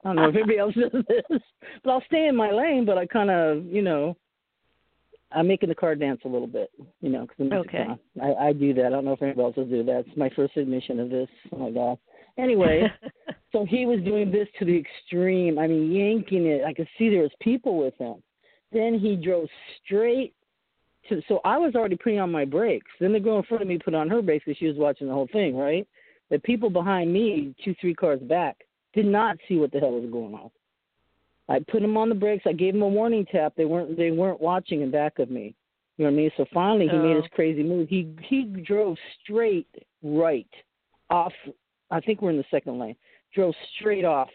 I 0.05 0.09
don't 0.09 0.17
know 0.17 0.29
if 0.29 0.35
anybody 0.35 0.59
else 0.59 0.75
does 0.75 1.05
this, 1.09 1.41
but 1.83 1.91
I'll 1.91 2.05
stay 2.07 2.27
in 2.29 2.37
my 2.37 2.51
lane, 2.51 2.85
but 2.85 2.99
I 2.99 3.07
kind 3.07 3.31
of, 3.31 3.65
you 3.65 3.83
know. 3.83 4.17
I'm 5.31 5.47
making 5.47 5.69
the 5.69 5.75
car 5.75 5.95
dance 5.95 6.23
a 6.25 6.29
little 6.29 6.47
bit, 6.47 6.71
you 7.03 7.11
know, 7.11 7.27
because 7.27 7.53
Okay. 7.53 7.87
I, 8.23 8.33
I 8.33 8.53
do 8.55 8.73
that. 8.73 8.87
I 8.87 8.89
don't 8.89 9.05
know 9.05 9.13
if 9.13 9.21
anybody 9.21 9.43
else 9.43 9.57
will 9.57 9.67
do 9.67 9.85
that. 9.85 10.05
It's 10.07 10.17
my 10.17 10.31
first 10.35 10.57
admission 10.57 10.99
of 11.01 11.11
this. 11.11 11.29
Oh 11.53 11.59
my 11.59 11.71
god. 11.71 11.99
Anyway, 12.39 12.91
so 13.53 13.67
he 13.69 13.85
was 13.85 14.01
doing 14.05 14.31
this 14.31 14.49
to 14.59 14.65
the 14.65 14.75
extreme. 14.75 15.59
I 15.59 15.67
mean, 15.67 15.93
yanking 15.93 16.47
it. 16.47 16.65
I 16.65 16.73
could 16.73 16.89
see 16.97 17.11
there 17.11 17.21
was 17.21 17.31
people 17.43 17.77
with 17.77 17.95
him. 17.99 18.23
Then 18.73 18.99
he 18.99 19.17
drove 19.17 19.49
straight 19.85 20.35
to. 21.09 21.23
So 21.29 21.41
I 21.45 21.59
was 21.59 21.75
already 21.75 21.97
putting 21.97 22.21
on 22.21 22.31
my 22.31 22.45
brakes. 22.45 22.91
Then 23.01 23.13
the 23.13 23.21
girl 23.21 23.39
in 23.39 23.43
front 23.45 23.63
of 23.63 23.69
me 23.69 23.79
put 23.79 23.95
on 23.95 24.09
her 24.09 24.23
brakes 24.23 24.45
because 24.47 24.59
she 24.59 24.67
was 24.67 24.77
watching 24.77 25.07
the 25.09 25.15
whole 25.15 25.29
thing, 25.33 25.57
right? 25.57 25.87
The 26.31 26.39
people 26.41 26.71
behind 26.71 27.13
me, 27.13 27.55
two, 27.65 27.75
three 27.81 27.95
cars 27.95 28.21
back, 28.21 28.57
did 28.95 29.07
not 29.07 29.37
see 29.49 29.57
what 29.57 29.73
the 29.73 29.81
hell 29.81 29.93
was 29.93 30.11
going 30.11 30.35
on. 30.35 30.51
I 31.49 31.61
put 31.71 31.81
them 31.81 31.97
on 31.97 32.09
the 32.11 32.15
brakes. 32.15 32.45
I 32.47 32.53
gave 32.53 32.75
them 32.75 32.83
a 32.83 32.89
warning 32.89 33.25
tap. 33.25 33.55
They 33.57 33.65
weren't. 33.65 33.97
They 33.97 34.11
weren't 34.11 34.41
watching 34.41 34.83
in 34.83 34.91
back 34.91 35.19
of 35.19 35.31
me. 35.31 35.55
You 35.97 36.05
know 36.05 36.11
what 36.11 36.19
I 36.19 36.23
mean? 36.23 36.31
So 36.37 36.45
finally, 36.53 36.87
he 36.89 36.97
made 36.97 37.17
Oh. 37.17 37.23
his 37.23 37.31
crazy 37.33 37.63
move. 37.63 37.89
He 37.89 38.09
he 38.23 38.45
drove 38.45 38.97
straight 39.23 39.67
right 40.03 40.47
off. 41.11 41.33
I 41.91 42.01
think 42.01 42.21
we're 42.21 42.31
in 42.31 42.37
the 42.37 42.45
second 42.51 42.79
lane. 42.79 42.97
Drove 43.35 43.55
straight 43.79 44.05
off. 44.05 44.31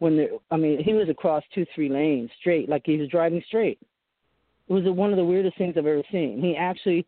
When 0.00 0.16
the, 0.16 0.38
I 0.52 0.56
mean, 0.56 0.80
he 0.82 0.92
was 0.92 1.08
across 1.08 1.42
two, 1.52 1.66
three 1.74 1.88
lanes 1.88 2.30
straight, 2.38 2.68
like 2.68 2.82
he 2.84 2.98
was 2.98 3.08
driving 3.08 3.42
straight. 3.48 3.80
It 4.68 4.72
was 4.72 4.84
one 4.84 5.10
of 5.10 5.16
the 5.16 5.24
weirdest 5.24 5.56
things 5.56 5.74
I've 5.76 5.86
ever 5.86 6.02
seen. 6.12 6.40
He 6.40 6.54
actually, 6.56 7.06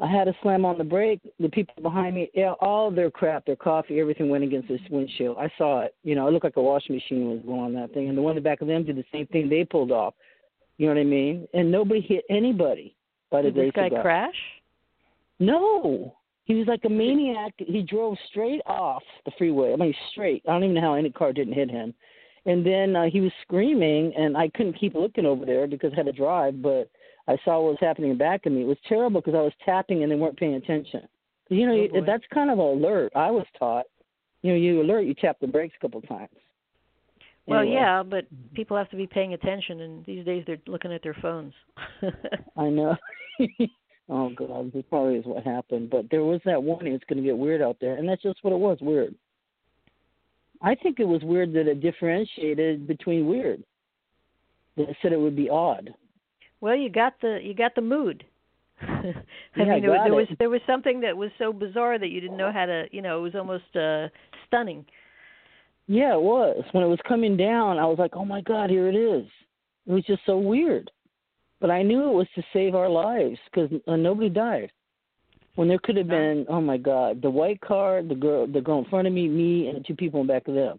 I 0.00 0.06
had 0.06 0.24
to 0.24 0.34
slam 0.42 0.64
on 0.64 0.78
the 0.78 0.84
brake. 0.84 1.20
The 1.38 1.48
people 1.48 1.74
behind 1.82 2.14
me, 2.14 2.30
all 2.60 2.90
their 2.90 3.10
crap, 3.10 3.44
their 3.44 3.56
coffee, 3.56 4.00
everything 4.00 4.28
went 4.28 4.44
against 4.44 4.68
this 4.68 4.80
windshield. 4.90 5.36
I 5.38 5.50
saw 5.58 5.80
it. 5.82 5.94
You 6.04 6.14
know, 6.14 6.26
it 6.26 6.32
looked 6.32 6.44
like 6.44 6.56
a 6.56 6.62
washing 6.62 6.94
machine 6.94 7.30
was 7.30 7.40
going 7.44 7.60
on 7.60 7.74
that 7.74 7.92
thing. 7.92 8.08
And 8.08 8.16
the 8.16 8.22
one 8.22 8.32
in 8.32 8.42
the 8.42 8.48
back 8.48 8.62
of 8.62 8.68
them 8.68 8.84
did 8.84 8.96
the 8.96 9.04
same 9.12 9.26
thing. 9.26 9.48
They 9.48 9.64
pulled 9.64 9.92
off. 9.92 10.14
You 10.78 10.86
know 10.86 10.94
what 10.94 11.00
I 11.00 11.04
mean? 11.04 11.48
And 11.54 11.70
nobody 11.70 12.00
hit 12.00 12.24
anybody 12.30 12.94
by 13.30 13.42
the 13.42 13.50
Did 13.50 13.66
this 13.66 13.72
guy 13.74 13.88
crash? 13.88 14.34
No. 15.38 16.14
He 16.44 16.54
was 16.54 16.66
like 16.66 16.84
a 16.84 16.88
maniac. 16.88 17.54
He 17.58 17.82
drove 17.82 18.16
straight 18.30 18.60
off 18.66 19.02
the 19.24 19.32
freeway. 19.36 19.72
I 19.72 19.76
mean, 19.76 19.94
straight. 20.12 20.42
I 20.46 20.52
don't 20.52 20.64
even 20.64 20.74
know 20.76 20.80
how 20.80 20.94
any 20.94 21.10
car 21.10 21.32
didn't 21.32 21.54
hit 21.54 21.70
him. 21.70 21.92
And 22.46 22.64
then 22.64 22.94
uh, 22.94 23.10
he 23.12 23.20
was 23.20 23.32
screaming, 23.42 24.12
and 24.16 24.36
I 24.36 24.48
couldn't 24.48 24.78
keep 24.78 24.94
looking 24.94 25.26
over 25.26 25.44
there 25.44 25.66
because 25.66 25.92
I 25.92 25.96
had 25.96 26.06
to 26.06 26.12
drive. 26.12 26.62
But 26.62 26.88
I 27.28 27.36
saw 27.44 27.60
what 27.60 27.70
was 27.72 27.78
happening 27.80 28.16
back 28.16 28.46
of 28.46 28.52
me. 28.52 28.62
It 28.62 28.66
was 28.66 28.78
terrible 28.88 29.20
because 29.20 29.34
I 29.34 29.42
was 29.42 29.52
tapping 29.64 30.02
and 30.02 30.12
they 30.12 30.16
weren't 30.16 30.38
paying 30.38 30.54
attention. 30.54 31.02
You 31.48 31.66
know, 31.66 31.88
Oh, 31.94 32.04
that's 32.04 32.24
kind 32.32 32.50
of 32.50 32.58
an 32.58 32.64
alert. 32.64 33.12
I 33.14 33.30
was 33.30 33.46
taught. 33.58 33.86
You 34.42 34.52
know, 34.52 34.58
you 34.58 34.80
alert, 34.80 35.02
you 35.02 35.14
tap 35.14 35.38
the 35.40 35.46
brakes 35.46 35.74
a 35.76 35.80
couple 35.80 36.00
times. 36.02 36.30
Well, 37.46 37.60
Anyway. 37.60 37.74
yeah, 37.74 38.02
but 38.02 38.26
people 38.54 38.76
have 38.76 38.90
to 38.90 38.96
be 38.96 39.06
paying 39.06 39.34
attention, 39.34 39.80
and 39.80 40.04
these 40.04 40.24
days 40.24 40.44
they're 40.46 40.58
looking 40.66 40.92
at 40.92 41.02
their 41.02 41.16
phones. 41.22 41.52
I 42.56 42.68
know. 42.68 42.96
oh 44.08 44.30
God, 44.30 44.72
this 44.72 44.84
probably 44.88 45.16
is 45.16 45.24
what 45.24 45.44
happened. 45.44 45.90
But 45.90 46.06
there 46.10 46.24
was 46.24 46.40
that 46.44 46.62
warning 46.62 46.92
it's 46.92 47.04
going 47.04 47.18
to 47.18 47.24
get 47.24 47.38
weird 47.38 47.62
out 47.62 47.76
there, 47.80 47.96
and 47.96 48.08
that's 48.08 48.22
just 48.22 48.42
what 48.42 48.52
it 48.52 48.58
was, 48.58 48.78
weird. 48.80 49.14
I 50.62 50.74
think 50.74 51.00
it 51.00 51.04
was 51.06 51.22
weird 51.22 51.52
that 51.54 51.68
it 51.68 51.80
differentiated 51.80 52.86
between 52.86 53.26
weird. 53.26 53.62
They 54.76 54.96
said 55.00 55.12
it 55.12 55.20
would 55.20 55.36
be 55.36 55.48
odd. 55.48 55.94
Well, 56.60 56.76
you 56.76 56.88
got 56.90 57.20
the 57.20 57.38
you 57.42 57.54
got 57.54 57.74
the 57.74 57.82
mood. 57.82 58.24
I 58.80 59.14
Yeah, 59.56 59.64
mean, 59.64 59.82
there, 59.82 59.98
there 60.04 60.14
was 60.14 60.26
there 60.38 60.50
was 60.50 60.60
something 60.66 61.00
that 61.00 61.16
was 61.16 61.30
so 61.38 61.52
bizarre 61.52 61.98
that 61.98 62.08
you 62.08 62.20
didn't 62.20 62.36
know 62.36 62.52
how 62.52 62.66
to, 62.66 62.86
you 62.92 63.02
know, 63.02 63.18
it 63.18 63.22
was 63.22 63.34
almost 63.34 63.74
uh 63.76 64.08
stunning. 64.46 64.84
Yeah, 65.86 66.14
it 66.14 66.20
was. 66.20 66.64
When 66.72 66.82
it 66.84 66.88
was 66.88 66.98
coming 67.06 67.36
down, 67.36 67.78
I 67.78 67.86
was 67.86 67.98
like, 67.98 68.16
"Oh 68.16 68.24
my 68.24 68.40
God, 68.40 68.70
here 68.70 68.88
it 68.88 68.96
is." 68.96 69.26
It 69.86 69.92
was 69.92 70.04
just 70.04 70.22
so 70.26 70.36
weird, 70.36 70.90
but 71.60 71.70
I 71.70 71.82
knew 71.82 72.08
it 72.10 72.12
was 72.12 72.26
to 72.34 72.42
save 72.52 72.74
our 72.74 72.88
lives 72.88 73.38
because 73.50 73.70
uh, 73.86 73.96
nobody 73.96 74.28
died. 74.28 74.72
When 75.56 75.68
there 75.68 75.78
could 75.82 75.96
have 75.96 76.08
been, 76.08 76.46
oh 76.48 76.60
my 76.60 76.76
God, 76.76 77.22
the 77.22 77.30
white 77.30 77.60
car, 77.60 78.02
the 78.02 78.14
girl, 78.14 78.46
the 78.46 78.60
girl 78.60 78.78
in 78.78 78.84
front 78.84 79.06
of 79.08 79.12
me, 79.12 79.26
me, 79.26 79.68
and 79.68 79.84
two 79.86 79.94
people 79.94 80.20
in 80.20 80.26
back 80.26 80.46
of 80.48 80.54
them. 80.54 80.78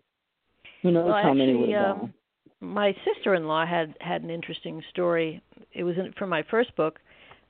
Who 0.84 0.92
knows 0.92 1.08
Well, 1.08 1.22
how 1.22 1.34
many 1.34 1.56
would 1.56 1.70
actually, 1.70 1.74
have 1.74 1.92
um, 1.92 2.00
gone? 2.00 2.14
my 2.62 2.96
sister-in-law 3.06 3.66
had 3.66 3.96
had 4.00 4.24
an 4.24 4.30
interesting 4.30 4.82
story. 4.92 5.42
It 5.74 5.84
was 5.84 5.96
in, 5.98 6.14
from 6.14 6.30
my 6.30 6.44
first 6.50 6.76
book 6.76 7.00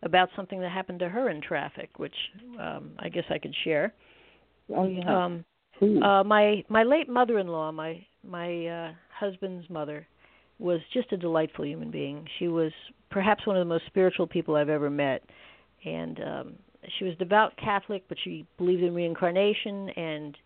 about 0.03 0.29
something 0.35 0.59
that 0.61 0.71
happened 0.71 0.99
to 0.99 1.09
her 1.09 1.29
in 1.29 1.41
traffic, 1.41 1.89
which 1.97 2.15
um 2.59 2.91
I 2.99 3.09
guess 3.09 3.25
I 3.29 3.37
could 3.37 3.55
share. 3.63 3.93
Oh 4.75 4.87
yeah. 4.87 5.25
Um 5.25 5.45
Who? 5.79 6.01
uh 6.01 6.23
my 6.23 6.63
my 6.69 6.83
late 6.83 7.09
mother-in-law, 7.09 7.71
my 7.71 8.05
my 8.23 8.67
uh 8.67 8.91
husband's 9.17 9.69
mother 9.69 10.07
was 10.59 10.79
just 10.93 11.11
a 11.11 11.17
delightful 11.17 11.65
human 11.65 11.91
being. 11.91 12.25
She 12.39 12.47
was 12.47 12.71
perhaps 13.09 13.45
one 13.45 13.55
of 13.57 13.61
the 13.61 13.73
most 13.73 13.85
spiritual 13.87 14.27
people 14.27 14.55
I've 14.55 14.69
ever 14.69 14.89
met 14.89 15.23
and 15.85 16.19
um 16.21 16.53
she 16.97 17.05
was 17.05 17.15
devout 17.17 17.53
Catholic, 17.57 18.03
but 18.07 18.17
she 18.23 18.45
believed 18.57 18.83
in 18.83 18.93
reincarnation 18.93 19.89
and 19.89 20.37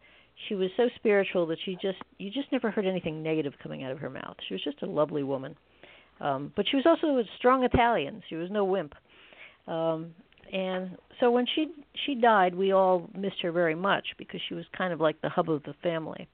she 0.47 0.55
was 0.55 0.69
so 0.75 0.89
spiritual 0.95 1.45
that 1.47 1.59
she 1.65 1.73
just 1.81 1.99
you 2.17 2.31
just 2.31 2.51
never 2.51 2.71
heard 2.71 2.85
anything 2.85 3.21
negative 3.21 3.53
coming 3.61 3.83
out 3.83 3.91
of 3.91 3.99
her 3.99 4.09
mouth. 4.09 4.35
She 4.47 4.53
was 4.53 4.63
just 4.63 4.81
a 4.81 4.85
lovely 4.87 5.23
woman. 5.23 5.55
Um 6.19 6.51
but 6.55 6.65
she 6.69 6.75
was 6.77 6.85
also 6.85 7.17
a 7.17 7.23
strong 7.37 7.63
Italian. 7.63 8.21
She 8.29 8.35
was 8.35 8.49
no 8.49 8.63
wimp. 8.65 8.93
Um 9.67 10.13
and 10.51 10.97
so 11.19 11.29
when 11.31 11.45
she 11.53 11.67
she 12.05 12.15
died, 12.15 12.55
we 12.55 12.71
all 12.71 13.09
missed 13.15 13.41
her 13.41 13.51
very 13.51 13.75
much 13.75 14.05
because 14.17 14.41
she 14.47 14.55
was 14.55 14.65
kind 14.77 14.91
of 14.91 14.99
like 14.99 15.21
the 15.21 15.29
hub 15.29 15.49
of 15.49 15.63
the 15.63 15.73
family. 15.83 16.27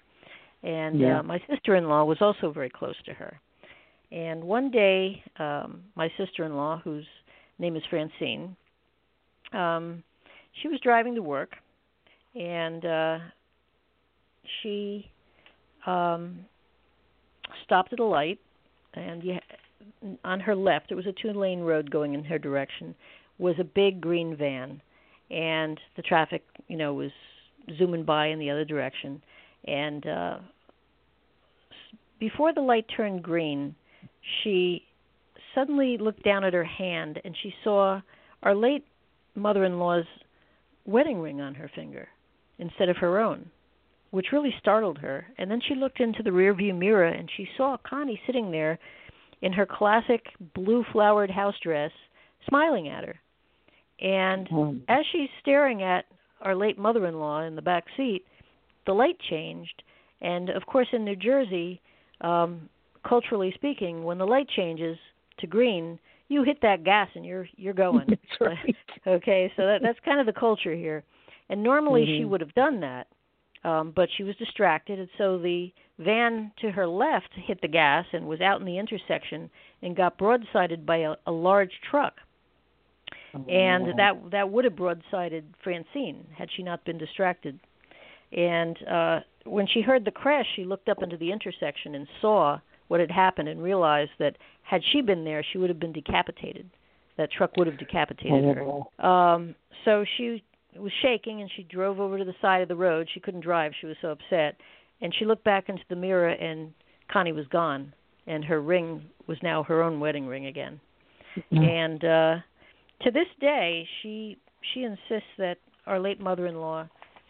And 0.63 0.99
Yeah. 0.99 1.19
uh, 1.19 1.23
my 1.23 1.39
sister-in-law 1.49 2.05
was 2.05 2.17
also 2.21 2.51
very 2.51 2.69
close 2.69 2.95
to 3.05 3.13
her. 3.13 3.39
And 4.11 4.43
one 4.43 4.71
day, 4.71 5.21
um 5.37 5.83
my 5.95 6.09
sister-in-law, 6.17 6.81
whose 6.83 7.05
name 7.59 7.75
is 7.75 7.83
Francine, 7.89 8.55
um 9.53 10.03
she 10.61 10.67
was 10.67 10.79
driving 10.81 11.15
to 11.15 11.21
work 11.21 11.51
and 12.35 12.85
uh 12.85 13.17
she 14.61 15.09
um 15.85 16.39
stopped 17.63 17.93
at 17.93 17.99
a 17.99 18.03
light 18.03 18.39
and 18.93 19.23
you 19.23 19.37
on 20.23 20.39
her 20.39 20.55
left 20.55 20.91
it 20.91 20.95
was 20.95 21.05
a 21.05 21.13
two 21.21 21.31
lane 21.31 21.61
road 21.61 21.89
going 21.89 22.13
in 22.13 22.23
her 22.23 22.37
direction 22.37 22.93
was 23.39 23.55
a 23.59 23.63
big 23.63 24.01
green 24.01 24.35
van 24.35 24.81
and 25.29 25.79
the 25.95 26.01
traffic 26.01 26.43
you 26.67 26.77
know 26.77 26.93
was 26.93 27.11
zooming 27.77 28.03
by 28.03 28.27
in 28.27 28.39
the 28.39 28.49
other 28.49 28.65
direction 28.65 29.21
and 29.65 30.07
uh 30.07 30.37
before 32.19 32.53
the 32.53 32.61
light 32.61 32.85
turned 32.95 33.21
green 33.21 33.75
she 34.41 34.83
suddenly 35.53 35.97
looked 35.97 36.23
down 36.23 36.43
at 36.43 36.53
her 36.53 36.63
hand 36.63 37.19
and 37.23 37.35
she 37.41 37.53
saw 37.63 38.01
our 38.43 38.55
late 38.55 38.85
mother-in-law's 39.37 40.05
wedding 40.85 41.19
ring 41.19 41.39
on 41.39 41.55
her 41.55 41.69
finger 41.73 42.07
instead 42.59 42.89
of 42.89 42.97
her 42.97 43.19
own 43.19 43.49
which 44.11 44.27
really 44.31 44.53
startled 44.59 44.97
her. 44.99 45.25
And 45.37 45.49
then 45.49 45.61
she 45.67 45.75
looked 45.75 45.99
into 45.99 46.23
the 46.23 46.29
rearview 46.29 46.77
mirror 46.77 47.07
and 47.07 47.29
she 47.35 47.47
saw 47.57 47.77
Connie 47.87 48.19
sitting 48.25 48.51
there 48.51 48.79
in 49.41 49.53
her 49.53 49.65
classic 49.65 50.25
blue 50.55 50.83
flowered 50.91 51.29
house 51.29 51.55
dress, 51.61 51.91
smiling 52.47 52.89
at 52.89 53.03
her. 53.03 53.19
And 53.99 54.47
Um, 54.51 54.83
as 54.87 55.05
she's 55.11 55.29
staring 55.41 55.83
at 55.83 56.05
our 56.41 56.55
late 56.55 56.77
mother-in-law 56.77 57.41
in 57.41 57.55
the 57.55 57.61
back 57.61 57.85
seat, 57.95 58.25
the 58.85 58.93
light 58.93 59.19
changed. 59.29 59.83
And 60.21 60.49
of 60.49 60.65
course, 60.65 60.87
in 60.93 61.03
New 61.03 61.15
Jersey, 61.15 61.81
um, 62.21 62.69
culturally 63.07 63.51
speaking, 63.53 64.03
when 64.03 64.17
the 64.17 64.25
light 64.25 64.47
changes 64.49 64.97
to 65.39 65.47
green, 65.47 65.99
you 66.29 66.43
hit 66.43 66.59
that 66.61 66.83
gas 66.83 67.09
and 67.15 67.25
you're 67.25 67.47
you're 67.55 67.73
going. 67.73 68.17
Right. 68.39 68.75
okay, 69.07 69.51
so 69.55 69.65
that 69.65 69.81
that's 69.81 69.99
kind 70.05 70.19
of 70.19 70.25
the 70.25 70.39
culture 70.39 70.75
here. 70.75 71.03
And 71.49 71.63
normally 71.63 72.05
she 72.05 72.23
Mhm. 72.23 72.29
would 72.29 72.41
have 72.41 72.53
done 72.53 72.81
that, 72.81 73.07
um, 73.63 73.91
but 73.91 74.09
she 74.15 74.23
was 74.23 74.35
distracted, 74.35 74.99
and 74.99 75.09
so 75.17 75.37
the 75.39 75.71
van 75.97 76.51
to 76.61 76.69
her 76.71 76.85
left 76.85 77.29
hit 77.33 77.59
the 77.61 77.67
gas 77.67 78.05
and 78.13 78.27
was 78.27 78.41
out 78.41 78.59
in 78.59 78.65
the 78.65 78.77
intersection 78.77 79.49
and 79.81 79.95
got 79.95 80.17
broadsided 80.19 80.85
by 80.85 80.97
a, 80.97 81.15
a 81.25 81.31
large 81.31 81.71
truck. 81.89 82.15
And 83.49 83.97
that 83.97 84.31
that 84.31 84.49
would 84.49 84.65
have 84.65 84.73
broadsided 84.75 85.43
Francine 85.63 86.25
had 86.35 86.49
she 86.55 86.63
not 86.63 86.83
been 86.85 86.97
distracted. 86.97 87.59
And 88.31 88.77
uh, 88.87 89.19
when 89.45 89.67
she 89.67 89.81
heard 89.81 90.03
the 90.05 90.11
crash, 90.11 90.45
she 90.55 90.65
looked 90.65 90.89
up 90.89 91.01
into 91.01 91.17
the 91.17 91.31
intersection 91.31 91.95
and 91.95 92.07
saw 92.19 92.59
what 92.87 92.99
had 92.99 93.11
happened 93.11 93.49
and 93.49 93.61
realized 93.61 94.11
that 94.19 94.37
had 94.63 94.81
she 94.91 95.01
been 95.01 95.23
there, 95.23 95.43
she 95.51 95.57
would 95.57 95.69
have 95.69 95.79
been 95.79 95.93
decapitated. 95.93 96.69
That 97.17 97.31
truck 97.31 97.57
would 97.57 97.67
have 97.67 97.79
decapitated 97.79 98.57
her. 98.57 98.61
Oh. 98.63 99.07
Um, 99.07 99.55
so 99.85 100.05
she 100.17 100.43
was 100.75 100.91
shaking 101.01 101.41
and 101.41 101.49
she 101.55 101.63
drove 101.63 101.99
over 101.99 102.17
to 102.17 102.25
the 102.25 102.35
side 102.41 102.61
of 102.61 102.67
the 102.67 102.75
road. 102.75 103.07
She 103.13 103.19
couldn't 103.19 103.41
drive. 103.41 103.71
She 103.81 103.87
was 103.87 103.95
so 104.01 104.09
upset. 104.09 104.55
And 105.01 105.13
she 105.17 105.25
looked 105.25 105.43
back 105.43 105.69
into 105.69 105.83
the 105.89 105.95
mirror 105.95 106.29
and 106.29 106.73
Connie 107.11 107.31
was 107.31 107.47
gone 107.47 107.93
and 108.27 108.43
her 108.43 108.61
ring 108.61 109.03
was 109.25 109.37
now 109.41 109.63
her 109.63 109.81
own 109.81 109.99
wedding 109.99 110.27
ring 110.27 110.45
again. 110.47 110.79
And 111.51 112.03
uh 112.03 112.35
to 113.03 113.11
this 113.11 113.27
day 113.39 113.87
she 114.01 114.37
she 114.73 114.83
insists 114.83 115.29
that 115.37 115.57
our 115.85 115.99
late 115.99 116.19
mother-in-law 116.19 116.87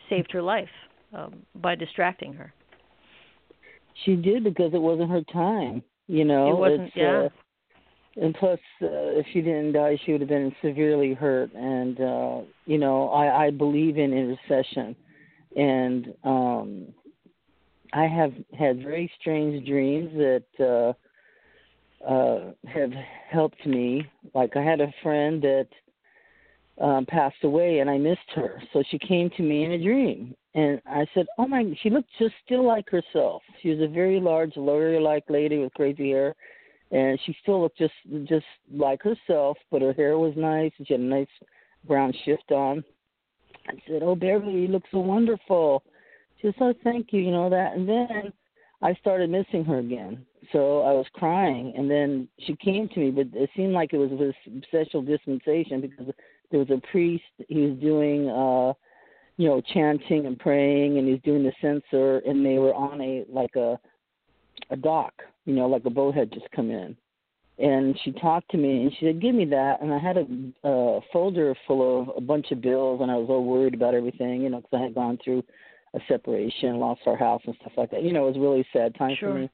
saved 0.09 0.31
her 0.31 0.41
life 0.41 0.69
um 1.13 1.43
by 1.55 1.75
distracting 1.75 2.34
her. 2.34 2.53
She 4.05 4.15
did 4.15 4.43
because 4.43 4.73
it 4.73 4.81
wasn't 4.81 5.09
her 5.09 5.23
time. 5.33 5.83
You 6.07 6.25
know, 6.25 6.51
it 6.51 6.57
wasn't 6.57 6.81
it's, 6.87 6.95
yeah. 6.95 7.25
Uh, 7.25 7.29
and 8.19 8.33
plus, 8.35 8.59
uh, 8.81 8.87
if 9.19 9.25
she 9.31 9.41
didn't 9.41 9.73
die, 9.73 9.99
she 10.05 10.11
would 10.11 10.21
have 10.21 10.29
been 10.29 10.55
severely 10.61 11.13
hurt. 11.13 11.53
And 11.53 11.99
uh, 11.99 12.41
you 12.65 12.77
know, 12.77 13.09
I, 13.09 13.45
I 13.45 13.51
believe 13.51 13.97
in 13.97 14.13
intercession, 14.13 14.95
and 15.55 16.13
um, 16.23 16.87
I 17.93 18.07
have 18.07 18.33
had 18.57 18.81
very 18.81 19.11
strange 19.19 19.67
dreams 19.67 20.11
that 20.13 20.95
uh, 22.03 22.07
uh, 22.07 22.51
have 22.65 22.91
helped 23.29 23.65
me. 23.65 24.05
Like 24.33 24.55
I 24.55 24.63
had 24.63 24.81
a 24.81 24.93
friend 25.03 25.41
that 25.41 25.67
um, 26.79 27.05
passed 27.05 27.43
away, 27.43 27.79
and 27.79 27.89
I 27.89 27.97
missed 27.97 28.29
her, 28.35 28.61
so 28.71 28.83
she 28.89 28.99
came 28.99 29.29
to 29.31 29.43
me 29.43 29.65
in 29.65 29.71
a 29.71 29.83
dream, 29.83 30.35
and 30.53 30.81
I 30.85 31.05
said, 31.13 31.25
"Oh 31.37 31.47
my!" 31.47 31.65
She 31.81 31.89
looked 31.89 32.09
just 32.19 32.35
still 32.45 32.65
like 32.65 32.89
herself. 32.89 33.41
She 33.61 33.69
was 33.69 33.79
a 33.81 33.91
very 33.91 34.19
large, 34.19 34.55
lawyer-like 34.55 35.25
lady 35.29 35.57
with 35.57 35.73
crazy 35.73 36.11
hair 36.11 36.35
and 36.91 37.19
she 37.25 37.35
still 37.41 37.61
looked 37.61 37.77
just 37.77 37.93
just 38.23 38.45
like 38.73 39.01
herself, 39.01 39.57
but 39.71 39.81
her 39.81 39.93
hair 39.93 40.17
was 40.17 40.33
nice. 40.37 40.71
She 40.77 40.93
had 40.93 41.01
a 41.01 41.03
nice 41.03 41.27
brown 41.85 42.13
shift 42.23 42.51
on. 42.51 42.83
I 43.67 43.73
said, 43.87 44.03
"Oh, 44.03 44.15
Beverly, 44.15 44.61
you 44.61 44.67
look 44.67 44.83
so 44.91 44.99
wonderful." 44.99 45.83
She 46.41 46.47
said, 46.47 46.55
"Oh, 46.61 46.73
thank 46.83 47.11
you." 47.11 47.21
You 47.21 47.31
know 47.31 47.49
that, 47.49 47.75
and 47.75 47.87
then 47.87 48.31
I 48.81 48.93
started 48.95 49.29
missing 49.29 49.65
her 49.65 49.79
again. 49.79 50.25
So 50.53 50.81
I 50.81 50.93
was 50.93 51.07
crying, 51.13 51.73
and 51.75 51.91
then 51.91 52.29
she 52.39 52.55
came 52.55 52.87
to 52.89 52.99
me, 52.99 53.11
but 53.11 53.27
it 53.33 53.49
seemed 53.55 53.73
like 53.73 53.93
it 53.93 53.97
was 53.97 54.11
this 54.11 54.63
special 54.63 55.01
dispensation 55.01 55.81
because 55.81 56.13
there 56.51 56.59
was 56.59 56.69
a 56.69 56.81
priest. 56.91 57.23
He 57.47 57.61
was 57.61 57.79
doing, 57.79 58.29
uh, 58.29 58.73
you 59.37 59.47
know, 59.47 59.61
chanting 59.73 60.25
and 60.25 60.39
praying, 60.39 60.97
and 60.97 61.07
he 61.07 61.13
was 61.13 61.21
doing 61.23 61.43
the 61.43 61.53
censer, 61.61 62.19
and 62.19 62.45
they 62.45 62.57
were 62.57 62.73
on 62.73 63.01
a 63.01 63.25
like 63.29 63.55
a 63.55 63.79
a 64.69 64.75
dock, 64.75 65.13
you 65.45 65.53
know, 65.53 65.67
like 65.67 65.85
a 65.85 65.89
boat 65.89 66.15
had 66.15 66.31
just 66.31 66.49
come 66.51 66.71
in. 66.71 66.95
And 67.59 67.97
she 68.03 68.11
talked 68.11 68.51
to 68.51 68.57
me 68.57 68.83
and 68.83 68.91
she 68.93 69.05
said, 69.05 69.21
"Give 69.21 69.33
me 69.33 69.45
that." 69.45 69.81
And 69.81 69.91
I 69.93 69.97
had 69.97 70.17
a, 70.17 70.27
a 70.63 70.99
folder 71.11 71.55
full 71.65 72.01
of 72.01 72.15
a 72.15 72.21
bunch 72.21 72.51
of 72.51 72.61
bills, 72.61 73.01
and 73.01 73.09
I 73.09 73.15
was 73.15 73.27
all 73.29 73.43
worried 73.43 73.73
about 73.73 73.95
everything, 73.95 74.41
you 74.43 74.49
know, 74.49 74.57
because 74.61 74.79
I 74.79 74.83
had 74.83 74.95
gone 74.95 75.17
through 75.23 75.43
a 75.95 75.99
separation, 76.07 76.77
lost 76.79 77.01
our 77.07 77.17
house, 77.17 77.41
and 77.45 77.55
stuff 77.61 77.73
like 77.77 77.89
that. 77.91 78.03
You 78.03 78.13
know, 78.13 78.25
it 78.25 78.29
was 78.29 78.37
a 78.37 78.41
really 78.41 78.67
sad 78.73 78.93
time 78.95 79.15
Sure. 79.19 79.33
for 79.33 79.39
me. 79.39 79.49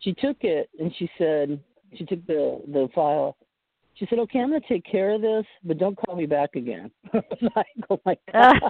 She 0.00 0.14
took 0.14 0.38
it 0.42 0.70
and 0.80 0.92
she 0.96 1.08
said, 1.18 1.60
she 1.96 2.04
took 2.04 2.26
the 2.26 2.60
the 2.68 2.88
file. 2.94 3.36
She 3.94 4.06
said, 4.08 4.18
"Okay, 4.20 4.40
I'm 4.40 4.48
going 4.50 4.60
to 4.60 4.68
take 4.68 4.84
care 4.84 5.10
of 5.10 5.20
this, 5.20 5.44
but 5.64 5.78
don't 5.78 5.96
call 5.96 6.16
me 6.16 6.26
back 6.26 6.56
again." 6.56 6.90
Like, 7.56 7.66
"Oh 7.90 8.00
my 8.04 8.16
god." 8.32 8.60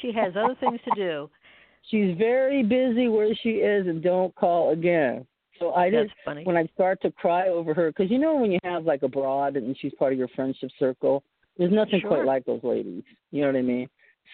she 0.00 0.12
has 0.12 0.34
other 0.36 0.54
things 0.60 0.80
to 0.84 0.90
do. 0.96 1.30
she's 1.90 2.16
very 2.18 2.62
busy 2.62 3.08
where 3.08 3.34
she 3.42 3.50
is 3.50 3.86
and 3.86 4.02
don't 4.02 4.34
call 4.34 4.70
again. 4.72 5.26
So 5.58 5.72
I 5.74 5.90
That's 5.90 6.04
did 6.08 6.12
funny. 6.24 6.44
when 6.44 6.56
I 6.56 6.66
start 6.74 7.00
to 7.02 7.10
cry 7.10 7.48
over 7.48 7.74
her 7.74 7.90
because 7.90 8.10
you 8.10 8.18
know 8.18 8.34
when 8.36 8.50
you 8.50 8.58
have 8.64 8.84
like 8.84 9.02
a 9.02 9.08
broad 9.08 9.56
and 9.56 9.76
she's 9.78 9.92
part 9.98 10.12
of 10.12 10.18
your 10.18 10.28
friendship 10.28 10.70
circle, 10.78 11.22
there's 11.58 11.72
nothing 11.72 12.00
Sure. 12.00 12.08
quite 12.10 12.24
like 12.26 12.44
those 12.46 12.62
ladies. 12.64 13.02
You 13.30 13.42
know 13.42 13.48
what 13.48 13.56
I 13.56 13.62
mean? 13.62 13.88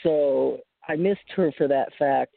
So 0.04 0.58
I 0.88 0.94
missed 0.96 1.28
her 1.34 1.50
for 1.58 1.66
that 1.68 1.88
fact. 1.98 2.34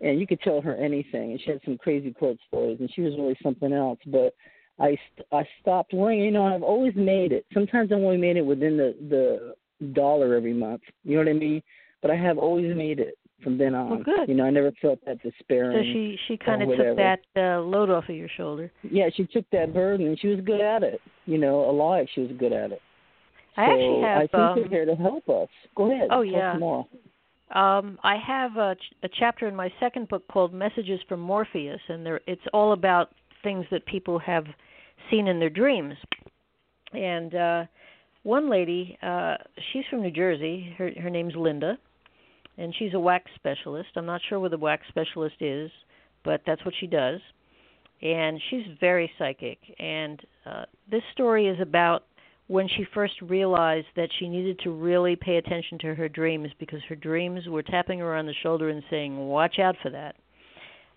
and 0.00 0.18
you 0.20 0.26
could 0.26 0.40
tell 0.40 0.60
her 0.60 0.74
anything. 0.76 1.32
And 1.32 1.40
she 1.40 1.50
had 1.50 1.60
some 1.64 1.78
crazy 1.78 2.12
court 2.12 2.36
stories, 2.48 2.78
and 2.80 2.90
she 2.94 3.00
was 3.02 3.14
really 3.18 3.36
something 3.42 3.72
else. 3.72 3.98
But 4.06 4.34
I 4.78 4.96
st- 5.14 5.26
I 5.32 5.46
stopped 5.60 5.92
worrying. 5.92 6.24
You 6.24 6.30
know, 6.30 6.44
I've 6.44 6.62
always 6.62 6.94
made 6.94 7.32
it. 7.32 7.46
Sometimes 7.54 7.92
I've 7.92 7.98
only 7.98 8.18
made 8.18 8.36
it 8.36 8.44
within 8.44 8.76
the 8.76 8.94
the 9.08 9.92
dollar 9.92 10.34
every 10.34 10.54
month. 10.54 10.82
You 11.04 11.16
know 11.16 11.24
what 11.24 11.30
I 11.30 11.38
mean? 11.38 11.62
But 12.02 12.10
I 12.10 12.16
have 12.16 12.38
always 12.38 12.74
made 12.76 12.98
it 12.98 13.16
from 13.42 13.58
then 13.58 13.74
on. 13.74 13.90
Well, 13.90 14.02
good. 14.02 14.28
You 14.28 14.34
know, 14.34 14.44
I 14.44 14.50
never 14.50 14.72
felt 14.82 14.98
that 15.06 15.22
despairing. 15.22 15.78
So 15.78 15.82
she 15.82 16.18
she 16.28 16.36
kind 16.36 16.62
of 16.62 16.68
took 16.68 16.96
that 16.96 17.20
uh, 17.36 17.60
load 17.60 17.90
off 17.90 18.08
of 18.08 18.14
your 18.16 18.28
shoulder. 18.36 18.70
Yeah, 18.82 19.08
she 19.14 19.24
took 19.26 19.44
that 19.52 19.72
burden, 19.72 20.06
and 20.06 20.18
she 20.20 20.28
was 20.28 20.40
good 20.44 20.60
at 20.60 20.82
it. 20.82 21.00
You 21.24 21.38
know, 21.38 21.68
alive, 21.68 22.06
she 22.14 22.22
was 22.22 22.30
good 22.38 22.52
at 22.52 22.72
it. 22.72 22.80
I 23.56 23.66
so 23.66 23.72
actually 23.72 24.02
have. 24.02 24.16
I 24.18 24.20
think 24.20 24.34
um, 24.34 24.54
they're 24.56 24.68
here 24.68 24.84
to 24.84 24.94
help 24.94 25.28
us. 25.28 25.48
Go 25.74 25.90
ahead. 25.90 26.08
Oh, 26.10 26.20
yeah. 26.20 26.56
More. 26.58 26.86
Um, 27.54 27.98
I 28.02 28.16
have 28.16 28.56
a, 28.56 28.74
ch- 28.74 28.94
a 29.04 29.08
chapter 29.18 29.46
in 29.46 29.54
my 29.54 29.72
second 29.78 30.08
book 30.08 30.26
called 30.28 30.52
Messages 30.52 31.00
from 31.08 31.20
Morpheus, 31.20 31.80
and 31.88 32.04
there, 32.04 32.20
it's 32.26 32.42
all 32.52 32.72
about 32.72 33.12
things 33.46 33.64
that 33.70 33.86
people 33.86 34.18
have 34.18 34.44
seen 35.08 35.28
in 35.28 35.38
their 35.38 35.50
dreams. 35.50 35.94
And 36.92 37.32
uh, 37.32 37.64
one 38.24 38.50
lady, 38.50 38.98
uh, 39.02 39.36
she's 39.72 39.84
from 39.88 40.02
New 40.02 40.10
Jersey. 40.10 40.74
Her 40.76 40.90
her 41.00 41.10
name's 41.10 41.34
Linda, 41.36 41.78
and 42.58 42.74
she's 42.76 42.92
a 42.92 42.98
wax 42.98 43.30
specialist. 43.36 43.90
I'm 43.94 44.04
not 44.04 44.20
sure 44.28 44.40
what 44.40 44.52
a 44.52 44.58
wax 44.58 44.82
specialist 44.88 45.36
is, 45.40 45.70
but 46.24 46.40
that's 46.44 46.64
what 46.64 46.74
she 46.80 46.88
does. 46.88 47.20
And 48.02 48.40
she's 48.50 48.66
very 48.80 49.08
psychic. 49.16 49.58
And 49.78 50.20
uh, 50.44 50.64
this 50.90 51.02
story 51.12 51.46
is 51.46 51.58
about 51.60 52.02
when 52.48 52.66
she 52.68 52.84
first 52.92 53.14
realized 53.22 53.86
that 53.94 54.08
she 54.18 54.28
needed 54.28 54.58
to 54.64 54.70
really 54.70 55.14
pay 55.16 55.36
attention 55.36 55.78
to 55.78 55.94
her 55.94 56.08
dreams 56.08 56.48
because 56.58 56.80
her 56.88 56.96
dreams 56.96 57.46
were 57.48 57.62
tapping 57.62 58.00
her 58.00 58.16
on 58.16 58.26
the 58.26 58.34
shoulder 58.42 58.70
and 58.70 58.82
saying, 58.90 59.16
"Watch 59.28 59.60
out 59.60 59.76
for 59.82 59.90
that." 59.90 60.16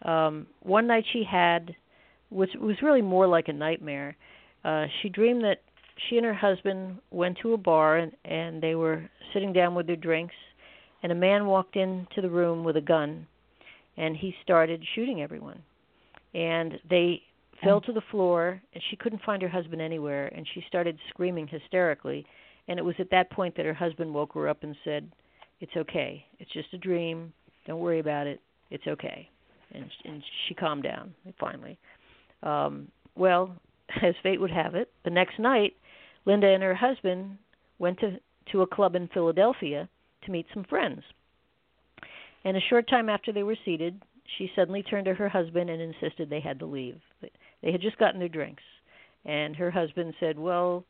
Um, 0.10 0.48
one 0.62 0.88
night 0.88 1.06
she 1.12 1.24
had, 1.30 1.76
which 2.30 2.52
was 2.60 2.76
really 2.82 3.02
more 3.02 3.28
like 3.28 3.48
a 3.48 3.54
nightmare. 3.54 4.16
Uh, 4.64 4.86
she 5.02 5.10
dreamed 5.10 5.44
that 5.44 5.62
she 6.08 6.18
and 6.18 6.26
her 6.26 6.34
husband 6.34 7.00
went 7.12 7.38
to 7.42 7.54
a 7.54 7.58
bar 7.58 7.98
and, 7.98 8.12
and 8.26 8.62
they 8.62 8.76
were 8.76 9.10
sitting 9.34 9.54
down 9.54 9.76
with 9.76 9.88
their 9.88 9.96
drinks, 9.96 10.36
and 11.04 11.12
a 11.12 11.16
man 11.16 11.46
walked 11.46 11.76
into 11.76 12.22
the 12.22 12.30
room 12.30 12.64
with 12.64 12.78
a 12.78 12.82
gun, 12.82 13.28
and 13.98 14.16
he 14.16 14.34
started 14.44 14.84
shooting 14.96 15.22
everyone, 15.22 15.62
and 16.34 16.80
they 16.90 17.22
fell 17.64 17.82
to 17.82 17.92
the 17.92 18.02
floor 18.12 18.62
and 18.74 18.84
she 18.90 18.96
couldn't 18.96 19.22
find 19.24 19.42
her 19.42 19.50
husband 19.50 19.82
anywhere 19.82 20.28
and 20.28 20.48
she 20.54 20.64
started 20.68 20.98
screaming 21.10 21.48
hysterically. 21.48 22.26
And 22.68 22.80
it 22.80 22.86
was 22.86 22.96
at 23.00 23.10
that 23.12 23.30
point 23.32 23.56
that 23.58 23.66
her 23.66 23.74
husband 23.74 24.14
woke 24.14 24.34
her 24.34 24.48
up 24.48 24.64
and 24.64 24.76
said 24.84 25.12
it's 25.60 25.76
okay. 25.76 26.24
It's 26.40 26.52
just 26.52 26.74
a 26.74 26.78
dream. 26.78 27.34
Don't 27.68 27.80
worry 27.80 28.00
about 28.00 28.28
it. 28.28 28.40
It's 28.70 28.88
okay. 28.88 29.28
And 29.74 29.86
and 30.06 30.24
she 30.48 30.54
calmed 30.54 30.84
down 30.84 31.14
finally 31.40 31.78
um 32.44 32.88
well 33.16 33.56
as 34.04 34.16
fate 34.24 34.40
would 34.40 34.52
have 34.52 34.76
it 34.76 34.92
the 35.04 35.10
next 35.10 35.40
night 35.40 35.76
linda 36.26 36.48
and 36.48 36.64
her 36.64 36.76
husband 36.76 37.38
went 37.80 38.00
to 38.00 38.20
to 38.52 38.62
a 38.62 38.68
club 38.68 38.96
in 38.96 39.08
philadelphia 39.10 39.88
to 40.24 40.32
meet 40.32 40.46
some 40.54 40.64
friends 40.64 41.02
and 42.46 42.56
a 42.56 42.62
short 42.70 42.88
time 42.90 43.10
after 43.10 43.32
they 43.32 43.44
were 43.44 43.58
seated 43.66 44.02
she 44.38 44.52
suddenly 44.56 44.84
turned 44.84 45.06
to 45.06 45.14
her 45.14 45.30
husband 45.30 45.70
and 45.70 45.82
insisted 45.82 46.30
they 46.30 46.40
had 46.40 46.60
to 46.60 46.66
leave 46.66 47.00
they 47.62 47.72
had 47.72 47.82
just 47.82 47.98
gotten 47.98 48.20
their 48.20 48.30
drinks. 48.30 48.64
And 49.26 49.56
her 49.56 49.72
husband 49.72 50.14
said, 50.20 50.40
Well, 50.40 50.86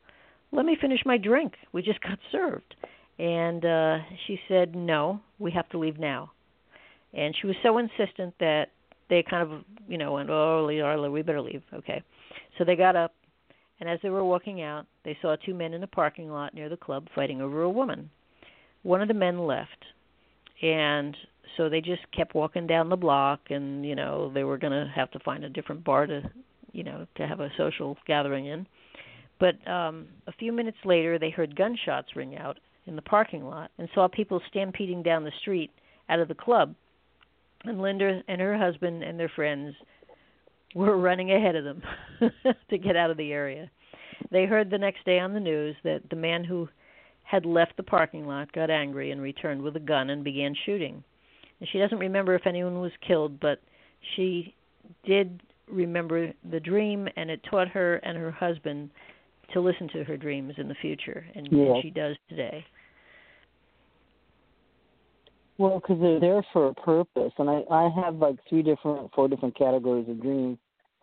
let 0.52 0.64
me 0.64 0.76
finish 0.80 1.00
my 1.04 1.18
drink. 1.18 1.54
We 1.72 1.82
just 1.82 2.00
got 2.00 2.18
served. 2.30 2.74
And 3.18 3.64
uh 3.64 3.98
she 4.26 4.38
said, 4.48 4.74
No, 4.74 5.20
we 5.38 5.50
have 5.52 5.68
to 5.70 5.78
leave 5.78 5.98
now. 5.98 6.32
And 7.12 7.34
she 7.40 7.46
was 7.46 7.56
so 7.62 7.78
insistent 7.78 8.34
that 8.38 8.66
they 9.10 9.22
kind 9.22 9.42
of, 9.42 9.60
you 9.86 9.98
know, 9.98 10.12
went, 10.12 10.30
Oh, 10.30 10.66
Learla, 10.66 11.12
we 11.12 11.20
better 11.20 11.42
leave. 11.42 11.62
Okay. 11.74 12.02
So 12.56 12.64
they 12.64 12.76
got 12.76 12.96
up, 12.96 13.12
and 13.80 13.88
as 13.88 13.98
they 14.02 14.10
were 14.10 14.24
walking 14.24 14.62
out, 14.62 14.86
they 15.04 15.18
saw 15.20 15.36
two 15.36 15.54
men 15.54 15.74
in 15.74 15.82
a 15.82 15.86
parking 15.86 16.30
lot 16.30 16.54
near 16.54 16.70
the 16.70 16.76
club 16.76 17.06
fighting 17.14 17.42
over 17.42 17.62
a 17.62 17.70
woman. 17.70 18.08
One 18.82 19.02
of 19.02 19.08
the 19.08 19.14
men 19.14 19.38
left, 19.38 19.84
and 20.62 21.14
so 21.56 21.68
they 21.68 21.82
just 21.82 22.02
kept 22.16 22.34
walking 22.34 22.66
down 22.66 22.88
the 22.88 22.96
block, 22.96 23.40
and, 23.50 23.84
you 23.84 23.94
know, 23.94 24.30
they 24.32 24.44
were 24.44 24.56
going 24.56 24.72
to 24.72 24.90
have 24.94 25.10
to 25.10 25.18
find 25.18 25.44
a 25.44 25.50
different 25.50 25.84
bar 25.84 26.06
to 26.06 26.22
you 26.72 26.84
know 26.84 27.06
to 27.16 27.26
have 27.26 27.40
a 27.40 27.50
social 27.56 27.96
gathering 28.06 28.46
in 28.46 28.66
but 29.38 29.54
um 29.70 30.06
a 30.26 30.32
few 30.32 30.52
minutes 30.52 30.78
later 30.84 31.18
they 31.18 31.30
heard 31.30 31.56
gunshots 31.56 32.16
ring 32.16 32.36
out 32.36 32.58
in 32.86 32.96
the 32.96 33.02
parking 33.02 33.44
lot 33.44 33.70
and 33.78 33.88
saw 33.94 34.08
people 34.08 34.40
stampeding 34.48 35.02
down 35.02 35.24
the 35.24 35.32
street 35.40 35.70
out 36.08 36.20
of 36.20 36.28
the 36.28 36.34
club 36.34 36.74
and 37.64 37.80
Linda 37.80 38.22
and 38.28 38.40
her 38.40 38.56
husband 38.56 39.02
and 39.02 39.18
their 39.18 39.30
friends 39.34 39.74
were 40.74 40.98
running 40.98 41.32
ahead 41.32 41.56
of 41.56 41.64
them 41.64 41.82
to 42.70 42.78
get 42.78 42.96
out 42.96 43.10
of 43.10 43.16
the 43.16 43.32
area 43.32 43.70
they 44.30 44.44
heard 44.44 44.70
the 44.70 44.78
next 44.78 45.04
day 45.04 45.18
on 45.18 45.32
the 45.32 45.40
news 45.40 45.74
that 45.82 46.02
the 46.10 46.16
man 46.16 46.44
who 46.44 46.68
had 47.22 47.44
left 47.46 47.76
the 47.76 47.82
parking 47.82 48.26
lot 48.26 48.50
got 48.52 48.70
angry 48.70 49.10
and 49.10 49.20
returned 49.20 49.60
with 49.60 49.74
a 49.76 49.80
gun 49.80 50.10
and 50.10 50.22
began 50.22 50.54
shooting 50.64 51.02
and 51.58 51.68
she 51.72 51.78
doesn't 51.78 51.98
remember 51.98 52.34
if 52.34 52.46
anyone 52.46 52.80
was 52.80 52.92
killed 53.06 53.40
but 53.40 53.60
she 54.14 54.54
did 55.04 55.42
remember 55.70 56.32
the 56.50 56.60
dream, 56.60 57.08
and 57.16 57.30
it 57.30 57.40
taught 57.48 57.68
her 57.68 57.96
and 57.96 58.16
her 58.18 58.30
husband 58.30 58.90
to 59.52 59.60
listen 59.60 59.88
to 59.88 60.04
her 60.04 60.16
dreams 60.16 60.54
in 60.58 60.68
the 60.68 60.74
future, 60.76 61.24
and, 61.34 61.48
Yeah. 61.50 61.74
and 61.74 61.82
she 61.82 61.90
does 61.90 62.16
today. 62.28 62.64
Well, 65.60 65.78
because 65.78 66.00
they're 66.00 66.18
there 66.18 66.42
for 66.54 66.68
a 66.68 66.74
purpose, 66.74 67.34
and 67.36 67.50
I 67.50 67.62
I 67.70 67.90
have 68.02 68.14
like 68.14 68.36
three 68.48 68.62
different, 68.62 69.12
four 69.14 69.28
different 69.28 69.54
categories 69.54 70.08
of 70.08 70.22
dreams, 70.22 70.56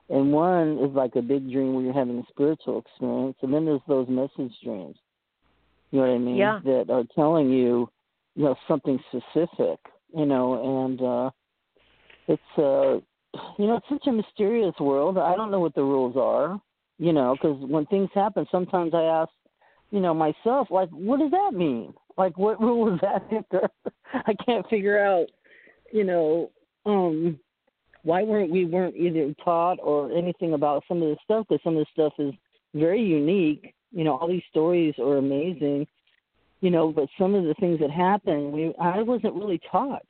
and 0.09 0.33
one 0.33 0.79
is 0.79 0.89
like 0.95 1.15
a 1.15 1.21
big 1.21 1.51
dream 1.51 1.75
where 1.75 1.83
you're 1.83 1.93
having 1.93 2.17
a 2.17 2.23
spiritual 2.31 2.79
experience, 2.79 3.37
and 3.43 3.53
then 3.53 3.65
there's 3.65 3.81
those 3.87 4.09
message 4.09 4.55
dreams. 4.63 4.95
You 5.91 5.99
know 5.99 6.07
what 6.07 6.15
I 6.15 6.17
mean? 6.17 6.37
Yeah. 6.37 6.59
That 6.65 6.89
are 6.89 7.03
telling 7.13 7.51
you, 7.51 7.87
you 8.35 8.45
know, 8.45 8.55
something 8.67 8.99
specific. 9.09 9.77
You 10.15 10.25
know, 10.25 10.87
and 10.87 11.01
uh 11.03 11.29
it's 12.27 12.57
uh 12.57 12.95
you 13.59 13.67
know 13.67 13.75
it's 13.75 13.89
such 13.89 14.07
a 14.07 14.11
mysterious 14.11 14.73
world. 14.79 15.19
I 15.19 15.35
don't 15.35 15.51
know 15.51 15.59
what 15.59 15.75
the 15.75 15.83
rules 15.83 16.17
are. 16.17 16.59
You 16.97 17.13
know, 17.13 17.35
because 17.35 17.59
when 17.61 17.85
things 17.85 18.09
happen, 18.15 18.47
sometimes 18.49 18.95
I 18.95 19.03
ask, 19.03 19.29
you 19.91 19.99
know, 19.99 20.15
myself, 20.15 20.69
like, 20.71 20.89
what 20.89 21.19
does 21.19 21.29
that 21.29 21.53
mean? 21.53 21.93
Like, 22.17 22.37
what 22.37 22.59
rule 22.59 22.93
is 22.93 22.99
that? 23.01 23.29
Victor? 23.29 23.69
I 24.13 24.33
can't 24.45 24.67
figure 24.69 24.99
out. 24.99 25.27
You 25.93 26.03
know, 26.03 26.51
um, 26.85 27.39
why 28.03 28.23
weren't 28.23 28.51
we 28.51 28.65
weren't 28.65 28.95
either 28.95 29.33
taught 29.43 29.79
or 29.81 30.11
anything 30.11 30.53
about 30.53 30.83
some 30.87 31.01
of 31.01 31.09
this 31.09 31.17
stuff? 31.23 31.45
Because 31.47 31.63
some 31.63 31.75
of 31.75 31.81
this 31.81 31.87
stuff 31.93 32.13
is 32.19 32.33
very 32.73 33.01
unique. 33.01 33.73
You 33.91 34.03
know, 34.03 34.17
all 34.17 34.27
these 34.27 34.43
stories 34.49 34.95
are 34.99 35.17
amazing. 35.17 35.87
You 36.61 36.71
know, 36.71 36.91
but 36.91 37.07
some 37.19 37.35
of 37.35 37.43
the 37.43 37.53
things 37.55 37.79
that 37.79 37.91
happen, 37.91 38.51
we 38.51 38.73
I 38.81 39.01
wasn't 39.03 39.35
really 39.35 39.61
taught 39.71 40.05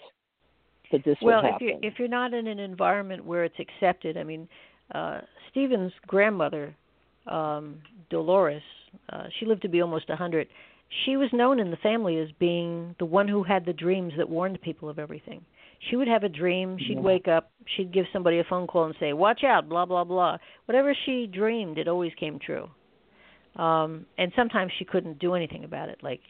that 0.91 1.03
this 1.03 1.17
well, 1.21 1.43
would 1.43 1.55
if 1.55 1.61
you're 1.61 1.79
if 1.81 1.99
you're 1.99 2.07
not 2.07 2.33
in 2.33 2.47
an 2.47 2.59
environment 2.59 3.25
where 3.25 3.43
it's 3.43 3.59
accepted, 3.59 4.17
I 4.17 4.23
mean, 4.23 4.47
uh 4.95 5.21
Stephen's 5.51 5.91
grandmother, 6.05 6.75
um, 7.27 7.79
Dolores, 8.09 8.61
uh, 9.11 9.25
she 9.39 9.45
lived 9.45 9.61
to 9.63 9.69
be 9.69 9.81
almost 9.81 10.09
a 10.09 10.15
hundred. 10.15 10.47
She 11.05 11.17
was 11.17 11.29
known 11.33 11.59
in 11.59 11.71
the 11.71 11.77
family 11.77 12.17
as 12.17 12.29
being 12.39 12.95
the 12.99 13.05
one 13.05 13.27
who 13.27 13.43
had 13.43 13.65
the 13.65 13.73
dreams 13.73 14.13
that 14.17 14.29
warned 14.29 14.61
people 14.61 14.89
of 14.89 14.99
everything. 14.99 15.43
She 15.89 15.95
would 15.95 16.07
have 16.07 16.23
a 16.23 16.29
dream, 16.29 16.77
she'd 16.77 16.95
Yeah. 16.95 17.01
wake 17.01 17.27
up, 17.27 17.51
she'd 17.65 17.91
give 17.91 18.07
somebody 18.11 18.39
a 18.39 18.43
phone 18.43 18.67
call 18.67 18.85
and 18.85 18.95
say, 18.97 19.13
"Watch 19.13 19.43
out, 19.43 19.67
blah 19.69 19.85
blah 19.85 20.03
blah." 20.03 20.37
Whatever 20.65 20.93
she 20.93 21.27
dreamed, 21.27 21.77
it 21.77 21.87
always 21.87 22.13
came 22.15 22.39
true. 22.39 22.69
Um 23.55 24.05
and 24.17 24.31
sometimes 24.35 24.71
she 24.73 24.85
couldn't 24.85 25.19
do 25.19 25.33
anything 25.35 25.63
about 25.63 25.89
it. 25.89 26.01
Like 26.01 26.21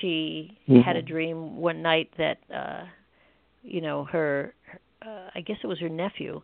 she 0.00 0.56
had 0.84 0.96
a 0.96 1.02
dream 1.02 1.56
one 1.56 1.82
night 1.82 2.10
that 2.18 2.38
uh 2.52 2.84
you 3.62 3.80
know 3.80 4.04
her, 4.04 4.54
her 4.64 4.80
uh, 5.02 5.30
I 5.34 5.40
guess 5.40 5.58
it 5.62 5.66
was 5.66 5.78
her 5.80 5.88
nephew 5.88 6.42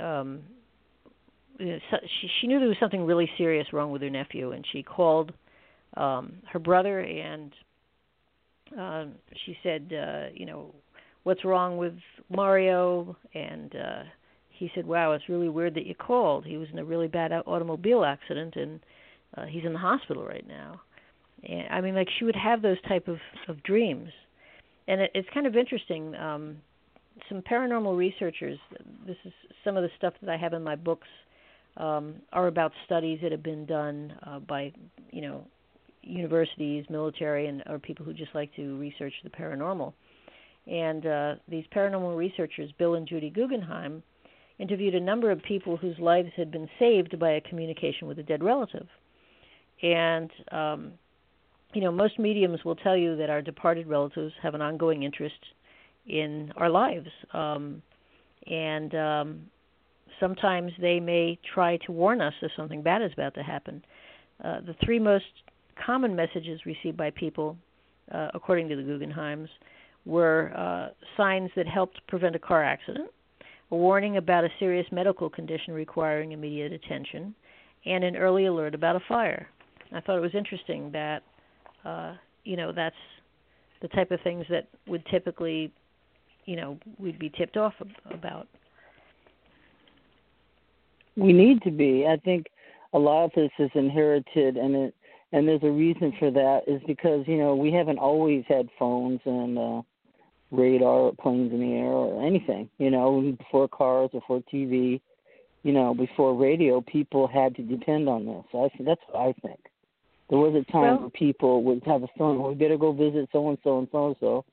um 0.00 0.42
you 1.58 1.66
know, 1.66 1.78
so 1.90 1.98
she 2.20 2.28
she 2.40 2.46
knew 2.46 2.58
there 2.58 2.68
was 2.68 2.78
something 2.78 3.04
really 3.04 3.30
serious 3.36 3.72
wrong 3.72 3.90
with 3.90 4.02
her 4.02 4.10
nephew 4.10 4.52
and 4.52 4.64
she 4.72 4.82
called 4.82 5.32
um 5.96 6.34
her 6.52 6.58
brother 6.58 7.00
and 7.00 7.52
um 8.78 9.12
she 9.44 9.56
said 9.62 9.92
uh 9.92 10.26
you 10.34 10.46
know 10.46 10.74
what's 11.24 11.44
wrong 11.44 11.76
with 11.76 11.94
Mario? 12.30 13.16
And 13.34 13.74
uh 13.74 14.02
he 14.50 14.70
said 14.74 14.86
wow 14.86 15.12
it's 15.12 15.28
really 15.28 15.48
weird 15.48 15.74
that 15.74 15.86
you 15.86 15.94
called. 15.94 16.44
He 16.44 16.56
was 16.56 16.68
in 16.72 16.78
a 16.78 16.84
really 16.84 17.08
bad 17.08 17.32
automobile 17.46 18.04
accident 18.04 18.56
and 18.56 18.80
uh 19.36 19.44
he's 19.46 19.64
in 19.64 19.72
the 19.72 19.78
hospital 19.78 20.24
right 20.24 20.46
now. 20.46 20.80
And 21.48 21.66
I 21.70 21.80
mean 21.80 21.94
like 21.94 22.08
she 22.18 22.24
would 22.24 22.36
have 22.36 22.62
those 22.62 22.80
type 22.88 23.08
of 23.08 23.18
of 23.48 23.62
dreams. 23.62 24.10
And 24.86 25.00
it, 25.00 25.10
it's 25.14 25.28
kind 25.32 25.46
of 25.46 25.56
interesting 25.56 26.14
um 26.14 26.56
some 27.28 27.42
paranormal 27.42 27.96
researchers 27.96 28.58
this 29.06 29.16
is 29.24 29.32
some 29.64 29.76
of 29.76 29.82
the 29.82 29.90
stuff 29.96 30.14
that 30.20 30.30
I 30.30 30.36
have 30.36 30.52
in 30.52 30.62
my 30.62 30.76
books 30.76 31.08
um 31.76 32.16
are 32.32 32.46
about 32.48 32.72
studies 32.84 33.20
that 33.22 33.32
have 33.32 33.42
been 33.42 33.66
done 33.66 34.14
uh 34.26 34.38
by 34.40 34.72
you 35.10 35.20
know 35.22 35.44
universities 36.06 36.84
military 36.88 37.46
and 37.46 37.62
or 37.68 37.78
people 37.78 38.04
who 38.04 38.12
just 38.12 38.34
like 38.34 38.54
to 38.56 38.76
research 38.78 39.12
the 39.22 39.30
paranormal 39.30 39.92
And 40.66 41.06
uh, 41.06 41.34
these 41.48 41.64
paranormal 41.74 42.16
researchers, 42.16 42.70
Bill 42.78 42.94
and 42.94 43.06
Judy 43.06 43.30
Guggenheim, 43.30 44.02
interviewed 44.58 44.94
a 44.94 45.00
number 45.00 45.30
of 45.30 45.42
people 45.42 45.76
whose 45.76 45.98
lives 45.98 46.30
had 46.36 46.50
been 46.50 46.68
saved 46.78 47.18
by 47.18 47.32
a 47.32 47.40
communication 47.40 48.06
with 48.06 48.18
a 48.18 48.22
dead 48.22 48.42
relative. 48.42 48.86
And 49.82 50.30
um, 50.52 50.92
you 51.74 51.80
know, 51.80 51.90
most 51.90 52.18
mediums 52.18 52.64
will 52.64 52.76
tell 52.76 52.96
you 52.96 53.16
that 53.16 53.30
our 53.30 53.42
departed 53.42 53.86
relatives 53.86 54.32
have 54.42 54.54
an 54.54 54.62
ongoing 54.62 55.02
interest 55.02 55.34
in 56.06 56.52
our 56.56 56.70
lives, 56.70 57.08
um, 57.32 57.82
and 58.46 58.94
um, 58.94 59.40
sometimes 60.20 60.70
they 60.80 61.00
may 61.00 61.38
try 61.54 61.78
to 61.78 61.92
warn 61.92 62.20
us 62.20 62.34
if 62.42 62.52
something 62.56 62.82
bad 62.82 63.02
is 63.02 63.10
about 63.12 63.34
to 63.34 63.42
happen. 63.42 63.84
Uh, 64.44 64.60
the 64.60 64.76
three 64.84 64.98
most 64.98 65.24
common 65.84 66.14
messages 66.14 66.60
received 66.66 66.96
by 66.96 67.10
people, 67.10 67.56
uh, 68.12 68.28
according 68.34 68.68
to 68.68 68.76
the 68.76 68.82
Guggenheims, 68.82 69.48
were 70.04 70.52
uh, 70.56 70.88
signs 71.16 71.50
that 71.56 71.66
helped 71.66 72.06
prevent 72.08 72.36
a 72.36 72.38
car 72.38 72.62
accident, 72.62 73.10
a 73.70 73.76
warning 73.76 74.18
about 74.18 74.44
a 74.44 74.48
serious 74.58 74.86
medical 74.92 75.30
condition 75.30 75.72
requiring 75.72 76.32
immediate 76.32 76.72
attention, 76.72 77.34
and 77.86 78.04
an 78.04 78.16
early 78.16 78.46
alert 78.46 78.74
about 78.74 78.96
a 78.96 79.00
fire. 79.08 79.48
I 79.92 80.00
thought 80.00 80.16
it 80.16 80.20
was 80.20 80.34
interesting 80.34 80.90
that 80.92 81.22
uh, 81.84 82.14
you 82.44 82.56
know 82.56 82.72
that's 82.72 82.96
the 83.82 83.88
type 83.88 84.10
of 84.10 84.20
things 84.22 84.46
that 84.48 84.66
would 84.86 85.04
typically, 85.06 85.70
you 86.46 86.56
know, 86.56 86.78
we'd 86.98 87.18
be 87.18 87.30
tipped 87.30 87.56
off 87.56 87.74
about. 88.10 88.48
We 91.16 91.32
need 91.32 91.62
to 91.62 91.70
be. 91.70 92.06
I 92.06 92.16
think 92.16 92.46
a 92.92 92.98
lot 92.98 93.26
of 93.26 93.32
this 93.34 93.50
is 93.58 93.70
inherited, 93.74 94.56
and 94.56 94.74
it 94.74 94.94
and 95.34 95.48
there's 95.48 95.64
a 95.64 95.70
reason 95.70 96.12
for 96.20 96.30
that 96.30 96.60
is 96.68 96.80
because 96.86 97.24
you 97.26 97.36
know 97.36 97.56
we 97.56 97.72
haven't 97.72 97.98
always 97.98 98.44
had 98.46 98.68
phones 98.78 99.20
and 99.24 99.58
uh, 99.58 99.82
radar 100.52 100.88
or 100.88 101.12
planes 101.12 101.52
in 101.52 101.58
the 101.58 101.72
air 101.72 101.88
or 101.88 102.24
anything. 102.24 102.70
You 102.78 102.90
know, 102.90 103.34
before 103.36 103.66
cars, 103.66 104.10
before 104.12 104.42
TV, 104.52 105.00
you 105.64 105.72
know, 105.72 105.92
before 105.92 106.36
radio, 106.36 106.80
people 106.80 107.26
had 107.26 107.56
to 107.56 107.62
depend 107.62 108.08
on 108.08 108.26
this. 108.26 108.44
I 108.54 108.68
that's 108.84 109.00
what 109.08 109.20
I 109.20 109.32
think. 109.46 109.58
There 110.30 110.38
was 110.38 110.54
a 110.54 110.70
time 110.70 110.82
well, 110.82 110.98
where 111.00 111.10
people 111.10 111.64
would 111.64 111.82
have 111.84 112.04
a 112.04 112.08
phone. 112.16 112.40
We 112.40 112.54
better 112.54 112.78
go 112.78 112.92
visit 112.92 113.28
so 113.32 113.48
and 113.48 113.58
so 113.64 113.78
and 113.78 113.88
so 113.90 114.06
and 114.06 114.16
so, 114.20 114.44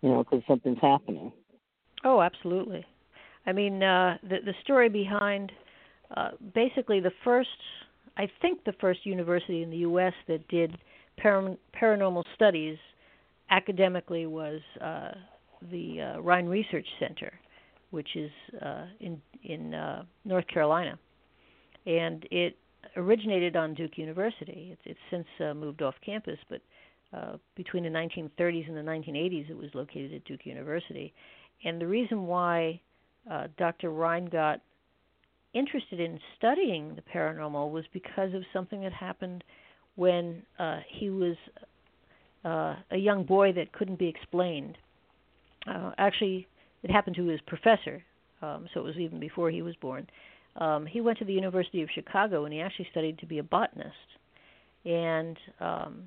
you 0.00 0.08
know, 0.08 0.24
because 0.24 0.42
something's 0.48 0.80
happening. 0.80 1.30
Oh, 2.04 2.22
absolutely. 2.22 2.86
I 3.46 3.52
mean, 3.52 3.82
uh, 3.82 4.16
the 4.22 4.38
the 4.46 4.54
story 4.62 4.88
behind 4.88 5.52
uh, 6.16 6.30
basically 6.54 7.00
the 7.00 7.12
first, 7.22 7.48
I 8.16 8.30
think 8.40 8.64
the 8.64 8.72
first 8.80 9.04
university 9.04 9.62
in 9.62 9.70
the 9.70 9.78
U.S. 9.78 10.14
that 10.28 10.46
did 10.48 10.76
par- 11.20 11.56
paranormal 11.80 12.24
studies 12.34 12.78
academically 13.50 14.26
was 14.26 14.60
uh, 14.80 15.12
the 15.70 16.00
uh, 16.16 16.20
Rhine 16.20 16.46
Research 16.46 16.86
Center, 16.98 17.32
which 17.90 18.16
is 18.16 18.30
uh, 18.62 18.86
in 19.00 19.20
in 19.44 19.74
uh, 19.74 20.04
North 20.24 20.46
Carolina, 20.48 20.98
and 21.86 22.26
it 22.30 22.56
originated 22.96 23.56
on 23.56 23.74
Duke 23.74 23.96
University. 23.98 24.70
It's, 24.72 24.82
it's 24.84 25.00
since 25.10 25.26
uh, 25.40 25.54
moved 25.54 25.82
off 25.82 25.94
campus, 26.04 26.38
but 26.48 26.60
uh, 27.12 27.36
between 27.56 27.84
the 27.84 27.90
1930s 27.90 28.68
and 28.68 28.76
the 28.76 28.82
1980s, 28.82 29.50
it 29.50 29.56
was 29.56 29.70
located 29.74 30.12
at 30.14 30.24
Duke 30.24 30.44
University. 30.44 31.12
And 31.64 31.80
the 31.80 31.86
reason 31.86 32.26
why 32.26 32.80
uh, 33.30 33.48
Dr. 33.58 33.90
Rhine 33.90 34.26
got 34.26 34.60
interested 35.54 36.00
in 36.00 36.18
studying 36.36 36.94
the 36.94 37.02
paranormal 37.02 37.70
was 37.70 37.84
because 37.92 38.34
of 38.34 38.42
something 38.52 38.82
that 38.82 38.92
happened 38.92 39.42
when 39.94 40.42
uh, 40.58 40.80
he 40.88 41.10
was 41.10 41.36
uh, 42.44 42.76
a 42.90 42.96
young 42.96 43.24
boy 43.24 43.52
that 43.52 43.72
couldn't 43.72 43.98
be 43.98 44.08
explained. 44.08 44.76
Uh, 45.66 45.92
actually, 45.98 46.46
it 46.82 46.90
happened 46.90 47.16
to 47.16 47.26
his 47.26 47.40
professor, 47.46 48.02
um, 48.42 48.66
so 48.72 48.80
it 48.80 48.84
was 48.84 48.96
even 48.96 49.18
before 49.18 49.50
he 49.50 49.62
was 49.62 49.74
born 49.76 50.06
um, 50.58 50.86
he 50.86 51.00
went 51.00 51.18
to 51.18 51.24
the 51.24 51.32
University 51.32 51.82
of 51.82 51.88
Chicago 51.94 52.44
and 52.44 52.52
he 52.52 52.60
actually 52.60 52.88
studied 52.90 53.18
to 53.18 53.26
be 53.26 53.38
a 53.38 53.42
botanist. 53.42 53.94
And 54.84 55.36
um, 55.60 56.04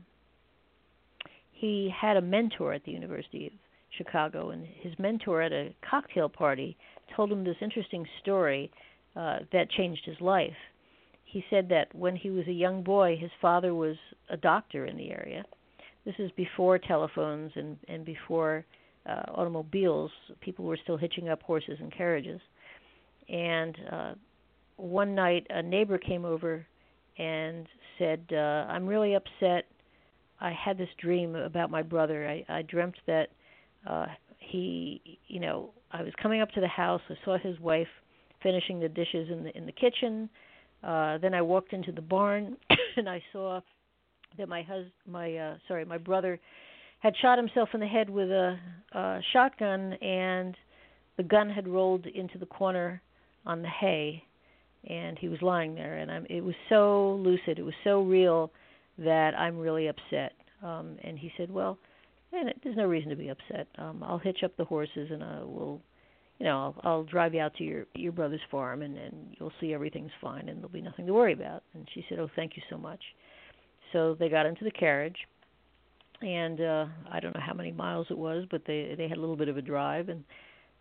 he 1.52 1.94
had 1.96 2.18
a 2.18 2.22
mentor 2.22 2.74
at 2.74 2.84
the 2.86 2.92
University 2.92 3.48
of 3.48 3.54
Chicago, 3.98 4.52
and 4.52 4.66
his 4.66 4.94
mentor 4.98 5.42
at 5.42 5.52
a 5.52 5.74
cocktail 5.88 6.30
party 6.30 6.78
told 7.16 7.32
him 7.32 7.44
this 7.44 7.58
interesting 7.62 8.06
story 8.22 8.72
uh, 9.16 9.40
that 9.52 9.70
changed 9.72 10.06
his 10.06 10.20
life. 10.22 10.56
He 11.26 11.44
said 11.50 11.70
that 11.70 11.94
when 11.94 12.16
he 12.16 12.30
was 12.32 12.48
a 12.48 12.52
young 12.52 12.84
boy, 12.84 13.18
his 13.20 13.32
father 13.42 13.76
was 13.76 13.96
a 14.30 14.38
doctor 14.38 14.86
in 14.86 14.98
the 14.98 15.12
area. 15.12 15.44
This 16.06 16.16
is 16.18 16.32
before 16.32 16.80
telephones 16.80 17.52
and, 17.56 17.78
and 17.88 18.04
before 18.04 18.66
uh, 19.08 19.24
automobiles. 19.36 20.12
People 20.42 20.66
were 20.66 20.78
still 20.82 20.98
hitching 20.98 21.30
up 21.30 21.42
horses 21.44 21.78
and 21.80 21.92
carriages. 21.96 22.42
And 23.28 23.78
uh, 23.92 24.14
one 24.78 25.14
night 25.14 25.46
a 25.50 25.62
neighbor 25.62 25.98
came 25.98 26.26
over 26.26 26.66
and 27.18 27.68
said, 28.00 28.24
uh, 28.32 28.66
"I'm 28.70 28.88
really 28.88 29.14
upset. 29.14 29.66
I 30.40 30.52
had 30.52 30.78
this 30.78 30.90
dream 31.00 31.36
about 31.36 31.70
my 31.70 31.84
brother. 31.84 32.28
I, 32.28 32.46
I 32.50 32.62
dreamt 32.64 32.96
that 33.08 33.28
uh, 33.88 34.08
he, 34.40 35.20
you 35.28 35.40
know, 35.40 35.72
I 35.92 36.02
was 36.02 36.14
coming 36.22 36.42
up 36.42 36.50
to 36.52 36.62
the 36.62 36.68
house. 36.68 37.02
I 37.10 37.16
saw 37.26 37.38
his 37.38 37.60
wife 37.60 37.88
finishing 38.42 38.80
the 38.80 38.90
dishes 38.90 39.30
in 39.32 39.44
the 39.44 39.58
in 39.58 39.66
the 39.66 39.72
kitchen. 39.72 40.30
Uh, 40.84 41.18
then 41.18 41.34
I 41.34 41.42
walked 41.42 41.74
into 41.74 41.92
the 41.92 42.02
barn 42.02 42.56
and 42.98 43.10
I 43.10 43.22
saw 43.34 43.62
that 44.38 44.48
my 44.48 44.62
hus 44.62 44.86
my 45.08 45.36
uh, 45.36 45.58
sorry 45.68 45.86
my 45.86 45.98
brother 45.98 46.40
had 47.00 47.14
shot 47.22 47.38
himself 47.38 47.70
in 47.74 47.80
the 47.80 47.88
head 47.88 48.10
with 48.10 48.30
a, 48.30 48.58
a 48.94 49.20
shotgun 49.34 49.94
and 49.94 50.56
the 51.18 51.24
gun 51.24 51.50
had 51.50 51.68
rolled 51.68 52.06
into 52.06 52.38
the 52.38 52.46
corner 52.46 53.02
on 53.46 53.62
the 53.62 53.70
hay 53.70 54.24
and 54.88 55.18
he 55.18 55.28
was 55.28 55.42
lying 55.42 55.76
there. 55.76 55.98
And 55.98 56.12
I'm 56.12 56.26
it 56.30 56.42
was 56.42 56.56
so 56.70 57.20
lucid 57.22 57.60
it 57.60 57.64
was 57.64 57.74
so 57.84 58.02
real 58.02 58.52
that 58.98 59.38
I'm 59.38 59.58
really 59.58 59.88
upset. 59.88 60.34
Um 60.64 60.98
and 61.04 61.18
he 61.18 61.32
said 61.38 61.52
well 61.52 61.78
and 62.32 62.54
there's 62.64 62.78
no 62.78 62.86
reason 62.86 63.10
to 63.10 63.16
be 63.16 63.30
upset. 63.30 63.68
Um 63.78 64.04
I'll 64.04 64.20
hitch 64.20 64.44
up 64.44 64.56
the 64.58 64.66
horses 64.66 65.10
and 65.12 65.24
I 65.24 65.40
will 65.40 65.82
you 66.40 66.46
know 66.46 66.76
I'll, 66.84 66.92
I'll 66.92 67.04
drive 67.04 67.34
you 67.34 67.42
out 67.42 67.54
to 67.56 67.64
your 67.64 67.86
your 67.96 68.12
brother's 68.12 68.42
farm 68.50 68.82
and 68.82 68.98
and 68.98 69.36
you'll 69.40 69.54
see 69.62 69.74
everything's 69.74 70.12
fine 70.22 70.50
and 70.50 70.58
there'll 70.58 70.70
be 70.70 70.82
nothing 70.82 71.06
to 71.06 71.14
worry 71.14 71.34
about 71.34 71.64
and 71.74 71.88
she 71.94 72.06
said 72.10 72.20
oh 72.20 72.30
thank 72.36 72.56
you 72.56 72.64
so 72.70 72.78
much 72.78 73.02
so 73.94 74.16
they 74.20 74.30
got 74.30 74.46
into 74.46 74.64
the 74.64 74.72
carriage 74.72 75.18
and 76.22 76.62
uh 76.62 76.86
I 77.12 77.20
don't 77.20 77.36
know 77.36 77.42
how 77.46 77.54
many 77.54 77.72
miles 77.72 78.08
it 78.10 78.18
was 78.18 78.46
but 78.50 78.64
they 78.66 78.96
they 78.98 79.08
had 79.08 79.18
a 79.18 79.22
little 79.22 79.38
bit 79.38 79.50
of 79.50 79.58
a 79.58 79.62
drive 79.62 80.10
and 80.10 80.24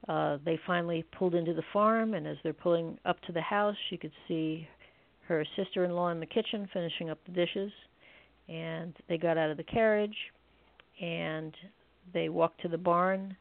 uh, 0.07 0.39
they 0.45 0.59
finally 0.67 1.05
pulled 1.19 1.35
into 1.35 1.53
the 1.53 1.63
farm, 1.73 2.15
and 2.15 2.27
as 2.27 2.37
they're 2.43 2.53
pulling 2.53 2.99
up 3.05 3.21
to 3.23 3.33
the 3.33 3.41
house, 3.41 3.75
she 3.91 3.97
could 3.97 4.13
see 4.29 4.69
her 5.27 5.45
sister 5.57 5.85
in 5.85 5.91
law 5.91 6.11
in 6.11 6.21
the 6.21 6.27
kitchen 6.27 6.69
finishing 6.73 7.11
up 7.11 7.19
the 7.27 7.33
dishes. 7.33 7.73
And 8.49 8.95
they 9.09 9.19
got 9.19 9.37
out 9.37 9.51
of 9.51 9.59
the 9.59 9.65
carriage 9.65 10.17
and 11.03 11.55
they 12.15 12.31
walked 12.31 12.63
to 12.63 12.69
the 12.69 12.79
barn. 12.79 13.37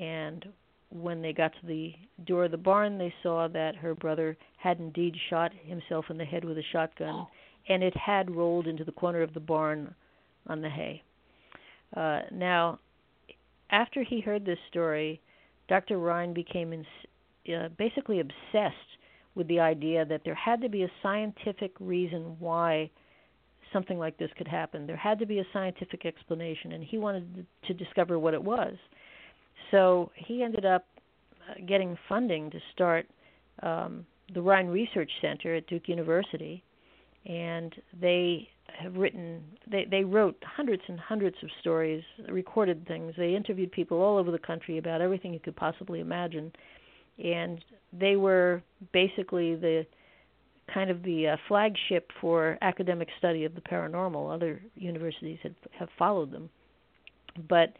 And 0.00 0.46
when 0.90 1.22
they 1.22 1.32
got 1.32 1.52
to 1.60 1.66
the 1.66 1.92
door 2.24 2.44
of 2.44 2.50
the 2.50 2.56
barn, 2.56 2.98
they 2.98 3.12
saw 3.22 3.48
that 3.48 3.76
her 3.76 3.94
brother 3.94 4.36
had 4.56 4.78
indeed 4.78 5.14
shot 5.28 5.52
himself 5.64 6.06
in 6.10 6.18
the 6.18 6.24
head 6.24 6.44
with 6.44 6.58
a 6.58 6.62
shotgun, 6.72 7.26
and 7.68 7.82
it 7.82 7.96
had 7.96 8.34
rolled 8.34 8.66
into 8.66 8.84
the 8.84 8.92
corner 8.92 9.22
of 9.22 9.34
the 9.34 9.40
barn 9.40 9.94
on 10.46 10.60
the 10.60 10.70
hay. 10.70 11.02
Uh, 11.96 12.20
now, 12.32 12.78
after 13.70 14.02
he 14.02 14.20
heard 14.20 14.44
this 14.44 14.58
story, 14.70 15.20
Dr. 15.68 15.98
Rhine 15.98 16.32
became 16.32 16.72
ins- 16.72 16.86
uh, 17.52 17.68
basically 17.76 18.20
obsessed 18.20 18.76
with 19.34 19.48
the 19.48 19.60
idea 19.60 20.04
that 20.04 20.22
there 20.24 20.34
had 20.34 20.60
to 20.62 20.68
be 20.68 20.82
a 20.82 20.90
scientific 21.02 21.72
reason 21.80 22.36
why 22.38 22.90
something 23.72 23.98
like 23.98 24.16
this 24.16 24.30
could 24.38 24.48
happen. 24.48 24.86
There 24.86 24.96
had 24.96 25.18
to 25.18 25.26
be 25.26 25.40
a 25.40 25.46
scientific 25.52 26.06
explanation, 26.06 26.72
and 26.72 26.82
he 26.82 26.98
wanted 26.98 27.46
to 27.66 27.74
discover 27.74 28.18
what 28.18 28.34
it 28.34 28.42
was. 28.42 28.74
So 29.70 30.10
he 30.14 30.42
ended 30.42 30.64
up 30.64 30.86
uh, 31.48 31.54
getting 31.66 31.96
funding 32.08 32.50
to 32.50 32.58
start 32.72 33.06
um, 33.62 34.06
the 34.34 34.42
Rhine 34.42 34.66
Research 34.66 35.10
Center 35.20 35.54
at 35.54 35.66
Duke 35.66 35.88
University, 35.88 36.62
and 37.26 37.74
they 38.00 38.48
have 38.78 38.96
written 38.96 39.42
they 39.70 39.86
they 39.90 40.04
wrote 40.04 40.36
hundreds 40.44 40.82
and 40.88 40.98
hundreds 40.98 41.36
of 41.42 41.48
stories 41.60 42.02
recorded 42.28 42.86
things. 42.86 43.14
They 43.16 43.34
interviewed 43.34 43.72
people 43.72 43.98
all 44.02 44.18
over 44.18 44.30
the 44.30 44.38
country 44.38 44.78
about 44.78 45.00
everything 45.00 45.32
you 45.32 45.40
could 45.40 45.56
possibly 45.56 46.00
imagine. 46.00 46.52
And 47.22 47.64
they 47.92 48.16
were 48.16 48.62
basically 48.92 49.54
the 49.54 49.86
kind 50.72 50.90
of 50.90 51.02
the 51.02 51.28
uh, 51.28 51.36
flagship 51.48 52.10
for 52.20 52.58
academic 52.60 53.08
study 53.18 53.44
of 53.44 53.54
the 53.54 53.60
paranormal. 53.60 54.34
Other 54.34 54.60
universities 54.74 55.38
had 55.42 55.54
have 55.78 55.88
followed 55.98 56.32
them. 56.32 56.50
But 57.48 57.74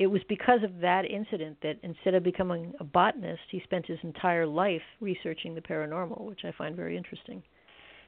it 0.00 0.06
was 0.06 0.22
because 0.28 0.62
of 0.62 0.78
that 0.80 1.04
incident 1.04 1.56
that 1.60 1.74
instead 1.82 2.14
of 2.14 2.22
becoming 2.22 2.72
a 2.78 2.84
botanist 2.84 3.42
he 3.50 3.60
spent 3.64 3.84
his 3.84 3.98
entire 4.02 4.46
life 4.46 4.82
researching 5.00 5.54
the 5.54 5.60
paranormal 5.60 6.20
which 6.22 6.40
i 6.44 6.52
find 6.52 6.76
very 6.76 6.96
interesting 6.96 7.42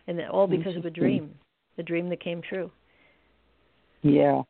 and 0.07 0.19
that 0.19 0.31
all 0.31 0.47
because 0.47 0.77
of 0.77 0.85
a 0.85 0.91
dream 0.91 1.35
a 1.81 1.83
dream 1.83 2.09
that 2.11 2.23
came 2.23 2.43
true. 2.43 2.71
Yeah. 4.03 4.43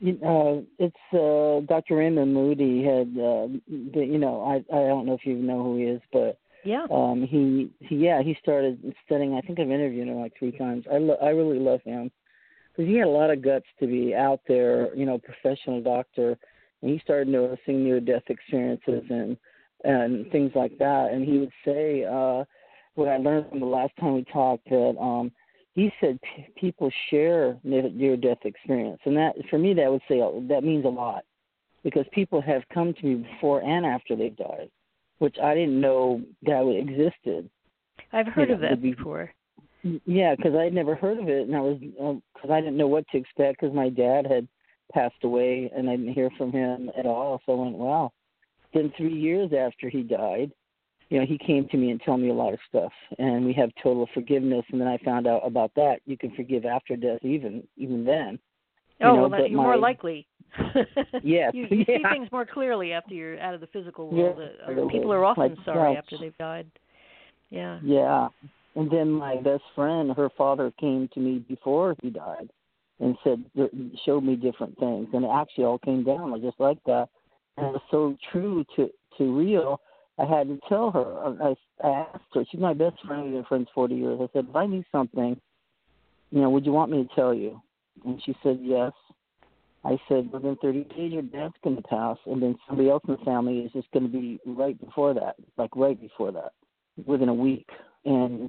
You 0.00 0.18
know, 0.20 0.64
it's 0.80 0.96
uh, 1.12 1.64
Dr. 1.72 1.96
Raymond 1.96 2.34
Moody 2.34 2.82
had, 2.82 3.08
uh, 3.16 3.46
the, 3.94 4.04
you 4.04 4.18
know, 4.18 4.42
I 4.42 4.56
I 4.74 4.88
don't 4.88 5.06
know 5.06 5.14
if 5.14 5.24
you 5.24 5.36
know 5.36 5.62
who 5.62 5.76
he 5.76 5.84
is, 5.84 6.00
but 6.12 6.38
Yeah. 6.64 6.86
um, 6.90 7.22
he 7.22 7.70
he 7.78 7.96
yeah 7.96 8.20
he 8.20 8.36
started 8.42 8.94
studying. 9.06 9.34
I 9.34 9.42
think 9.42 9.60
I've 9.60 9.70
interviewed 9.70 10.08
him 10.08 10.16
like 10.16 10.32
three 10.36 10.50
times. 10.58 10.84
I 10.92 10.98
lo- 10.98 11.18
I 11.22 11.28
really 11.28 11.60
love 11.60 11.82
him 11.82 12.10
because 12.72 12.88
he 12.88 12.96
had 12.96 13.06
a 13.06 13.10
lot 13.10 13.30
of 13.30 13.42
guts 13.42 13.66
to 13.80 13.86
be 13.86 14.14
out 14.14 14.40
there, 14.48 14.94
you 14.94 15.04
know, 15.04 15.18
professional 15.18 15.82
doctor, 15.82 16.38
and 16.80 16.90
he 16.90 16.98
started 17.00 17.28
noticing 17.28 17.84
near 17.84 18.00
death 18.00 18.22
experiences 18.28 19.02
and 19.10 19.36
and 19.84 20.30
things 20.30 20.52
like 20.54 20.78
that. 20.78 21.10
And 21.12 21.24
he 21.24 21.38
would 21.38 21.52
say, 21.64 22.04
uh, 22.04 22.44
what 22.94 23.08
I 23.08 23.16
learned 23.16 23.50
from 23.50 23.60
the 23.60 23.66
last 23.66 23.92
time 23.98 24.14
we 24.14 24.24
talked 24.32 24.68
that 24.70 24.96
um 25.00 25.32
he 25.74 25.90
said 26.00 26.18
p- 26.22 26.46
people 26.56 26.90
share 27.10 27.58
near 27.64 28.16
death 28.16 28.44
experience, 28.44 29.00
and 29.04 29.16
that 29.16 29.34
for 29.48 29.58
me 29.58 29.74
that 29.74 29.90
would 29.90 30.02
say 30.08 30.20
that 30.48 30.64
means 30.64 30.84
a 30.84 30.88
lot 30.88 31.24
because 31.82 32.06
people 32.12 32.40
have 32.40 32.62
come 32.72 32.94
to 32.94 33.06
me 33.06 33.14
before 33.16 33.62
and 33.62 33.84
after 33.84 34.14
they've 34.14 34.36
died, 34.36 34.70
which 35.18 35.36
I 35.42 35.54
didn't 35.54 35.80
know 35.80 36.22
that 36.42 36.68
existed. 36.68 37.48
I've 38.12 38.26
heard 38.28 38.48
Yeah, 38.50 38.56
of 38.56 38.60
that 38.60 38.82
be- 38.82 38.92
before. 38.92 39.32
Yeah, 39.82 40.34
because 40.36 40.54
I'd 40.54 40.74
never 40.74 40.94
heard 40.94 41.18
of 41.18 41.28
it, 41.28 41.48
and 41.48 41.56
I 41.56 41.60
was 41.60 41.78
because 41.80 42.50
I 42.50 42.60
didn't 42.60 42.76
know 42.76 42.86
what 42.86 43.06
to 43.08 43.18
expect 43.18 43.60
because 43.60 43.74
my 43.74 43.88
dad 43.88 44.26
had 44.26 44.46
passed 44.92 45.24
away, 45.24 45.70
and 45.74 45.88
I 45.88 45.96
didn't 45.96 46.14
hear 46.14 46.30
from 46.38 46.52
him 46.52 46.90
at 46.96 47.06
all. 47.06 47.40
So 47.44 47.52
I 47.52 47.64
went, 47.64 47.76
wow. 47.76 48.12
Then 48.72 48.92
three 48.96 49.14
years 49.14 49.50
after 49.52 49.88
he 49.88 50.02
died, 50.02 50.52
you 51.10 51.18
know, 51.18 51.26
he 51.26 51.36
came 51.36 51.68
to 51.68 51.76
me 51.76 51.90
and 51.90 52.00
told 52.04 52.20
me 52.20 52.30
a 52.30 52.34
lot 52.34 52.54
of 52.54 52.60
stuff, 52.68 52.92
and 53.18 53.44
we 53.44 53.52
have 53.54 53.70
total 53.82 54.08
forgiveness. 54.14 54.64
And 54.70 54.80
then 54.80 54.88
I 54.88 54.98
found 54.98 55.26
out 55.26 55.44
about 55.44 55.72
that 55.76 56.00
you 56.06 56.16
can 56.16 56.34
forgive 56.34 56.64
after 56.64 56.96
death, 56.96 57.18
even 57.22 57.66
even 57.76 58.04
then. 58.04 58.38
You 59.00 59.06
Oh, 59.06 59.16
know, 59.16 59.28
well, 59.28 59.46
you're 59.46 59.60
more 59.60 59.76
likely. 59.76 60.26
Yes, 61.24 61.54
you, 61.54 61.66
you 61.70 61.84
see 61.86 62.02
things 62.10 62.28
more 62.32 62.44
clearly 62.44 62.92
after 62.92 63.14
you're 63.14 63.38
out 63.40 63.54
of 63.54 63.60
the 63.60 63.68
physical 63.68 64.10
Yeah, 64.10 64.30
world. 64.30 64.40
Uh, 64.40 64.66
totally. 64.66 64.88
people 64.92 65.12
are 65.12 65.24
often 65.24 65.50
Like, 65.50 65.64
sorry 65.64 65.92
yeah. 65.92 65.98
after 65.98 66.18
they've 66.18 66.36
died. 66.36 66.66
Yeah. 67.50 67.78
Yeah. 67.84 68.28
And 68.74 68.90
then 68.90 69.10
my 69.10 69.36
best 69.36 69.64
friend, 69.74 70.12
her 70.16 70.30
father 70.36 70.72
came 70.80 71.08
to 71.14 71.20
me 71.20 71.44
before 71.48 71.94
he 72.02 72.10
died 72.10 72.50
and 73.00 73.16
said, 73.22 73.44
showed 74.06 74.24
me 74.24 74.36
different 74.36 74.78
things. 74.78 75.08
And 75.12 75.24
it 75.24 75.30
actually 75.32 75.64
all 75.64 75.78
came 75.78 76.04
down 76.04 76.40
just 76.40 76.58
like 76.58 76.78
that. 76.86 77.08
And 77.56 77.66
it 77.66 77.72
was 77.72 77.82
so 77.90 78.16
true 78.30 78.64
to, 78.76 78.88
to 79.18 79.36
real. 79.36 79.80
I 80.18 80.24
had 80.24 80.48
to 80.48 80.58
tell 80.68 80.90
her. 80.90 81.36
I, 81.42 81.54
I 81.86 82.06
asked 82.14 82.24
her, 82.34 82.44
she's 82.50 82.60
my 82.60 82.74
best 82.74 82.96
friend. 83.06 83.24
We've 83.24 83.32
been 83.34 83.44
friends 83.44 83.68
40 83.74 83.94
years. 83.94 84.18
I 84.22 84.28
said, 84.32 84.46
if 84.48 84.56
I 84.56 84.66
knew 84.66 84.84
something, 84.90 85.38
you 86.30 86.40
know, 86.40 86.50
would 86.50 86.64
you 86.64 86.72
want 86.72 86.90
me 86.90 87.02
to 87.02 87.14
tell 87.14 87.34
you? 87.34 87.60
And 88.06 88.22
she 88.24 88.34
said, 88.42 88.58
yes. 88.62 88.92
I 89.84 89.98
said, 90.08 90.32
within 90.32 90.56
30 90.62 90.84
days, 90.84 91.12
your 91.12 91.22
dad's 91.22 91.54
going 91.64 91.76
to 91.76 91.82
pass, 91.82 92.16
and 92.26 92.40
then 92.40 92.56
somebody 92.68 92.88
else 92.88 93.02
in 93.08 93.14
the 93.14 93.24
family 93.24 93.58
is 93.60 93.72
just 93.72 93.90
going 93.90 94.04
to 94.04 94.08
be 94.08 94.38
right 94.46 94.80
before 94.80 95.12
that, 95.14 95.34
like 95.58 95.74
right 95.74 96.00
before 96.00 96.30
that, 96.30 96.52
within 97.04 97.28
a 97.28 97.34
week. 97.34 97.66
And 98.04 98.48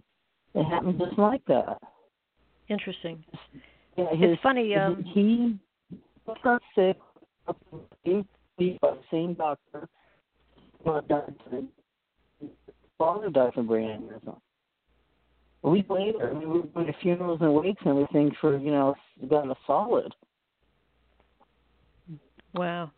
it 0.55 0.63
happened 0.63 0.99
just 0.99 1.17
like 1.17 1.43
that. 1.45 1.77
Interesting. 2.69 3.23
Yeah, 3.97 4.09
his, 4.11 4.33
it's 4.33 4.41
funny. 4.41 4.75
Um, 4.75 5.03
he 5.13 5.57
got 6.43 6.61
sick. 6.75 6.97
He 8.03 8.23
the 8.57 8.97
same 9.11 9.33
doctor. 9.33 9.89
Father 10.83 11.01
died 13.29 13.53
from 13.53 13.67
brain 13.67 13.89
aneurysm. 13.89 14.37
A 15.63 15.69
week 15.69 15.89
later, 15.89 16.29
I 16.29 16.33
mean, 16.33 16.49
we 16.49 16.59
were 16.59 16.67
going 16.67 16.87
to 16.87 16.93
funerals 17.01 17.39
and 17.41 17.53
wakes 17.53 17.81
and 17.85 17.91
everything 17.91 18.31
for 18.41 18.57
you 18.57 18.71
know 18.71 18.95
got 19.29 19.49
a 19.49 19.55
solid. 19.65 20.13
wow. 22.53 22.91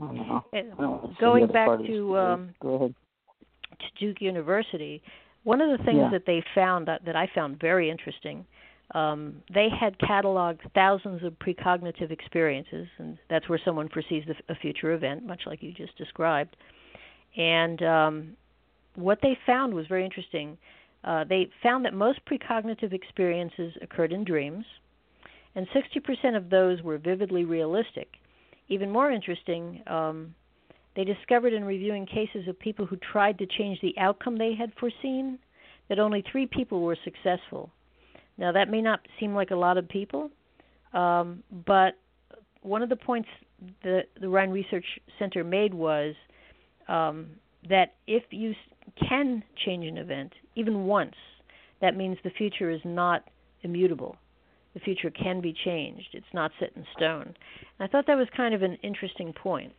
I 0.00 0.06
don't 0.06 0.16
know. 0.16 0.44
I 0.52 0.62
don't 0.62 0.80
know 0.80 1.00
what's 1.02 1.14
the 1.14 1.20
Going 1.20 1.46
back 1.46 1.66
part 1.66 1.80
of 1.80 1.86
the 1.86 1.92
to 1.92 2.18
um, 2.18 2.54
go 2.60 2.74
ahead. 2.74 2.94
to 3.78 4.06
Duke 4.06 4.20
University, 4.20 5.02
one 5.46 5.60
of 5.60 5.70
the 5.70 5.84
things 5.84 5.98
Yeah. 5.98 6.10
that 6.10 6.26
they 6.26 6.42
found 6.56 6.88
that, 6.88 7.04
that 7.04 7.14
I 7.14 7.28
found 7.32 7.60
very 7.60 7.88
interesting, 7.88 8.44
um, 8.96 9.42
they 9.48 9.68
had 9.68 9.96
cataloged 9.98 10.68
thousands 10.74 11.22
of 11.22 11.38
precognitive 11.38 12.10
experiences, 12.10 12.88
and 12.98 13.16
that's 13.30 13.48
where 13.48 13.60
someone 13.64 13.88
foresees 13.88 14.24
the, 14.26 14.34
a 14.52 14.56
future 14.56 14.90
event, 14.92 15.24
much 15.24 15.42
like 15.46 15.62
you 15.62 15.72
just 15.72 15.96
described. 15.96 16.56
And 17.36 17.80
um, 17.84 18.36
what 18.96 19.20
they 19.22 19.38
found 19.46 19.72
was 19.72 19.86
very 19.86 20.04
interesting. 20.04 20.58
Uh, 21.04 21.22
they 21.22 21.48
found 21.62 21.84
that 21.84 21.94
most 21.94 22.18
precognitive 22.24 22.92
experiences 22.92 23.72
occurred 23.80 24.12
in 24.12 24.24
dreams, 24.24 24.64
and 25.54 25.68
60% 25.68 26.36
of 26.36 26.50
those 26.50 26.82
were 26.82 26.98
vividly 26.98 27.44
realistic. 27.44 28.08
Even 28.68 28.90
more 28.90 29.12
interesting, 29.12 29.80
um, 29.86 30.34
they 30.96 31.04
discovered 31.04 31.52
in 31.52 31.64
reviewing 31.64 32.06
cases 32.06 32.48
of 32.48 32.58
people 32.58 32.86
who 32.86 32.96
tried 32.96 33.38
to 33.38 33.46
change 33.46 33.78
the 33.82 33.94
outcome 33.98 34.38
they 34.38 34.54
had 34.54 34.72
foreseen 34.80 35.38
that 35.88 35.98
only 35.98 36.24
three 36.32 36.46
people 36.46 36.80
were 36.80 36.96
successful. 37.04 37.70
Now, 38.38 38.50
that 38.52 38.70
may 38.70 38.82
not 38.82 39.00
seem 39.20 39.34
like 39.34 39.50
a 39.50 39.56
lot 39.56 39.78
of 39.78 39.88
people, 39.88 40.30
um, 40.92 41.42
but 41.66 41.94
one 42.62 42.82
of 42.82 42.88
the 42.88 42.96
points 42.96 43.28
the, 43.82 44.02
the 44.20 44.28
Rhine 44.28 44.50
Research 44.50 44.84
Center 45.18 45.44
made 45.44 45.72
was 45.72 46.14
um, 46.88 47.28
that 47.68 47.94
if 48.06 48.24
you 48.30 48.54
can 49.08 49.42
change 49.64 49.86
an 49.86 49.98
event, 49.98 50.32
even 50.54 50.84
once, 50.84 51.14
that 51.80 51.96
means 51.96 52.16
the 52.24 52.30
future 52.30 52.70
is 52.70 52.80
not 52.84 53.24
immutable. 53.62 54.16
The 54.74 54.80
future 54.80 55.10
can 55.10 55.40
be 55.40 55.54
changed. 55.64 56.08
It's 56.12 56.26
not 56.34 56.50
set 56.60 56.72
in 56.76 56.84
stone. 56.96 57.34
And 57.78 57.80
I 57.80 57.86
thought 57.86 58.06
that 58.06 58.16
was 58.16 58.28
kind 58.36 58.54
of 58.54 58.62
an 58.62 58.76
interesting 58.82 59.32
point. 59.32 59.72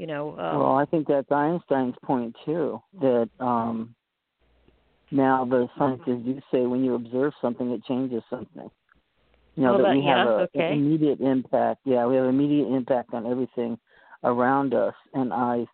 You 0.00 0.06
know, 0.06 0.30
um, 0.38 0.60
well, 0.60 0.76
I 0.76 0.86
think 0.86 1.06
that's 1.06 1.30
Einstein's 1.30 1.94
point 2.02 2.34
too. 2.46 2.80
That 3.02 3.28
um 3.38 3.94
now 5.10 5.44
the 5.44 5.68
scientists 5.76 6.24
do 6.24 6.40
say 6.50 6.64
when 6.64 6.82
you 6.82 6.94
observe 6.94 7.34
something, 7.42 7.70
it 7.70 7.84
changes 7.84 8.22
something. 8.30 8.70
You 9.56 9.62
know 9.62 9.74
Oh, 9.74 9.82
that 9.82 9.94
we 9.94 10.02
have 10.06 10.24
yeah, 10.26 10.30
a, 10.30 10.34
okay. 10.44 10.72
an 10.72 10.78
immediate 10.78 11.20
impact. 11.20 11.80
Yeah, 11.84 12.06
we 12.06 12.16
have 12.16 12.24
immediate 12.24 12.74
impact 12.74 13.12
on 13.12 13.26
everything 13.26 13.78
around 14.24 14.72
us, 14.72 14.94
and 15.12 15.34
I, 15.34 15.66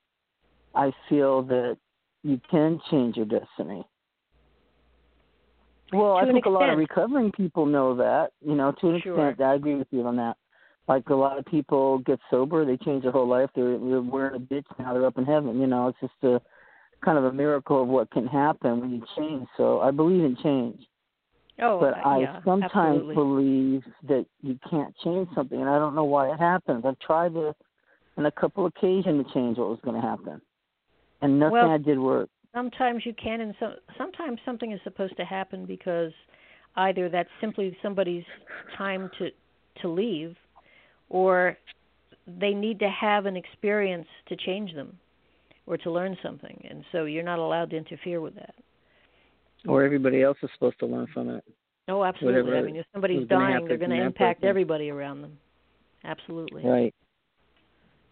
I 0.74 0.90
feel 1.08 1.42
that 1.44 1.76
you 2.24 2.40
can 2.50 2.80
change 2.90 3.16
your 3.16 3.26
destiny. 3.26 3.86
Well, 5.92 6.16
To 6.18 6.26
I 6.26 6.32
think 6.32 6.46
a 6.46 6.50
lot 6.50 6.68
of 6.68 6.78
recovering 6.78 7.30
people 7.30 7.64
know 7.64 7.94
that. 7.94 8.32
You 8.44 8.56
know, 8.56 8.72
to 8.80 8.88
an 8.88 9.00
Sure. 9.02 9.28
extent, 9.28 9.48
I 9.48 9.54
agree 9.54 9.76
with 9.76 9.86
you 9.92 10.04
on 10.04 10.16
that. 10.16 10.36
Like 10.88 11.08
a 11.08 11.14
lot 11.14 11.38
of 11.38 11.44
people 11.46 11.98
get 11.98 12.20
sober, 12.30 12.64
they 12.64 12.76
change 12.76 13.02
their 13.02 13.12
whole 13.12 13.28
life. 13.28 13.50
They're, 13.54 13.78
they're 13.78 14.00
wearing 14.00 14.36
a 14.36 14.38
ditch 14.38 14.66
now. 14.78 14.92
They're 14.92 15.06
up 15.06 15.18
in 15.18 15.24
heaven. 15.24 15.60
You 15.60 15.66
know, 15.66 15.88
it's 15.88 15.98
just 16.00 16.12
a 16.22 16.40
kind 17.04 17.18
of 17.18 17.24
a 17.24 17.32
miracle 17.32 17.82
of 17.82 17.88
what 17.88 18.10
can 18.10 18.26
happen 18.26 18.80
when 18.80 18.90
you 18.90 19.02
change. 19.16 19.46
So 19.56 19.80
I 19.80 19.90
believe 19.90 20.24
in 20.24 20.36
change, 20.42 20.80
oh, 21.60 21.80
but 21.80 21.94
I 22.06 22.20
yeah, 22.20 22.40
sometimes 22.44 22.72
absolutely. 22.72 23.14
believe 23.14 23.82
that 24.08 24.26
you 24.42 24.58
can't 24.70 24.94
change 25.04 25.28
something, 25.34 25.60
and 25.60 25.68
I 25.68 25.78
don't 25.78 25.94
know 25.94 26.04
why 26.04 26.32
it 26.32 26.38
happens. 26.38 26.84
I've 26.86 26.98
tried 26.98 27.34
to, 27.34 27.54
on 28.16 28.26
a 28.26 28.30
couple 28.30 28.66
occasions, 28.66 29.26
to 29.26 29.34
change 29.34 29.58
what 29.58 29.68
was 29.68 29.78
going 29.84 30.00
to 30.00 30.06
happen, 30.06 30.40
and 31.20 31.38
nothing 31.38 31.52
Well- 31.52 31.70
I 31.70 31.78
did 31.78 31.98
work. 31.98 32.28
sometimes 32.54 33.04
you 33.04 33.12
can 33.12 33.42
and 33.42 33.54
so, 33.60 33.74
sometimes 33.98 34.40
something 34.44 34.72
is 34.72 34.80
supposed 34.82 35.16
to 35.18 35.24
happen 35.24 35.66
because 35.66 36.12
either 36.76 37.08
that's 37.10 37.28
simply 37.40 37.76
somebody's 37.82 38.24
time 38.76 39.10
to 39.18 39.30
to 39.82 39.88
leave 39.88 40.34
or 41.08 41.56
they 42.40 42.52
need 42.54 42.78
to 42.80 42.88
have 42.88 43.26
an 43.26 43.36
experience 43.36 44.06
to 44.28 44.36
change 44.36 44.74
them 44.74 44.96
or 45.66 45.76
to 45.76 45.90
learn 45.90 46.16
something 46.22 46.66
and 46.68 46.84
so 46.92 47.04
you're 47.04 47.22
not 47.22 47.38
allowed 47.38 47.70
to 47.70 47.76
interfere 47.76 48.20
with 48.20 48.34
that 48.34 48.54
Or 49.68 49.82
everybody 49.84 50.22
else 50.22 50.38
is 50.42 50.50
supposed 50.54 50.78
to 50.80 50.86
learn 50.86 51.06
from 51.12 51.28
it. 51.30 51.44
oh 51.88 52.04
absolutely 52.04 52.56
i 52.56 52.62
mean 52.62 52.76
if 52.76 52.86
somebody's 52.92 53.26
dying 53.28 53.66
they're 53.66 53.76
going 53.78 53.90
to 53.90 54.02
impact 54.02 54.40
person. 54.40 54.48
everybody 54.48 54.90
around 54.90 55.22
them 55.22 55.38
absolutely 56.04 56.64
Right. 56.64 56.94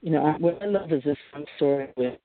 You 0.02 0.10
know, 0.10 0.26
I, 0.26 0.32
what 0.36 0.62
I 0.62 0.66
love 0.66 0.92
is 0.92 1.02
this 1.02 1.16
one 1.32 1.44
story 1.56 1.88
with 1.96 2.18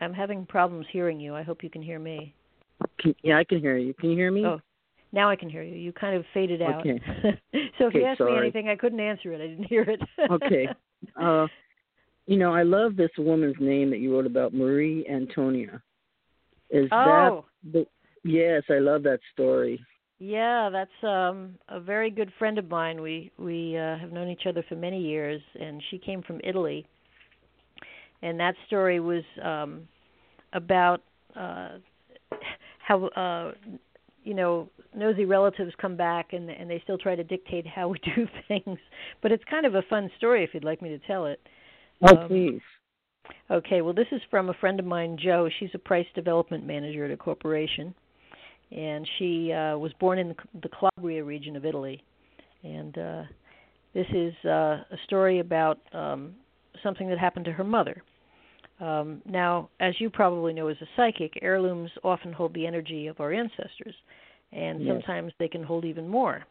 i'm 0.00 0.14
having 0.14 0.46
problems 0.46 0.86
hearing 0.90 1.20
you 1.20 1.34
i 1.34 1.42
hope 1.42 1.62
you 1.62 1.70
can 1.70 1.82
hear 1.82 1.98
me 1.98 2.34
Can, 3.00 3.14
yeah, 3.22 3.38
I 3.38 3.44
can 3.44 3.58
hear 3.60 3.76
you. 3.76 3.92
Can 3.94 4.10
you 4.10 4.16
hear 4.16 4.30
me? 4.30 4.44
Oh, 4.46 4.60
now 5.12 5.30
I 5.30 5.36
can 5.36 5.48
hear 5.48 5.62
you. 5.62 5.74
You 5.74 5.92
kind 5.92 6.16
of 6.16 6.24
faded 6.34 6.62
out. 6.62 6.80
Okay. 6.80 7.00
so 7.78 7.86
if 7.86 7.94
you 7.94 8.00
Okay, 8.00 8.04
asked 8.04 8.20
me 8.20 8.36
anything, 8.36 8.68
I 8.68 8.76
couldn't 8.76 9.00
answer 9.00 9.32
it. 9.32 9.40
I 9.40 9.46
didn't 9.46 9.64
hear 9.64 9.82
it. 9.82 10.00
Okay. 10.30 10.68
Uh, 11.20 11.46
you 12.26 12.36
know, 12.36 12.52
I 12.52 12.64
love 12.64 12.96
this 12.96 13.10
woman's 13.18 13.54
name 13.60 13.90
that 13.90 13.98
you 13.98 14.12
wrote 14.12 14.26
about, 14.26 14.52
Marie 14.52 15.06
Antonia. 15.08 15.80
Is 16.70 16.88
oh, 16.92 17.44
that 17.62 17.72
the? 17.72 17.86
Yes, 18.24 18.64
I 18.68 18.78
love 18.80 19.04
that 19.04 19.20
story. 19.32 19.80
yeah, 20.18 20.68
that's 20.70 20.90
um 21.04 21.54
a 21.68 21.80
very 21.80 22.10
good 22.10 22.32
friend 22.38 22.58
of 22.58 22.68
mine. 22.68 23.00
We 23.00 23.30
we 23.38 23.76
uh, 23.78 23.96
have 23.98 24.12
known 24.12 24.28
each 24.28 24.46
other 24.48 24.64
for 24.68 24.74
many 24.74 25.00
years, 25.00 25.40
and 25.60 25.82
she 25.90 25.98
came 25.98 26.22
from 26.22 26.40
Italy. 26.44 26.86
And 28.22 28.38
that 28.40 28.54
story 28.66 29.00
was 29.00 29.22
um 29.42 29.86
about 30.52 31.02
uh 31.36 31.78
how 32.86 33.06
uh 33.08 33.52
you 34.28 34.34
know 34.34 34.68
nosy 34.94 35.24
relatives 35.24 35.72
come 35.80 35.96
back 35.96 36.34
and 36.34 36.50
and 36.50 36.68
they 36.68 36.80
still 36.84 36.98
try 36.98 37.16
to 37.16 37.24
dictate 37.24 37.66
how 37.66 37.88
we 37.88 37.98
do 38.16 38.26
things. 38.46 38.78
But 39.22 39.32
it's 39.32 39.42
kind 39.50 39.64
of 39.64 39.74
a 39.74 39.82
fun 39.88 40.10
story 40.18 40.44
if 40.44 40.50
you'd 40.52 40.64
like 40.64 40.82
me 40.82 40.90
to 40.90 40.98
tell 41.06 41.24
it. 41.24 41.40
Oh, 42.02 42.16
Um, 42.16 42.28
please. 42.28 42.60
Okay, 43.50 43.82
well, 43.82 43.92
this 43.94 44.06
is 44.12 44.20
from 44.30 44.48
a 44.48 44.54
friend 44.54 44.78
of 44.80 44.86
mine, 44.86 45.18
Joe. 45.22 45.48
She's 45.58 45.70
a 45.74 45.78
price 45.78 46.06
development 46.14 46.66
manager 46.66 47.04
at 47.04 47.10
a 47.10 47.16
corporation, 47.16 47.94
and 48.70 49.06
she 49.18 49.52
uh, 49.52 49.76
was 49.76 49.92
born 50.00 50.18
in 50.18 50.28
the, 50.28 50.34
the 50.62 50.68
Calabria 50.68 51.24
region 51.24 51.56
of 51.56 51.66
Italy. 51.66 52.02
And 52.62 52.96
uh, 52.96 53.22
this 53.92 54.06
is 54.14 54.32
uh, 54.44 54.48
a 54.90 54.96
story 55.04 55.40
about 55.40 55.78
um, 55.92 56.34
something 56.82 57.08
that 57.08 57.18
happened 57.18 57.44
to 57.46 57.52
her 57.52 57.64
mother. 57.64 58.02
Um, 58.80 59.22
now, 59.26 59.70
as 59.80 59.94
you 60.00 60.08
probably 60.08 60.52
know 60.52 60.68
as 60.68 60.76
a 60.80 60.86
psychic, 60.96 61.38
heirlooms 61.42 61.90
often 62.04 62.32
hold 62.32 62.54
the 62.54 62.66
energy 62.66 63.08
of 63.08 63.18
our 63.20 63.32
ancestors, 63.32 63.94
and 64.52 64.80
Yes. 64.80 64.96
sometimes 64.96 65.32
they 65.38 65.48
can 65.48 65.62
hold 65.64 65.84
even 65.84 66.08
more. 66.08 66.44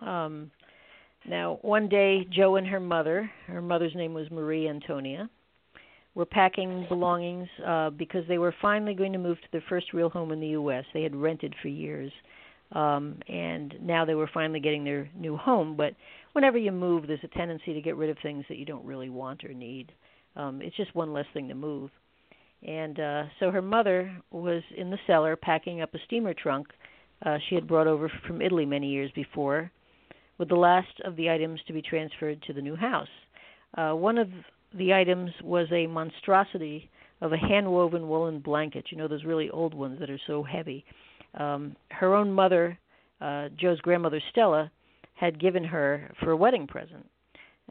Um, 0.00 0.50
now, 1.26 1.58
one 1.62 1.88
day, 1.88 2.24
Joe 2.30 2.56
and 2.56 2.66
her 2.66 2.80
mother, 2.80 3.30
her 3.46 3.60
mother's 3.60 3.94
name 3.94 4.14
was 4.14 4.30
Marie 4.30 4.68
Antonia, 4.68 5.28
were 6.14 6.24
packing 6.24 6.86
belongings 6.88 7.48
uh, 7.66 7.90
because 7.90 8.26
they 8.26 8.38
were 8.38 8.54
finally 8.62 8.94
going 8.94 9.12
to 9.12 9.18
move 9.18 9.40
to 9.40 9.48
their 9.52 9.64
first 9.68 9.92
real 9.92 10.08
home 10.08 10.32
in 10.32 10.40
the 10.40 10.48
U.S. 10.48 10.84
They 10.94 11.02
had 11.02 11.14
rented 11.14 11.54
for 11.60 11.68
years, 11.68 12.10
um, 12.72 13.18
and 13.28 13.74
now 13.82 14.04
they 14.04 14.14
were 14.14 14.30
finally 14.32 14.60
getting 14.60 14.84
their 14.84 15.08
new 15.14 15.36
home. 15.36 15.76
But 15.76 15.94
whenever 16.32 16.56
you 16.56 16.72
move, 16.72 17.06
there's 17.06 17.22
a 17.22 17.28
tendency 17.28 17.74
to 17.74 17.82
get 17.82 17.96
rid 17.96 18.10
of 18.10 18.16
things 18.22 18.44
that 18.48 18.56
you 18.56 18.64
don't 18.64 18.84
really 18.84 19.10
want 19.10 19.44
or 19.44 19.52
need. 19.52 19.92
Um, 20.38 20.62
it's 20.62 20.76
just 20.76 20.94
one 20.94 21.12
less 21.12 21.26
thing 21.34 21.48
to 21.48 21.54
move. 21.54 21.90
And 22.66 22.98
uh, 22.98 23.24
so 23.38 23.50
her 23.50 23.62
mother 23.62 24.16
was 24.30 24.62
in 24.76 24.90
the 24.90 24.98
cellar 25.06 25.36
packing 25.36 25.80
up 25.80 25.94
a 25.94 25.98
steamer 26.06 26.32
trunk 26.32 26.68
uh, 27.24 27.38
she 27.48 27.54
had 27.54 27.66
brought 27.66 27.86
over 27.86 28.10
from 28.26 28.40
Italy 28.40 28.64
many 28.64 28.88
years 28.88 29.10
before, 29.14 29.70
with 30.38 30.48
the 30.48 30.54
last 30.54 31.00
of 31.04 31.16
the 31.16 31.28
items 31.28 31.60
to 31.66 31.72
be 31.72 31.82
transferred 31.82 32.40
to 32.42 32.52
the 32.52 32.62
new 32.62 32.76
house. 32.76 33.08
Uh, 33.76 33.92
one 33.92 34.18
of 34.18 34.28
the 34.76 34.94
items 34.94 35.30
was 35.42 35.66
a 35.72 35.86
monstrosity 35.86 36.88
of 37.20 37.32
a 37.32 37.36
hand 37.36 37.70
woven 37.70 38.08
woolen 38.08 38.38
blanket. 38.38 38.86
You 38.90 38.98
know, 38.98 39.08
those 39.08 39.24
really 39.24 39.50
old 39.50 39.74
ones 39.74 39.98
that 39.98 40.10
are 40.10 40.20
so 40.26 40.42
heavy. 40.44 40.84
Um, 41.34 41.74
her 41.90 42.14
own 42.14 42.32
mother, 42.32 42.78
uh, 43.20 43.48
Joe's 43.56 43.80
grandmother 43.80 44.22
Stella, 44.30 44.70
had 45.14 45.40
given 45.40 45.64
her 45.64 46.12
for 46.20 46.30
a 46.30 46.36
wedding 46.36 46.66
present. 46.66 47.04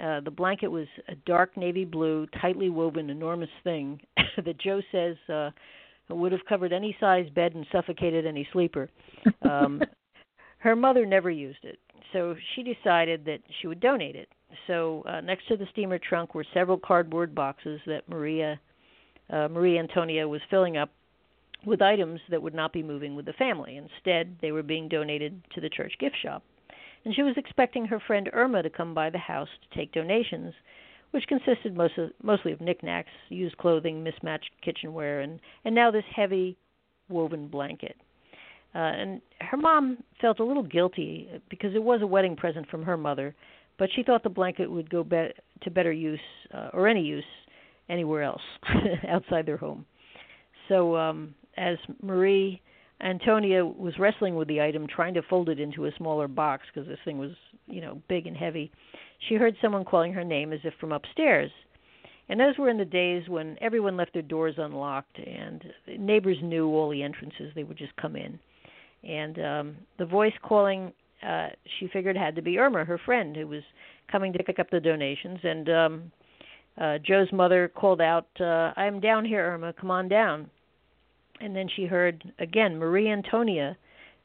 Uh, 0.01 0.19
the 0.21 0.31
blanket 0.31 0.67
was 0.67 0.87
a 1.07 1.15
dark 1.25 1.57
navy 1.57 1.85
blue, 1.85 2.27
tightly 2.39 2.69
woven, 2.69 3.09
enormous 3.09 3.49
thing 3.63 3.99
that 4.45 4.59
Joe 4.59 4.81
says 4.91 5.15
uh, 5.27 5.49
would 6.09 6.31
have 6.31 6.45
covered 6.47 6.71
any 6.71 6.95
size 6.99 7.27
bed 7.33 7.55
and 7.55 7.65
suffocated 7.71 8.25
any 8.25 8.47
sleeper. 8.53 8.89
Um, 9.41 9.81
her 10.59 10.75
mother 10.75 11.05
never 11.05 11.31
used 11.31 11.63
it, 11.63 11.79
so 12.13 12.35
she 12.55 12.63
decided 12.63 13.25
that 13.25 13.39
she 13.59 13.67
would 13.67 13.79
donate 13.79 14.15
it. 14.15 14.29
So 14.67 15.03
uh, 15.07 15.21
next 15.21 15.47
to 15.47 15.57
the 15.57 15.65
steamer 15.71 15.99
trunk 15.99 16.35
were 16.35 16.45
several 16.53 16.77
cardboard 16.77 17.33
boxes 17.33 17.79
that 17.87 18.07
Maria 18.07 18.59
uh, 19.29 19.47
Marie 19.49 19.77
Antonia 19.77 20.27
was 20.27 20.41
filling 20.49 20.77
up 20.77 20.89
with 21.65 21.81
items 21.81 22.21
that 22.29 22.41
would 22.41 22.53
not 22.53 22.71
be 22.71 22.81
moving 22.81 23.15
with 23.15 23.25
the 23.25 23.33
family. 23.33 23.77
Instead, 23.77 24.37
they 24.41 24.51
were 24.51 24.63
being 24.63 24.87
donated 24.87 25.41
to 25.53 25.59
the 25.59 25.69
church 25.69 25.93
gift 25.99 26.15
shop. 26.21 26.43
And 27.07 27.15
she 27.15 27.23
was 27.23 27.37
expecting 27.37 27.85
her 27.85 28.01
friend 28.01 28.29
Irma 28.33 28.63
to 28.63 28.69
come 28.69 28.93
by 28.93 29.09
the 29.09 29.17
house 29.17 29.47
to 29.61 29.77
take 29.77 29.93
donations, 29.93 30.53
which 31.11 31.23
consisted 31.27 31.73
most 31.73 31.97
of, 31.97 32.09
mostly 32.21 32.51
of 32.51 32.59
knickknacks, 32.59 33.07
used 33.29 33.57
clothing, 33.57 34.03
mismatched 34.03 34.49
kitchenware, 34.61 35.21
and, 35.21 35.39
and 35.63 35.73
now 35.73 35.89
this 35.89 36.03
heavy 36.13 36.57
woven 37.07 37.47
blanket. 37.47 37.95
Uh, 38.75 38.79
and 38.79 39.21
her 39.39 39.55
mom 39.55 39.99
felt 40.19 40.41
a 40.41 40.43
little 40.43 40.63
guilty 40.63 41.29
because 41.49 41.73
it 41.73 41.81
was 41.81 42.01
a 42.01 42.05
wedding 42.05 42.35
present 42.35 42.67
from 42.67 42.83
her 42.83 42.97
mother, 42.97 43.33
but 43.79 43.87
she 43.95 44.03
thought 44.03 44.21
the 44.21 44.29
blanket 44.29 44.69
would 44.69 44.89
go 44.89 45.01
be- 45.01 45.31
to 45.61 45.71
better 45.71 45.93
use 45.93 46.19
uh, 46.53 46.71
or 46.73 46.89
any 46.89 47.03
use 47.03 47.23
anywhere 47.87 48.23
else 48.23 48.41
outside 49.07 49.45
their 49.45 49.55
home. 49.55 49.85
So 50.67 50.97
um, 50.97 51.33
as 51.55 51.77
Marie 52.01 52.61
Antonia 53.01 53.63
was 53.65 53.99
wrestling 53.99 54.35
with 54.35 54.47
the 54.47 54.61
item, 54.61 54.87
trying 54.87 55.13
to 55.13 55.21
fold 55.21 55.49
it 55.49 55.59
into 55.59 55.85
a 55.85 55.91
smaller 55.97 56.27
box 56.27 56.63
because 56.73 56.87
this 56.87 56.99
thing 57.05 57.17
was, 57.17 57.31
you 57.67 57.81
know, 57.81 58.01
big 58.07 58.25
and 58.25 58.35
heavy, 58.35 58.71
she 59.27 59.35
heard 59.35 59.55
someone 59.61 59.85
calling 59.85 60.13
her 60.13 60.23
name 60.23 60.51
as 60.51 60.59
if 60.63 60.73
from 60.79 60.91
upstairs. 60.91 61.51
And 62.29 62.39
those 62.39 62.57
were 62.57 62.69
in 62.69 62.77
the 62.77 62.85
days 62.85 63.23
when 63.29 63.57
everyone 63.61 63.95
left 63.95 64.13
their 64.13 64.21
doors 64.21 64.55
unlocked 64.57 65.17
and 65.17 65.63
neighbors 65.97 66.37
knew 66.41 66.67
all 66.69 66.89
the 66.89 67.03
entrances. 67.03 67.51
They 67.55 67.63
would 67.63 67.77
just 67.77 67.95
come 67.95 68.15
in. 68.15 68.39
And 69.07 69.39
um 69.39 69.75
the 69.97 70.05
voice 70.05 70.33
calling 70.41 70.91
uh 71.25 71.49
she 71.79 71.87
figured 71.87 72.17
had 72.17 72.35
to 72.35 72.41
be 72.41 72.57
Irma, 72.57 72.83
her 72.83 72.97
friend, 72.97 73.35
who 73.35 73.47
was 73.47 73.63
coming 74.11 74.33
to 74.33 74.43
pick 74.43 74.59
up 74.59 74.69
the 74.69 74.79
donations 74.79 75.39
and 75.43 75.69
um 75.69 76.11
uh 76.79 76.97
Joe's 76.97 77.31
mother 77.31 77.71
called 77.73 78.01
out, 78.01 78.27
uh, 78.39 78.73
I'm 78.75 78.99
down 78.99 79.23
here, 79.23 79.45
Irma, 79.45 79.73
come 79.73 79.91
on 79.91 80.09
down. 80.09 80.49
And 81.39 81.55
then 81.55 81.67
she 81.75 81.85
heard 81.85 82.23
again 82.39 82.77
Marie 82.77 83.09
Antonia, 83.09 83.77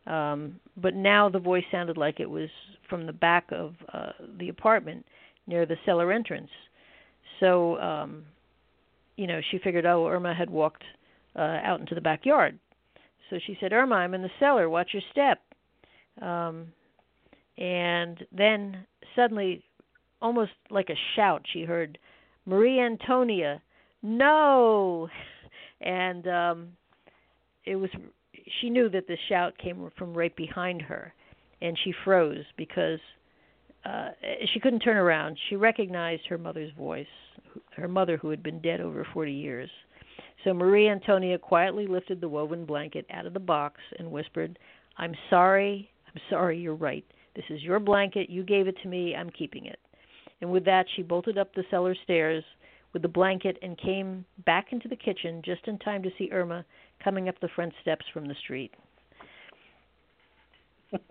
um, 0.07 0.59
but 0.77 0.95
now 0.95 1.29
the 1.29 1.39
voice 1.39 1.65
sounded 1.71 1.97
like 1.97 2.21
it 2.21 2.29
was 2.31 2.49
from 2.89 3.07
the 3.07 3.13
back 3.13 3.45
of 3.53 3.75
uh, 3.93 4.13
the 4.39 4.49
apartment 4.49 5.05
near 5.47 5.67
the 5.67 5.77
cellar 5.85 6.13
entrance. 6.13 6.51
So, 7.41 7.79
um, 7.79 8.25
you 9.17 9.27
know, 9.27 9.41
she 9.51 9.59
figured, 9.59 9.87
oh, 9.87 10.07
Irma 10.07 10.35
had 10.35 10.49
walked 10.49 10.85
uh, 11.37 11.59
out 11.65 11.81
into 11.81 11.95
the 11.95 12.01
backyard. 12.01 12.59
So 13.31 13.39
she 13.47 13.57
said, 13.61 13.73
Irma, 13.73 13.97
I'm 13.97 14.15
in 14.15 14.23
the 14.23 14.31
cellar. 14.39 14.69
Watch 14.69 14.91
your 14.93 15.03
step. 15.11 15.41
Um, 16.21 16.69
and 17.59 18.19
then 18.31 18.87
suddenly, 19.17 19.65
almost 20.21 20.53
like 20.71 20.91
a 20.91 21.17
shout, 21.17 21.43
she 21.53 21.65
heard, 21.65 21.99
Marie 22.47 22.81
Antonia, 22.81 23.61
no! 24.03 25.09
And 25.85 26.29
um, 26.29 26.69
it 27.65 27.77
was 27.77 27.91
she 28.61 28.71
knew 28.71 28.89
that 28.89 29.07
the 29.07 29.17
shout 29.29 29.57
came 29.59 29.91
from 29.97 30.15
right 30.15 30.35
behind 30.37 30.83
her, 30.83 31.13
and 31.61 31.77
she 31.85 31.93
froze 32.05 32.45
because 32.57 32.99
uh, 33.85 34.11
she 34.53 34.61
couldn't 34.61 34.81
turn 34.81 34.97
around. 34.97 35.39
She 35.49 35.57
recognized 35.57 36.27
her 36.29 36.39
mother's 36.39 36.73
voice, 36.77 37.07
her 37.77 37.89
mother 37.89 38.17
who 38.17 38.31
had 38.31 38.43
been 38.43 38.61
dead 38.61 38.81
over 38.81 39.07
40 39.13 39.33
years. 39.33 39.71
So 40.45 40.55
Marie 40.55 40.89
Antonia 40.89 41.39
quietly 41.39 41.87
lifted 41.87 42.21
the 42.21 42.29
woven 42.29 42.65
blanket 42.65 43.07
out 43.11 43.27
of 43.27 43.33
the 43.33 43.41
box 43.41 43.81
and 43.99 44.11
whispered, 44.11 44.59
"I'm 44.97 45.15
sorry. 45.31 45.91
I'm 46.07 46.21
sorry. 46.29 46.59
You're 46.59 46.75
right. 46.75 47.05
This 47.35 47.45
is 47.49 47.63
your 47.63 47.79
blanket. 47.79 48.29
You 48.29 48.43
gave 48.43 48.67
it 48.67 48.77
to 48.83 48.89
me. 48.89 49.15
I'm 49.15 49.31
keeping 49.31 49.67
it." 49.67 49.79
And 50.41 50.51
with 50.51 50.65
that, 50.65 50.87
she 50.91 51.03
bolted 51.03 51.39
up 51.39 51.55
the 51.55 51.65
cellar 51.71 51.95
stairs 51.95 52.45
with 52.93 53.03
the 53.03 53.09
blanket 53.09 53.57
and 53.63 53.79
came 53.79 54.25
back 54.45 54.73
into 54.73 54.89
the 54.89 54.97
kitchen 54.97 55.41
just 55.45 55.67
in 55.67 55.79
time 55.79 56.03
to 56.03 56.11
see 56.19 56.31
Irma 56.33 56.65
coming 57.03 57.29
up 57.29 57.39
the 57.41 57.49
front 57.55 57.73
steps 57.83 58.05
from 58.13 58.27
the 58.27 58.35
street. 58.43 58.73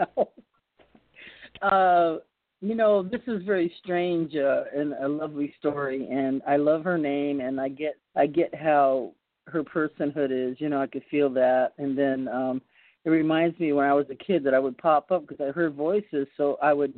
uh, 1.61 2.17
you 2.61 2.75
know, 2.75 3.01
this 3.01 3.21
is 3.27 3.43
very 3.43 3.73
strange 3.83 4.35
uh, 4.35 4.63
and 4.75 4.93
a 4.93 5.07
lovely 5.07 5.53
story, 5.59 6.07
and 6.09 6.41
I 6.47 6.57
love 6.57 6.83
her 6.83 6.97
name, 6.97 7.41
and 7.41 7.59
I 7.59 7.69
get 7.69 7.97
I 8.15 8.27
get 8.27 8.53
how 8.53 9.13
her 9.47 9.63
personhood 9.63 10.29
is. 10.31 10.61
You 10.61 10.69
know, 10.69 10.81
I 10.81 10.87
could 10.87 11.03
feel 11.09 11.29
that, 11.31 11.73
and 11.79 11.97
then 11.97 12.27
um, 12.27 12.61
it 13.03 13.09
reminds 13.09 13.59
me 13.59 13.73
when 13.73 13.85
I 13.85 13.93
was 13.93 14.05
a 14.11 14.15
kid 14.15 14.43
that 14.43 14.53
I 14.53 14.59
would 14.59 14.77
pop 14.77 15.11
up 15.11 15.27
because 15.27 15.43
I 15.43 15.51
heard 15.51 15.73
voices, 15.73 16.27
so 16.37 16.57
I 16.61 16.73
would 16.73 16.93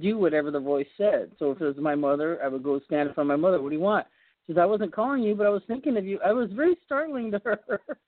do 0.00 0.18
whatever 0.18 0.50
the 0.50 0.60
voice 0.60 0.86
said. 0.96 1.32
So 1.38 1.50
if 1.50 1.60
it 1.60 1.64
was 1.64 1.76
my 1.78 1.96
mother, 1.96 2.38
I 2.42 2.48
would 2.48 2.62
go 2.62 2.80
stand 2.86 3.08
in 3.08 3.14
front 3.14 3.30
of 3.30 3.40
my 3.40 3.48
mother. 3.48 3.60
What 3.60 3.70
do 3.70 3.74
you 3.74 3.82
want? 3.82 4.06
She 4.46 4.52
says, 4.52 4.60
I 4.60 4.66
wasn't 4.66 4.94
calling 4.94 5.22
you, 5.22 5.34
but 5.34 5.46
I 5.46 5.50
was 5.50 5.62
thinking 5.66 5.96
of 5.96 6.06
you. 6.06 6.20
I 6.24 6.32
was 6.32 6.50
very 6.52 6.76
startling 6.86 7.32
to 7.32 7.40
her. 7.44 7.80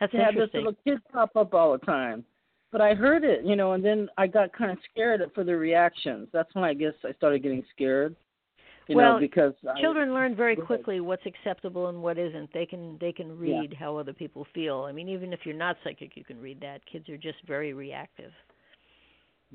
That's 0.00 0.12
to 0.12 0.18
have 0.18 0.34
this 0.34 0.50
little 0.52 0.74
kid 0.84 0.98
pop 1.12 1.36
up 1.36 1.54
all 1.54 1.72
the 1.72 1.84
time. 1.86 2.24
But 2.72 2.80
I 2.80 2.94
heard 2.94 3.24
it, 3.24 3.44
you 3.44 3.56
know, 3.56 3.72
and 3.72 3.84
then 3.84 4.08
I 4.18 4.26
got 4.26 4.52
kind 4.52 4.70
of 4.70 4.78
scared 4.90 5.22
for 5.34 5.44
the 5.44 5.56
reactions. 5.56 6.28
That's 6.32 6.54
when 6.54 6.64
I 6.64 6.74
guess 6.74 6.92
I 7.04 7.12
started 7.12 7.42
getting 7.42 7.64
scared. 7.74 8.14
You 8.88 8.96
well, 8.96 9.14
know, 9.14 9.20
because 9.20 9.54
children 9.80 10.10
I, 10.10 10.12
learn 10.12 10.36
very 10.36 10.54
quickly 10.54 11.00
what's 11.00 11.24
acceptable 11.26 11.88
and 11.88 12.02
what 12.02 12.18
isn't. 12.18 12.52
They 12.52 12.66
can 12.66 12.98
they 13.00 13.12
can 13.12 13.36
read 13.38 13.74
how 13.78 13.96
other 13.96 14.12
people 14.12 14.46
feel. 14.54 14.82
I 14.88 14.92
mean, 14.92 15.08
even 15.08 15.32
if 15.32 15.40
you're 15.44 15.56
not 15.56 15.76
psychic, 15.82 16.16
you 16.16 16.24
can 16.24 16.40
read 16.40 16.60
that. 16.60 16.82
Kids 16.86 17.08
are 17.08 17.16
just 17.16 17.38
very 17.46 17.72
reactive. 17.72 18.32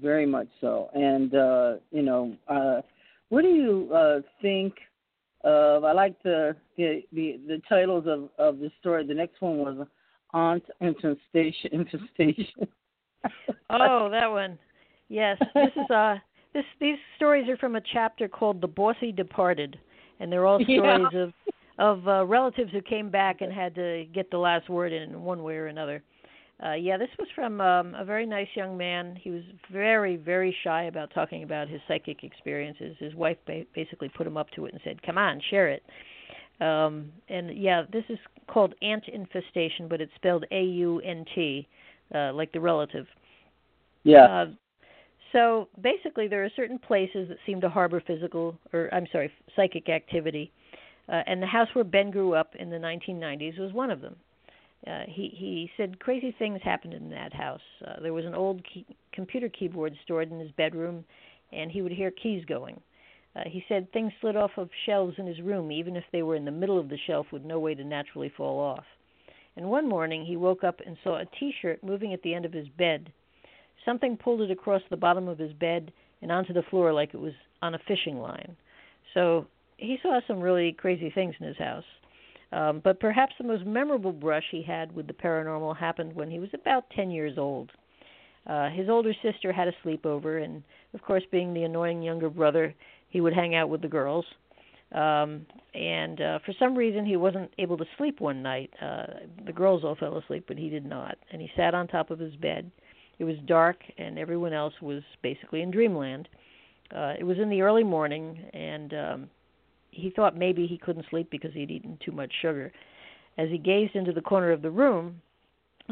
very 0.01 0.25
much 0.25 0.47
so. 0.59 0.89
And 0.93 1.33
uh, 1.35 1.75
you 1.91 2.01
know, 2.01 2.35
uh 2.47 2.81
what 3.29 3.41
do 3.43 3.49
you 3.49 3.89
uh 3.93 4.21
think 4.41 4.73
of 5.43 5.83
I 5.83 5.91
like 5.93 6.21
the 6.23 6.55
the 6.77 7.03
the, 7.13 7.39
the 7.47 7.61
titles 7.69 8.05
of 8.07 8.29
of 8.37 8.59
the 8.59 8.71
story. 8.79 9.05
The 9.05 9.13
next 9.13 9.41
one 9.41 9.57
was 9.59 9.87
Aunt 10.33 10.63
Infestation 10.79 11.69
Infestation. 11.71 12.67
Oh, 13.69 14.09
that 14.09 14.29
one. 14.29 14.57
Yes, 15.09 15.37
this 15.55 15.71
is 15.75 15.89
uh 15.89 16.15
this 16.53 16.65
these 16.79 16.97
stories 17.15 17.47
are 17.49 17.57
from 17.57 17.75
a 17.75 17.81
chapter 17.93 18.27
called 18.27 18.61
The 18.61 18.67
Bossy 18.67 19.11
Departed, 19.11 19.79
and 20.19 20.31
they're 20.31 20.45
all 20.45 20.59
Yeah. 20.59 20.79
stories 20.79 21.13
of 21.15 21.33
of 21.77 22.07
uh, 22.07 22.25
relatives 22.25 22.71
who 22.71 22.81
came 22.81 23.09
back 23.09 23.41
and 23.41 23.51
had 23.51 23.73
to 23.75 24.05
get 24.13 24.29
the 24.29 24.37
last 24.37 24.69
word 24.69 24.91
in 24.91 25.21
one 25.21 25.41
way 25.43 25.55
or 25.55 25.67
another. 25.67 26.03
Uh, 26.63 26.73
yeah, 26.73 26.95
this 26.95 27.09
was 27.17 27.27
from 27.33 27.59
um, 27.59 27.95
a 27.95 28.05
very 28.05 28.25
nice 28.25 28.49
young 28.53 28.77
man. 28.77 29.15
He 29.19 29.31
was 29.31 29.41
very, 29.71 30.15
very 30.15 30.55
shy 30.63 30.83
about 30.83 31.11
talking 31.11 31.41
about 31.41 31.67
his 31.67 31.81
psychic 31.87 32.23
experiences. 32.23 32.95
His 32.99 33.15
wife 33.15 33.37
ba- 33.47 33.65
basically 33.73 34.09
put 34.09 34.27
him 34.27 34.37
up 34.37 34.51
to 34.51 34.67
it 34.67 34.73
and 34.73 34.81
said, 34.83 35.01
"Come 35.01 35.17
on, 35.17 35.41
share 35.49 35.69
it." 35.69 35.83
Um, 36.61 37.11
and 37.27 37.57
yeah, 37.57 37.83
this 37.91 38.03
is 38.07 38.19
called 38.47 38.75
ant 38.81 39.07
infestation, 39.07 39.87
but 39.87 39.99
it's 39.99 40.11
spelled 40.15 40.45
A 40.51 40.61
U 40.61 40.99
N 40.99 41.25
T, 41.33 41.67
uh, 42.13 42.31
like 42.33 42.51
the 42.51 42.59
relative. 42.59 43.07
Yeah. 44.03 44.25
Uh, 44.25 44.45
so 45.31 45.67
basically, 45.81 46.27
there 46.27 46.43
are 46.43 46.49
certain 46.55 46.77
places 46.77 47.29
that 47.29 47.37
seem 47.45 47.61
to 47.61 47.69
harbor 47.69 48.01
physical, 48.05 48.55
or 48.73 48.89
I'm 48.93 49.07
sorry, 49.11 49.31
psychic 49.55 49.89
activity, 49.89 50.51
uh, 51.09 51.23
and 51.25 51.41
the 51.41 51.47
house 51.47 51.67
where 51.73 51.83
Ben 51.83 52.11
grew 52.11 52.35
up 52.35 52.53
in 52.55 52.69
the 52.69 52.77
1990s 52.77 53.57
was 53.57 53.73
one 53.73 53.89
of 53.89 54.01
them. 54.01 54.15
Uh, 54.85 55.03
he 55.07 55.29
he 55.35 55.71
said 55.77 55.99
crazy 55.99 56.35
things 56.37 56.59
happened 56.63 56.93
in 56.93 57.09
that 57.09 57.33
house. 57.33 57.61
Uh, 57.87 57.99
there 58.01 58.13
was 58.13 58.25
an 58.25 58.35
old 58.35 58.61
key, 58.63 58.85
computer 59.13 59.49
keyboard 59.49 59.95
stored 60.03 60.31
in 60.31 60.39
his 60.39 60.51
bedroom, 60.51 61.03
and 61.51 61.71
he 61.71 61.81
would 61.81 61.91
hear 61.91 62.11
keys 62.11 62.43
going. 62.45 62.79
Uh, 63.35 63.41
he 63.45 63.63
said 63.69 63.91
things 63.91 64.11
slid 64.19 64.35
off 64.35 64.51
of 64.57 64.69
shelves 64.85 65.15
in 65.17 65.25
his 65.25 65.41
room, 65.41 65.71
even 65.71 65.95
if 65.95 66.03
they 66.11 66.23
were 66.23 66.35
in 66.35 66.45
the 66.45 66.51
middle 66.51 66.79
of 66.79 66.89
the 66.89 66.97
shelf 67.07 67.27
with 67.31 67.43
no 67.43 67.59
way 67.59 67.73
to 67.73 67.83
naturally 67.83 68.31
fall 68.35 68.59
off. 68.59 68.85
And 69.55 69.69
one 69.69 69.87
morning 69.87 70.25
he 70.25 70.35
woke 70.37 70.63
up 70.63 70.79
and 70.85 70.97
saw 71.03 71.19
a 71.19 71.25
T-shirt 71.39 71.83
moving 71.83 72.13
at 72.13 72.21
the 72.23 72.33
end 72.33 72.45
of 72.45 72.53
his 72.53 72.67
bed. 72.77 73.11
Something 73.85 74.17
pulled 74.17 74.41
it 74.41 74.51
across 74.51 74.81
the 74.89 74.97
bottom 74.97 75.27
of 75.27 75.37
his 75.37 75.53
bed 75.53 75.91
and 76.21 76.31
onto 76.31 76.53
the 76.53 76.63
floor 76.69 76.93
like 76.93 77.13
it 77.13 77.19
was 77.19 77.33
on 77.61 77.75
a 77.75 77.79
fishing 77.87 78.17
line. 78.19 78.55
So 79.13 79.47
he 79.77 79.97
saw 80.01 80.19
some 80.27 80.39
really 80.39 80.73
crazy 80.73 81.09
things 81.09 81.35
in 81.39 81.47
his 81.47 81.57
house. 81.57 81.83
Um, 82.51 82.81
but 82.83 82.99
perhaps 82.99 83.33
the 83.37 83.47
most 83.47 83.65
memorable 83.65 84.11
brush 84.11 84.43
he 84.51 84.61
had 84.61 84.93
with 84.93 85.07
the 85.07 85.13
paranormal 85.13 85.77
happened 85.77 86.13
when 86.13 86.29
he 86.29 86.39
was 86.39 86.49
about 86.53 86.89
10 86.95 87.09
years 87.09 87.37
old. 87.37 87.71
Uh, 88.45 88.69
his 88.69 88.89
older 88.89 89.13
sister 89.21 89.53
had 89.53 89.67
a 89.67 89.73
sleepover, 89.85 90.43
and 90.43 90.63
of 90.93 91.01
course, 91.01 91.23
being 91.31 91.53
the 91.53 91.63
annoying 91.63 92.01
younger 92.01 92.29
brother, 92.29 92.73
he 93.11 93.21
would 93.21 93.33
hang 93.33 93.53
out 93.55 93.69
with 93.69 93.81
the 93.81 93.87
girls. 93.87 94.25
Um, 94.93 95.45
and 95.73 96.19
uh, 96.19 96.39
for 96.45 96.53
some 96.59 96.75
reason, 96.75 97.05
he 97.05 97.15
wasn't 97.15 97.51
able 97.57 97.77
to 97.77 97.85
sleep 97.97 98.19
one 98.19 98.41
night. 98.41 98.71
Uh, 98.81 99.05
the 99.45 99.53
girls 99.53 99.83
all 99.83 99.95
fell 99.95 100.17
asleep, 100.17 100.45
but 100.47 100.57
he 100.57 100.69
did 100.69 100.85
not. 100.85 101.17
And 101.31 101.41
he 101.41 101.49
sat 101.55 101.73
on 101.73 101.87
top 101.87 102.09
of 102.09 102.19
his 102.19 102.35
bed. 102.35 102.71
It 103.19 103.23
was 103.23 103.35
dark, 103.45 103.77
and 103.97 104.17
everyone 104.17 104.51
else 104.51 104.73
was 104.81 105.03
basically 105.21 105.61
in 105.61 105.71
dreamland. 105.71 106.27
Uh, 106.93 107.13
it 107.17 107.23
was 107.23 107.37
in 107.37 107.49
the 107.49 107.61
early 107.61 107.83
morning, 107.83 108.37
and 108.53 108.93
um, 108.93 109.29
he 109.91 110.09
thought 110.09 110.35
maybe 110.35 110.67
he 110.67 110.77
couldn't 110.77 111.05
sleep 111.09 111.29
because 111.29 111.53
he'd 111.53 111.71
eaten 111.71 111.97
too 112.03 112.11
much 112.11 112.31
sugar. 112.41 112.71
As 113.37 113.49
he 113.49 113.57
gazed 113.57 113.95
into 113.95 114.11
the 114.11 114.21
corner 114.21 114.51
of 114.51 114.61
the 114.61 114.71
room, 114.71 115.21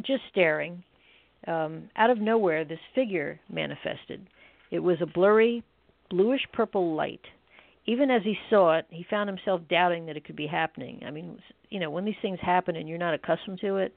just 0.06 0.24
staring, 0.30 0.84
um, 1.48 1.90
out 1.96 2.10
of 2.10 2.20
nowhere, 2.20 2.66
this 2.66 2.80
figure 2.96 3.40
manifested. 3.50 4.28
It 4.72 4.80
was 4.80 4.98
a 5.02 5.06
blurry, 5.06 5.64
bluish 6.10 6.42
purple 6.54 6.96
light. 6.96 7.22
Even 7.86 8.12
as 8.12 8.22
he 8.24 8.36
saw 8.50 8.78
it, 8.78 8.86
he 8.90 9.06
found 9.10 9.30
himself 9.30 9.62
doubting 9.70 10.06
that 10.06 10.18
it 10.18 10.26
could 10.26 10.36
be 10.36 10.48
happening. 10.48 11.02
I 11.06 11.12
mean, 11.12 11.40
you 11.70 11.80
know, 11.80 11.90
when 11.90 12.06
these 12.06 12.16
things 12.22 12.40
happen 12.42 12.76
and 12.76 12.88
you're 12.88 12.98
not 12.98 13.14
accustomed 13.14 13.60
to 13.62 13.78
it, 13.78 13.96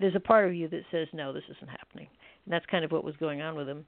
there's 0.00 0.14
a 0.14 0.20
part 0.20 0.46
of 0.46 0.54
you 0.54 0.68
that 0.68 0.82
says, 0.90 1.08
no, 1.12 1.32
this 1.32 1.44
isn't 1.56 1.68
happening. 1.68 2.08
And 2.44 2.52
that's 2.52 2.66
kind 2.66 2.84
of 2.84 2.92
what 2.92 3.04
was 3.04 3.16
going 3.16 3.40
on 3.40 3.54
with 3.56 3.68
him. 3.68 3.84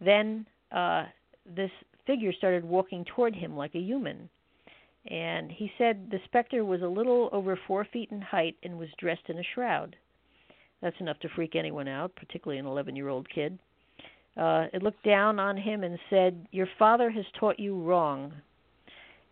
Then 0.00 0.46
uh, 0.72 1.04
this 1.44 1.70
figure 2.06 2.32
started 2.32 2.64
walking 2.64 3.04
toward 3.04 3.34
him 3.34 3.56
like 3.56 3.74
a 3.74 3.80
human. 3.80 4.28
And 5.10 5.50
he 5.50 5.70
said 5.78 6.08
the 6.10 6.18
specter 6.24 6.64
was 6.64 6.82
a 6.82 6.86
little 6.88 7.28
over 7.32 7.58
four 7.66 7.86
feet 7.92 8.10
in 8.10 8.20
height 8.20 8.56
and 8.62 8.78
was 8.78 8.88
dressed 8.98 9.28
in 9.28 9.38
a 9.38 9.42
shroud. 9.54 9.96
That's 10.82 11.00
enough 11.00 11.18
to 11.20 11.28
freak 11.34 11.56
anyone 11.56 11.88
out, 11.88 12.14
particularly 12.14 12.58
an 12.58 12.66
11 12.66 12.94
year 12.94 13.08
old 13.08 13.28
kid. 13.28 13.58
Uh, 14.38 14.66
it 14.72 14.82
looked 14.82 15.02
down 15.04 15.40
on 15.40 15.56
him 15.56 15.82
and 15.82 15.98
said, 16.08 16.46
Your 16.52 16.68
father 16.78 17.10
has 17.10 17.24
taught 17.38 17.58
you 17.58 17.82
wrong. 17.82 18.32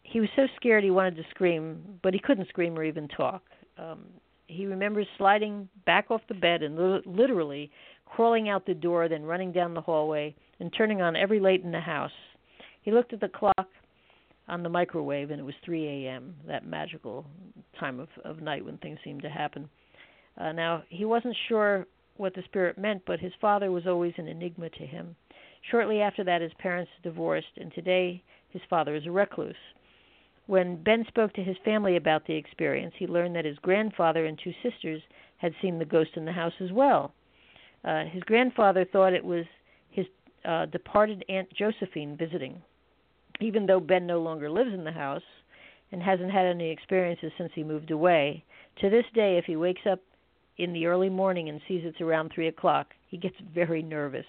He 0.02 0.20
was 0.20 0.28
so 0.34 0.46
scared 0.56 0.82
he 0.82 0.90
wanted 0.90 1.16
to 1.16 1.22
scream, 1.30 1.98
but 2.02 2.12
he 2.12 2.20
couldn't 2.20 2.48
scream 2.48 2.76
or 2.78 2.84
even 2.84 3.06
talk. 3.08 3.42
Um, 3.78 4.06
he 4.48 4.66
remembers 4.66 5.06
sliding 5.16 5.68
back 5.84 6.10
off 6.10 6.22
the 6.28 6.34
bed 6.34 6.62
and 6.62 6.76
li- 6.76 7.02
literally 7.06 7.70
crawling 8.04 8.48
out 8.48 8.66
the 8.66 8.74
door, 8.74 9.08
then 9.08 9.24
running 9.24 9.52
down 9.52 9.74
the 9.74 9.80
hallway 9.80 10.34
and 10.60 10.72
turning 10.76 11.02
on 11.02 11.16
every 11.16 11.40
light 11.40 11.62
in 11.62 11.72
the 11.72 11.80
house. 11.80 12.12
He 12.82 12.92
looked 12.92 13.12
at 13.12 13.20
the 13.20 13.28
clock 13.28 13.68
on 14.48 14.62
the 14.62 14.68
microwave, 14.68 15.30
and 15.30 15.40
it 15.40 15.44
was 15.44 15.54
3 15.64 16.06
a.m., 16.06 16.34
that 16.46 16.64
magical 16.64 17.26
time 17.78 17.98
of, 17.98 18.08
of 18.24 18.40
night 18.40 18.64
when 18.64 18.78
things 18.78 18.98
seem 19.02 19.20
to 19.20 19.28
happen. 19.28 19.68
Uh, 20.38 20.52
now, 20.52 20.82
he 20.88 21.04
wasn't 21.04 21.36
sure 21.48 21.86
what 22.18 22.34
the 22.34 22.42
spirit 22.42 22.78
meant, 22.78 23.02
but 23.06 23.20
his 23.20 23.32
father 23.40 23.70
was 23.70 23.86
always 23.86 24.14
an 24.16 24.28
enigma 24.28 24.70
to 24.70 24.86
him. 24.86 25.16
Shortly 25.70 26.00
after 26.00 26.24
that, 26.24 26.42
his 26.42 26.52
parents 26.58 26.90
divorced, 27.02 27.56
and 27.56 27.72
today 27.72 28.22
his 28.50 28.62
father 28.70 28.94
is 28.94 29.06
a 29.06 29.10
recluse. 29.10 29.54
When 30.46 30.82
Ben 30.82 31.04
spoke 31.08 31.32
to 31.34 31.42
his 31.42 31.56
family 31.64 31.96
about 31.96 32.26
the 32.26 32.34
experience, 32.34 32.94
he 32.96 33.06
learned 33.06 33.34
that 33.34 33.44
his 33.44 33.58
grandfather 33.58 34.26
and 34.26 34.38
two 34.38 34.52
sisters 34.62 35.02
had 35.38 35.54
seen 35.60 35.78
the 35.78 35.84
ghost 35.84 36.10
in 36.14 36.24
the 36.24 36.32
house 36.32 36.52
as 36.60 36.70
well. 36.72 37.12
Uh, 37.84 38.04
his 38.04 38.22
grandfather 38.22 38.84
thought 38.84 39.12
it 39.12 39.24
was 39.24 39.44
his 39.90 40.06
uh, 40.44 40.66
departed 40.66 41.24
Aunt 41.28 41.48
Josephine 41.52 42.16
visiting. 42.16 42.62
Even 43.40 43.66
though 43.66 43.80
Ben 43.80 44.06
no 44.06 44.20
longer 44.20 44.48
lives 44.48 44.72
in 44.72 44.84
the 44.84 44.92
house 44.92 45.22
and 45.92 46.02
hasn't 46.02 46.30
had 46.30 46.46
any 46.46 46.70
experiences 46.70 47.32
since 47.36 47.50
he 47.54 47.62
moved 47.62 47.90
away, 47.90 48.44
to 48.80 48.88
this 48.88 49.04
day, 49.14 49.36
if 49.36 49.44
he 49.44 49.56
wakes 49.56 49.82
up 49.90 50.00
in 50.58 50.72
the 50.72 50.86
early 50.86 51.08
morning 51.10 51.48
and 51.48 51.60
sees 51.68 51.82
it's 51.84 52.00
around 52.00 52.30
three 52.34 52.48
o'clock, 52.48 52.88
he 53.08 53.16
gets 53.16 53.36
very 53.54 53.82
nervous. 53.82 54.26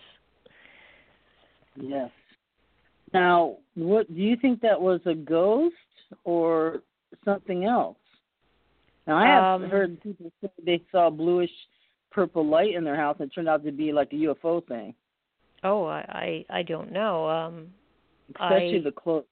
Yes. 1.80 2.10
Now, 3.14 3.58
what 3.76 4.08
do 4.14 4.22
you 4.22 4.36
think 4.36 4.62
that 4.62 4.80
was 4.80 5.00
a 5.06 5.14
ghost 5.14 5.76
or 6.24 6.82
something 7.24 7.66
else? 7.66 7.98
Now, 9.06 9.16
I 9.18 9.26
have 9.28 9.62
Um, 9.62 9.70
heard 9.70 10.02
people 10.02 10.32
say 10.42 10.50
they 10.64 10.82
saw 10.92 11.10
bluish 11.10 11.52
purple 12.12 12.46
light 12.46 12.74
in 12.74 12.84
their 12.84 12.96
house, 12.96 13.16
and 13.20 13.32
it 13.32 13.34
turned 13.34 13.48
out 13.48 13.64
to 13.64 13.72
be 13.72 13.94
like 13.94 14.12
a 14.12 14.16
UFO 14.18 14.60
thing, 14.68 14.94
Oh, 15.64 15.86
I 15.86 16.46
I, 16.50 16.60
I 16.60 16.64
don't 16.64 16.92
know. 16.92 17.28
Um, 17.30 17.74
especially 18.36 18.80
I- 18.80 18.84
the 18.84 18.92
close. 18.92 19.24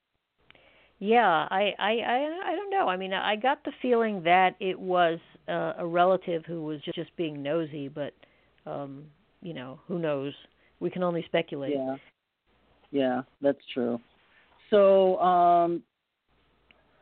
Yeah, 1.00 1.28
I, 1.52 1.74
I, 1.78 1.92
I, 1.98 2.52
I 2.52 2.56
don't 2.56 2.70
know. 2.70 2.88
I 2.88 2.96
mean, 2.96 3.12
I 3.14 3.36
got 3.36 3.64
the 3.66 3.74
feeling 3.82 4.24
that 4.24 4.56
it 4.62 4.80
was 4.80 5.20
uh, 5.48 5.74
a 5.78 5.86
relative 5.86 6.44
who 6.46 6.64
was 6.64 6.82
just, 6.82 6.96
just 6.96 7.16
being 7.16 7.42
nosy, 7.42 7.88
but 7.88 8.14
um, 8.66 9.04
you 9.42 9.54
know, 9.54 9.80
who 9.88 10.00
knows? 10.00 10.34
We 10.80 10.90
can 10.90 11.04
only 11.04 11.24
speculate. 11.26 11.74
Yeah, 11.76 11.96
yeah, 12.92 13.22
that's 13.42 13.60
true. 13.74 14.00
So, 14.70 15.18
um, 15.20 15.84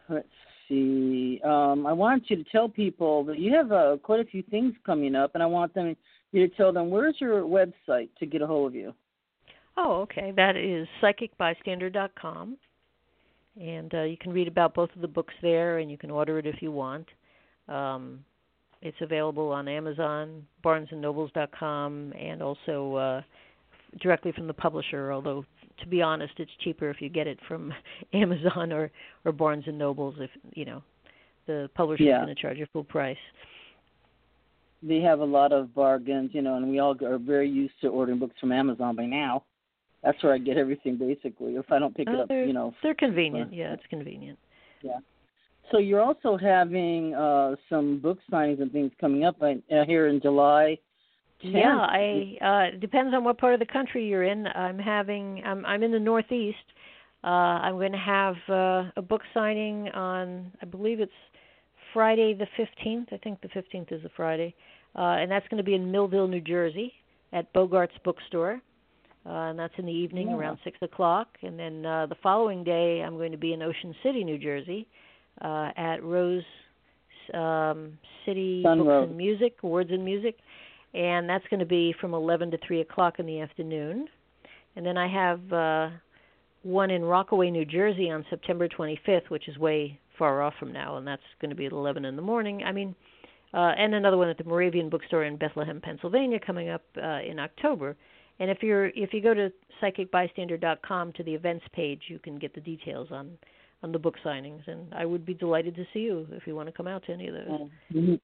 let's 0.09 0.27
see. 0.67 1.39
Um, 1.43 1.85
I 1.85 1.93
want 1.93 2.23
you 2.29 2.35
to 2.35 2.43
tell 2.51 2.67
people 2.67 3.23
that 3.25 3.39
you 3.39 3.53
have 3.55 3.71
uh, 3.71 3.97
quite 4.01 4.19
a 4.19 4.25
few 4.25 4.43
things 4.43 4.73
coming 4.85 5.15
up, 5.15 5.31
and 5.33 5.41
I 5.41 5.45
want 5.45 5.73
them 5.73 5.95
you 6.31 6.47
to 6.47 6.55
tell 6.55 6.73
them 6.73 6.89
where's 6.89 7.15
your 7.19 7.43
website 7.43 8.09
to 8.19 8.25
get 8.25 8.41
a 8.41 8.47
hold 8.47 8.71
of 8.71 8.75
you. 8.75 8.93
Oh, 9.77 10.01
okay. 10.01 10.33
That 10.35 10.57
is 10.57 10.87
psychicbystander.com. 11.01 12.57
And 13.59 13.93
uh, 13.93 14.01
you 14.01 14.17
can 14.17 14.33
read 14.33 14.47
about 14.47 14.73
both 14.73 14.89
of 14.95 15.01
the 15.01 15.07
books 15.07 15.33
there, 15.41 15.77
and 15.77 15.89
you 15.89 15.97
can 15.97 16.09
order 16.09 16.39
it 16.39 16.47
if 16.47 16.61
you 16.61 16.71
want. 16.71 17.07
Um, 17.67 18.25
it's 18.83 18.97
available 19.01 19.49
on 19.51 19.67
Amazon, 19.67 20.45
BarnesandNobles.com, 20.63 22.13
and 22.19 22.41
also 22.43 22.95
uh, 22.95 23.21
directly 24.01 24.31
from 24.33 24.45
the 24.47 24.53
publisher. 24.53 25.11
Although, 25.13 25.45
to 25.79 25.87
be 25.87 26.01
honest, 26.01 26.33
it's 26.37 26.51
cheaper 26.59 26.89
if 26.89 27.01
you 27.01 27.09
get 27.09 27.25
it 27.25 27.39
from 27.47 27.73
Amazon 28.13 28.71
or 28.71 28.91
or 29.25 29.31
Barnes 29.31 29.63
and 29.67 29.77
Nobles. 29.77 30.15
If 30.19 30.29
you 30.53 30.65
know, 30.65 30.83
the 31.47 31.69
publisher's 31.75 32.07
Yeah. 32.07 32.17
going 32.23 32.35
to 32.35 32.41
charge 32.41 32.57
you 32.57 32.67
full 32.73 32.83
price. 32.83 33.17
They 34.85 34.99
have 34.99 35.21
a 35.21 35.25
lot 35.25 35.53
of 35.53 35.73
bargains, 35.73 36.31
you 36.33 36.41
know, 36.41 36.55
and 36.57 36.69
we 36.69 36.79
all 36.79 36.93
are 37.05 37.17
very 37.17 37.49
used 37.49 37.75
to 37.81 37.87
ordering 37.87 38.19
books 38.19 38.35
from 38.39 38.51
Amazon 38.51 38.97
by 38.97 39.05
now. 39.05 39.43
That's 40.03 40.21
where 40.21 40.33
I 40.33 40.37
get 40.39 40.57
everything 40.57 40.97
basically. 40.97 41.53
If 41.55 41.71
I 41.71 41.79
don't 41.79 41.95
pick 41.95 42.09
it 42.09 42.15
Uh, 42.15 42.23
up, 42.23 42.29
you 42.29 42.51
know. 42.51 42.73
they're 42.83 42.93
convenient. 42.93 43.51
for- 43.51 43.55
Yeah, 43.55 43.71
it's 43.73 43.85
convenient. 43.89 44.37
Yeah. 44.81 44.97
So 45.71 45.77
you're 45.79 46.01
also 46.01 46.37
having 46.37 47.13
uh 47.15 47.55
some 47.69 47.99
book 47.99 48.19
signings 48.31 48.61
and 48.61 48.71
things 48.71 48.91
coming 48.99 49.23
up 49.25 49.41
uh, 49.41 49.53
here 49.85 50.07
in 50.07 50.21
July. 50.21 50.77
10th. 51.43 51.51
Yeah, 51.53 51.77
I 51.79 52.37
uh 52.73 52.79
depends 52.79 53.13
on 53.13 53.23
what 53.23 53.37
part 53.37 53.53
of 53.53 53.59
the 53.59 53.65
country 53.65 54.07
you're 54.07 54.23
in. 54.23 54.47
I'm 54.47 54.77
having 54.79 55.41
I'm 55.45 55.65
I'm 55.65 55.83
in 55.83 55.91
the 55.91 55.99
northeast. 55.99 56.57
Uh 57.23 57.27
I'm 57.65 57.75
going 57.75 57.91
to 57.91 57.97
have 57.97 58.35
uh 58.49 58.91
a 58.97 59.01
book 59.01 59.21
signing 59.33 59.89
on 59.89 60.51
I 60.61 60.65
believe 60.65 60.99
it's 60.99 61.11
Friday 61.93 62.33
the 62.33 62.47
15th. 62.57 63.13
I 63.13 63.17
think 63.17 63.41
the 63.41 63.49
15th 63.49 63.91
is 63.91 64.03
a 64.05 64.09
Friday. 64.15 64.53
Uh 64.95 65.17
and 65.21 65.31
that's 65.31 65.47
going 65.47 65.57
to 65.57 65.63
be 65.63 65.75
in 65.75 65.91
Millville, 65.91 66.27
New 66.27 66.41
Jersey 66.41 66.93
at 67.31 67.51
Bogart's 67.53 67.97
bookstore. 68.03 68.61
Uh 69.25 69.49
and 69.49 69.57
that's 69.59 69.73
in 69.77 69.85
the 69.85 69.91
evening 69.91 70.27
Yeah. 70.29 70.35
around 70.35 70.59
6 70.63 70.77
o'clock 70.81 71.29
and 71.41 71.57
then 71.57 71.85
uh 71.85 72.05
the 72.05 72.15
following 72.21 72.63
day 72.63 73.01
I'm 73.01 73.15
going 73.17 73.31
to 73.31 73.37
be 73.37 73.53
in 73.53 73.61
Ocean 73.61 73.95
City, 74.03 74.23
New 74.23 74.37
Jersey 74.37 74.87
uh 74.87 74.93
at 75.41 76.03
Rose 76.03 76.43
um 77.33 77.97
City 78.25 78.61
Sun 78.63 78.79
Books 78.79 79.07
and 79.09 79.17
Music, 79.17 79.61
Words 79.63 79.91
and 79.91 80.03
Music 80.03 80.37
and 80.93 81.27
that's 81.27 81.45
going 81.49 81.59
to 81.59 81.65
be 81.65 81.93
from 81.99 82.13
11 82.13 82.51
to 82.51 82.57
3 82.65 82.81
o'clock 82.81 83.19
in 83.19 83.25
the 83.25 83.41
afternoon. 83.41 84.07
And 84.75 84.85
then 84.85 84.97
I 84.97 85.07
have 85.07 85.53
uh, 85.53 85.89
one 86.61 86.91
in 86.91 87.03
Rockaway, 87.03 87.49
New 87.49 87.65
Jersey 87.65 88.09
on 88.09 88.25
September 88.29 88.67
25th, 88.67 89.29
which 89.29 89.47
is 89.47 89.57
way 89.57 89.99
far 90.17 90.41
off 90.41 90.53
from 90.59 90.71
now, 90.71 90.97
and 90.97 91.07
that's 91.07 91.21
going 91.41 91.49
to 91.49 91.55
be 91.55 91.65
at 91.65 91.71
11 91.71 92.05
in 92.05 92.15
the 92.15 92.21
morning. 92.21 92.63
I 92.63 92.71
mean, 92.71 92.95
uh, 93.53 93.73
and 93.77 93.95
another 93.95 94.17
one 94.17 94.29
at 94.29 94.37
the 94.37 94.43
Moravian 94.43 94.89
Bookstore 94.89 95.23
in 95.25 95.37
Bethlehem, 95.37 95.81
Pennsylvania, 95.81 96.39
coming 96.39 96.69
up 96.69 96.83
uh, 96.97 97.19
in 97.21 97.39
October. 97.39 97.95
And 98.39 98.49
if 98.49 98.63
you're 98.63 98.87
if 98.87 99.13
you 99.13 99.21
go 99.21 99.35
to 99.35 99.51
psychicbystander.com 99.81 101.13
to 101.13 101.23
the 101.23 101.33
events 101.33 101.65
page, 101.71 102.01
you 102.07 102.17
can 102.17 102.39
get 102.39 102.55
the 102.55 102.61
details 102.61 103.09
on 103.11 103.37
on 103.83 103.91
the 103.91 103.99
book 103.99 104.15
signings. 104.25 104.67
And 104.67 104.93
I 104.93 105.05
would 105.05 105.25
be 105.25 105.33
delighted 105.33 105.75
to 105.75 105.85
see 105.93 105.99
you 105.99 106.25
if 106.31 106.47
you 106.47 106.55
want 106.55 106.67
to 106.69 106.73
come 106.73 106.87
out 106.87 107.05
to 107.05 107.11
any 107.13 107.27
of 107.27 107.35
those. 107.35 107.59
Mm-hmm. 107.93 108.15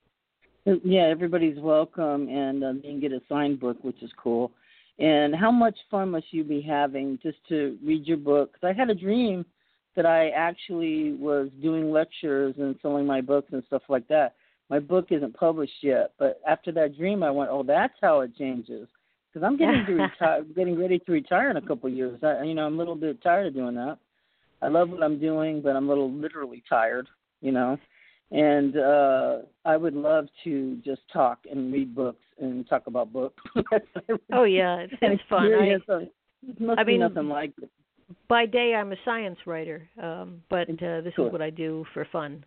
Yeah, 0.84 1.03
everybody's 1.03 1.57
welcome, 1.60 2.27
and 2.27 2.64
uh, 2.64 2.73
you 2.73 2.81
can 2.81 2.99
get 2.99 3.11
a 3.11 3.22
signed 3.30 3.60
book, 3.60 3.77
which 3.81 4.02
is 4.03 4.11
cool. 4.22 4.52
And 4.99 5.34
how 5.34 5.52
much 5.52 5.77
fun 5.90 6.11
must 6.11 6.27
you 6.31 6.44
be 6.44 6.61
having 6.61 7.18
just 7.23 7.38
to 7.48 7.77
read 7.84 8.06
your 8.06 8.18
book? 8.18 8.53
Because 8.53 8.76
I 8.76 8.77
had 8.77 8.90
a 8.90 8.95
dream 8.95 9.45
that 9.95 10.06
I 10.06 10.30
actually 10.30 11.14
was 11.14 11.49
doing 11.61 11.91
lectures 11.91 12.56
and 12.57 12.76
selling 12.81 13.06
my 13.06 13.22
books 13.22 13.49
and 13.52 13.64
stuff 13.68 13.84
like 13.90 14.07
that. 14.10 14.36
My 14.69 14.80
book 14.80 15.07
isn't 15.10 15.36
published 15.36 15.81
yet, 15.81 16.11
but 16.19 16.40
after 16.48 16.72
that 16.73 16.95
dream, 16.98 17.23
I 17.23 17.31
went, 17.31 17.49
"Oh, 17.49 17.64
that's 17.64 17.95
how 18.02 18.19
it 18.19 18.36
changes." 18.38 18.88
Because 19.27 19.45
I'm 19.45 19.57
getting 19.57 19.86
to 19.88 19.94
retire, 20.03 20.44
getting 20.56 20.77
ready 20.77 20.99
to 20.99 21.11
retire 21.11 21.49
in 21.49 21.57
a 21.57 21.61
couple 21.61 21.90
of 21.90 21.95
years. 21.95 22.19
I, 22.22 22.44
you 22.44 22.53
know, 22.53 22.65
I'm 22.65 22.76
a 22.76 22.77
little 22.77 22.95
bit 22.95 23.23
tired 23.23 23.48
of 23.48 23.53
doing 23.56 23.76
that. 23.76 23.98
I 24.61 24.68
love 24.68 24.90
what 24.90 25.03
I'm 25.03 25.19
doing, 25.19 25.61
but 25.61 25.76
I'm 25.76 25.86
a 25.86 25.90
little 25.90 26.11
literally 26.11 26.64
tired. 26.68 27.07
You 27.41 27.53
know, 27.53 27.77
and 28.31 28.77
uh 28.77 29.38
I 29.65 29.77
would 29.77 29.95
love 29.95 30.27
to 30.44 30.77
just 30.84 31.02
talk 31.11 31.40
and 31.49 31.72
read 31.72 31.95
books 31.95 32.23
and 32.40 32.68
talk 32.68 32.88
about 32.88 33.14
books. 33.14 33.41
oh 34.34 34.44
yeah, 34.44 34.77
it's, 34.80 34.94
it's 35.02 35.23
fun. 35.30 35.53
I, 35.53 35.77
must 36.60 36.80
I 36.80 36.84
be 36.84 36.94
mean, 36.94 37.02
nothing 37.02 37.30
like 37.30 37.53
it. 37.61 37.69
By 38.27 38.45
day, 38.45 38.73
I'm 38.76 38.91
a 38.91 38.95
science 39.06 39.38
writer, 39.45 39.88
um, 40.02 40.41
but 40.49 40.69
uh, 40.69 41.02
this 41.02 41.14
cool. 41.15 41.27
is 41.27 41.31
what 41.31 41.41
I 41.41 41.49
do 41.49 41.86
for 41.94 42.07
fun. 42.11 42.44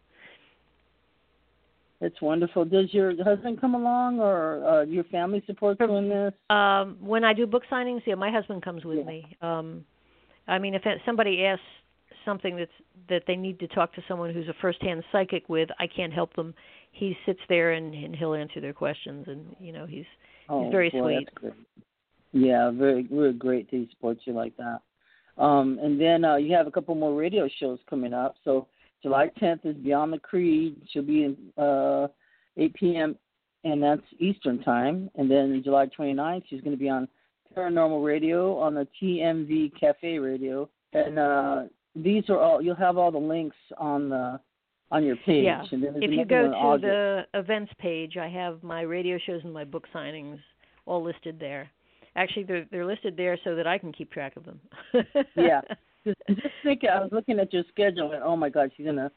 It's 2.01 2.21
wonderful. 2.21 2.65
Does 2.65 2.93
your 2.93 3.13
husband 3.23 3.61
come 3.61 3.77
along, 3.77 4.19
or 4.19 4.67
uh, 4.67 4.83
your 4.83 5.05
family 5.05 5.41
support 5.47 5.79
you 5.79 5.95
in 5.95 6.09
this? 6.09 6.33
Um, 6.51 6.97
when 7.01 7.23
I 7.23 7.33
do 7.33 7.47
book 7.47 7.63
signings, 7.71 8.03
yeah, 8.07 8.17
my 8.17 8.31
husband 8.31 8.63
comes 8.63 8.85
with 8.85 8.99
Yeah. 8.99 9.05
me. 9.05 9.37
Um, 9.41 9.85
I 10.49 10.59
mean, 10.59 10.75
if 10.75 10.83
somebody 11.07 11.45
asks 11.45 11.63
something 12.25 12.57
that's 12.57 12.71
that 13.09 13.23
they 13.27 13.37
need 13.37 13.59
to 13.61 13.69
talk 13.69 13.95
to 13.95 14.03
someone 14.07 14.33
who's 14.33 14.49
a 14.49 14.55
first-hand 14.61 15.03
psychic 15.11 15.49
with, 15.49 15.69
I 15.79 15.87
can't 15.87 16.13
help 16.13 16.35
them. 16.35 16.55
He 16.93 17.17
sits 17.27 17.41
there 17.49 17.73
and, 17.73 17.95
and 17.95 18.15
he'll 18.15 18.35
answer 18.35 18.61
their 18.61 18.73
questions, 18.73 19.27
and 19.29 19.57
you 19.59 19.73
know, 19.73 19.87
he's 19.87 20.05
Oh, 20.49 20.65
he's 20.65 20.73
very 20.73 20.91
boy, 20.91 21.19
sweet. 21.41 21.53
Yeah, 22.33 22.71
very, 22.71 23.07
very 23.11 23.33
great 23.33 23.71
to 23.71 23.87
support 23.91 24.19
you 24.25 24.33
like 24.33 24.57
that. 24.57 24.81
Um, 25.39 25.79
and 25.83 26.01
then 26.01 26.25
uh, 26.25 26.37
you 26.37 26.55
have 26.55 26.67
a 26.67 26.71
couple 26.71 26.95
more 26.95 27.15
radio 27.15 27.49
shows 27.61 27.79
coming 27.89 28.13
up. 28.13 28.37
So 28.45 28.69
July 29.03 29.31
10th 29.41 29.65
is 29.65 29.77
Beyond 29.77 30.13
the 30.13 30.19
Creed. 30.19 30.77
She'll 30.91 31.03
be 31.03 31.25
in 31.25 31.63
uh, 31.63 32.09
8 32.57 32.75
p.m. 32.75 33.17
and 33.65 33.83
that's 33.83 34.03
Eastern 34.19 34.63
time. 34.63 35.11
And 35.15 35.31
then 35.31 35.61
July 35.65 35.87
29th, 35.99 36.45
she's 36.49 36.61
going 36.61 36.77
to 36.77 36.81
be 36.81 36.89
on 36.89 37.09
Paranormal 37.57 38.05
Radio 38.05 38.59
on 38.59 38.75
the 38.75 38.87
TMV 39.01 39.79
Cafe 39.79 40.19
Radio. 40.19 40.69
And 40.93 41.19
uh, 41.19 41.63
these 41.95 42.25
are 42.29 42.39
all. 42.39 42.63
You'll 42.63 42.75
have 42.77 42.97
all 42.97 43.11
the 43.11 43.19
links 43.19 43.57
on 43.79 44.09
the 44.09 44.41
on 44.91 45.05
your 45.05 45.17
page. 45.17 45.45
Yeah. 45.45 45.65
If 45.71 46.11
you 46.11 46.25
go 46.25 46.51
to 46.51 46.55
August. 46.55 46.83
the 46.83 47.23
events 47.35 47.73
page, 47.79 48.17
I 48.17 48.29
have 48.29 48.63
my 48.63 48.83
radio 48.83 49.19
shows 49.27 49.41
and 49.45 49.53
my 49.53 49.65
book 49.65 49.85
signings 49.95 50.39
all 50.87 51.03
listed 51.03 51.39
there. 51.39 51.71
Actually, 52.17 52.45
they're 52.45 52.67
they're 52.71 52.87
listed 52.87 53.17
there 53.17 53.39
so 53.45 53.55
that 53.55 53.67
I 53.67 53.79
can 53.79 53.93
keep 53.93 54.13
track 54.13 54.37
of 54.37 54.45
them. 54.45 54.61
yeah. 55.37 55.61
Just, 56.05 56.19
just 56.31 56.55
think, 56.65 56.81
I 56.83 56.99
was 56.99 57.11
looking 57.13 57.39
at 57.39 57.53
your 57.53 57.63
schedule 57.71 58.11
and 58.11 58.25
oh 58.25 58.35
my 58.35 58.49
God, 58.49 58.73
she's 58.77 58.89
in 58.89 58.99
a, 58.99 59.09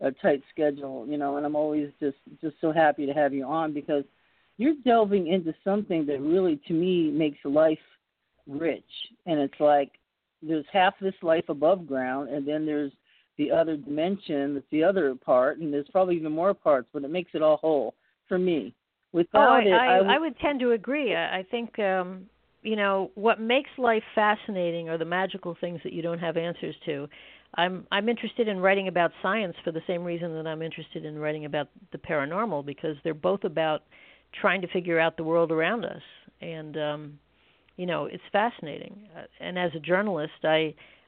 a 0.00 0.10
tight 0.10 0.42
schedule, 0.50 1.06
you 1.06 1.18
know. 1.18 1.36
And 1.36 1.44
I'm 1.44 1.54
always 1.54 1.90
just 2.00 2.16
just 2.40 2.56
so 2.62 2.72
happy 2.72 3.04
to 3.04 3.12
have 3.12 3.34
you 3.34 3.44
on 3.44 3.74
because 3.74 4.04
you're 4.56 4.76
delving 4.82 5.26
into 5.26 5.54
something 5.64 6.06
that 6.06 6.18
really, 6.18 6.58
to 6.66 6.72
me, 6.72 7.10
makes 7.10 7.36
life 7.44 7.78
rich. 8.46 8.82
And 9.26 9.38
it's 9.38 9.60
like 9.60 9.90
there's 10.42 10.64
half 10.72 10.94
this 11.00 11.14
life 11.22 11.48
above 11.48 11.86
ground, 11.86 12.28
and 12.28 12.46
then 12.46 12.66
there's 12.66 12.92
the 13.38 13.50
other 13.50 13.76
dimension 13.76 14.54
that's 14.54 14.66
the 14.70 14.84
other 14.84 15.14
part, 15.14 15.58
and 15.58 15.72
there's 15.72 15.88
probably 15.90 16.16
even 16.16 16.32
more 16.32 16.54
parts, 16.54 16.88
but 16.92 17.04
it 17.04 17.10
makes 17.10 17.30
it 17.34 17.42
all 17.42 17.56
whole 17.58 17.94
for 18.28 18.38
me. 18.38 18.74
Without 19.12 19.48
oh, 19.48 19.54
I, 19.54 19.60
it, 19.60 19.72
I, 19.72 19.98
would- 20.00 20.10
I 20.10 20.18
would 20.18 20.38
tend 20.38 20.60
to 20.60 20.72
agree. 20.72 21.14
I, 21.14 21.38
I 21.38 21.46
think 21.50 21.78
um, 21.78 22.26
you 22.62 22.76
know 22.76 23.10
what 23.14 23.40
makes 23.40 23.70
life 23.78 24.02
fascinating 24.14 24.88
are 24.88 24.98
the 24.98 25.04
magical 25.04 25.56
things 25.60 25.80
that 25.84 25.92
you 25.92 26.02
don't 26.02 26.18
have 26.18 26.36
answers 26.36 26.74
to. 26.86 27.08
I'm 27.56 27.86
I'm 27.90 28.08
interested 28.08 28.46
in 28.46 28.60
writing 28.60 28.88
about 28.88 29.10
science 29.22 29.56
for 29.64 29.72
the 29.72 29.82
same 29.86 30.04
reason 30.04 30.34
that 30.34 30.46
I'm 30.46 30.62
interested 30.62 31.04
in 31.04 31.18
writing 31.18 31.44
about 31.44 31.68
the 31.92 31.98
paranormal 31.98 32.64
because 32.64 32.96
they're 33.02 33.14
both 33.14 33.44
about 33.44 33.82
trying 34.40 34.60
to 34.60 34.68
figure 34.68 35.00
out 35.00 35.16
the 35.16 35.24
world 35.24 35.50
around 35.50 35.84
us 35.84 36.02
and 36.40 36.76
um 36.76 37.18
you 37.80 37.86
know 37.86 38.04
it's 38.14 38.28
fascinating 38.30 38.94
Uh, 39.16 39.22
and 39.46 39.58
as 39.58 39.72
a 39.74 39.80
journalist 39.80 40.40
i 40.44 40.60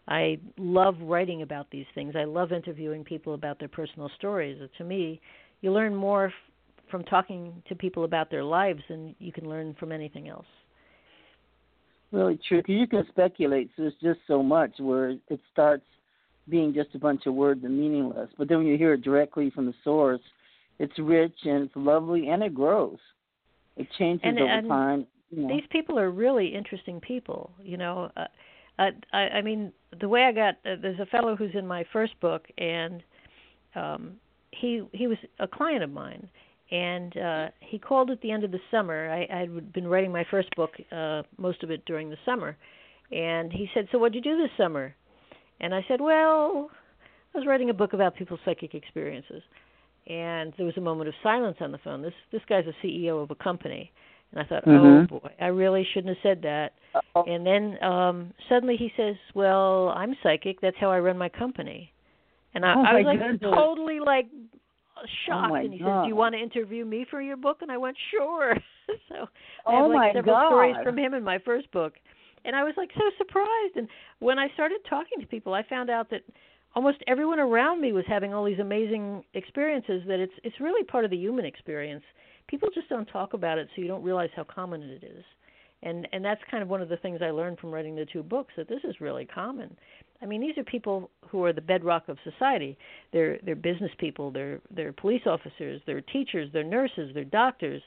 i 0.08 0.38
love 0.56 0.96
writing 1.02 1.42
about 1.42 1.66
these 1.70 1.88
things 1.94 2.14
i 2.16 2.24
love 2.24 2.50
interviewing 2.50 3.02
people 3.04 3.34
about 3.34 3.58
their 3.60 3.68
personal 3.80 4.10
stories 4.18 4.56
Uh, 4.64 4.66
to 4.78 4.84
me 4.84 5.20
you 5.60 5.68
learn 5.70 5.94
more 5.94 6.26
f- 6.26 6.32
from 6.90 7.02
talking 7.04 7.40
to 7.68 7.74
people 7.84 8.04
about 8.04 8.26
their 8.30 8.42
lives 8.58 8.82
than 8.88 9.14
you 9.26 9.32
can 9.38 9.46
learn 9.52 9.74
from 9.80 9.92
anything 9.92 10.28
else 10.36 10.50
really 12.10 12.38
true 12.48 12.62
'cause 12.62 12.74
you 12.82 12.86
can 12.86 13.06
speculate. 13.08 13.70
So 13.74 13.82
there's 13.82 13.94
just 14.10 14.20
so 14.26 14.42
much 14.42 14.72
where 14.88 15.06
it 15.34 15.40
starts 15.52 15.86
being 16.54 16.74
just 16.74 16.94
a 16.94 16.98
bunch 16.98 17.22
of 17.28 17.32
words 17.34 17.64
and 17.64 17.74
meaningless. 17.82 18.30
But 18.36 18.48
then 18.48 18.58
when 18.58 18.66
you 18.66 18.76
hear 18.76 18.92
it 18.92 19.00
directly 19.00 19.48
from 19.54 19.64
the 19.64 19.72
source, 19.82 20.20
it's 20.78 20.98
rich 20.98 21.38
and 21.46 21.64
it's 21.64 21.76
lovely 21.92 22.28
and 22.28 22.42
it 22.42 22.52
grows. 22.62 22.98
It 23.76 23.88
changes 23.98 24.26
And- 24.26 24.40
over 24.40 24.52
and 24.52 24.68
time. 24.68 25.06
Know. 25.34 25.48
these 25.48 25.64
people 25.70 25.98
are 25.98 26.10
really 26.10 26.54
interesting 26.54 27.00
people 27.00 27.50
you 27.62 27.78
know 27.78 28.10
uh, 28.18 28.26
uh, 28.78 28.90
I, 29.14 29.18
I 29.18 29.42
mean 29.42 29.72
the 29.98 30.08
way 30.08 30.24
i 30.24 30.32
got 30.32 30.56
uh, 30.66 30.76
there's 30.80 31.00
a 31.00 31.06
fellow 31.06 31.36
who's 31.36 31.54
in 31.54 31.66
my 31.66 31.84
first 31.90 32.18
book 32.20 32.46
and 32.58 33.02
um 33.74 34.16
he 34.50 34.82
he 34.92 35.06
was 35.06 35.16
a 35.38 35.48
client 35.48 35.82
of 35.82 35.90
mine 35.90 36.28
and 36.70 37.16
uh 37.16 37.46
he 37.60 37.78
called 37.78 38.10
at 38.10 38.20
the 38.20 38.30
end 38.30 38.44
of 38.44 38.50
the 38.50 38.60
summer. 38.70 39.10
I 39.10 39.42
i'd 39.42 39.72
been 39.72 39.86
writing 39.86 40.12
my 40.12 40.26
first 40.30 40.54
book 40.54 40.72
uh 40.90 41.22
most 41.38 41.62
of 41.62 41.70
it 41.70 41.82
during 41.86 42.10
the 42.10 42.18
summer 42.26 42.54
and 43.10 43.50
he 43.50 43.68
said 43.72 43.88
so 43.90 43.96
what'd 43.98 44.14
you 44.14 44.20
do 44.20 44.36
this 44.36 44.50
summer? 44.58 44.94
And 45.60 45.74
i 45.74 45.82
said 45.88 46.02
well 46.02 46.68
i 47.34 47.38
was 47.38 47.46
writing 47.46 47.70
a 47.70 47.74
book 47.74 47.94
about 47.94 48.16
people's 48.16 48.40
psychic 48.44 48.74
experiences. 48.74 49.42
And 50.06 50.52
there 50.56 50.66
was 50.66 50.76
a 50.76 50.80
moment 50.82 51.08
of 51.08 51.14
silence 51.22 51.56
on 51.60 51.72
the 51.72 51.78
phone. 51.78 52.02
This 52.02 52.12
this 52.32 52.42
guy's 52.48 52.66
a 52.66 52.86
ceo 52.86 53.22
of 53.22 53.30
a 53.30 53.34
company 53.36 53.92
and 54.32 54.40
I 54.40 54.44
thought, 54.44 54.64
Mhm. 54.64 55.04
oh 55.12 55.18
boy, 55.20 55.30
I 55.40 55.46
really 55.48 55.84
shouldn't 55.92 56.16
have 56.16 56.22
said 56.22 56.42
that. 56.42 56.72
Uh-oh. 56.94 57.24
And 57.24 57.46
then 57.46 57.82
um 57.82 58.32
suddenly 58.48 58.76
he 58.76 58.92
says, 58.96 59.16
"Well, 59.34 59.90
I'm 59.90 60.16
psychic. 60.22 60.60
That's 60.60 60.76
how 60.78 60.90
I 60.90 60.98
run 60.98 61.16
my 61.18 61.28
company." 61.28 61.92
And 62.54 62.64
I, 62.66 62.74
Oh, 62.74 62.82
I 62.84 62.94
was 62.94 63.04
like 63.04 63.18
goodness. 63.18 63.54
totally 63.54 64.00
like 64.00 64.26
shocked. 65.26 65.50
my 65.50 65.60
and 65.62 65.72
he 65.72 65.78
says, 65.78 66.02
"Do 66.02 66.08
you 66.08 66.16
want 66.16 66.34
to 66.34 66.40
interview 66.40 66.84
me 66.84 67.04
for 67.10 67.20
your 67.20 67.36
book?" 67.36 67.58
And 67.62 67.70
I 67.70 67.76
went, 67.76 67.96
"Sure." 68.10 68.56
so 69.08 69.14
I 69.66 69.72
Oh, 69.74 69.76
have 69.82 69.86
like 69.90 70.12
several 70.14 70.36
stories 70.48 70.76
from 70.82 70.98
him 70.98 71.14
in 71.14 71.22
my 71.22 71.38
first 71.38 71.70
book, 71.72 71.94
and 72.44 72.54
I 72.56 72.64
was 72.64 72.74
like 72.76 72.90
so 72.94 73.04
surprised. 73.18 73.76
And 73.76 73.88
when 74.18 74.38
I 74.38 74.48
started 74.54 74.78
talking 74.88 75.20
to 75.20 75.26
people, 75.26 75.54
I 75.54 75.62
found 75.64 75.90
out 75.90 76.10
that 76.10 76.22
almost 76.74 76.98
everyone 77.06 77.38
around 77.38 77.80
me 77.80 77.92
was 77.92 78.04
having 78.06 78.32
all 78.34 78.44
these 78.44 78.58
amazing 78.58 79.24
experiences. 79.34 80.02
That 80.06 80.20
it's 80.20 80.32
it's 80.44 80.60
really 80.60 80.84
part 80.84 81.04
of 81.04 81.10
the 81.10 81.16
human 81.16 81.44
experience. 81.44 82.04
People 82.52 82.68
just 82.74 82.90
don't 82.90 83.06
talk 83.06 83.32
about 83.32 83.56
it, 83.56 83.66
so 83.74 83.80
you 83.80 83.88
don't 83.88 84.02
realize 84.02 84.28
how 84.36 84.44
common 84.44 84.82
it 84.82 85.02
is. 85.02 85.24
And 85.82 86.06
and 86.12 86.22
that's 86.22 86.42
kind 86.50 86.62
of 86.62 86.68
one 86.68 86.82
of 86.82 86.90
the 86.90 86.98
things 86.98 87.20
I 87.22 87.30
learned 87.30 87.58
from 87.58 87.70
writing 87.70 87.96
the 87.96 88.04
two 88.04 88.22
books 88.22 88.52
that 88.58 88.68
this 88.68 88.80
is 88.84 89.00
really 89.00 89.24
common. 89.24 89.74
I 90.20 90.26
mean, 90.26 90.42
these 90.42 90.58
are 90.58 90.62
people 90.62 91.08
who 91.28 91.42
are 91.44 91.54
the 91.54 91.62
bedrock 91.62 92.10
of 92.10 92.18
society. 92.22 92.76
They're 93.10 93.38
they're 93.42 93.56
business 93.56 93.90
people, 93.96 94.30
they're 94.30 94.60
they're 94.70 94.92
police 94.92 95.22
officers, 95.24 95.80
they're 95.86 96.02
teachers, 96.02 96.50
they're 96.52 96.62
nurses, 96.62 97.12
they're 97.14 97.24
doctors. 97.24 97.80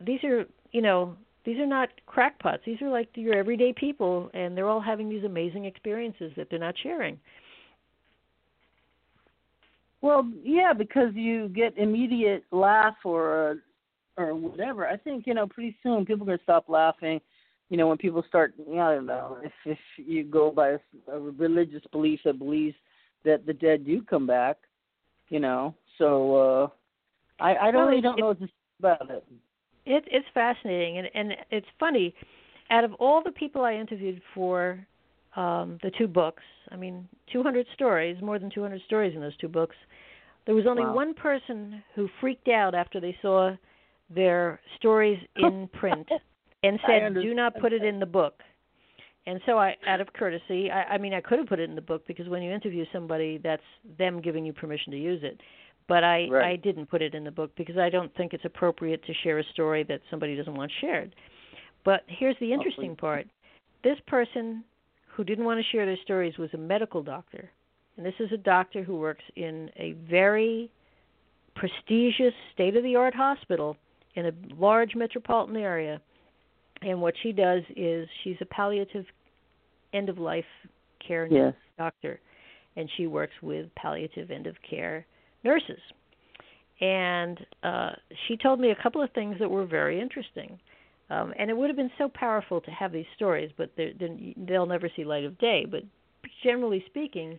These 0.00 0.24
are, 0.24 0.46
you 0.72 0.80
know, 0.80 1.14
these 1.44 1.58
are 1.58 1.66
not 1.66 1.90
crackpots. 2.06 2.62
These 2.64 2.80
are 2.80 2.88
like 2.88 3.10
your 3.16 3.34
everyday 3.34 3.74
people 3.74 4.30
and 4.32 4.56
they're 4.56 4.70
all 4.70 4.80
having 4.80 5.10
these 5.10 5.24
amazing 5.24 5.66
experiences 5.66 6.32
that 6.38 6.48
they're 6.48 6.58
not 6.58 6.74
sharing. 6.82 7.20
Well, 10.00 10.26
yeah, 10.42 10.72
because 10.72 11.14
you 11.14 11.48
get 11.48 11.78
immediate 11.78 12.44
laugh 12.50 12.96
or 13.04 13.58
or 14.16 14.34
whatever. 14.34 14.86
I 14.86 14.96
think 14.96 15.26
you 15.26 15.34
know 15.34 15.46
pretty 15.46 15.76
soon 15.82 16.04
people 16.04 16.24
are 16.24 16.26
gonna 16.26 16.38
stop 16.42 16.68
laughing. 16.68 17.20
You 17.70 17.76
know 17.76 17.88
when 17.88 17.98
people 17.98 18.24
start, 18.28 18.54
you 18.58 18.76
know, 18.76 18.82
I 18.82 18.94
don't 18.94 19.06
know 19.06 19.38
if 19.42 19.52
if 19.64 19.78
you 19.96 20.24
go 20.24 20.50
by 20.50 20.70
a, 20.70 20.78
a 21.12 21.18
religious 21.20 21.82
belief 21.92 22.20
that 22.24 22.38
believes 22.38 22.76
that 23.24 23.46
the 23.46 23.52
dead 23.54 23.84
do 23.86 24.02
come 24.02 24.26
back. 24.26 24.56
You 25.28 25.40
know, 25.40 25.74
so 25.98 26.36
uh 26.36 26.68
I 27.42 27.56
I 27.56 27.70
don't 27.70 27.88
really 27.88 28.00
don't 28.02 28.18
know 28.18 28.26
what 28.28 28.40
to 28.40 28.46
say 28.46 28.52
about 28.78 29.10
it. 29.10 29.24
it, 29.86 30.04
it's 30.10 30.26
fascinating, 30.34 30.98
and 30.98 31.08
and 31.14 31.32
it's 31.50 31.66
funny. 31.78 32.14
Out 32.70 32.84
of 32.84 32.94
all 32.94 33.22
the 33.22 33.30
people 33.32 33.62
I 33.62 33.74
interviewed 33.74 34.20
for 34.34 34.86
um, 35.36 35.78
the 35.82 35.90
two 35.98 36.06
books, 36.06 36.42
I 36.70 36.76
mean, 36.76 37.06
200 37.30 37.66
stories, 37.74 38.20
more 38.22 38.38
than 38.38 38.50
200 38.50 38.80
stories 38.86 39.14
in 39.14 39.20
those 39.20 39.36
two 39.36 39.48
books. 39.48 39.76
There 40.46 40.54
was 40.54 40.66
only 40.66 40.84
Wow. 40.84 40.94
one 40.94 41.14
person 41.14 41.82
who 41.94 42.08
freaked 42.20 42.48
out 42.48 42.74
after 42.74 43.00
they 43.00 43.16
saw 43.20 43.54
their 44.10 44.60
stories 44.76 45.18
in 45.36 45.68
print 45.72 46.08
and 46.62 46.78
said, 46.86 47.14
"Do 47.14 47.34
not 47.34 47.58
put 47.60 47.72
it 47.72 47.82
in 47.82 48.00
the 48.00 48.06
book." 48.06 48.40
And 49.26 49.40
so 49.46 49.58
I, 49.58 49.74
out 49.86 50.00
of 50.00 50.12
courtesy, 50.12 50.70
I, 50.70 50.82
I 50.94 50.98
mean, 50.98 51.14
I 51.14 51.20
could 51.20 51.38
have 51.38 51.48
put 51.48 51.58
it 51.58 51.68
in 51.70 51.74
the 51.74 51.80
book 51.82 52.06
because 52.06 52.28
when 52.28 52.42
you 52.42 52.52
interview 52.52 52.84
somebody, 52.92 53.38
that's 53.42 53.62
them 53.98 54.20
giving 54.20 54.44
you 54.44 54.52
permission 54.52 54.92
to 54.92 54.98
use 54.98 55.20
it. 55.22 55.40
But 55.88 56.04
I, 56.04 56.28
Right. 56.30 56.52
I 56.52 56.56
didn't 56.56 56.86
put 56.86 57.00
it 57.00 57.14
in 57.14 57.24
the 57.24 57.30
book 57.30 57.50
because 57.56 57.78
I 57.78 57.88
don't 57.88 58.14
think 58.16 58.34
it's 58.34 58.44
appropriate 58.44 59.02
to 59.04 59.14
share 59.22 59.38
a 59.38 59.44
story 59.52 59.82
that 59.84 60.00
somebody 60.10 60.36
doesn't 60.36 60.54
want 60.54 60.70
shared. 60.80 61.14
But 61.84 62.02
here's 62.06 62.36
the 62.40 62.52
interesting 62.52 62.96
part: 62.96 63.26
this 63.82 63.98
person 64.06 64.64
who 65.08 65.24
didn't 65.24 65.44
want 65.44 65.58
to 65.58 65.70
share 65.70 65.86
their 65.86 65.98
stories 66.02 66.36
was 66.38 66.50
a 66.54 66.58
medical 66.58 67.02
doctor, 67.02 67.50
and 67.96 68.04
this 68.04 68.14
is 68.18 68.30
a 68.32 68.36
doctor 68.36 68.82
who 68.82 68.96
works 68.96 69.24
in 69.36 69.70
a 69.76 69.92
very 70.10 70.70
prestigious, 71.54 72.34
state-of-the-art 72.52 73.14
hospital 73.14 73.76
in 74.14 74.26
a 74.26 74.32
large 74.58 74.94
metropolitan 74.94 75.56
area 75.56 76.00
and 76.82 77.00
what 77.00 77.14
she 77.22 77.32
does 77.32 77.62
is 77.76 78.08
she's 78.22 78.36
a 78.40 78.44
palliative 78.46 79.04
end 79.92 80.08
of 80.08 80.18
life 80.18 80.44
care 81.06 81.26
Yes. 81.30 81.54
doctor 81.78 82.20
and 82.76 82.88
she 82.96 83.06
works 83.06 83.32
with 83.42 83.66
palliative 83.76 84.30
end 84.30 84.46
of 84.46 84.56
care 84.68 85.06
nurses. 85.44 85.80
And 86.80 87.38
uh 87.62 87.90
she 88.26 88.36
told 88.36 88.60
me 88.60 88.70
a 88.70 88.82
couple 88.82 89.02
of 89.02 89.10
things 89.12 89.36
that 89.38 89.50
were 89.50 89.66
very 89.66 90.00
interesting. 90.00 90.58
Um 91.10 91.32
and 91.38 91.50
it 91.50 91.56
would 91.56 91.68
have 91.70 91.76
been 91.76 91.90
so 91.98 92.08
powerful 92.12 92.60
to 92.60 92.70
have 92.70 92.92
these 92.92 93.06
stories 93.16 93.50
but 93.56 93.70
they're, 93.76 93.92
they're, 93.98 94.16
they'll 94.36 94.66
never 94.66 94.88
see 94.94 95.04
light 95.04 95.24
of 95.24 95.38
day. 95.38 95.66
But 95.70 95.82
generally 96.42 96.82
speaking 96.86 97.38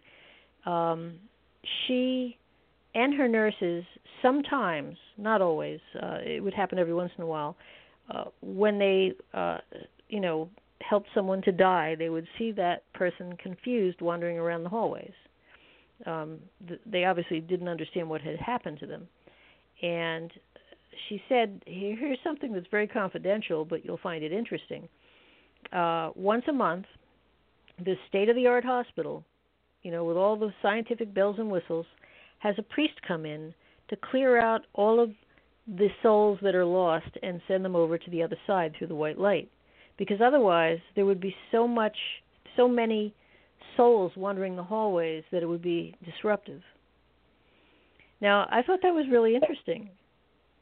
um 0.66 1.16
she 1.88 2.38
and 2.96 3.14
her 3.14 3.28
nurses 3.28 3.84
sometimes 4.22 4.98
not 5.18 5.42
always 5.42 5.80
uh 6.02 6.18
it 6.24 6.44
would 6.44 6.54
happen 6.54 6.80
every 6.80 6.94
once 6.94 7.12
in 7.18 7.24
a 7.24 7.28
while 7.28 7.56
uh, 8.10 8.26
when 8.42 8.80
they 8.80 9.12
uh 9.34 9.60
you 10.10 10.20
know 10.20 10.50
helped 10.82 11.08
someone 11.14 11.42
to 11.42 11.52
die 11.52 11.96
they 11.98 12.10
would 12.10 12.28
see 12.38 12.52
that 12.52 12.82
person 12.94 13.38
confused 13.38 14.02
wandering 14.02 14.38
around 14.40 14.64
the 14.64 14.70
hallways. 14.70 15.14
Um 16.06 16.40
th- 16.68 16.82
they 16.86 17.06
obviously 17.06 17.40
didn't 17.40 17.68
understand 17.68 18.10
what 18.10 18.22
had 18.22 18.40
happened 18.40 18.80
to 18.80 18.86
them. 18.88 19.08
And 19.82 20.32
she 21.08 21.22
said 21.30 21.62
here's 21.68 22.20
something 22.24 22.54
that's 22.54 22.68
very 22.72 22.88
confidential 22.88 23.66
but 23.66 23.84
you'll 23.86 23.98
find 23.98 24.24
it 24.24 24.32
interesting. 24.32 24.88
Uh 25.72 26.10
once 26.16 26.44
a 26.48 26.54
month 26.54 26.86
this 27.84 27.98
state 28.08 28.30
of 28.30 28.36
the 28.38 28.48
art 28.48 28.64
hospital 28.64 29.24
you 29.84 29.92
know 29.92 30.06
with 30.06 30.16
all 30.16 30.38
the 30.38 30.54
scientific 30.62 31.14
bells 31.14 31.36
and 31.40 31.52
whistles 31.52 31.86
has 32.40 32.56
a 32.58 32.64
priest 32.64 32.94
come 33.08 33.26
in 33.26 33.54
to 33.90 33.96
clear 33.96 34.40
out 34.40 34.62
all 34.74 35.00
of 35.00 35.12
the 35.68 35.90
souls 36.04 36.38
that 36.42 36.56
are 36.56 36.66
lost 36.66 37.10
and 37.24 37.42
send 37.48 37.66
them 37.66 37.76
over 37.76 37.98
to 37.98 38.12
the 38.12 38.22
other 38.22 38.38
side 38.46 38.74
through 38.78 38.88
the 38.88 38.96
white 38.96 39.18
light. 39.18 39.50
Because 39.98 40.18
otherwise 40.22 40.80
there 40.96 41.06
would 41.06 41.22
be 41.22 41.36
so 41.52 41.68
much 41.68 41.96
so 42.56 42.68
many 42.68 43.14
souls 43.76 44.12
wandering 44.16 44.56
the 44.56 44.64
hallways 44.64 45.24
that 45.32 45.44
it 45.44 45.46
would 45.46 45.62
be 45.62 45.96
disruptive. 46.06 46.62
Now 48.22 48.48
i 48.50 48.62
thought 48.62 48.80
that 48.84 48.94
was 48.94 49.06
really 49.12 49.36
interesting. 49.36 49.90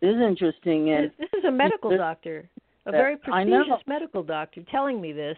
It 0.01 0.07
is 0.07 0.21
interesting, 0.21 0.89
and 0.91 1.05
this, 1.05 1.11
this 1.31 1.39
is 1.39 1.45
a 1.45 1.51
medical 1.51 1.89
this- 1.89 1.99
doctor 1.99 2.49
a 2.85 2.91
very 2.91 3.17
prestigious 3.17 3.81
medical 3.87 4.23
doctor 4.23 4.61
telling 4.69 4.99
me 4.99 5.13
this. 5.13 5.37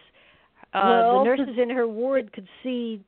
Uh 0.74 0.80
Well, 0.84 1.18
the 1.18 1.24
nurses 1.24 1.58
in 1.58 1.70
her 1.70 1.86
ward 1.86 2.32
could 2.32 2.48
see 2.62 3.04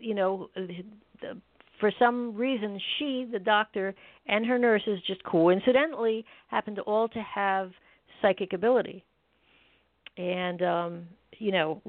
you 0.00 0.14
know 0.14 0.50
the- 0.54 1.40
for 1.80 1.90
some 1.98 2.34
reason 2.36 2.78
she 2.98 3.26
the 3.30 3.38
doctor 3.38 3.94
and 4.26 4.44
her 4.46 4.58
nurses 4.58 5.00
just 5.06 5.22
coincidentally 5.24 6.24
happened 6.48 6.76
to 6.76 6.82
all 6.82 7.08
to 7.08 7.22
have 7.22 7.70
psychic 8.22 8.52
ability. 8.52 9.04
And 10.16 10.62
um 10.62 11.06
you 11.38 11.52
know 11.52 11.80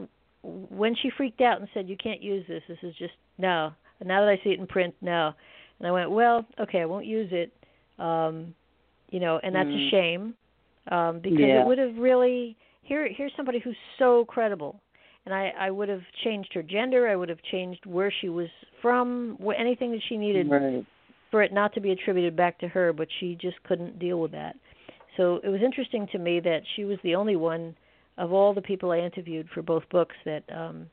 when 0.43 0.95
she 0.95 1.09
freaked 1.17 1.41
out 1.41 1.59
and 1.59 1.69
said 1.73 1.87
you 1.89 1.97
can't 1.97 2.21
use 2.21 2.45
this. 2.47 2.63
This 2.67 2.77
is 2.83 2.95
just 2.95 3.13
no. 3.37 3.71
Now 4.03 4.21
that 4.21 4.29
i 4.29 4.39
see 4.43 4.51
it 4.51 4.59
in 4.59 4.67
print 4.67 4.95
no. 5.01 5.33
And 5.79 5.87
i 5.87 5.91
went 5.91 6.09
well 6.11 6.45
okay 6.59 6.81
i 6.81 6.85
won't 6.85 7.05
use 7.05 7.29
it. 7.31 7.51
Um 7.99 8.55
you 9.09 9.19
know 9.19 9.39
and 9.43 9.53
that's 9.53 9.69
a 9.69 9.73
Mm. 9.73 9.91
shame 9.91 10.33
um 10.91 11.19
because 11.19 11.39
Yeah. 11.41 11.61
it 11.61 11.65
would 11.67 11.77
have 11.77 11.97
really 11.97 12.55
here 12.81 13.07
here's 13.09 13.33
somebody 13.35 13.59
who's 13.59 13.77
so 13.99 14.25
credible 14.25 14.81
and 15.25 15.33
i 15.33 15.51
i 15.59 15.69
would 15.69 15.89
have 15.89 16.01
changed 16.23 16.51
her 16.53 16.63
gender 16.63 17.07
i 17.07 17.15
would 17.15 17.29
have 17.29 17.41
changed 17.51 17.85
where 17.85 18.11
she 18.21 18.29
was 18.29 18.47
from 18.81 19.37
anything 19.57 19.91
that 19.91 20.01
she 20.09 20.17
needed 20.17 20.49
right. 20.49 20.85
for 21.29 21.43
it 21.43 21.53
not 21.53 21.73
to 21.73 21.81
be 21.81 21.91
attributed 21.91 22.35
back 22.35 22.59
to 22.59 22.67
her, 22.67 22.91
but 22.91 23.07
she 23.19 23.37
just 23.39 23.61
couldn't 23.63 23.99
deal 23.99 24.19
with 24.19 24.31
that. 24.31 24.55
So 25.17 25.39
it 25.43 25.49
was 25.49 25.61
interesting 25.63 26.07
to 26.11 26.19
me 26.19 26.39
that 26.41 26.61
she 26.75 26.85
was 26.85 26.97
the 27.03 27.15
only 27.15 27.35
one 27.35 27.75
of 28.17 28.33
all 28.33 28.53
the 28.53 28.61
people 28.61 28.91
I 28.91 28.99
interviewed 28.99 29.47
for 29.53 29.61
both 29.61 29.83
books 29.89 30.15
that 30.25 30.43
um 30.55 30.87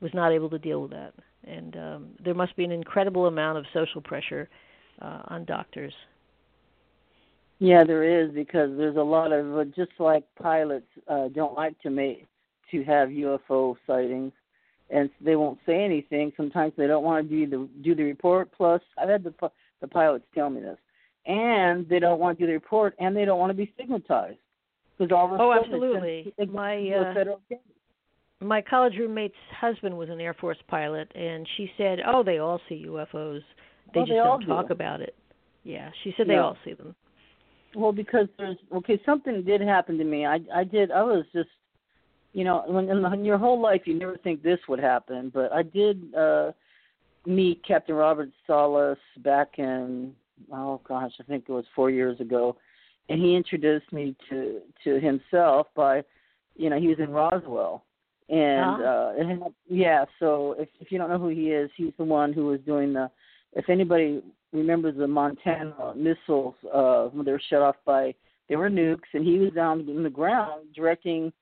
was 0.00 0.12
not 0.14 0.32
able 0.32 0.50
to 0.50 0.58
deal 0.58 0.82
with 0.82 0.90
that. 0.90 1.14
And 1.44 1.76
um 1.76 2.08
there 2.24 2.34
must 2.34 2.56
be 2.56 2.64
an 2.64 2.72
incredible 2.72 3.26
amount 3.26 3.58
of 3.58 3.64
social 3.72 4.00
pressure 4.00 4.48
uh 5.00 5.22
on 5.28 5.44
doctors. 5.44 5.94
Yeah, 7.58 7.84
there 7.84 8.02
is 8.02 8.32
because 8.32 8.70
there's 8.76 8.96
a 8.96 9.02
lot 9.02 9.32
of 9.32 9.56
uh, 9.56 9.64
just 9.76 9.92
like 10.00 10.24
pilots 10.40 10.86
uh, 11.06 11.28
don't 11.28 11.54
like 11.54 11.78
to 11.82 11.90
make 11.90 12.26
to 12.72 12.84
have 12.84 13.08
UFO 13.08 13.76
sightings, 13.86 14.32
and 14.90 15.08
they 15.24 15.36
won't 15.36 15.58
say 15.64 15.84
anything. 15.84 16.32
Sometimes 16.36 16.72
they 16.76 16.86
don't 16.86 17.04
want 17.04 17.28
to 17.28 17.46
do 17.46 17.46
the 17.48 17.68
do 17.82 17.94
the 17.94 18.02
report. 18.02 18.50
Plus, 18.56 18.82
I've 18.98 19.08
had 19.08 19.22
the 19.24 19.32
the 19.80 19.88
pilots 19.88 20.24
tell 20.34 20.50
me 20.50 20.60
this, 20.60 20.78
and 21.26 21.88
they 21.88 22.00
don't 22.00 22.18
want 22.18 22.38
to 22.38 22.42
do 22.42 22.46
the 22.48 22.54
report, 22.54 22.94
and 22.98 23.16
they 23.16 23.24
don't 23.24 23.38
want 23.38 23.50
to 23.50 23.54
be 23.54 23.70
stigmatized 23.74 24.38
because 24.98 25.12
all 25.14 25.26
of 25.26 25.32
a 25.32 25.42
Oh, 25.42 25.52
absolutely. 25.52 26.32
My, 26.50 26.76
uh. 26.90 27.24
My 28.40 28.60
college 28.60 28.94
roommate's 28.98 29.34
husband 29.60 29.96
was 29.96 30.08
an 30.08 30.20
Air 30.20 30.34
Force 30.34 30.58
pilot 30.66 31.10
and 31.14 31.46
she 31.56 31.70
said, 31.78 32.00
"Oh, 32.04 32.24
they 32.24 32.38
all 32.38 32.60
see 32.68 32.84
UFOs. 32.88 33.40
They 33.94 34.00
Oh, 34.00 34.02
just 34.02 34.08
they 34.08 34.14
don't 34.16 34.40
do. 34.40 34.46
talk 34.48 34.70
about 34.70 35.00
it." 35.00 35.14
Yeah, 35.62 35.90
she 36.02 36.12
said 36.16 36.26
they 36.26 36.38
all 36.38 36.56
see 36.64 36.72
them. 36.72 36.96
Well, 37.76 37.92
because 37.92 38.26
there's 38.38 38.56
okay, 38.72 39.00
something 39.06 39.44
did 39.44 39.60
happen 39.60 39.96
to 39.96 40.04
me. 40.04 40.26
I 40.26 40.40
I 40.52 40.64
did. 40.64 40.90
I 40.90 41.02
was 41.02 41.24
just, 41.32 41.50
you 42.32 42.44
know, 42.44 42.64
when 42.66 42.88
in, 42.88 43.04
in 43.12 43.24
your 43.24 43.38
whole 43.38 43.60
life 43.60 43.82
you 43.84 43.98
never 43.98 44.16
think 44.16 44.42
this 44.42 44.58
would 44.68 44.80
happen, 44.80 45.30
but 45.32 45.52
I 45.52 45.62
did 45.62 46.14
uh 46.14 46.52
meet 47.26 47.62
Captain 47.64 47.94
Robert 47.94 48.30
Salas 48.46 48.98
back 49.18 49.58
in 49.58 50.14
oh 50.52 50.80
gosh, 50.86 51.12
I 51.20 51.24
think 51.24 51.44
it 51.48 51.52
was 51.52 51.64
four 51.74 51.90
years 51.90 52.18
ago, 52.20 52.56
and 53.08 53.20
he 53.20 53.36
introduced 53.36 53.92
me 53.92 54.16
to 54.30 54.60
to 54.84 55.00
himself 55.00 55.68
by, 55.74 56.02
you 56.56 56.70
know, 56.70 56.78
he 56.80 56.88
was 56.88 56.98
in 56.98 57.10
Roswell, 57.10 57.84
and 58.28 58.82
Ah. 58.82 59.10
uh 59.12 59.24
had, 59.24 59.54
yeah. 59.68 60.04
So 60.18 60.56
if 60.58 60.68
if 60.80 60.90
you 60.90 60.98
don't 60.98 61.10
know 61.10 61.18
who 61.18 61.28
he 61.28 61.50
is, 61.50 61.70
he's 61.76 61.92
the 61.98 62.04
one 62.04 62.32
who 62.32 62.46
was 62.46 62.60
doing 62.60 62.92
the. 62.92 63.10
If 63.54 63.68
anybody 63.68 64.22
remembers 64.52 64.96
the 64.96 65.06
Montana 65.06 65.92
missiles, 65.94 66.54
uh, 66.72 67.08
when 67.08 67.26
they 67.26 67.32
were 67.32 67.42
shut 67.50 67.60
off 67.60 67.76
by 67.84 68.14
they 68.48 68.56
were 68.56 68.70
nukes, 68.70 69.10
and 69.12 69.24
he 69.24 69.38
was 69.38 69.52
down 69.52 69.80
in 69.80 70.02
the 70.02 70.10
ground 70.10 70.74
directing 70.74 71.32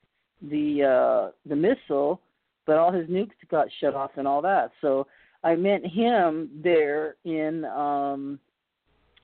the 0.43 0.85
uh 0.85 1.33
the 1.49 1.57
missile, 1.57 2.21
but 2.67 2.77
all 2.77 2.93
his 2.93 3.09
nukes 3.09 3.31
got 3.51 3.69
shut 3.81 3.95
off 3.95 4.12
and 4.17 4.27
all 4.27 4.43
that. 4.43 4.71
So 4.81 5.07
I 5.43 5.55
met 5.55 5.85
him 5.85 6.51
there 6.62 7.17
in 7.25 7.65
um 7.65 8.39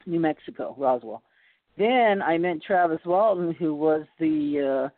New 0.06 0.20
Mexico, 0.20 0.74
Roswell. 0.78 1.22
Then 1.78 2.22
I 2.22 2.38
met 2.38 2.62
Travis 2.62 3.00
Walton, 3.04 3.52
who 3.52 3.74
was 3.74 4.04
the 4.18 4.86
uh 4.86 4.88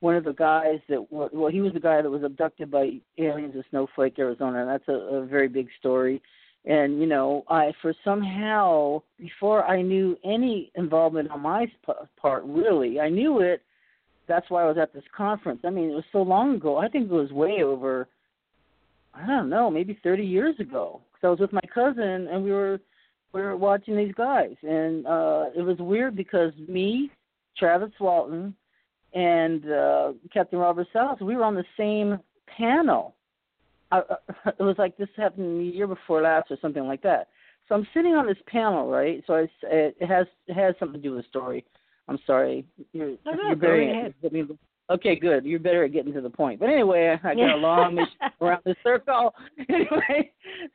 one 0.00 0.16
of 0.16 0.24
the 0.24 0.32
guys 0.32 0.78
that 0.88 1.06
well 1.10 1.50
he 1.50 1.60
was 1.60 1.72
the 1.72 1.80
guy 1.80 2.02
that 2.02 2.10
was 2.10 2.22
abducted 2.22 2.70
by 2.70 3.00
aliens 3.18 3.54
in 3.54 3.64
Snowflake, 3.70 4.18
Arizona. 4.18 4.60
And 4.60 4.68
that's 4.68 4.88
a, 4.88 5.16
a 5.16 5.26
very 5.26 5.48
big 5.48 5.68
story. 5.78 6.22
And 6.64 7.00
you 7.00 7.06
know, 7.06 7.44
I 7.48 7.72
for 7.80 7.94
somehow 8.04 9.02
before 9.18 9.64
I 9.64 9.82
knew 9.82 10.16
any 10.24 10.72
involvement 10.74 11.30
on 11.30 11.40
my 11.40 11.66
part, 12.20 12.42
really, 12.44 13.00
I 13.00 13.08
knew 13.08 13.40
it. 13.40 13.62
That's 14.28 14.48
why 14.50 14.62
I 14.62 14.66
was 14.66 14.78
at 14.78 14.92
this 14.92 15.04
conference. 15.16 15.60
I 15.64 15.70
mean, 15.70 15.90
it 15.90 15.94
was 15.94 16.04
so 16.12 16.22
long 16.22 16.56
ago. 16.56 16.78
I 16.78 16.88
think 16.88 17.10
it 17.10 17.14
was 17.14 17.30
way 17.30 17.62
over. 17.62 18.08
I 19.14 19.26
don't 19.26 19.48
know, 19.48 19.70
maybe 19.70 19.98
30 20.02 20.24
years 20.24 20.58
ago. 20.58 21.00
Because 21.12 21.26
I 21.26 21.30
was 21.30 21.40
with 21.40 21.52
my 21.52 21.62
cousin 21.72 22.28
and 22.28 22.44
we 22.44 22.50
were 22.50 22.80
we 23.32 23.42
were 23.42 23.56
watching 23.56 23.96
these 23.96 24.14
guys, 24.14 24.56
and 24.62 25.06
uh 25.06 25.46
it 25.54 25.62
was 25.62 25.76
weird 25.78 26.16
because 26.16 26.52
me, 26.68 27.10
Travis 27.58 27.90
Walton, 28.00 28.54
and 29.12 29.70
uh 29.70 30.12
Captain 30.32 30.58
Robert 30.58 30.86
Salas, 30.92 31.20
we 31.20 31.36
were 31.36 31.44
on 31.44 31.54
the 31.54 31.64
same 31.76 32.18
panel. 32.56 33.14
I, 33.92 33.98
uh, 33.98 34.16
it 34.58 34.62
was 34.62 34.76
like 34.78 34.96
this 34.96 35.08
happened 35.16 35.60
the 35.60 35.76
year 35.76 35.86
before 35.86 36.22
last 36.22 36.50
or 36.50 36.56
something 36.62 36.86
like 36.86 37.02
that. 37.02 37.28
So 37.68 37.74
I'm 37.74 37.86
sitting 37.92 38.14
on 38.14 38.26
this 38.26 38.38
panel, 38.46 38.88
right? 38.88 39.22
So 39.26 39.34
I, 39.34 39.48
it 39.64 40.06
has 40.06 40.26
it 40.46 40.54
has 40.54 40.74
something 40.78 41.00
to 41.00 41.08
do 41.08 41.14
with 41.14 41.24
the 41.24 41.28
story. 41.28 41.64
I'm 42.08 42.18
sorry. 42.26 42.64
You're, 42.92 43.10
No, 43.24 43.32
no, 43.32 43.42
you're 43.48 43.56
better 43.56 43.72
at- 44.06 44.14
Okay, 44.88 45.16
good. 45.16 45.44
You're 45.44 45.58
better 45.58 45.82
at 45.84 45.92
getting 45.92 46.12
to 46.12 46.20
the 46.20 46.30
point. 46.30 46.60
But 46.60 46.68
anyway, 46.68 47.18
I 47.24 47.34
got 47.34 47.54
a 47.54 47.56
long 47.56 47.98
around 48.40 48.62
the 48.64 48.76
circle. 48.82 49.34
Anyway, 49.68 50.30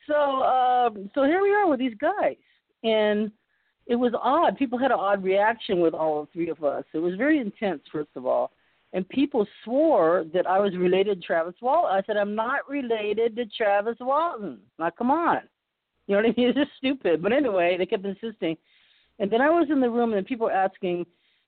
so 0.07 0.15
um, 0.43 1.09
so 1.15 1.23
here 1.23 1.41
we 1.41 1.53
are 1.53 1.67
with 1.69 1.79
these 1.79 1.95
guys, 1.99 2.35
and 2.83 3.31
it 3.87 3.95
was 3.95 4.11
odd. 4.21 4.57
People 4.57 4.77
had 4.77 4.91
an 4.91 4.99
odd 4.99 5.23
reaction 5.23 5.79
with 5.79 5.93
all 5.93 6.27
three 6.33 6.49
of 6.49 6.61
us. 6.63 6.83
It 6.93 6.97
was 6.97 7.15
very 7.15 7.39
intense, 7.39 7.81
first 7.91 8.09
of 8.17 8.25
all, 8.25 8.51
and 8.91 9.07
people 9.07 9.47
swore 9.63 10.25
that 10.33 10.45
I 10.45 10.59
was 10.59 10.75
related 10.75 11.21
to 11.21 11.25
Travis 11.27 11.55
Walton. 11.61 11.91
I 11.97 12.01
said 12.05 12.17
I'm 12.17 12.35
not 12.35 12.69
related 12.69 13.37
to 13.37 13.45
Travis 13.45 13.95
Walton. 14.01 14.59
Now, 14.77 14.89
come 14.89 15.09
on, 15.09 15.39
you 16.07 16.15
know 16.15 16.21
what 16.21 16.31
I 16.31 16.33
mean? 16.37 16.49
It's 16.49 16.57
just 16.59 16.71
stupid. 16.77 17.21
But 17.23 17.31
anyway, 17.31 17.77
they 17.77 17.85
kept 17.85 18.05
insisting, 18.05 18.57
and 19.19 19.31
then 19.31 19.39
I 19.41 19.49
was 19.49 19.69
in 19.71 19.79
the 19.79 19.89
room, 19.89 20.13
and 20.13 20.25
people 20.27 20.47
were 20.47 20.51
asking 20.51 21.05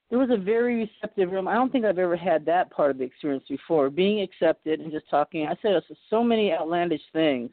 it 0.10 0.16
was 0.16 0.30
a 0.32 0.38
very 0.38 0.90
receptive 1.02 1.32
room. 1.32 1.48
I 1.48 1.56
don't 1.56 1.72
think 1.72 1.86
I've 1.86 1.98
ever 1.98 2.16
had 2.16 2.46
that 2.46 2.70
part 2.72 2.92
of 2.92 2.98
the 2.98 3.04
experience 3.04 3.46
before. 3.50 3.90
Being 3.90 4.22
accepted 4.22 4.80
and 4.80 4.92
just 4.92 5.10
talking. 5.10 5.48
I 5.48 5.56
said 5.62 5.82
so 6.10 6.24
many 6.24 6.52
outlandish 6.52 7.02
things 7.12 7.50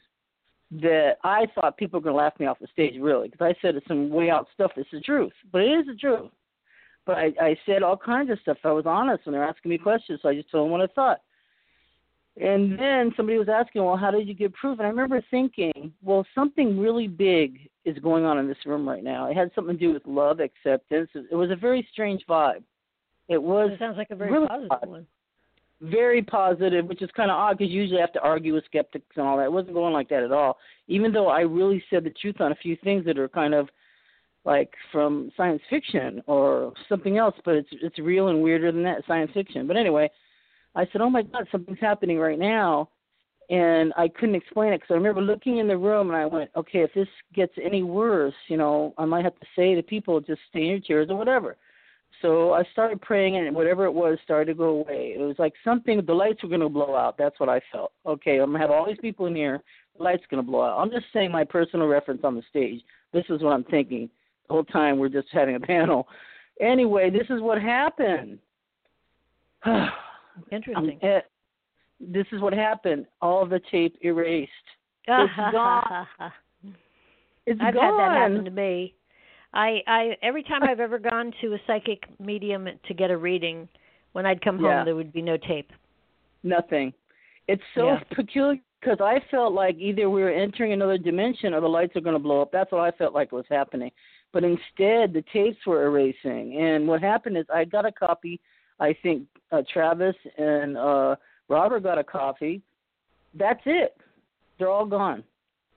that 0.72 1.14
I 1.24 1.46
thought 1.54 1.76
people 1.76 1.98
were 1.98 2.04
going 2.04 2.14
to 2.14 2.22
laugh 2.22 2.38
me 2.38 2.46
off 2.46 2.58
the 2.60 2.68
stage, 2.72 2.94
really, 3.00 3.28
because 3.28 3.44
I 3.44 3.60
said 3.60 3.74
some 3.88 4.10
way 4.10 4.30
out 4.30 4.46
stuff. 4.54 4.72
It's 4.76 4.90
the 4.92 5.00
truth, 5.00 5.32
but 5.50 5.62
it 5.62 5.70
is 5.70 5.86
the 5.86 5.94
truth. 5.94 6.30
But 7.06 7.16
I, 7.16 7.32
I 7.40 7.58
said 7.66 7.82
all 7.82 7.96
kinds 7.96 8.30
of 8.30 8.38
stuff. 8.40 8.58
I 8.62 8.72
was 8.72 8.86
honest 8.86 9.26
when 9.26 9.32
they 9.32 9.38
were 9.38 9.44
asking 9.48 9.70
me 9.70 9.78
questions, 9.78 10.20
so 10.22 10.28
I 10.28 10.34
just 10.34 10.50
told 10.50 10.66
them 10.66 10.70
what 10.70 10.82
I 10.82 10.86
thought. 10.94 11.20
And 12.40 12.78
then 12.78 13.12
somebody 13.16 13.38
was 13.38 13.48
asking, 13.48 13.84
well, 13.84 13.96
how 13.96 14.10
did 14.10 14.26
you 14.26 14.34
get 14.34 14.54
proof? 14.54 14.78
And 14.78 14.86
I 14.86 14.90
remember 14.90 15.22
thinking, 15.30 15.92
well, 16.02 16.24
something 16.34 16.78
really 16.78 17.06
big 17.06 17.68
is 17.84 17.98
going 17.98 18.24
on 18.24 18.38
in 18.38 18.48
this 18.48 18.56
room 18.64 18.88
right 18.88 19.04
now. 19.04 19.30
It 19.30 19.36
had 19.36 19.50
something 19.54 19.76
to 19.78 19.86
do 19.86 19.92
with 19.92 20.06
love, 20.06 20.40
acceptance. 20.40 21.10
It 21.14 21.34
was 21.34 21.50
a 21.50 21.56
very 21.56 21.86
strange 21.92 22.24
vibe. 22.28 22.62
It 23.28 23.42
was 23.42 23.70
It 23.72 23.78
sounds 23.78 23.96
like 23.98 24.10
a 24.10 24.16
very 24.16 24.32
really 24.32 24.48
positive 24.48 24.70
odd. 24.70 24.88
one. 24.88 25.06
very 25.82 26.22
positive, 26.22 26.86
which 26.86 27.02
is 27.02 27.10
kind 27.16 27.30
of 27.30 27.36
odd 27.36 27.58
because 27.58 27.70
you 27.72 27.80
usually 27.82 27.98
I 27.98 28.02
have 28.02 28.12
to 28.14 28.22
argue 28.22 28.54
with 28.54 28.64
skeptics 28.64 29.16
and 29.16 29.26
all 29.26 29.36
that. 29.36 29.44
It 29.44 29.52
wasn't 29.52 29.74
going 29.74 29.92
like 29.92 30.08
that 30.08 30.22
at 30.22 30.32
all. 30.32 30.56
Even 30.88 31.12
though 31.12 31.28
I 31.28 31.40
really 31.40 31.82
said 31.90 32.04
the 32.04 32.10
truth 32.10 32.40
on 32.40 32.52
a 32.52 32.56
few 32.56 32.76
things 32.82 33.04
that 33.04 33.18
are 33.18 33.28
kind 33.28 33.54
of 33.54 33.68
like 34.44 34.72
from 34.90 35.30
science 35.36 35.60
fiction 35.68 36.22
or 36.26 36.72
something 36.88 37.18
else, 37.18 37.34
but 37.44 37.54
it's 37.54 37.68
it's 37.72 37.98
real 37.98 38.28
and 38.28 38.42
weirder 38.42 38.72
than 38.72 38.82
that 38.84 39.02
science 39.06 39.30
fiction. 39.34 39.66
But 39.66 39.76
anyway, 39.76 40.10
I 40.74 40.86
said, 40.92 41.00
"Oh 41.00 41.10
my 41.10 41.22
God, 41.22 41.46
something's 41.50 41.80
happening 41.80 42.18
right 42.18 42.38
now," 42.38 42.88
and 43.48 43.92
I 43.96 44.08
couldn't 44.08 44.36
explain 44.36 44.72
it 44.72 44.78
because 44.78 44.94
I 44.94 44.94
remember 44.94 45.20
looking 45.20 45.58
in 45.58 45.66
the 45.66 45.76
room 45.76 46.08
and 46.08 46.16
I 46.16 46.26
went, 46.26 46.50
"Okay, 46.56 46.80
if 46.80 46.92
this 46.94 47.08
gets 47.34 47.52
any 47.62 47.82
worse, 47.82 48.34
you 48.48 48.56
know, 48.56 48.94
I 48.98 49.04
might 49.04 49.24
have 49.24 49.38
to 49.40 49.46
say 49.56 49.74
to 49.74 49.82
people, 49.82 50.20
just 50.20 50.40
stay 50.48 50.62
in 50.62 50.66
your 50.68 50.80
chairs 50.80 51.10
or 51.10 51.16
whatever." 51.16 51.56
So 52.22 52.52
I 52.52 52.64
started 52.72 53.00
praying, 53.00 53.36
and 53.36 53.54
whatever 53.54 53.84
it 53.86 53.92
was 53.92 54.18
started 54.22 54.52
to 54.52 54.54
go 54.54 54.68
away. 54.68 55.14
It 55.16 55.20
was 55.20 55.38
like 55.38 55.54
something. 55.64 56.04
The 56.04 56.12
lights 56.12 56.42
were 56.42 56.48
going 56.48 56.60
to 56.60 56.68
blow 56.68 56.94
out. 56.94 57.16
That's 57.16 57.38
what 57.40 57.48
I 57.48 57.60
felt. 57.72 57.92
Okay, 58.04 58.38
I'm 58.38 58.52
gonna 58.52 58.58
have 58.58 58.70
all 58.70 58.86
these 58.86 58.98
people 59.00 59.26
in 59.26 59.34
here. 59.34 59.62
The 59.96 60.02
lights 60.02 60.24
going 60.30 60.44
to 60.44 60.48
blow 60.48 60.62
out. 60.62 60.78
I'm 60.78 60.90
just 60.90 61.06
saying 61.12 61.32
my 61.32 61.44
personal 61.44 61.86
reference 61.86 62.22
on 62.24 62.36
the 62.36 62.42
stage. 62.50 62.82
This 63.12 63.24
is 63.30 63.42
what 63.42 63.52
I'm 63.52 63.64
thinking. 63.64 64.10
The 64.48 64.54
whole 64.54 64.64
time 64.64 64.98
we're 64.98 65.08
just 65.08 65.28
having 65.32 65.56
a 65.56 65.60
panel. 65.74 66.06
Anyway, 66.60 67.10
this 67.10 67.26
is 67.30 67.40
what 67.40 67.60
happened. 67.60 68.38
Interesting. 70.50 70.98
Um, 71.02 71.08
eh, 71.08 71.20
this 72.00 72.26
is 72.32 72.40
what 72.40 72.52
happened. 72.52 73.06
All 73.20 73.46
the 73.46 73.60
tape 73.70 73.96
erased. 74.02 74.50
It's 75.08 75.32
gone. 75.52 76.06
It's 77.46 77.60
I've 77.60 77.74
gone. 77.74 77.82
had 77.82 77.98
that 77.98 78.16
happen 78.18 78.44
to 78.44 78.50
me. 78.50 78.94
I 79.54 79.80
I 79.86 80.16
every 80.22 80.42
time 80.42 80.62
I've 80.62 80.78
ever 80.80 80.98
gone 80.98 81.32
to 81.40 81.54
a 81.54 81.58
psychic 81.66 82.04
medium 82.20 82.68
to 82.86 82.94
get 82.94 83.10
a 83.10 83.16
reading, 83.16 83.68
when 84.12 84.26
I'd 84.26 84.42
come 84.42 84.56
home 84.58 84.66
Yeah. 84.66 84.84
there 84.84 84.94
would 84.94 85.12
be 85.12 85.22
no 85.22 85.36
tape. 85.36 85.72
Nothing. 86.42 86.92
It's 87.48 87.62
so 87.74 87.86
Yeah. 87.86 88.00
peculiar 88.14 88.60
because 88.80 89.00
I 89.00 89.20
felt 89.30 89.52
like 89.52 89.76
either 89.78 90.08
we 90.08 90.22
were 90.22 90.30
entering 90.30 90.72
another 90.72 90.96
dimension 90.96 91.52
or 91.54 91.60
the 91.60 91.68
lights 91.68 91.96
are 91.96 92.00
going 92.00 92.14
to 92.14 92.22
blow 92.22 92.40
up. 92.40 92.50
That's 92.52 92.70
what 92.72 92.80
I 92.80 92.90
felt 92.92 93.12
like 93.12 93.32
was 93.32 93.44
happening. 93.50 93.90
But 94.32 94.44
instead, 94.44 95.12
the 95.12 95.24
tapes 95.32 95.66
were 95.66 95.84
erasing. 95.84 96.56
And 96.58 96.86
what 96.86 97.02
happened 97.02 97.36
is 97.36 97.44
I 97.52 97.64
got 97.64 97.84
a 97.84 97.92
copy. 97.92 98.40
I 98.78 98.94
think 99.02 99.26
uh, 99.52 99.62
Travis 99.72 100.16
and 100.38 100.76
uh, 100.76 101.16
Robert 101.48 101.82
got 101.82 101.98
a 101.98 102.04
coffee. 102.04 102.62
That's 103.34 103.60
it. 103.66 103.96
They're 104.58 104.70
all 104.70 104.86
gone. 104.86 105.24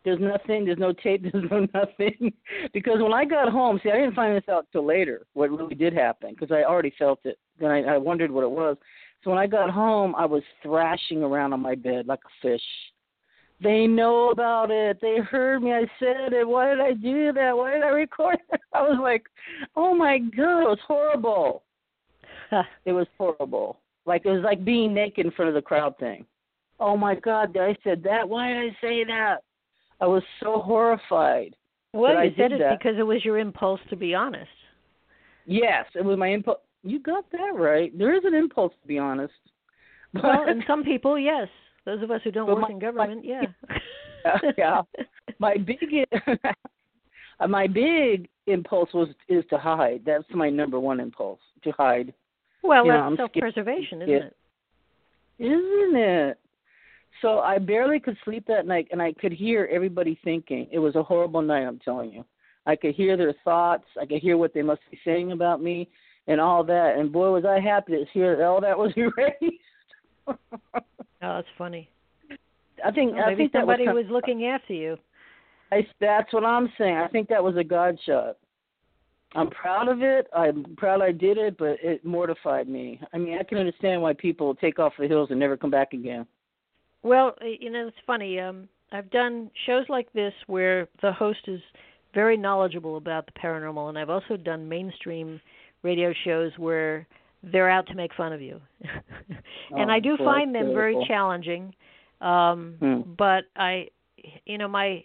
There's 0.04 0.20
nothing. 0.20 0.66
There's 0.66 0.78
no 0.78 0.94
tape. 0.94 1.24
There's 1.32 1.50
no 1.50 1.68
nothing. 1.74 2.34
because 2.74 3.02
when 3.02 3.14
I 3.14 3.26
got 3.26 3.50
home, 3.50 3.80
see, 3.84 3.90
I 3.90 3.98
didn't 3.98 4.16
find 4.16 4.36
this 4.36 4.50
out 4.50 4.68
till 4.72 4.86
later. 4.86 5.26
What 5.34 5.50
really 5.50 5.76
did 5.76 5.94
happen? 5.94 6.32
Because 6.32 6.52
I 6.52 6.64
already 6.64 6.94
felt 6.98 7.20
it. 7.24 7.40
Then 7.60 7.72
I, 7.72 7.82
I 7.84 7.98
wondered 7.98 8.32
what 8.32 8.44
it 8.44 8.52
was. 8.52 8.78
So 9.24 9.30
when 9.30 9.40
I 9.40 9.48
got 9.48 9.70
home, 9.70 10.14
I 10.16 10.26
was 10.26 10.44
thrashing 10.62 11.24
around 11.24 11.54
on 11.54 11.62
my 11.62 11.76
bed 11.76 12.08
like 12.08 12.20
a 12.20 12.41
fish. 12.41 12.62
They 13.62 13.88
know 13.88 14.32
about 14.32 14.72
it. 14.72 15.00
They 15.02 15.20
heard 15.20 15.64
me. 15.64 15.72
I 15.72 15.86
said 16.00 16.34
it. 16.34 16.45
Why 16.45 16.70
did 16.70 16.82
I 16.82 16.94
do 16.94 17.32
that? 17.32 17.56
Why 17.56 17.72
did 17.72 17.84
I 17.84 17.90
record 17.90 18.40
it? 18.52 18.60
I 18.74 18.82
was 18.82 19.00
like, 19.02 19.24
oh 19.78 19.95
my 19.95 20.18
god, 20.18 20.64
it 20.64 20.70
was 20.70 20.80
horrible. 20.86 21.64
It 22.86 22.92
was 22.92 23.08
horrible. 23.18 23.80
Like 24.06 24.26
it 24.26 24.32
was 24.32 24.44
like 24.44 24.66
being 24.66 24.94
naked 24.94 25.26
in 25.26 25.32
front 25.32 25.50
of 25.50 25.56
the 25.56 25.62
crowd 25.62 25.98
thing. 25.98 26.26
Oh 26.80 26.98
my 26.98 27.16
god, 27.16 27.56
I 27.58 27.76
said 27.84 28.04
that. 28.04 28.28
Why 28.28 28.50
did 28.50 28.58
I 28.58 28.78
say 28.82 29.04
that? 29.06 29.38
I 30.02 30.08
was 30.08 30.24
so 30.42 30.60
horrified. 30.60 31.56
Well, 31.94 32.24
you 32.24 32.32
said 32.32 32.50
did 32.50 32.52
it 32.54 32.60
that. 32.60 32.80
because 32.80 32.98
it 32.98 33.04
was 33.04 33.24
your 33.24 33.38
impulse 33.40 33.80
to 33.90 33.96
be 33.96 34.14
honest. 34.16 34.50
Yes, 35.46 35.86
it 35.96 36.04
was 36.04 36.18
my 36.18 36.28
impulse. 36.30 36.60
You 36.84 37.00
got 37.00 37.32
that 37.32 37.54
right. 37.56 37.98
There 37.98 38.14
is 38.16 38.24
an 38.26 38.34
impulse 38.34 38.74
to 38.82 38.88
be 38.88 38.98
honest. 38.98 39.34
But, 40.14 40.24
Well, 40.24 40.44
and 40.48 40.64
some 40.68 40.84
people, 40.84 41.18
yes. 41.18 41.48
Those 41.86 42.04
of 42.04 42.12
us 42.12 42.22
who 42.24 42.30
don't 42.30 42.48
work 42.48 42.60
my- 42.60 42.70
in 42.70 42.78
government, 42.78 43.26
yeah. 43.26 43.42
yeah. 44.58 44.82
My 45.40 45.58
big 45.58 45.80
my 47.48 47.68
big 47.68 48.30
impulse 48.48 48.94
was 48.94 49.10
is 49.28 49.44
to 49.50 49.58
hide. 49.58 50.02
That's 50.06 50.24
my 50.34 50.50
number 50.50 50.80
one 50.80 51.00
impulse 51.00 51.40
to 51.64 51.72
hide. 51.72 52.14
Well, 52.64 52.85
You 52.85 52.94
that's 52.94 53.18
self-preservation, 53.18 54.02
isn't 54.03 54.14
it? 54.14 54.35
Isn't 55.40 55.95
it? 55.95 56.40
So 57.22 57.40
I 57.40 57.57
barely 57.57 57.99
could 57.99 58.18
sleep 58.26 58.45
that 58.48 58.65
night, 58.65 58.88
and 58.91 59.02
I 59.02 59.14
could 59.14 59.31
hear 59.31 59.69
everybody 59.72 60.19
thinking. 60.23 60.68
It 60.72 60.80
was 60.80 60.95
a 60.95 61.03
horrible 61.03 61.41
night. 61.41 61.65
I'm 61.65 61.80
telling 61.80 62.11
you. 62.11 62.26
I 62.65 62.76
could 62.76 62.95
hear 62.95 63.18
their 63.18 63.34
thoughts. 63.44 63.85
I 64.02 64.06
could 64.06 64.22
hear 64.22 64.38
what 64.38 64.53
they 64.53 64.61
must 64.61 64.81
be 64.90 64.99
saying 65.03 65.31
about 65.31 65.61
me, 65.61 65.90
and 66.27 66.40
all 66.40 66.64
that. 66.64 66.95
And 66.98 67.11
boy, 67.11 67.31
was 67.31 67.45
I 67.45 67.60
happy 67.60 67.94
to 67.94 68.06
hear 68.14 68.38
that 68.38 68.44
all 68.44 68.61
that 68.61 68.77
was 68.77 68.91
erased. 68.98 69.61
Oh, 70.27 70.35
that's 71.22 71.48
funny. 71.57 71.90
I 72.84 72.91
think 72.91 73.14
Well, 73.14 73.26
I 73.26 73.35
think 73.35 73.52
that 73.53 73.60
somebody 73.60 73.88
was, 73.88 74.06
was 74.06 74.11
looking 74.11 74.45
after 74.45 74.73
you. 74.73 74.98
I, 75.72 75.88
that's 75.99 76.31
what 76.34 76.45
I'm 76.45 76.72
saying. 76.77 76.98
I 76.98 77.07
think 77.07 77.30
that 77.30 77.44
was 77.44 77.56
a 77.57 77.64
God 77.64 77.98
shot. 78.06 78.38
I'm 79.36 79.50
proud 79.50 79.88
of 79.88 80.02
it. 80.02 80.28
I'm 80.36 80.76
proud 80.78 81.02
I 81.02 81.12
did 81.12 81.38
it, 81.38 81.58
but 81.58 81.78
it 81.82 82.06
mortified 82.06 82.68
me. 82.68 83.00
I 83.14 83.18
mean, 83.18 83.38
I 83.40 83.44
can 83.44 83.58
understand 83.58 84.02
why 84.02 84.14
people 84.14 84.56
take 84.56 84.80
off 84.80 84.94
the 85.00 85.08
hills 85.08 85.30
and 85.32 85.40
never 85.40 85.58
come 85.58 85.72
back 85.72 85.94
again. 85.94 86.26
Well, 87.02 87.36
you 87.42 87.70
know, 87.70 87.88
it's 87.88 87.98
funny. 88.06 88.40
Um, 88.40 88.68
I've 88.92 89.10
done 89.12 89.50
shows 89.66 89.86
like 89.90 90.12
this 90.14 90.34
where 90.48 90.88
the 91.02 91.12
host 91.12 91.40
is 91.48 91.60
very 92.14 92.38
knowledgeable 92.38 92.98
about 92.98 93.26
the 93.26 93.32
paranormal, 93.34 93.90
and 93.90 93.98
I've 93.98 94.10
also 94.10 94.38
done 94.38 94.70
mainstream 94.70 95.42
radio 95.82 96.14
shows 96.24 96.52
where 96.58 97.08
they're 97.44 97.70
out 97.70 97.88
to 97.88 97.96
make 97.96 98.14
fun 98.16 98.32
of 98.32 98.42
you. 98.42 98.62
and 99.72 99.90
Oh, 99.90 99.94
I 99.94 100.00
do 100.00 100.16
boy, 100.18 100.24
find 100.24 100.56
them 100.56 100.74
very 100.74 100.96
challenging. 101.08 101.74
Um, 102.22 102.76
Hmm. 102.80 103.02
But 103.18 103.46
I, 103.56 103.88
you 104.46 104.58
know, 104.58 104.68
my 104.68 105.04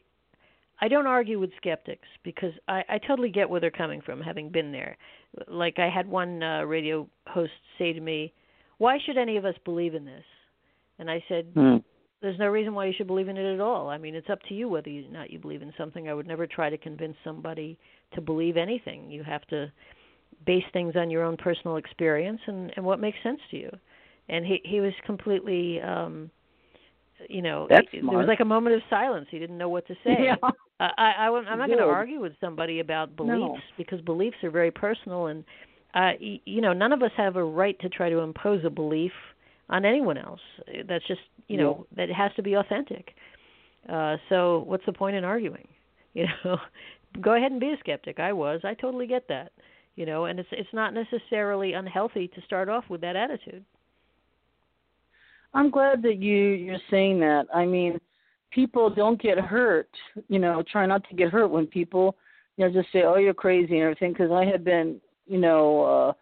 I 0.80 0.88
don't 0.88 1.06
argue 1.06 1.40
with 1.40 1.50
skeptics 1.56 2.06
because 2.22 2.52
I, 2.68 2.82
I 2.88 2.98
totally 2.98 3.30
get 3.30 3.50
where 3.50 3.60
they're 3.60 3.70
coming 3.70 4.00
from, 4.00 4.20
having 4.20 4.48
been 4.50 4.70
there. 4.70 4.96
Like 5.48 5.78
I 5.78 5.88
had 5.88 6.08
one 6.08 6.42
uh, 6.42 6.62
radio 6.62 7.08
host 7.26 7.52
say 7.78 7.92
to 7.92 8.00
me, 8.00 8.32
"Why 8.78 8.98
should 9.04 9.18
any 9.18 9.36
of 9.36 9.44
us 9.44 9.56
believe 9.64 9.94
in 9.94 10.04
this?" 10.04 10.24
And 10.98 11.10
I 11.10 11.22
said, 11.28 11.46
Hmm. 11.54 11.76
there's 12.20 12.38
no 12.38 12.48
reason 12.48 12.74
why 12.74 12.86
you 12.86 12.92
should 12.96 13.06
believe 13.06 13.28
in 13.28 13.36
it 13.36 13.54
at 13.54 13.60
all. 13.60 13.88
I 13.88 13.98
mean, 13.98 14.14
it's 14.14 14.30
up 14.30 14.40
to 14.48 14.54
you 14.54 14.68
whether 14.68 14.90
or 14.90 15.02
not 15.10 15.30
you 15.30 15.38
believe 15.38 15.62
in 15.62 15.72
something. 15.78 16.08
I 16.08 16.14
would 16.14 16.26
never 16.26 16.46
try 16.46 16.70
to 16.70 16.78
convince 16.78 17.16
somebody 17.22 17.78
to 18.14 18.20
believe 18.20 18.56
anything. 18.56 19.10
You 19.10 19.22
have 19.22 19.46
to 19.48 19.70
base 20.46 20.64
things 20.72 20.96
on 20.96 21.10
your 21.10 21.22
own 21.24 21.36
personal 21.36 21.76
experience 21.76 22.40
and 22.46 22.72
and 22.76 22.84
what 22.84 23.00
makes 23.00 23.18
sense 23.22 23.40
to 23.50 23.56
you. 23.56 23.70
And 24.28 24.44
he 24.44 24.60
he 24.64 24.80
was 24.80 24.92
completely 25.04 25.80
um 25.80 26.30
you 27.28 27.42
know, 27.42 27.66
That's 27.68 27.86
there 27.92 28.02
was 28.18 28.26
like 28.28 28.40
a 28.40 28.44
moment 28.44 28.76
of 28.76 28.82
silence. 28.88 29.26
He 29.30 29.38
didn't 29.38 29.58
know 29.58 29.68
what 29.68 29.86
to 29.88 29.94
say. 30.04 30.16
Yeah. 30.24 30.36
I, 30.80 30.90
I, 30.96 31.12
I, 31.26 31.30
I'm 31.30 31.58
not 31.58 31.66
going 31.66 31.78
to 31.78 31.84
argue 31.84 32.20
with 32.20 32.32
somebody 32.40 32.80
about 32.80 33.16
beliefs 33.16 33.38
No. 33.38 33.56
because 33.76 34.00
beliefs 34.02 34.36
are 34.44 34.50
very 34.50 34.70
personal, 34.70 35.26
and 35.26 35.42
uh, 35.94 36.12
y- 36.20 36.40
you 36.44 36.60
know, 36.60 36.72
none 36.72 36.92
of 36.92 37.02
us 37.02 37.10
have 37.16 37.36
a 37.36 37.44
right 37.44 37.78
to 37.80 37.88
try 37.88 38.08
to 38.10 38.18
impose 38.18 38.64
a 38.64 38.70
belief 38.70 39.12
on 39.68 39.84
anyone 39.84 40.16
else. 40.16 40.40
That's 40.88 41.06
just, 41.06 41.20
you 41.48 41.56
know, 41.56 41.86
that 41.96 42.08
it 42.08 42.14
has 42.14 42.30
to 42.36 42.42
be 42.42 42.54
authentic. 42.54 43.08
Uh, 43.88 44.16
so, 44.28 44.64
what's 44.66 44.84
the 44.86 44.92
point 44.92 45.16
in 45.16 45.24
arguing? 45.24 45.66
You 46.14 46.26
know, 46.44 46.56
go 47.20 47.36
ahead 47.36 47.52
and 47.52 47.60
be 47.60 47.68
a 47.68 47.76
skeptic. 47.78 48.18
I 48.18 48.32
was. 48.32 48.60
I 48.64 48.74
totally 48.74 49.06
get 49.06 49.28
that. 49.28 49.52
You 49.94 50.04
know, 50.06 50.24
and 50.24 50.40
it's 50.40 50.48
it's 50.52 50.72
not 50.72 50.94
necessarily 50.94 51.74
unhealthy 51.74 52.28
to 52.28 52.40
start 52.42 52.68
off 52.68 52.84
with 52.88 53.02
that 53.02 53.14
attitude. 53.14 53.64
I'm 55.54 55.70
glad 55.70 56.02
that 56.02 56.16
you 56.16 56.36
you're 56.36 56.78
saying 56.90 57.20
that. 57.20 57.46
I 57.54 57.64
mean, 57.64 57.98
people 58.50 58.90
don't 58.90 59.20
get 59.20 59.38
hurt. 59.38 59.90
You 60.28 60.38
know, 60.38 60.62
try 60.70 60.86
not 60.86 61.08
to 61.08 61.16
get 61.16 61.30
hurt 61.30 61.48
when 61.48 61.66
people, 61.66 62.16
you 62.56 62.66
know, 62.66 62.72
just 62.72 62.92
say, 62.92 63.02
"Oh, 63.02 63.16
you're 63.16 63.34
crazy" 63.34 63.74
and 63.74 63.82
everything. 63.82 64.12
Because 64.12 64.30
I 64.30 64.44
had 64.44 64.64
been, 64.64 65.00
you 65.26 65.38
know, 65.38 65.82
uh 65.82 66.12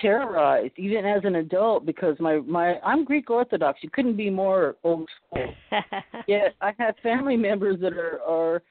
terrorized 0.00 0.72
even 0.76 1.04
as 1.04 1.22
an 1.24 1.36
adult 1.36 1.84
because 1.84 2.16
my 2.20 2.36
my 2.46 2.78
I'm 2.80 3.04
Greek 3.04 3.30
Orthodox. 3.30 3.80
You 3.82 3.90
couldn't 3.90 4.16
be 4.16 4.30
more 4.30 4.76
old 4.84 5.08
school. 5.16 5.54
Yet 6.28 6.54
I 6.60 6.72
have 6.78 6.94
family 7.02 7.36
members 7.36 7.80
that 7.80 7.94
are 7.94 8.20
are 8.22 8.62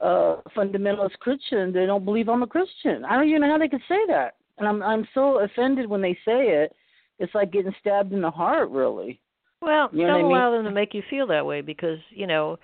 uh 0.00 0.42
fundamentalist 0.56 1.18
Christian. 1.20 1.72
They 1.72 1.86
don't 1.86 2.04
believe 2.04 2.28
I'm 2.28 2.42
a 2.42 2.46
Christian. 2.46 3.04
I 3.04 3.16
don't 3.16 3.28
even 3.28 3.42
know 3.42 3.50
how 3.50 3.58
they 3.58 3.68
could 3.68 3.82
say 3.88 4.00
that. 4.08 4.36
And 4.58 4.68
I'm 4.68 4.82
I'm 4.82 5.08
so 5.14 5.40
offended 5.40 5.88
when 5.88 6.02
they 6.02 6.14
say 6.24 6.48
it. 6.48 6.74
It's 7.18 7.34
like 7.34 7.50
getting 7.50 7.74
stabbed 7.80 8.12
in 8.12 8.20
the 8.20 8.30
heart, 8.30 8.70
really. 8.70 9.20
Well, 9.60 9.88
You 9.92 10.06
know 10.06 10.18
don't 10.18 10.24
I 10.24 10.28
allow 10.28 10.50
mean? 10.52 10.64
them 10.64 10.72
to 10.72 10.74
make 10.74 10.94
you 10.94 11.02
feel 11.10 11.26
that 11.28 11.44
way 11.44 11.60
because, 11.60 11.98
you 12.10 12.26
know, 12.26 12.58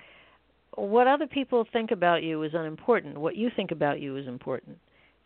what 0.76 1.06
other 1.06 1.26
people 1.26 1.66
think 1.72 1.90
about 1.90 2.22
you 2.22 2.42
is 2.42 2.52
unimportant. 2.54 3.16
What 3.18 3.36
you 3.36 3.50
think 3.54 3.70
about 3.70 4.00
you 4.00 4.16
is 4.16 4.26
important. 4.26 4.78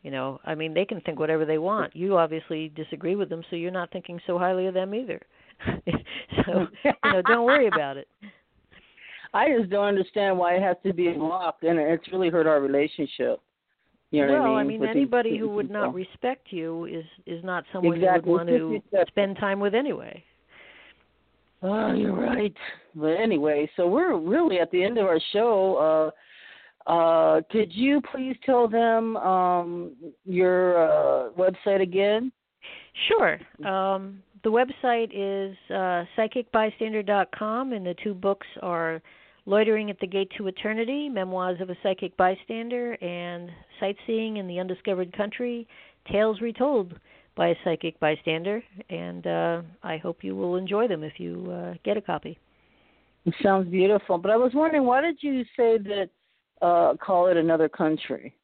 You 0.03 0.11
know, 0.11 0.39
I 0.45 0.55
mean, 0.55 0.75
they 0.75 0.85
can 0.85 1.01
think 1.01 1.19
whatever 1.19 1.45
they 1.45 1.59
want. 1.59 1.95
You 1.97 2.17
obviously 2.17 2.69
disagree 2.75 3.17
with 3.17 3.29
them, 3.29 3.43
so 3.51 3.57
you're 3.57 3.71
not 3.71 3.91
thinking 3.91 4.21
so 4.27 4.39
highly 4.39 4.67
of 4.67 4.75
them 4.75 4.95
either. 4.95 5.21
so, 6.47 6.67
you 6.85 6.93
know, 7.05 7.23
don't 7.23 7.45
worry 7.45 7.67
about 7.67 7.97
it. 7.97 8.07
I 9.35 9.49
just 9.59 9.71
don't 9.71 9.85
understand 9.85 10.39
why 10.39 10.55
it 10.55 10.63
has 10.63 10.77
to 10.87 10.93
be 10.95 11.11
blocked, 11.13 11.65
and 11.65 11.79
it's 11.79 12.07
really 12.13 12.31
hurt 12.31 12.47
our 12.47 12.61
relationship. 12.61 13.41
You 14.11 14.27
know 14.27 14.33
well, 14.35 14.43
what 14.53 14.59
I 14.59 14.63
mean? 14.63 14.69
mean, 14.69 14.81
with 14.81 14.89
these- 14.91 14.97
anybody 14.97 15.37
who 15.37 15.49
would 15.51 15.71
not 15.71 15.93
respect 15.93 16.47
you 16.51 16.87
is 16.87 17.05
is 17.27 17.45
not 17.45 17.65
someone 17.73 17.97
Exactly. 17.97 18.31
you 18.31 18.37
would 18.39 18.47
want 18.47 18.91
to 18.93 19.05
spend 19.09 19.37
time 19.37 19.61
with 19.61 19.75
anyway. 19.75 20.23
Oh, 21.63 21.93
you're 21.93 22.15
right. 22.15 22.55
But 22.95 23.15
anyway, 23.21 23.71
so 23.77 23.89
we're 23.89 24.17
really 24.17 24.61
at 24.61 24.71
the 24.71 24.83
end 24.83 24.99
of 24.99 25.07
our 25.07 25.21
show. 25.33 26.13
Uh, 26.87 26.91
uh, 26.91 27.41
could 27.51 27.73
you 27.73 28.01
please 28.13 28.37
tell 28.47 28.69
them 28.69 29.17
um, 29.17 29.93
your 30.25 30.79
uh, 30.79 31.31
website 31.33 31.83
again? 31.83 32.33
Sure. 33.09 33.39
Um, 33.69 34.23
the 34.45 34.51
website 34.51 35.11
is 35.13 35.57
uh, 35.71 36.05
psychicbystander.com, 36.17 37.73
and 37.73 37.85
the 37.85 37.95
two 38.03 38.15
books 38.15 38.47
are 38.63 39.03
Loitering 39.47 39.89
at 39.89 39.99
the 39.99 40.07
Gate 40.07 40.31
to 40.37 40.47
Eternity, 40.47 41.09
Memoirs 41.09 41.61
of 41.61 41.71
a 41.71 41.77
Psychic 41.83 42.17
Bystander, 42.17 42.93
and 43.03 43.51
Sightseeing 43.81 44.37
in 44.37 44.47
the 44.47 44.61
Undiscovered 44.61 45.17
Country, 45.17 45.67
Tales 46.11 46.41
Retold 46.41 46.95
by 47.39 47.49
a 47.49 47.55
Psychic 47.65 47.99
Bystander. 48.01 48.63
And 48.91 49.27
uh, 49.27 49.63
I 49.83 49.97
hope 49.97 50.19
you 50.23 50.37
will 50.37 50.57
enjoy 50.57 50.89
them 50.89 51.03
if 51.05 51.15
you 51.17 51.51
uh, 51.51 51.75
get 51.85 51.97
a 51.97 52.03
copy. 52.03 52.37
It 53.25 53.35
sounds 53.43 53.71
beautiful. 53.71 54.19
But 54.19 54.33
I 54.33 54.37
was 54.37 54.51
wondering, 54.53 54.85
why 54.85 55.01
did 55.01 55.19
you 55.21 55.45
say 55.57 55.79
that? 55.79 56.11
Uh, 56.61 56.95
call 56.97 57.29
it 57.29 57.37
another 57.37 57.69
country. 57.69 58.35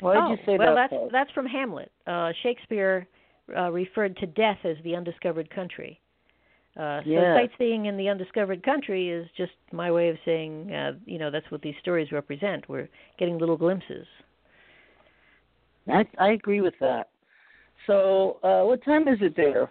Why 0.00 0.14
did 0.14 0.22
oh, 0.22 0.30
you 0.30 0.36
say 0.46 0.56
that? 0.56 0.58
well, 0.58 0.74
that's 0.74 0.94
that's 1.12 1.30
from 1.32 1.44
Hamlet. 1.44 1.92
Uh, 2.06 2.32
Shakespeare 2.42 3.06
uh, 3.54 3.70
referred 3.70 4.16
to 4.16 4.26
death 4.26 4.56
as 4.64 4.76
the 4.84 4.96
undiscovered 4.96 5.50
country. 5.50 6.00
Uh, 6.78 7.02
so 7.04 7.34
sightseeing 7.36 7.86
in 7.86 7.98
the 7.98 8.08
undiscovered 8.08 8.62
country 8.62 9.10
is 9.10 9.26
just 9.36 9.52
my 9.70 9.90
way 9.90 10.08
of 10.08 10.16
saying, 10.24 10.72
uh, 10.72 10.92
you 11.04 11.18
know, 11.18 11.30
that's 11.30 11.50
what 11.50 11.60
these 11.60 11.74
stories 11.82 12.10
represent. 12.10 12.66
We're 12.70 12.88
getting 13.18 13.36
little 13.36 13.58
glimpses. 13.58 14.06
I 15.88 16.06
I 16.18 16.30
agree 16.30 16.62
with 16.62 16.74
that. 16.80 17.09
So, 17.86 18.38
uh, 18.42 18.64
what 18.66 18.84
time 18.84 19.08
is 19.08 19.18
it 19.20 19.34
there? 19.36 19.70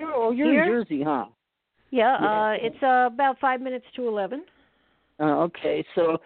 Oh, 0.00 0.30
you're 0.30 0.52
Here? 0.52 0.64
in 0.64 0.84
Jersey, 0.84 1.02
huh? 1.02 1.26
Yeah, 1.90 2.16
Yeah. 2.20 2.26
uh, 2.26 2.56
it's 2.60 2.82
uh, 2.82 3.08
about 3.12 3.38
five 3.40 3.60
minutes 3.60 3.86
to 3.96 4.08
eleven. 4.08 4.44
Uh, 5.18 5.40
okay, 5.44 5.84
so 5.94 6.18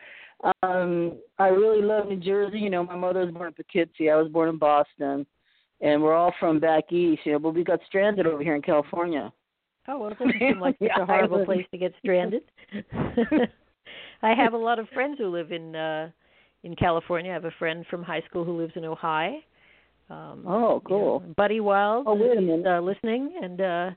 um 0.63 1.19
I 1.39 1.49
really 1.49 1.83
love 1.83 2.09
New 2.09 2.17
Jersey. 2.17 2.59
You 2.59 2.71
know, 2.71 2.85
my 2.85 2.97
mother 2.97 3.21
was 3.21 3.31
born 3.31 3.49
in 3.49 3.55
Poughkeepsie. 3.55 4.11
I 4.11 4.17
was 4.17 4.29
born 4.31 4.49
in 4.49 4.59
Boston, 4.59 5.27
and 5.81 6.03
we're 6.03 6.15
all 6.15 6.35
from 6.41 6.59
back 6.59 6.91
east. 6.91 7.23
You 7.25 7.33
know, 7.33 7.39
but 7.39 7.55
we 7.55 7.63
got 7.63 7.81
stranded 7.87 8.27
over 8.27 8.43
here 8.43 8.57
in 8.57 8.63
California. 8.63 9.33
Oh 9.87 9.99
well, 9.99 10.11
it 10.11 10.19
doesn't 10.19 10.39
seem 10.39 10.61
like 10.61 10.77
Yeah, 10.81 11.01
a 11.01 11.07
horrible 11.07 11.45
place 11.45 11.67
to 11.71 11.79
get 11.79 11.93
stranded. 11.99 12.43
I 14.23 14.35
have 14.35 14.53
a 14.53 14.59
lot 14.59 14.79
of 14.79 14.89
friends 14.89 15.19
who 15.19 15.29
live 15.29 15.53
in 15.53 15.77
uh 15.77 16.11
in 16.63 16.75
California. 16.77 17.31
I 17.31 17.35
have 17.35 17.45
a 17.45 17.55
friend 17.59 17.85
from 17.89 18.03
high 18.03 18.23
school 18.29 18.45
who 18.45 18.57
lives 18.59 18.73
in 18.77 18.83
Ojai. 18.83 19.39
Um, 20.11 20.45
Oh, 20.47 20.83
you 20.89 20.97
know, 20.97 21.21
cool. 21.21 21.35
Buddy 21.37 21.61
Wild 21.61 22.07
Oh, 22.09 22.15
wait 22.15 22.37
a 22.37 22.41
is 22.41 22.47
minute. 22.47 22.67
uh, 22.67 22.81
listening, 22.81 23.33
and 23.43 23.61
uh 23.61 23.91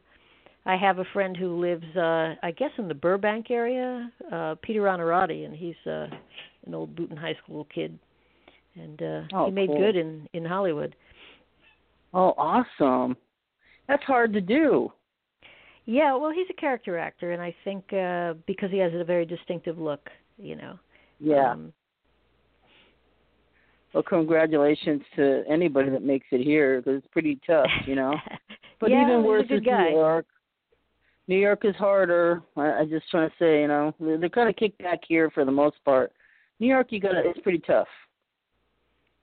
I 0.65 0.77
have 0.77 0.99
a 0.99 1.05
friend 1.11 1.35
who 1.35 1.59
lives, 1.59 1.85
uh 1.97 2.35
I 2.43 2.51
guess, 2.55 2.69
in 2.77 2.87
the 2.87 2.93
Burbank 2.93 3.49
area, 3.51 4.11
uh 4.31 4.55
Peter 4.61 4.81
Onorati, 4.81 5.45
and 5.45 5.55
he's 5.55 5.75
uh 5.87 6.07
an 6.65 6.73
old 6.75 6.95
Boonton 6.95 7.17
High 7.17 7.37
School 7.43 7.65
kid, 7.73 7.97
and 8.75 9.01
uh 9.01 9.21
Oh, 9.33 9.45
he 9.45 9.51
made 9.51 9.67
cool. 9.67 9.77
good 9.77 9.95
in 9.95 10.27
in 10.33 10.45
Hollywood. 10.45 10.95
Oh, 12.13 12.33
awesome. 12.37 13.17
That's 13.87 14.03
hard 14.03 14.33
to 14.33 14.41
do. 14.41 14.91
Yeah, 15.85 16.15
well, 16.15 16.31
he's 16.31 16.47
a 16.49 16.61
character 16.61 16.97
actor, 16.97 17.31
and 17.31 17.41
I 17.41 17.55
think 17.63 17.91
uh 17.91 18.35
because 18.45 18.69
he 18.71 18.77
has 18.77 18.93
a 18.93 19.03
very 19.03 19.25
distinctive 19.25 19.79
look, 19.79 20.09
you 20.37 20.55
know. 20.55 20.77
Yeah. 21.19 21.51
Um, 21.51 21.73
well, 23.93 24.03
congratulations 24.03 25.01
to 25.15 25.43
anybody 25.47 25.89
that 25.89 26.03
makes 26.03 26.25
it 26.31 26.43
here 26.43 26.81
because 26.81 26.97
it's 26.99 27.07
pretty 27.11 27.39
tough, 27.45 27.69
you 27.85 27.95
know. 27.95 28.15
But 28.79 28.91
yeah, 28.91 29.03
even 29.03 29.23
worse 29.23 29.45
is 29.49 29.61
guy. 29.61 29.91
New 29.91 29.95
York. 29.95 30.25
New 31.29 31.37
York 31.37 31.63
is 31.63 31.75
harder. 31.77 32.41
I, 32.57 32.81
I 32.81 32.85
just 32.85 33.09
trying 33.09 33.29
to 33.29 33.35
say, 33.39 33.61
you 33.61 33.67
know, 33.69 33.95
they're, 33.97 34.17
they're 34.17 34.27
kind 34.27 34.49
of 34.49 34.57
kicked 34.57 34.77
back 34.79 34.99
here 35.07 35.29
for 35.29 35.45
the 35.45 35.51
most 35.53 35.77
part. 35.85 36.11
New 36.59 36.67
York, 36.67 36.87
you 36.89 36.99
gotta, 36.99 37.21
it's 37.23 37.39
pretty 37.39 37.59
tough. 37.59 37.87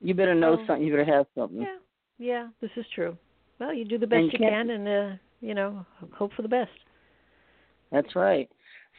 You 0.00 0.14
better 0.14 0.34
know 0.34 0.54
Oh. 0.54 0.66
something. 0.66 0.86
You 0.86 0.92
better 0.92 1.04
have 1.04 1.26
something. 1.34 1.60
Yeah, 1.60 1.76
yeah, 2.18 2.48
this 2.62 2.70
is 2.76 2.86
true. 2.94 3.18
Well, 3.58 3.74
you 3.74 3.84
do 3.84 3.98
the 3.98 4.06
best 4.06 4.20
And 4.20 4.32
you 4.32 4.38
can, 4.38 4.70
and 4.70 4.88
uh, 4.88 5.16
you 5.42 5.54
know, 5.54 5.84
hope 6.14 6.32
for 6.34 6.40
the 6.40 6.48
best. 6.48 6.70
That's 7.92 8.16
right. 8.16 8.48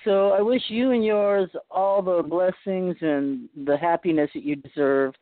So 0.06 0.30
I 0.34 0.42
wish 0.42 0.62
you 0.68 0.92
and 0.92 1.04
yours 1.04 1.50
all 1.72 2.04
the 2.04 2.22
blessings 2.22 2.96
and 3.02 3.50
the 3.66 3.78
happiness 3.78 4.30
that 4.36 4.44
you 4.44 4.58
deserve. 4.58 5.16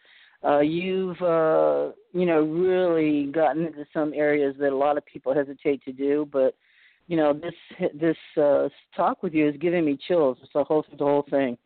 Uh, 0.43 0.59
you've, 0.59 1.21
uh, 1.21 1.89
you 2.13 2.25
know, 2.25 2.41
really 2.41 3.25
gotten 3.31 3.65
into 3.65 3.85
some 3.93 4.13
areas 4.13 4.55
that 4.59 4.71
a 4.71 4.75
lot 4.75 4.97
of 4.97 5.05
people 5.05 5.33
hesitate 5.33 5.83
to 5.83 5.91
do, 5.91 6.27
but 6.31 6.55
you 7.07 7.17
know, 7.17 7.33
this 7.33 7.89
this 7.99 8.15
uh, 8.41 8.69
talk 8.95 9.23
with 9.23 9.33
you 9.33 9.49
is 9.49 9.55
giving 9.59 9.83
me 9.83 9.97
chills. 10.07 10.37
It's 10.43 10.53
the 10.53 10.63
whole 10.63 10.85
the 10.91 11.03
whole 11.03 11.25
thing 11.29 11.57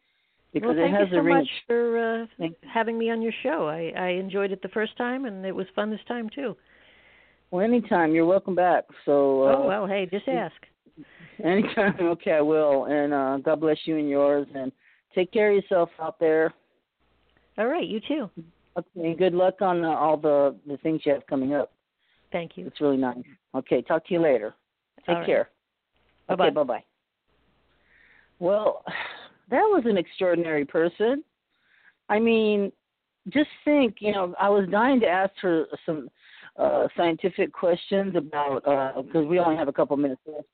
because 0.54 0.76
well, 0.76 0.78
thank 0.78 0.96
it 0.96 1.00
has 1.00 1.10
you 1.10 1.16
so 1.16 1.20
a 1.20 1.24
ring. 1.24 1.36
much 1.36 1.50
for 1.68 2.24
uh, 2.24 2.48
having 2.74 2.98
me 2.98 3.12
on 3.12 3.22
your 3.22 3.34
show. 3.44 3.68
I 3.68 3.92
I 4.00 4.08
enjoyed 4.12 4.52
it 4.52 4.62
the 4.62 4.70
first 4.70 4.98
time, 4.98 5.26
and 5.26 5.46
it 5.46 5.54
was 5.54 5.68
fun 5.76 5.92
this 5.92 6.00
time 6.08 6.30
too. 6.34 6.56
Well, 7.52 7.64
anytime 7.64 8.14
you're 8.16 8.26
welcome 8.26 8.56
back. 8.56 8.86
So 9.06 9.44
uh, 9.44 9.56
oh 9.58 9.68
well, 9.68 9.86
hey, 9.86 10.08
just 10.10 10.28
ask. 10.28 10.56
anytime. 11.44 11.96
Okay, 12.02 12.32
I 12.32 12.42
will. 12.42 12.86
And 12.86 13.14
uh, 13.14 13.38
God 13.44 13.60
bless 13.60 13.78
you 13.86 13.98
and 13.98 14.10
yours. 14.10 14.48
And 14.56 14.72
take 15.14 15.32
care 15.32 15.50
of 15.50 15.56
yourself 15.56 15.90
out 16.02 16.20
there. 16.20 16.54
All 17.58 17.68
right, 17.68 17.88
you 17.88 18.00
too. 18.00 18.30
Okay, 18.78 19.14
good 19.14 19.34
luck 19.34 19.62
on 19.62 19.86
uh, 19.86 19.90
all 19.90 20.18
the 20.18 20.56
the 20.68 20.78
things 20.78 21.02
you 21.06 21.14
have 21.14 21.26
coming 21.28 21.54
up. 21.54 21.72
Thank 22.32 22.58
you. 22.58 22.66
It's 22.66 22.82
really 22.82 22.98
nice. 22.98 23.18
Okay, 23.54 23.82
talk 23.82 24.06
to 24.08 24.14
you 24.14 24.22
later. 24.22 24.56
Take 25.06 25.18
right. 25.18 25.26
care. 25.26 25.50
Bye-bye. 26.28 26.46
Okay, 26.48 26.54
bye 26.56 26.64
bye. 26.64 26.84
Well, 28.40 28.84
that 29.52 29.62
was 29.62 29.84
an 29.86 29.98
extraordinary 29.98 30.66
person. 30.66 31.24
I 32.10 32.20
mean, 32.20 32.72
just 33.30 33.50
think, 33.64 33.98
you 34.00 34.12
know, 34.12 34.34
I 34.40 34.50
was 34.50 34.68
dying 34.70 35.00
to 35.02 35.08
ask 35.08 35.34
her 35.42 35.66
some 35.86 36.10
uh 36.58 36.88
scientific 36.96 37.52
questions 37.52 38.16
about 38.16 38.68
uh 38.68 39.02
because 39.02 39.26
we 39.26 39.40
only 39.40 39.56
have 39.56 39.68
a 39.68 39.74
couple 39.74 39.96
minutes 39.98 40.22
left. 40.26 40.48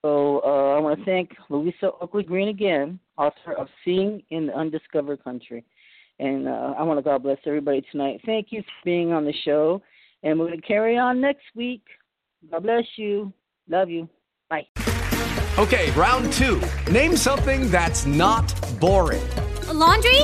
So 0.02 0.42
uh, 0.46 0.76
I 0.76 0.80
want 0.80 1.00
to 1.00 1.06
thank 1.06 1.32
Louisa 1.50 1.92
Oakley 2.00 2.24
Green 2.24 2.50
again, 2.50 3.00
author 3.18 3.54
of 3.58 3.68
Seeing 3.84 4.22
in 4.30 4.46
the 4.48 4.54
Undiscovered 4.54 5.24
Country. 5.24 5.64
And 6.20 6.48
uh, 6.48 6.74
I 6.78 6.84
want 6.84 6.98
to 6.98 7.04
God 7.04 7.24
bless 7.24 7.38
everybody 7.46 7.84
tonight. 7.92 8.22
Thank 8.26 8.48
you 8.52 8.62
for 8.62 8.86
being 8.86 9.12
on 9.12 9.26
the 9.26 9.34
show. 9.44 9.82
And 10.24 10.40
we're 10.40 10.48
going 10.48 10.62
to 10.62 10.68
carry 10.68 10.98
on 10.98 11.22
next 11.22 11.44
week. 11.56 11.84
God 12.50 12.64
bless 12.64 12.86
you. 12.96 13.34
Love 13.68 13.90
you. 13.90 14.10
Bye. 14.50 14.68
Okay, 15.58 15.92
round 15.92 16.32
two. 16.34 16.62
Name 16.92 17.16
something 17.16 17.72
that's 17.72 18.06
not 18.06 18.54
boring. 18.80 19.28
A 19.68 19.74
laundry? 19.74 20.22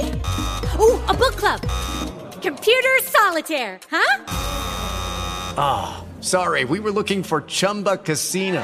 Ooh, 0.80 1.00
a 1.08 1.14
book 1.14 1.36
club. 1.36 1.62
Computer 2.42 3.00
solitaire, 3.04 3.80
huh? 3.90 4.26
Ah, 5.58 6.04
oh, 6.04 6.22
sorry, 6.22 6.66
we 6.66 6.80
were 6.80 6.92
looking 6.92 7.24
for 7.24 7.42
Chumba 7.42 7.98
Casino. 7.98 8.64